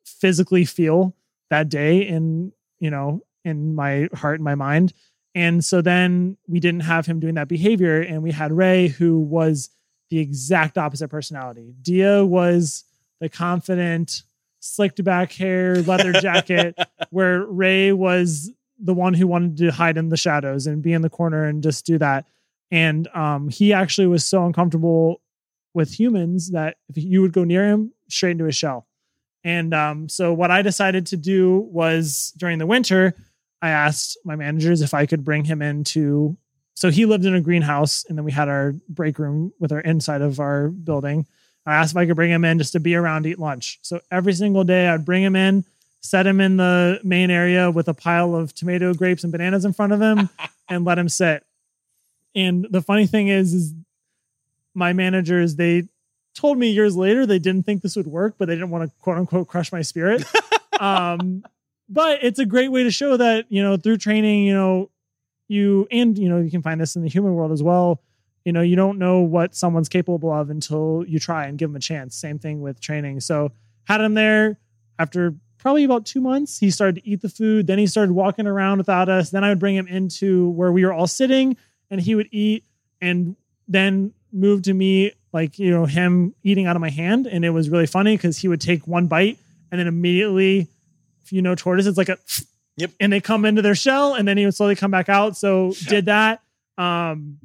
physically 0.06 0.66
feel 0.66 1.16
that 1.50 1.70
day 1.70 2.00
in 2.00 2.52
you 2.80 2.90
know 2.90 3.22
in 3.46 3.74
my 3.74 4.10
heart 4.14 4.36
and 4.36 4.44
my 4.44 4.56
mind. 4.56 4.92
And 5.38 5.64
so 5.64 5.84
then 5.84 6.36
we 6.48 6.60
didn't 6.60 6.80
have 6.80 7.06
him 7.06 7.20
doing 7.20 7.36
that 7.36 7.48
behavior, 7.48 8.02
and 8.02 8.24
we 8.24 8.32
had 8.32 8.52
Ray, 8.52 8.88
who 8.88 9.20
was 9.20 9.70
the 10.10 10.18
exact 10.18 10.80
opposite 10.80 11.10
personality. 11.10 11.76
Dia 11.80 12.26
was 12.26 12.86
the 13.20 13.30
confident, 13.30 14.24
slicked 14.62 15.04
back 15.04 15.32
hair, 15.32 15.76
leather 15.84 16.12
jacket, 16.12 16.76
where 17.12 17.46
Ray 17.46 17.92
was 17.92 18.50
the 18.80 18.96
one 18.96 19.14
who 19.14 19.28
wanted 19.28 19.58
to 19.58 19.72
hide 19.72 19.96
in 19.96 20.10
the 20.10 20.18
shadows 20.18 20.66
and 20.66 20.82
be 20.82 20.92
in 20.92 21.04
the 21.04 21.10
corner 21.10 21.44
and 21.44 21.62
just 21.62 21.86
do 21.86 22.00
that. 22.00 22.26
And 22.72 23.08
um, 23.10 23.50
he 23.50 23.74
actually 23.74 24.08
was 24.08 24.26
so 24.26 24.44
uncomfortable 24.44 25.22
with 25.76 26.00
humans 26.00 26.50
that 26.50 26.78
if 26.90 26.98
you 26.98 27.22
would 27.22 27.34
go 27.34 27.44
near 27.44 27.64
him, 27.64 27.94
straight 28.10 28.32
into 28.32 28.46
his 28.46 28.56
shell. 28.56 28.88
And 29.44 29.72
um, 29.76 30.10
so 30.10 30.34
what 30.34 30.50
I 30.50 30.64
decided 30.64 31.06
to 31.08 31.18
do 31.18 31.60
was 31.72 32.34
during 32.38 32.58
the 32.58 32.66
winter, 32.66 33.14
I 33.62 33.70
asked 33.70 34.18
my 34.24 34.36
managers 34.36 34.82
if 34.82 34.94
I 34.94 35.06
could 35.06 35.24
bring 35.24 35.46
him 35.46 35.62
into. 35.62 36.38
So 36.76 36.92
he 36.92 37.06
lived 37.06 37.26
in 37.26 37.34
a 37.34 37.42
greenhouse, 37.42 38.06
and 38.08 38.18
then 38.18 38.24
we 38.24 38.32
had 38.32 38.50
our 38.50 38.76
break 38.88 39.18
room 39.18 39.52
with 39.60 39.72
our 39.72 39.80
inside 39.80 40.22
of 40.22 40.40
our 40.40 40.70
building. 40.70 41.26
I 41.66 41.76
asked 41.76 41.94
if 41.94 41.98
I 41.98 42.06
could 42.06 42.16
bring 42.16 42.32
him 42.32 42.46
in 42.46 42.60
just 42.60 42.74
to 42.74 42.80
be 42.80 42.96
around, 42.96 43.26
eat 43.26 43.40
lunch. 43.40 43.80
So 43.82 44.00
every 44.12 44.34
single 44.34 44.64
day, 44.64 44.88
I'd 44.88 45.06
bring 45.06 45.24
him 45.24 45.36
in, 45.36 45.66
set 46.02 46.28
him 46.28 46.40
in 46.40 46.58
the 46.58 47.00
main 47.04 47.32
area 47.32 47.72
with 47.72 47.88
a 47.88 47.94
pile 47.94 48.36
of 48.36 48.54
tomato, 48.54 48.94
grapes, 48.94 49.24
and 49.24 49.32
bananas 49.32 49.66
in 49.66 49.74
front 49.74 49.92
of 49.92 50.02
him, 50.02 50.30
and 50.70 50.86
let 50.86 51.00
him 51.00 51.10
sit. 51.10 51.44
And 52.36 52.68
the 52.70 52.82
funny 52.82 53.08
thing 53.08 53.28
is, 53.30 53.54
is 53.54 53.74
my 54.76 54.94
managers 54.94 55.56
they 55.56 55.90
told 56.36 56.60
me 56.60 56.70
years 56.70 56.96
later 56.96 57.26
they 57.26 57.40
didn't 57.40 57.64
think 57.64 57.82
this 57.82 57.96
would 57.96 58.08
work, 58.08 58.36
but 58.38 58.48
they 58.48 58.54
didn't 58.54 58.70
want 58.70 58.90
to 58.90 58.96
quote 59.00 59.18
unquote 59.18 59.48
crush 59.48 59.72
my 59.72 59.82
spirit. 59.82 60.24
um, 60.80 61.44
but 61.90 62.24
it's 62.24 62.40
a 62.40 62.46
great 62.46 62.72
way 62.72 62.84
to 62.84 62.92
show 62.92 63.18
that 63.18 63.46
you 63.50 63.62
know 63.64 63.78
through 63.78 63.98
training, 63.98 64.44
you 64.44 64.54
know, 64.54 64.90
you 65.48 65.88
and 65.92 66.18
you 66.18 66.30
know 66.30 66.40
you 66.40 66.52
can 66.52 66.62
find 66.62 66.80
this 66.80 66.96
in 66.96 67.02
the 67.02 67.10
human 67.10 67.34
world 67.34 67.52
as 67.52 67.64
well. 67.64 68.02
You 68.46 68.54
know, 68.54 68.62
you 68.62 68.76
don't 68.78 68.98
know 68.98 69.20
what 69.20 69.56
someone's 69.56 69.90
capable 69.90 70.32
of 70.32 70.50
until 70.50 71.04
you 71.08 71.20
try 71.20 71.48
and 71.48 71.58
give 71.58 71.70
them 71.70 71.76
a 71.76 71.82
chance. 71.82 72.16
Same 72.16 72.40
thing 72.40 72.62
with 72.62 72.80
training. 72.80 73.20
So 73.20 73.52
had 73.84 74.00
him 74.00 74.14
there 74.14 74.58
after 74.98 75.36
probably 75.58 75.84
about 75.84 76.06
two 76.06 76.22
months. 76.22 76.58
He 76.58 76.72
started 76.72 77.02
to 77.02 77.08
eat 77.08 77.22
the 77.22 77.30
food. 77.30 77.68
Then 77.68 77.78
he 77.78 77.88
started 77.88 78.14
walking 78.14 78.48
around 78.48 78.78
without 78.78 79.10
us. 79.10 79.32
Then 79.32 79.44
I 79.44 79.50
would 79.50 79.60
bring 79.60 79.76
him 79.76 79.88
into 79.88 80.50
where 80.52 80.72
we 80.72 80.86
were 80.86 80.94
all 80.94 81.08
sitting 81.08 81.58
and 81.90 82.00
he 82.00 82.16
would 82.16 82.30
eat 82.32 82.64
and 83.02 83.36
then 83.68 84.14
move 84.32 84.62
to 84.64 84.74
me 84.74 85.12
like, 85.34 85.60
you 85.60 85.72
know, 85.72 85.86
him 85.86 86.34
eating 86.44 86.68
out 86.68 86.76
of 86.76 86.82
my 86.82 86.90
hand. 86.90 87.28
And 87.28 87.44
it 87.44 87.50
was 87.50 87.70
really 87.70 87.88
funny 87.88 88.16
because 88.16 88.38
he 88.38 88.48
would 88.48 88.62
take 88.62 88.88
one 88.88 89.08
bite 89.08 89.38
and 89.72 89.80
then 89.80 89.88
immediately, 89.88 90.68
if 91.28 91.34
you 91.34 91.42
know 91.42 91.56
tortoise, 91.56 91.86
it's 91.86 91.98
like 91.98 92.10
a 92.10 92.18
Yep. 92.78 92.92
and 93.00 93.12
they 93.12 93.20
come 93.20 93.44
into 93.44 93.62
their 93.62 93.74
shell 93.76 94.14
and 94.14 94.28
then 94.28 94.38
he 94.38 94.46
would 94.46 94.54
slowly 94.56 94.76
come 94.76 94.92
back 94.92 95.10
out. 95.10 95.36
So 95.36 95.74
Yeah. 95.82 95.90
did 95.90 96.06
that. 96.06 96.42
Um, 96.78 97.40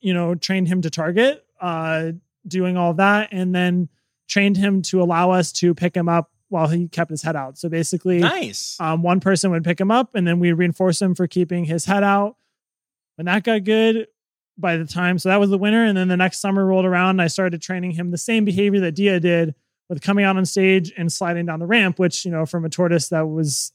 you 0.00 0.12
know, 0.12 0.34
trained 0.34 0.68
him 0.68 0.82
to 0.82 0.90
target, 0.90 1.44
uh, 1.60 2.12
doing 2.46 2.76
all 2.76 2.92
that, 2.94 3.28
and 3.32 3.54
then 3.54 3.88
trained 4.28 4.56
him 4.56 4.82
to 4.82 5.00
allow 5.00 5.30
us 5.30 5.52
to 5.52 5.72
pick 5.74 5.96
him 5.96 6.08
up 6.08 6.30
while 6.48 6.66
he 6.68 6.88
kept 6.88 7.10
his 7.10 7.22
head 7.22 7.36
out. 7.36 7.58
So 7.58 7.68
basically, 7.68 8.18
Nice. 8.18 8.76
um, 8.80 9.02
one 9.02 9.20
person 9.20 9.50
would 9.52 9.64
pick 9.64 9.80
him 9.80 9.90
up 9.90 10.14
and 10.14 10.26
then 10.26 10.38
we'd 10.40 10.52
reinforce 10.52 11.00
him 11.00 11.14
for 11.14 11.26
keeping 11.26 11.64
his 11.64 11.84
head 11.84 12.02
out. 12.04 12.36
When 13.16 13.26
that 13.26 13.44
got 13.44 13.64
good, 13.64 14.08
by 14.58 14.76
the 14.76 14.84
time, 14.86 15.18
so 15.18 15.28
that 15.28 15.38
was 15.40 15.50
the 15.50 15.58
winter. 15.58 15.84
And 15.84 15.96
then 15.96 16.08
the 16.08 16.16
next 16.16 16.40
summer 16.40 16.64
rolled 16.66 16.86
around 16.86 17.20
I 17.20 17.26
started 17.28 17.60
training 17.62 17.92
him 17.92 18.10
the 18.10 18.18
same 18.18 18.44
behavior 18.44 18.80
that 18.80 18.92
Dia 18.96 19.20
did 19.20 19.54
with 19.88 20.02
coming 20.02 20.24
out 20.24 20.36
on 20.36 20.44
stage 20.44 20.92
and 20.96 21.12
sliding 21.12 21.46
down 21.46 21.60
the 21.60 21.66
ramp, 21.66 21.98
which, 21.98 22.24
you 22.24 22.30
know, 22.30 22.44
from 22.46 22.64
a 22.64 22.68
tortoise 22.68 23.08
that 23.08 23.28
was 23.28 23.72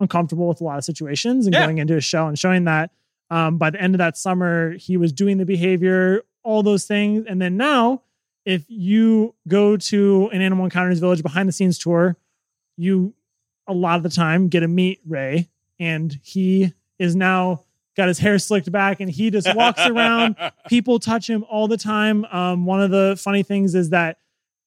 uncomfortable 0.00 0.48
with 0.48 0.60
a 0.60 0.64
lot 0.64 0.78
of 0.78 0.84
situations 0.84 1.46
and 1.46 1.54
Yeah. 1.54 1.64
going 1.64 1.78
into 1.78 1.96
a 1.96 2.00
shell 2.00 2.28
and 2.28 2.38
showing 2.38 2.64
that 2.64 2.90
um, 3.30 3.56
by 3.56 3.70
the 3.70 3.80
end 3.80 3.94
of 3.94 3.98
that 3.98 4.16
summer, 4.18 4.72
he 4.72 4.98
was 4.98 5.10
doing 5.10 5.38
the 5.38 5.46
behavior, 5.46 6.22
all 6.42 6.62
those 6.62 6.84
things. 6.84 7.24
And 7.26 7.40
then 7.40 7.56
now, 7.56 8.02
if 8.44 8.64
you 8.68 9.34
go 9.48 9.76
to 9.78 10.28
an 10.34 10.42
Animal 10.42 10.64
Encounters 10.66 10.98
Village 10.98 11.22
behind 11.22 11.48
the 11.48 11.52
scenes 11.52 11.78
tour, 11.78 12.16
you 12.76 13.14
a 13.66 13.72
lot 13.72 13.96
of 13.96 14.02
the 14.02 14.10
time 14.10 14.48
get 14.48 14.60
to 14.60 14.68
meet 14.68 15.00
Ray, 15.06 15.48
and 15.78 16.18
he 16.22 16.74
is 16.98 17.16
now 17.16 17.62
got 17.96 18.08
his 18.08 18.18
hair 18.18 18.38
slicked 18.38 18.70
back 18.72 19.00
and 19.00 19.10
he 19.10 19.30
just 19.30 19.54
walks 19.54 19.80
around. 19.86 20.36
People 20.68 20.98
touch 20.98 21.28
him 21.30 21.44
all 21.48 21.68
the 21.68 21.76
time. 21.78 22.24
Um, 22.26 22.66
one 22.66 22.82
of 22.82 22.90
the 22.90 23.16
funny 23.18 23.42
things 23.42 23.74
is 23.74 23.90
that 23.90 24.18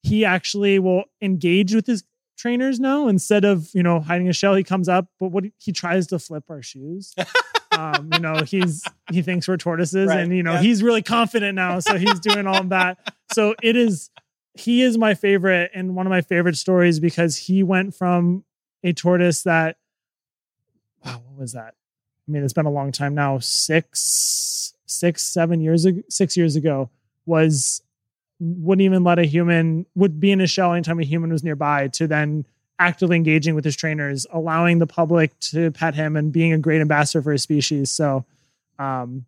he 0.06 0.24
actually 0.24 0.78
will 0.80 1.06
engage 1.22 1.74
with 1.74 1.88
his 1.88 2.04
trainers 2.38 2.80
now 2.80 3.08
instead 3.08 3.44
of 3.46 3.70
you 3.74 3.82
know 3.84 4.00
hiding 4.00 4.30
a 4.30 4.34
shell. 4.34 4.56
He 4.56 4.64
comes 4.64 4.88
up, 4.88 5.08
but 5.20 5.30
what 5.30 5.46
he- 5.58 5.72
tries 5.72 6.08
to 6.08 6.20
flip 6.20 6.44
our 6.50 6.62
shoes. 6.62 7.16
um, 7.72 8.10
you 8.14 8.20
know, 8.20 8.42
he's 8.46 8.84
he 9.12 9.22
thinks 9.22 9.48
we're 9.48 9.58
tortoises, 9.58 10.10
Right, 10.10 10.20
and 10.20 10.36
you 10.36 10.44
know 10.44 10.54
yeah. 10.54 10.62
he's 10.62 10.84
really 10.84 11.02
confident 11.02 11.56
now, 11.56 11.80
so 11.80 11.98
he's 11.98 12.20
doing 12.20 12.46
all 12.48 12.58
of 12.62 12.70
that. 12.70 12.98
So 13.34 13.56
it 13.64 13.76
is 13.76 14.10
he 14.54 14.82
is 14.82 14.98
my 14.98 15.14
favorite 15.16 15.72
and 15.74 15.96
one 15.96 16.06
of 16.06 16.12
my 16.12 16.22
favorite 16.22 16.56
stories 16.56 17.00
because 17.00 17.36
he 17.36 17.64
went 17.64 17.94
from 17.96 18.46
a 18.84 18.94
tortoise 18.94 19.44
that 19.44 19.78
wow, 21.04 21.22
what 21.26 21.40
was 21.40 21.54
that? 21.54 21.74
I 22.28 22.32
mean, 22.32 22.44
it's 22.44 22.54
been 22.54 22.66
a 22.66 22.72
long 22.72 22.92
time 22.92 23.14
now. 23.16 23.40
Six, 23.40 24.74
six, 24.86 25.24
seven 25.24 25.62
years 25.62 25.86
ago, 25.86 26.02
six 26.10 26.36
years 26.38 26.56
ago, 26.56 26.90
was 27.26 27.82
wouldn't 28.40 28.84
even 28.84 29.04
let 29.04 29.20
a 29.20 29.24
human 29.26 29.86
would 29.96 30.20
be 30.20 30.32
in 30.32 30.42
a 30.42 30.48
shell 30.48 30.74
anytime 30.74 31.00
a 31.00 31.04
human 31.06 31.32
was 31.32 31.44
nearby. 31.44 31.88
To 31.90 32.08
then 32.08 32.46
actively 32.78 33.16
engaging 33.16 33.56
with 33.56 33.64
his 33.64 33.76
trainers, 33.76 34.26
allowing 34.32 34.80
the 34.80 34.88
public 34.88 35.38
to 35.40 35.72
pet 35.72 35.96
him, 35.96 36.16
and 36.18 36.32
being 36.34 36.52
a 36.54 36.58
great 36.58 36.82
ambassador 36.82 37.22
for 37.22 37.32
his 37.32 37.42
species. 37.44 37.90
So, 37.92 38.26
um, 38.78 39.26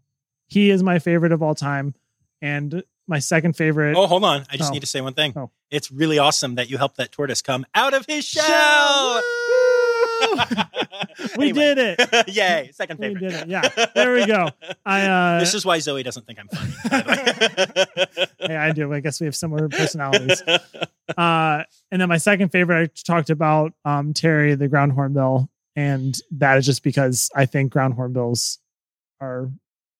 he 0.47 0.69
is 0.69 0.83
my 0.83 0.99
favorite 0.99 1.31
of 1.31 1.41
all 1.41 1.55
time, 1.55 1.93
and 2.41 2.83
my 3.07 3.19
second 3.19 3.55
favorite. 3.55 3.95
Oh, 3.95 4.05
hold 4.07 4.25
on. 4.25 4.43
I 4.51 4.57
just 4.57 4.69
Oh. 4.71 4.73
need 4.73 4.81
to 4.81 4.85
say 4.85 4.99
one 4.99 5.13
thing. 5.13 5.31
Oh. 5.37 5.49
It's 5.71 5.91
really 5.91 6.19
awesome 6.19 6.55
that 6.55 6.69
you 6.69 6.77
helped 6.77 6.97
that 6.97 7.11
tortoise 7.13 7.41
come 7.41 7.65
out 7.73 7.93
of 7.93 8.05
his 8.05 8.25
shell. 8.25 8.43
Shell! 8.45 9.23
we 11.37 11.49
Anyway. 11.49 11.53
did 11.75 11.77
it. 11.99 12.27
Yay. 12.35 12.69
Second 12.73 12.99
We 12.99 13.07
favorite. 13.07 13.19
did 13.29 13.33
it. 13.41 13.47
Yeah, 13.47 13.69
there 13.95 14.13
we 14.13 14.25
go. 14.25 14.49
I 14.85 15.01
uh, 15.07 15.39
this 15.39 15.53
is 15.53 15.65
why 15.65 15.79
Zoe 15.79 16.03
doesn't 16.03 16.25
think 16.25 16.39
I'm 16.39 16.47
funny. 16.47 16.73
by 16.89 17.01
the 17.01 17.87
way. 18.39 18.47
hey, 18.47 18.55
I 18.55 18.71
do. 18.71 18.93
I 18.93 18.99
guess 18.99 19.19
we 19.19 19.25
have 19.25 19.35
similar 19.35 19.69
personalities. 19.69 20.41
Uh, 21.17 21.63
and 21.91 22.01
then 22.01 22.09
my 22.09 22.17
second 22.17 22.49
favorite, 22.49 22.91
I 22.97 23.01
talked 23.13 23.29
about 23.29 23.73
um, 23.85 24.13
Terry, 24.13 24.55
the 24.55 24.67
ground 24.67 24.91
hornbill, 24.93 25.49
and 25.75 26.15
that 26.31 26.57
is 26.57 26.65
just 26.65 26.83
because 26.83 27.29
I 27.35 27.45
think 27.45 27.71
ground 27.71 27.93
hornbills 27.95 28.59
are 29.21 29.49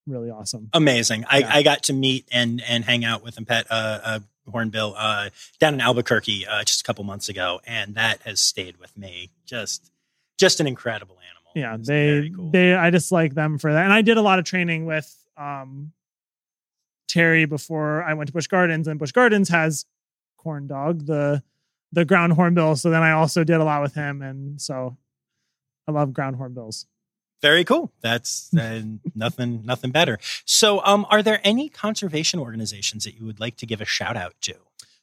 really 0.06 0.30
awesome. 0.30 0.70
Amazing. 0.74 1.26
I, 1.30 1.40
Yeah. 1.40 1.50
I 1.56 1.64
got 1.64 1.84
to 1.84 1.94
meet 1.94 2.28
and 2.32 2.62
and 2.68 2.84
hang 2.86 3.04
out 3.06 3.24
with 3.24 3.38
and 3.38 3.48
pet 3.48 3.68
uh, 3.70 4.00
uh, 4.04 4.20
hornbill 4.50 4.96
uh, 4.98 5.30
down 5.60 5.74
in 5.74 5.82
Albuquerque 5.82 6.46
uh, 6.48 6.64
just 6.64 6.82
a 6.82 6.84
couple 6.84 7.04
months 7.04 7.30
ago, 7.30 7.60
and 7.66 7.96
that 7.96 8.22
has 8.24 8.40
stayed 8.40 8.78
with 8.78 8.96
me. 8.98 9.32
Just 9.46 9.92
just 10.38 10.60
an 10.60 10.68
incredible 10.68 11.16
animal. 11.16 11.52
Yeah, 11.56 11.76
It's 11.76 11.88
they 11.88 12.32
cool. 12.36 12.52
they 12.52 12.74
I 12.76 12.92
just 12.92 13.12
like 13.12 13.34
them 13.34 13.58
for 13.58 13.72
that. 13.74 13.84
And 13.84 13.94
I 13.94 14.02
did 14.02 14.18
a 14.18 14.22
lot 14.22 14.40
of 14.40 14.46
training 14.46 14.86
with 14.86 15.14
um, 15.38 15.92
Terry 17.08 17.46
before 17.46 18.04
I 18.04 18.14
went 18.14 18.28
to 18.28 18.34
Busch 18.34 18.48
Gardens, 18.48 18.88
and 18.88 19.00
Busch 19.00 19.12
Gardens 19.12 19.50
has 19.50 19.86
corn 20.38 20.68
dog, 20.68 21.06
the 21.06 21.42
the 21.92 22.06
ground 22.06 22.34
hornbill. 22.34 22.76
So 22.76 22.90
then 22.90 23.02
I 23.04 23.12
also 23.12 23.44
did 23.44 23.56
a 23.58 23.64
lot 23.64 23.82
with 23.82 23.94
him, 23.96 24.22
and 24.22 24.62
so 24.62 24.98
I 25.88 25.92
love 25.92 26.14
ground 26.14 26.36
hornbills. 26.36 26.86
Very 27.42 27.64
cool. 27.64 27.92
That's 28.02 28.52
uh, 28.56 28.82
nothing 29.16 29.62
nothing 29.66 29.92
better. 29.92 30.18
So, 30.46 30.84
um, 30.84 31.06
are 31.10 31.22
there 31.24 31.40
any 31.44 31.70
conservation 31.70 32.40
organizations 32.40 33.04
that 33.06 33.16
you 33.16 33.26
would 33.26 33.40
like 33.40 33.58
to 33.58 33.66
give 33.66 33.80
a 33.80 33.86
shout 33.86 34.18
out 34.18 34.34
to? 34.42 34.56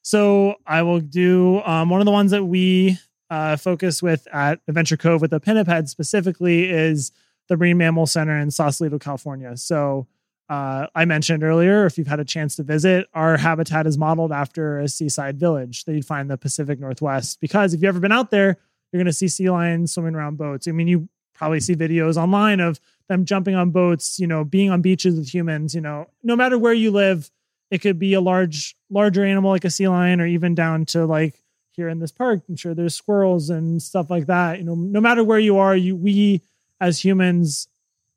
So 0.02 0.56
I 0.66 0.82
will 0.82 1.00
do 1.00 1.62
um, 1.62 1.88
one 1.90 2.00
of 2.00 2.04
the 2.04 2.10
ones 2.10 2.32
that 2.32 2.44
we 2.44 2.98
uh, 3.30 3.56
focus 3.56 4.02
with 4.02 4.26
at 4.32 4.60
Adventure 4.68 4.96
Cove 4.96 5.20
with 5.20 5.30
the 5.30 5.40
pinniped 5.40 5.88
specifically 5.88 6.70
is 6.70 7.12
the 7.48 7.56
Marine 7.56 7.78
Mammal 7.78 8.06
Center 8.06 8.38
in 8.38 8.50
Sausalito, 8.50 8.98
California. 8.98 9.56
So 9.56 10.06
uh, 10.48 10.86
I 10.94 11.04
mentioned 11.04 11.42
earlier, 11.42 11.86
if 11.86 11.96
you've 11.96 12.06
had 12.06 12.20
a 12.20 12.24
chance 12.24 12.56
to 12.56 12.62
visit, 12.62 13.08
our 13.14 13.36
habitat 13.36 13.86
is 13.86 13.96
modeled 13.96 14.32
after 14.32 14.78
a 14.78 14.88
seaside 14.88 15.38
village 15.38 15.84
that 15.84 15.94
you'd 15.94 16.06
find 16.06 16.22
in 16.22 16.28
the 16.28 16.36
Pacific 16.36 16.78
Northwest. 16.78 17.40
Because 17.40 17.72
if 17.72 17.80
you've 17.80 17.88
ever 17.88 18.00
been 18.00 18.12
out 18.12 18.30
there, 18.30 18.58
you're 18.92 18.98
going 18.98 19.06
to 19.06 19.12
see 19.12 19.28
sea 19.28 19.50
lions 19.50 19.92
swimming 19.92 20.14
around 20.14 20.36
boats. 20.36 20.68
I 20.68 20.72
mean, 20.72 20.88
you 20.88 21.08
probably 21.34 21.60
see 21.60 21.74
videos 21.74 22.16
online 22.16 22.60
of 22.60 22.78
them 23.08 23.24
jumping 23.24 23.54
on 23.54 23.70
boats, 23.70 24.18
you 24.18 24.26
know, 24.26 24.44
being 24.44 24.70
on 24.70 24.82
beaches 24.82 25.16
with 25.16 25.32
humans, 25.32 25.74
you 25.74 25.80
know, 25.80 26.08
no 26.22 26.36
matter 26.36 26.58
where 26.58 26.72
you 26.72 26.90
live, 26.90 27.30
it 27.70 27.78
could 27.78 27.98
be 27.98 28.14
a 28.14 28.20
large 28.20 28.76
larger 28.90 29.24
animal 29.24 29.50
like 29.50 29.64
a 29.64 29.70
sea 29.70 29.88
lion 29.88 30.20
or 30.20 30.26
even 30.26 30.54
down 30.54 30.84
to 30.86 31.06
like 31.06 31.42
here 31.74 31.88
in 31.88 31.98
this 31.98 32.12
park 32.12 32.42
i'm 32.48 32.56
sure 32.56 32.74
there's 32.74 32.94
squirrels 32.94 33.50
and 33.50 33.82
stuff 33.82 34.10
like 34.10 34.26
that 34.26 34.58
you 34.58 34.64
know 34.64 34.74
no 34.74 35.00
matter 35.00 35.22
where 35.22 35.38
you 35.38 35.58
are 35.58 35.76
you 35.76 35.94
we 35.96 36.40
as 36.80 37.04
humans 37.04 37.68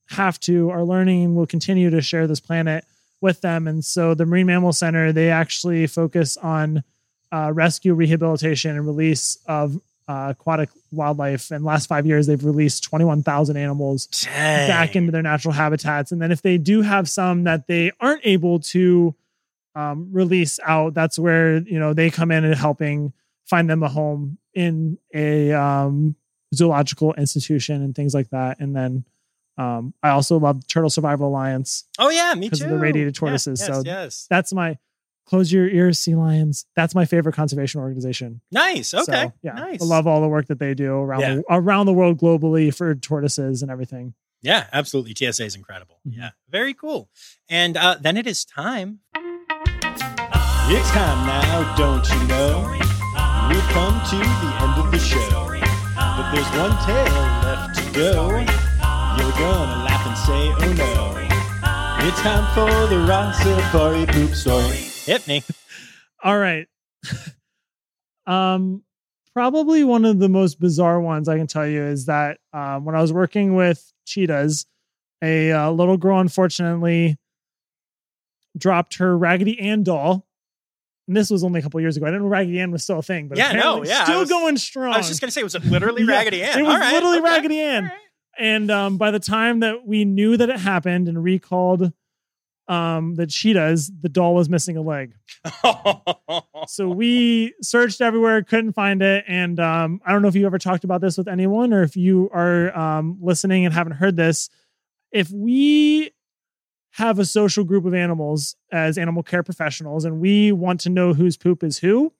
have 0.10 0.40
to 0.40 0.70
are 0.70 0.84
learning 0.84 1.26
and 1.26 1.36
will 1.36 1.48
continue 1.48 1.90
to 1.90 2.02
share 2.02 2.28
this 2.28 2.40
planet 2.40 2.86
with 3.22 3.42
them 3.42 3.68
and 3.68 3.84
so 3.84 4.14
the 4.14 4.26
marine 4.26 4.48
mammal 4.48 4.74
center 4.74 5.12
they 5.12 5.30
actually 5.30 5.88
focus 5.88 6.38
on 6.38 6.84
uh, 7.32 7.52
rescue 7.54 7.94
rehabilitation 7.94 8.78
and 8.78 8.86
release 8.86 9.38
of 9.48 9.80
uh, 10.08 10.28
aquatic 10.30 10.70
wildlife 10.92 11.52
and 11.52 11.66
last 11.66 11.88
five 11.88 12.06
years 12.06 12.28
they've 12.28 12.46
released 12.46 12.84
21000 12.86 13.58
animals 13.58 14.08
Dang. 14.08 14.68
back 14.70 14.96
into 14.96 15.12
their 15.12 15.22
natural 15.22 15.54
habitats. 15.54 16.12
And 16.12 16.22
then 16.22 16.32
if 16.32 16.42
they 16.42 16.58
do 16.58 16.82
have 16.82 17.10
some 17.10 17.44
that 17.44 17.68
they 17.68 17.92
aren't 18.00 18.26
able 18.26 18.60
to 18.60 19.16
um, 19.76 20.10
release 20.12 20.60
out, 20.66 20.94
that's 20.94 21.20
where 21.20 21.58
you 21.58 21.80
know 21.80 21.94
they 21.94 22.10
come 22.10 22.32
in 22.32 22.46
and 22.46 22.56
helping 22.56 23.14
find 23.50 23.70
them 23.70 23.84
a 23.84 23.90
home 23.90 24.38
in 24.54 24.98
a 25.14 25.52
um, 25.54 26.16
zoological 26.54 27.14
institution 27.16 27.82
and 27.84 27.96
things 27.96 28.14
like 28.14 28.30
that. 28.30 28.60
And 28.60 28.76
then 28.76 29.06
um, 29.58 29.94
I 30.04 30.10
also 30.10 30.38
love 30.40 30.68
Turtle 30.68 30.90
Survival 30.90 31.28
Alliance. 31.30 31.86
Oh 31.98 32.10
yeah, 32.10 32.34
me 32.36 32.50
'Cause 32.50 32.60
too. 32.60 32.66
of 32.66 32.72
the 32.72 32.78
radiated 32.78 33.16
Yeah, 33.16 33.20
tortoises, 33.20 33.60
yes, 33.60 33.68
so- 33.76 33.82
yes, 33.86 34.28
That's 34.30 34.54
my 34.54 34.78
close 35.26 35.52
your 35.52 35.68
ears, 35.68 36.00
sea 36.00 36.16
lions. 36.16 36.66
That's 36.76 36.96
my 36.96 37.04
favorite 37.06 37.34
conservation 37.36 37.82
organization. 37.82 38.40
nice. 38.52 38.94
Okay, 38.94 39.04
So, 39.26 39.34
yeah, 39.42 39.54
nice. 39.54 39.82
I 39.82 39.86
love 39.86 40.08
all 40.08 40.22
the 40.22 40.28
work 40.30 40.48
that 40.48 40.58
they 40.60 40.74
do 40.74 40.94
around 40.94 41.20
Yeah. 41.22 41.36
the, 41.36 41.44
around 41.50 41.86
the 41.88 41.94
world 41.94 42.18
globally 42.18 42.74
for 42.74 42.96
tortoises 42.96 43.62
and 43.62 43.70
everything. 43.70 44.14
Yeah, 44.42 44.68
absolutely. 44.72 45.16
TSA 45.16 45.44
is 45.46 45.56
incredible. 45.56 46.00
Mhm. 46.08 46.16
Yeah, 46.18 46.30
very 46.50 46.74
cool. 46.74 47.10
And 47.50 47.76
uh, 47.76 47.98
then 48.00 48.16
it 48.16 48.26
is 48.28 48.46
time. 48.46 49.00
It's 50.70 50.90
time 50.92 51.26
now, 51.28 51.76
don't 51.76 52.08
you 52.10 52.28
know? 52.28 52.80
We've 53.50 53.70
come 53.70 54.02
to 54.10 54.18
the 54.18 54.52
end 54.62 54.76
of 54.78 54.92
the 54.92 55.00
show. 55.00 55.48
But 55.96 56.32
there's 56.32 56.48
one 56.58 56.76
tale 56.86 57.14
left 57.44 57.76
to 57.80 57.92
go. 57.94 58.30
You're 58.30 59.32
gonna 59.40 59.84
laugh 59.86 60.06
and 60.06 60.18
say, 60.18 60.54
oh 60.60 60.74
no. 60.78 62.08
It's 62.08 62.22
time 62.22 62.46
for 62.54 62.70
the 62.88 62.98
Rossafari 63.08 64.06
poop 64.12 64.36
story. 64.36 64.78
Hit 65.06 65.28
me. 65.28 65.44
All 66.22 66.38
right. 66.38 66.68
um, 68.28 68.84
probably 69.34 69.86
one 69.86 70.04
of 70.04 70.20
the 70.20 70.30
most 70.30 70.60
bizarre 70.60 71.00
ones 71.00 71.30
I 71.30 71.38
can 71.38 71.48
tell 71.48 71.66
you 71.66 71.84
is 71.84 72.08
that 72.08 72.40
um, 72.52 72.84
when 72.84 72.96
I 72.96 73.02
was 73.02 73.14
working 73.14 73.56
with 73.56 73.94
cheetahs, 74.06 74.66
a 75.24 75.54
uh, 75.54 75.72
little 75.72 75.96
girl 75.96 76.20
unfortunately 76.20 77.18
dropped 78.58 78.96
her 78.96 79.18
Raggedy 79.18 79.60
Ann 79.60 79.84
doll. 79.84 80.27
And 81.08 81.16
this 81.16 81.30
was 81.30 81.44
only 81.44 81.60
a 81.60 81.64
couple 81.64 81.80
years 81.80 81.96
ago. 81.98 82.06
I 82.06 82.10
didn't 82.10 82.24
know 82.24 82.28
Raggedy 82.28 82.60
Ann 82.60 82.72
was 82.72 82.84
still 82.84 83.00
a 83.00 83.04
thing, 83.04 83.28
but 83.30 83.38
Yeah, 83.38 83.54
no, 83.54 83.84
yeah, 83.84 84.04
still 84.04 84.20
was- 84.22 84.30
going 84.30 84.58
strong. 84.58 84.94
I 84.94 84.98
was 84.98 85.08
just 85.08 85.22
gonna 85.22 85.32
say, 85.32 85.42
it 85.42 85.46
was 85.46 85.56
it 85.56 85.64
literally 85.66 86.04
Yeah, 86.08 86.12
Raggedy 86.18 86.44
Ann? 86.44 86.60
it 86.60 86.64
was 86.64 86.76
right, 86.80 86.94
literally 86.94 87.20
okay. 87.20 87.30
Raggedy 87.30 87.60
Ann. 87.62 87.84
Right. 87.86 87.94
And 88.40 88.70
um, 88.70 88.98
by 88.98 89.12
the 89.12 89.20
time 89.20 89.62
that 89.62 89.88
we 89.88 90.06
knew 90.06 90.38
that 90.38 90.50
it 90.50 90.60
happened 90.60 91.08
and 91.08 91.24
recalled 91.24 91.92
um, 92.68 93.16
the 93.16 93.26
cheetahs, 93.26 93.90
the 94.02 94.10
doll 94.10 94.36
was 94.36 94.50
missing 94.50 94.78
a 94.78 94.82
leg. 94.82 95.14
So 96.68 96.90
we 96.90 97.54
searched 97.62 98.02
everywhere, 98.02 98.44
couldn't 98.44 98.74
find 98.74 99.02
it. 99.02 99.24
And 99.28 99.58
um, 99.60 100.02
I 100.06 100.12
don't 100.12 100.22
know 100.22 100.28
if 100.28 100.36
you 100.36 100.46
ever 100.46 100.58
talked 100.58 100.84
about 100.84 101.00
this 101.02 101.18
with 101.18 101.28
anyone 101.30 101.72
or 101.72 101.82
if 101.84 101.96
you 101.96 102.30
are 102.34 102.78
um, 102.78 103.18
listening 103.22 103.64
and 103.66 103.74
haven't 103.74 103.94
heard 103.94 104.18
this. 104.18 104.50
If 105.12 105.32
we 105.32 106.12
have 106.98 107.20
a 107.20 107.26
social 107.26 107.64
group 107.64 107.86
of 107.86 107.94
animals 107.94 108.56
as 108.72 108.98
animal 108.98 109.22
care 109.24 109.44
professionals 109.44 110.04
and 110.04 110.20
we 110.20 110.52
want 110.52 110.80
to 110.82 110.90
know 110.90 111.14
whose 111.14 111.38
poop 111.38 111.64
is 111.64 111.78
who, 111.78 112.12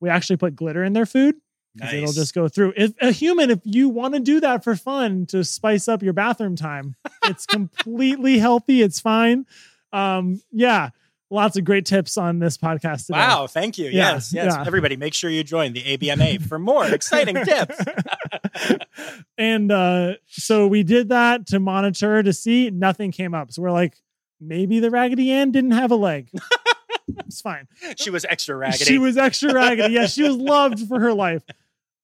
we 0.00 0.08
actually 0.10 0.36
put 0.36 0.54
glitter 0.54 0.84
in 0.84 0.92
their 0.92 1.06
food. 1.06 1.34
'cause 1.80 1.92
It'll 1.92 2.12
just 2.12 2.34
go 2.34 2.48
through. 2.48 2.72
If 2.76 2.92
a 3.02 3.10
human, 3.12 3.50
if 3.50 3.60
you 3.64 3.88
want 3.90 4.14
to 4.14 4.20
do 4.20 4.40
that 4.40 4.62
for 4.64 4.76
fun 4.76 5.26
to 5.26 5.42
spice 5.44 5.88
up 5.88 6.02
your 6.02 6.12
bathroom 6.14 6.54
time, 6.56 6.96
it's 7.24 7.44
completely 7.46 8.38
healthy. 8.38 8.80
It's 8.82 8.98
fine. 9.00 9.44
Um, 9.92 10.40
yeah, 10.52 10.90
lots 11.30 11.56
of 11.58 11.64
great 11.64 11.84
tips 11.84 12.16
on 12.16 12.38
this 12.38 12.56
podcast 12.56 13.06
today. 13.06 13.18
Wow, 13.18 13.46
thank 13.46 13.76
you. 13.78 13.86
Yeah, 13.86 14.12
yes, 14.14 14.32
yes. 14.32 14.54
yeah. 14.54 14.64
Everybody, 14.66 14.96
make 14.96 15.12
sure 15.12 15.28
you 15.30 15.44
join 15.44 15.72
the 15.74 15.82
ABMA 15.82 16.46
for 16.46 16.58
more 16.58 16.86
exciting 16.86 17.36
tips. 17.44 17.78
and 19.38 19.70
uh, 19.72 20.14
so 20.28 20.66
we 20.66 20.82
did 20.82 21.08
that 21.10 21.46
to 21.48 21.60
monitor 21.60 22.22
to 22.22 22.32
see 22.32 22.70
nothing 22.70 23.12
came 23.12 23.34
up. 23.34 23.52
So 23.52 23.62
we're 23.62 23.70
like, 23.70 23.96
maybe 24.40 24.80
the 24.80 24.90
Raggedy 24.90 25.30
Ann 25.30 25.50
didn't 25.50 25.72
have 25.72 25.90
a 25.90 25.96
leg. 25.96 26.30
it's 27.08 27.40
fine. 27.40 27.68
She 27.96 28.10
was 28.10 28.24
extra 28.24 28.56
raggedy. 28.56 28.84
She 28.84 28.98
was 28.98 29.16
extra 29.16 29.52
raggedy. 29.52 29.94
Yeah, 29.94 30.06
she 30.06 30.22
was 30.22 30.36
loved 30.36 30.80
for 30.88 31.00
her 31.00 31.12
life. 31.12 31.42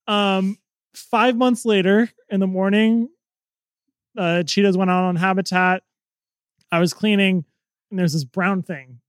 Um, 0.06 0.58
five 0.94 1.36
months 1.36 1.64
later 1.64 2.10
in 2.28 2.40
the 2.40 2.46
morning, 2.46 3.08
uh, 4.16 4.42
cheetahs 4.42 4.76
went 4.76 4.90
out 4.90 5.04
on 5.04 5.16
habitat. 5.16 5.82
I 6.70 6.78
was 6.78 6.92
cleaning, 6.94 7.44
and 7.90 7.98
there's 7.98 8.12
this 8.12 8.24
brown 8.24 8.62
thing 8.62 9.00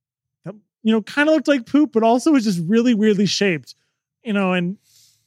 that 0.45 0.55
you 0.83 0.91
know 0.91 1.01
kind 1.01 1.29
of 1.29 1.35
looked 1.35 1.47
like 1.47 1.65
poop, 1.65 1.91
but 1.93 2.03
also 2.03 2.31
was 2.31 2.43
just 2.43 2.61
really 2.67 2.93
weirdly 2.93 3.25
shaped. 3.25 3.75
You 4.23 4.33
know, 4.33 4.53
and 4.53 4.77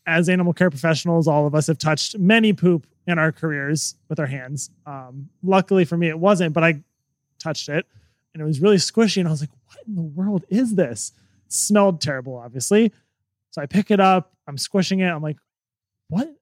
as 0.06 0.28
animal 0.28 0.52
care 0.52 0.70
professionals, 0.70 1.28
all 1.28 1.46
of 1.46 1.54
us 1.54 1.66
have 1.66 1.78
touched 1.78 2.18
many 2.18 2.52
poop 2.52 2.86
in 3.06 3.18
our 3.18 3.32
careers 3.32 3.94
with 4.08 4.18
our 4.18 4.26
hands. 4.26 4.70
Um, 4.86 5.28
luckily 5.42 5.84
for 5.84 5.96
me, 5.96 6.08
it 6.08 6.18
wasn't, 6.18 6.52
but 6.52 6.64
I 6.64 6.82
touched 7.38 7.68
it 7.68 7.86
and 8.36 8.42
it 8.42 8.46
was 8.46 8.60
really 8.60 8.76
squishy. 8.76 9.16
And 9.16 9.26
I 9.26 9.30
was 9.30 9.40
like, 9.40 9.50
what 9.66 9.78
in 9.86 9.94
the 9.94 10.02
world 10.02 10.44
is 10.50 10.74
this? 10.74 11.12
It 11.46 11.52
smelled 11.52 12.02
terrible, 12.02 12.36
obviously. 12.36 12.92
So 13.50 13.62
I 13.62 13.66
pick 13.66 13.90
it 13.90 13.98
up, 13.98 14.34
I'm 14.46 14.58
squishing 14.58 15.00
it. 15.00 15.08
I'm 15.08 15.22
like, 15.22 15.38
what? 16.08 16.36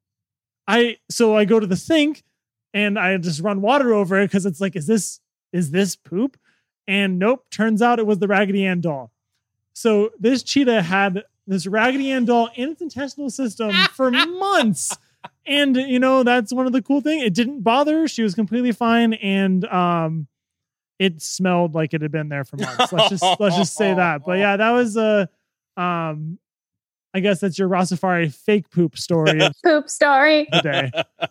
I 0.66 0.96
so 1.08 1.36
I 1.36 1.44
go 1.44 1.60
to 1.60 1.66
the 1.66 1.76
sink 1.76 2.24
and 2.72 2.98
I 2.98 3.16
just 3.18 3.40
run 3.40 3.60
water 3.60 3.94
over 3.94 4.18
it 4.20 4.26
because 4.26 4.44
it's 4.44 4.60
like, 4.60 4.74
is 4.74 4.88
this 4.88 5.20
is 5.52 5.70
this 5.70 5.94
poop? 5.94 6.36
And 6.88 7.18
nope, 7.20 7.44
turns 7.50 7.80
out 7.80 8.00
it 8.00 8.06
was 8.06 8.18
the 8.18 8.26
Raggedy 8.26 8.66
Ann 8.66 8.80
doll. 8.80 9.12
So 9.72 10.10
this 10.18 10.42
cheetah 10.42 10.82
had 10.82 11.22
this 11.46 11.66
Raggedy 11.68 12.10
Ann 12.10 12.24
doll 12.24 12.50
in 12.56 12.70
its 12.70 12.82
intestinal 12.82 13.30
system 13.30 13.72
for 13.92 14.10
months. 14.10 14.96
And 15.46 15.76
you 15.76 16.00
know, 16.00 16.24
that's 16.24 16.52
one 16.52 16.66
of 16.66 16.72
the 16.72 16.82
cool 16.82 17.00
things. 17.00 17.22
It 17.22 17.34
didn't 17.34 17.62
bother 17.62 18.00
her. 18.00 18.08
She 18.08 18.24
was 18.24 18.34
completely 18.34 18.72
fine. 18.72 19.14
And 19.14 19.64
um 19.66 20.26
it 20.98 21.22
smelled 21.22 21.74
like 21.74 21.94
it 21.94 22.02
had 22.02 22.12
been 22.12 22.28
there 22.28 22.44
for 22.44 22.56
months. 22.56 22.92
Let's 22.92 23.10
just 23.10 23.40
let's 23.40 23.56
just 23.56 23.74
say 23.74 23.94
that. 23.94 24.22
But 24.24 24.38
yeah, 24.38 24.56
that 24.56 24.70
was 24.70 24.96
a 24.96 25.28
um 25.76 26.38
I 27.12 27.20
guess 27.20 27.40
that's 27.40 27.58
your 27.58 27.68
Rossafari 27.68 28.34
fake 28.34 28.70
poop 28.70 28.98
story 28.98 29.40
Poop 29.64 29.88
story. 29.88 30.48
the 30.50 30.60
day. 30.60 31.28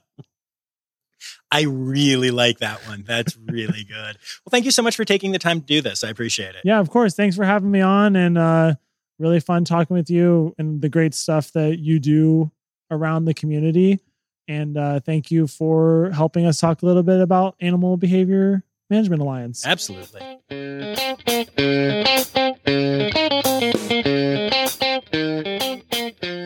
I 1.52 1.64
really 1.64 2.32
like 2.32 2.60
that 2.60 2.80
one. 2.88 3.04
That's 3.06 3.38
really 3.38 3.84
good. 3.84 4.18
Well, 4.18 4.50
thank 4.50 4.66
you 4.66 4.72
so 4.72 4.82
much 4.82 4.96
for 4.96 5.06
taking 5.06 5.32
the 5.34 5.40
time 5.40 5.62
to 5.62 5.66
do 5.66 5.82
this. 5.82 6.04
I 6.04 6.10
appreciate 6.10 6.56
it. 6.56 6.62
Yeah, 6.64 6.80
of 6.80 6.90
course. 6.90 7.14
Thanks 7.16 7.36
for 7.36 7.46
having 7.46 7.70
me 7.70 7.82
on 7.82 8.16
and 8.16 8.38
uh 8.38 8.76
really 9.20 9.40
fun 9.40 9.64
talking 9.64 9.96
with 9.96 10.10
you 10.10 10.56
and 10.58 10.82
the 10.82 10.90
great 10.90 11.14
stuff 11.14 11.52
that 11.54 11.78
you 11.80 12.00
do 12.00 12.52
around 12.90 13.26
the 13.26 13.34
community. 13.34 14.00
And 14.48 14.78
uh 14.78 15.00
thank 15.00 15.32
you 15.32 15.48
for 15.48 16.10
helping 16.12 16.46
us 16.46 16.60
talk 16.60 16.82
a 16.82 16.86
little 16.86 17.04
bit 17.04 17.20
about 17.22 17.56
Animal 17.62 17.98
Behavior 17.98 18.64
Management 18.94 19.24
Alliance. 19.24 19.66
Absolutely. 19.66 20.22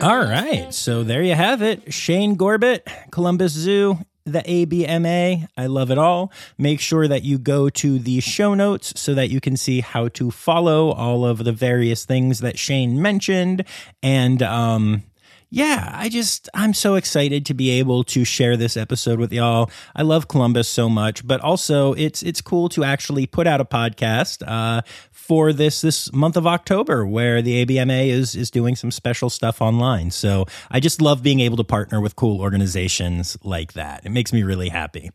All 0.00 0.18
right. 0.18 0.68
So 0.70 1.02
there 1.02 1.22
you 1.22 1.34
have 1.34 1.60
it. 1.60 1.92
Shane 1.92 2.36
Gorbett, 2.36 2.88
Columbus 3.10 3.52
Zoo, 3.52 3.98
the 4.24 4.40
ABMA. 4.40 5.46
I 5.58 5.66
love 5.66 5.90
it 5.90 5.98
all. 5.98 6.32
Make 6.56 6.80
sure 6.80 7.06
that 7.06 7.22
you 7.22 7.38
go 7.38 7.68
to 7.68 7.98
the 7.98 8.20
show 8.20 8.54
notes 8.54 8.98
so 8.98 9.12
that 9.12 9.28
you 9.28 9.42
can 9.42 9.58
see 9.58 9.80
how 9.80 10.08
to 10.08 10.30
follow 10.30 10.90
all 10.92 11.26
of 11.26 11.44
the 11.44 11.52
various 11.52 12.06
things 12.06 12.38
that 12.38 12.58
Shane 12.58 13.02
mentioned. 13.02 13.64
And, 14.02 14.42
um, 14.42 15.02
yeah, 15.50 15.90
I 15.94 16.10
just 16.10 16.48
I'm 16.52 16.74
so 16.74 16.96
excited 16.96 17.46
to 17.46 17.54
be 17.54 17.70
able 17.70 18.04
to 18.04 18.24
share 18.24 18.56
this 18.56 18.76
episode 18.76 19.18
with 19.18 19.32
y'all. 19.32 19.70
I 19.96 20.02
love 20.02 20.28
Columbus 20.28 20.68
so 20.68 20.90
much, 20.90 21.26
but 21.26 21.40
also 21.40 21.94
it's 21.94 22.22
it's 22.22 22.42
cool 22.42 22.68
to 22.70 22.84
actually 22.84 23.26
put 23.26 23.46
out 23.46 23.60
a 23.60 23.64
podcast 23.64 24.42
uh, 24.46 24.82
for 25.10 25.54
this 25.54 25.80
this 25.80 26.12
month 26.12 26.36
of 26.36 26.46
October, 26.46 27.06
where 27.06 27.40
the 27.40 27.64
ABMA 27.64 28.08
is 28.08 28.34
is 28.34 28.50
doing 28.50 28.76
some 28.76 28.90
special 28.90 29.30
stuff 29.30 29.62
online. 29.62 30.10
So 30.10 30.44
I 30.70 30.80
just 30.80 31.00
love 31.00 31.22
being 31.22 31.40
able 31.40 31.56
to 31.56 31.64
partner 31.64 32.00
with 32.00 32.14
cool 32.14 32.40
organizations 32.42 33.38
like 33.42 33.72
that. 33.72 34.04
It 34.04 34.10
makes 34.10 34.34
me 34.34 34.42
really 34.42 34.68
happy. 34.68 35.10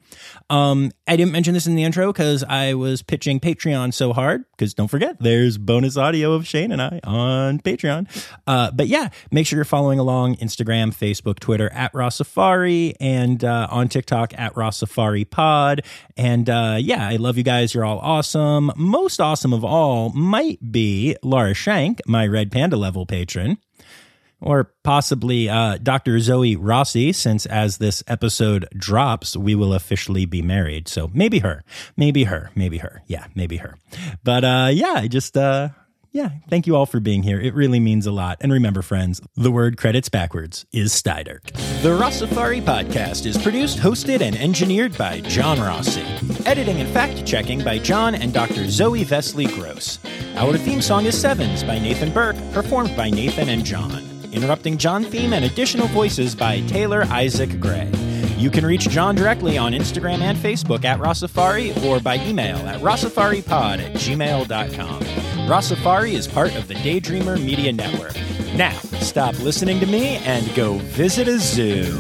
Um, 0.50 0.92
I 1.08 1.16
didn't 1.16 1.32
mention 1.32 1.54
this 1.54 1.68
in 1.68 1.76
the 1.76 1.84
intro 1.84 2.12
because 2.12 2.44
I 2.44 2.74
was 2.74 3.04
pitching 3.04 3.40
Patreon 3.40 3.94
so 3.94 4.14
hard. 4.14 4.46
Because 4.52 4.74
don't 4.74 4.88
forget, 4.88 5.18
there's 5.20 5.60
bonus 5.60 5.96
audio 5.96 6.34
of 6.34 6.48
Shane 6.48 6.72
and 6.72 6.82
I 6.82 7.00
on 7.04 7.60
Patreon. 7.60 8.08
Uh, 8.48 8.72
but 8.72 8.88
yeah, 8.88 9.10
make 9.32 9.46
sure 9.46 9.58
you're 9.58 9.66
following 9.66 10.00
along 10.00 10.23
Instagram, 10.38 10.94
Facebook, 10.94 11.40
Twitter 11.40 11.72
at 11.72 11.94
Rossafari, 11.94 12.96
and 13.00 13.44
uh, 13.44 13.68
on 13.70 13.90
TikTok 13.90 14.34
at 14.38 14.54
Rossafari 14.56 15.30
Pod. 15.30 15.82
And 16.18 16.50
uh, 16.50 16.78
yeah, 16.80 17.08
I 17.08 17.18
love 17.18 17.38
you 17.38 17.44
guys. 17.44 17.74
You're 17.74 17.86
all 17.86 18.00
awesome. 18.00 18.72
Most 18.76 19.22
awesome 19.22 19.54
of 19.54 19.64
all 19.64 20.10
might 20.10 20.72
be 20.72 21.16
Laura 21.24 21.54
Shank, 21.54 22.02
my 22.08 22.26
Red 22.28 22.52
Panda 22.52 22.78
level 22.78 23.06
patron 23.06 23.58
or 24.44 24.74
possibly 24.84 25.50
uh, 25.50 25.78
Dr. 25.82 26.20
Zoe 26.20 26.56
Rossi, 26.58 27.14
since 27.14 27.46
as 27.46 27.78
this 27.78 28.04
episode 28.08 28.68
drops, 28.76 29.38
we 29.38 29.56
will 29.56 29.74
officially 29.74 30.26
be 30.26 30.42
married. 30.42 30.90
So 30.90 31.10
maybe 31.14 31.40
her, 31.40 31.64
maybe 31.96 32.26
her, 32.26 32.52
maybe 32.54 32.80
her. 32.80 33.02
Yeah, 33.08 33.26
maybe 33.36 33.58
her. 33.58 33.78
But 34.24 34.44
uh, 34.44 34.70
yeah, 34.74 34.96
I 34.98 35.08
just, 35.08 35.38
uh, 35.38 35.70
yeah, 36.14 36.30
thank 36.48 36.68
you 36.68 36.76
all 36.76 36.86
for 36.86 37.00
being 37.00 37.24
here. 37.24 37.40
It 37.42 37.56
really 37.56 37.80
means 37.80 38.06
a 38.06 38.12
lot. 38.12 38.38
And 38.40 38.54
remember, 38.54 38.84
friends, 38.84 39.20
the 39.36 39.52
word 39.52 39.78
credits 39.78 40.10
backwards 40.10 40.64
is 40.72 40.94
Steiderk. 40.94 41.52
The 41.82 41.90
Rossafari 41.90 42.62
podcast 42.62 43.26
is 43.26 43.36
produced, 43.36 43.80
hosted, 43.80 44.22
and 44.22 44.36
engineered 44.36 44.96
by 44.96 45.22
John 45.22 45.60
Rossi. 45.60 46.04
Editing 46.46 46.80
and 46.80 46.90
fact 46.94 47.26
checking 47.26 47.64
by 47.64 47.80
John 47.80 48.14
and 48.14 48.32
Dr. 48.32 48.70
Zoe 48.70 49.04
Vesley 49.04 49.52
Gross. 49.56 49.98
Our 50.36 50.56
theme 50.56 50.82
song 50.82 51.08
is 51.08 51.20
Sevens 51.20 51.64
by 51.64 51.80
Nathan 51.80 52.14
Burke, 52.14 52.38
performed 52.52 52.96
by 52.96 53.10
Nathan 53.10 53.50
and 53.50 53.66
John. 53.66 54.04
Interrupting 54.32 54.78
John 54.78 55.04
theme 55.04 55.34
and 55.34 55.46
additional 55.46 55.88
voices 55.88 56.36
by 56.36 56.62
Taylor 56.68 57.04
Isaac 57.06 57.60
Gray. 57.60 57.92
You 58.38 58.52
can 58.52 58.66
reach 58.66 58.88
John 58.90 59.16
directly 59.16 59.58
on 59.58 59.72
Instagram 59.74 60.22
and 60.22 60.38
Facebook 60.38 60.86
at 60.86 61.00
Rossafari 61.00 61.82
or 61.86 62.00
by 62.00 62.18
email 62.26 62.58
at 62.68 62.82
rossafaripod 62.82 63.80
at 63.80 63.94
gmail.com. 63.94 65.23
Rossafari 65.48 66.14
is 66.14 66.26
part 66.26 66.56
of 66.56 66.70
the 66.70 66.74
Daydreamer 66.76 67.38
Media 67.44 67.74
Network. 67.74 68.16
Now, 68.56 68.78
stop 69.02 69.38
listening 69.40 69.82
to 69.82 69.86
me 69.86 70.16
and 70.26 70.56
go 70.56 70.76
visit 70.78 71.28
a 71.28 71.38
zoo. 71.38 72.00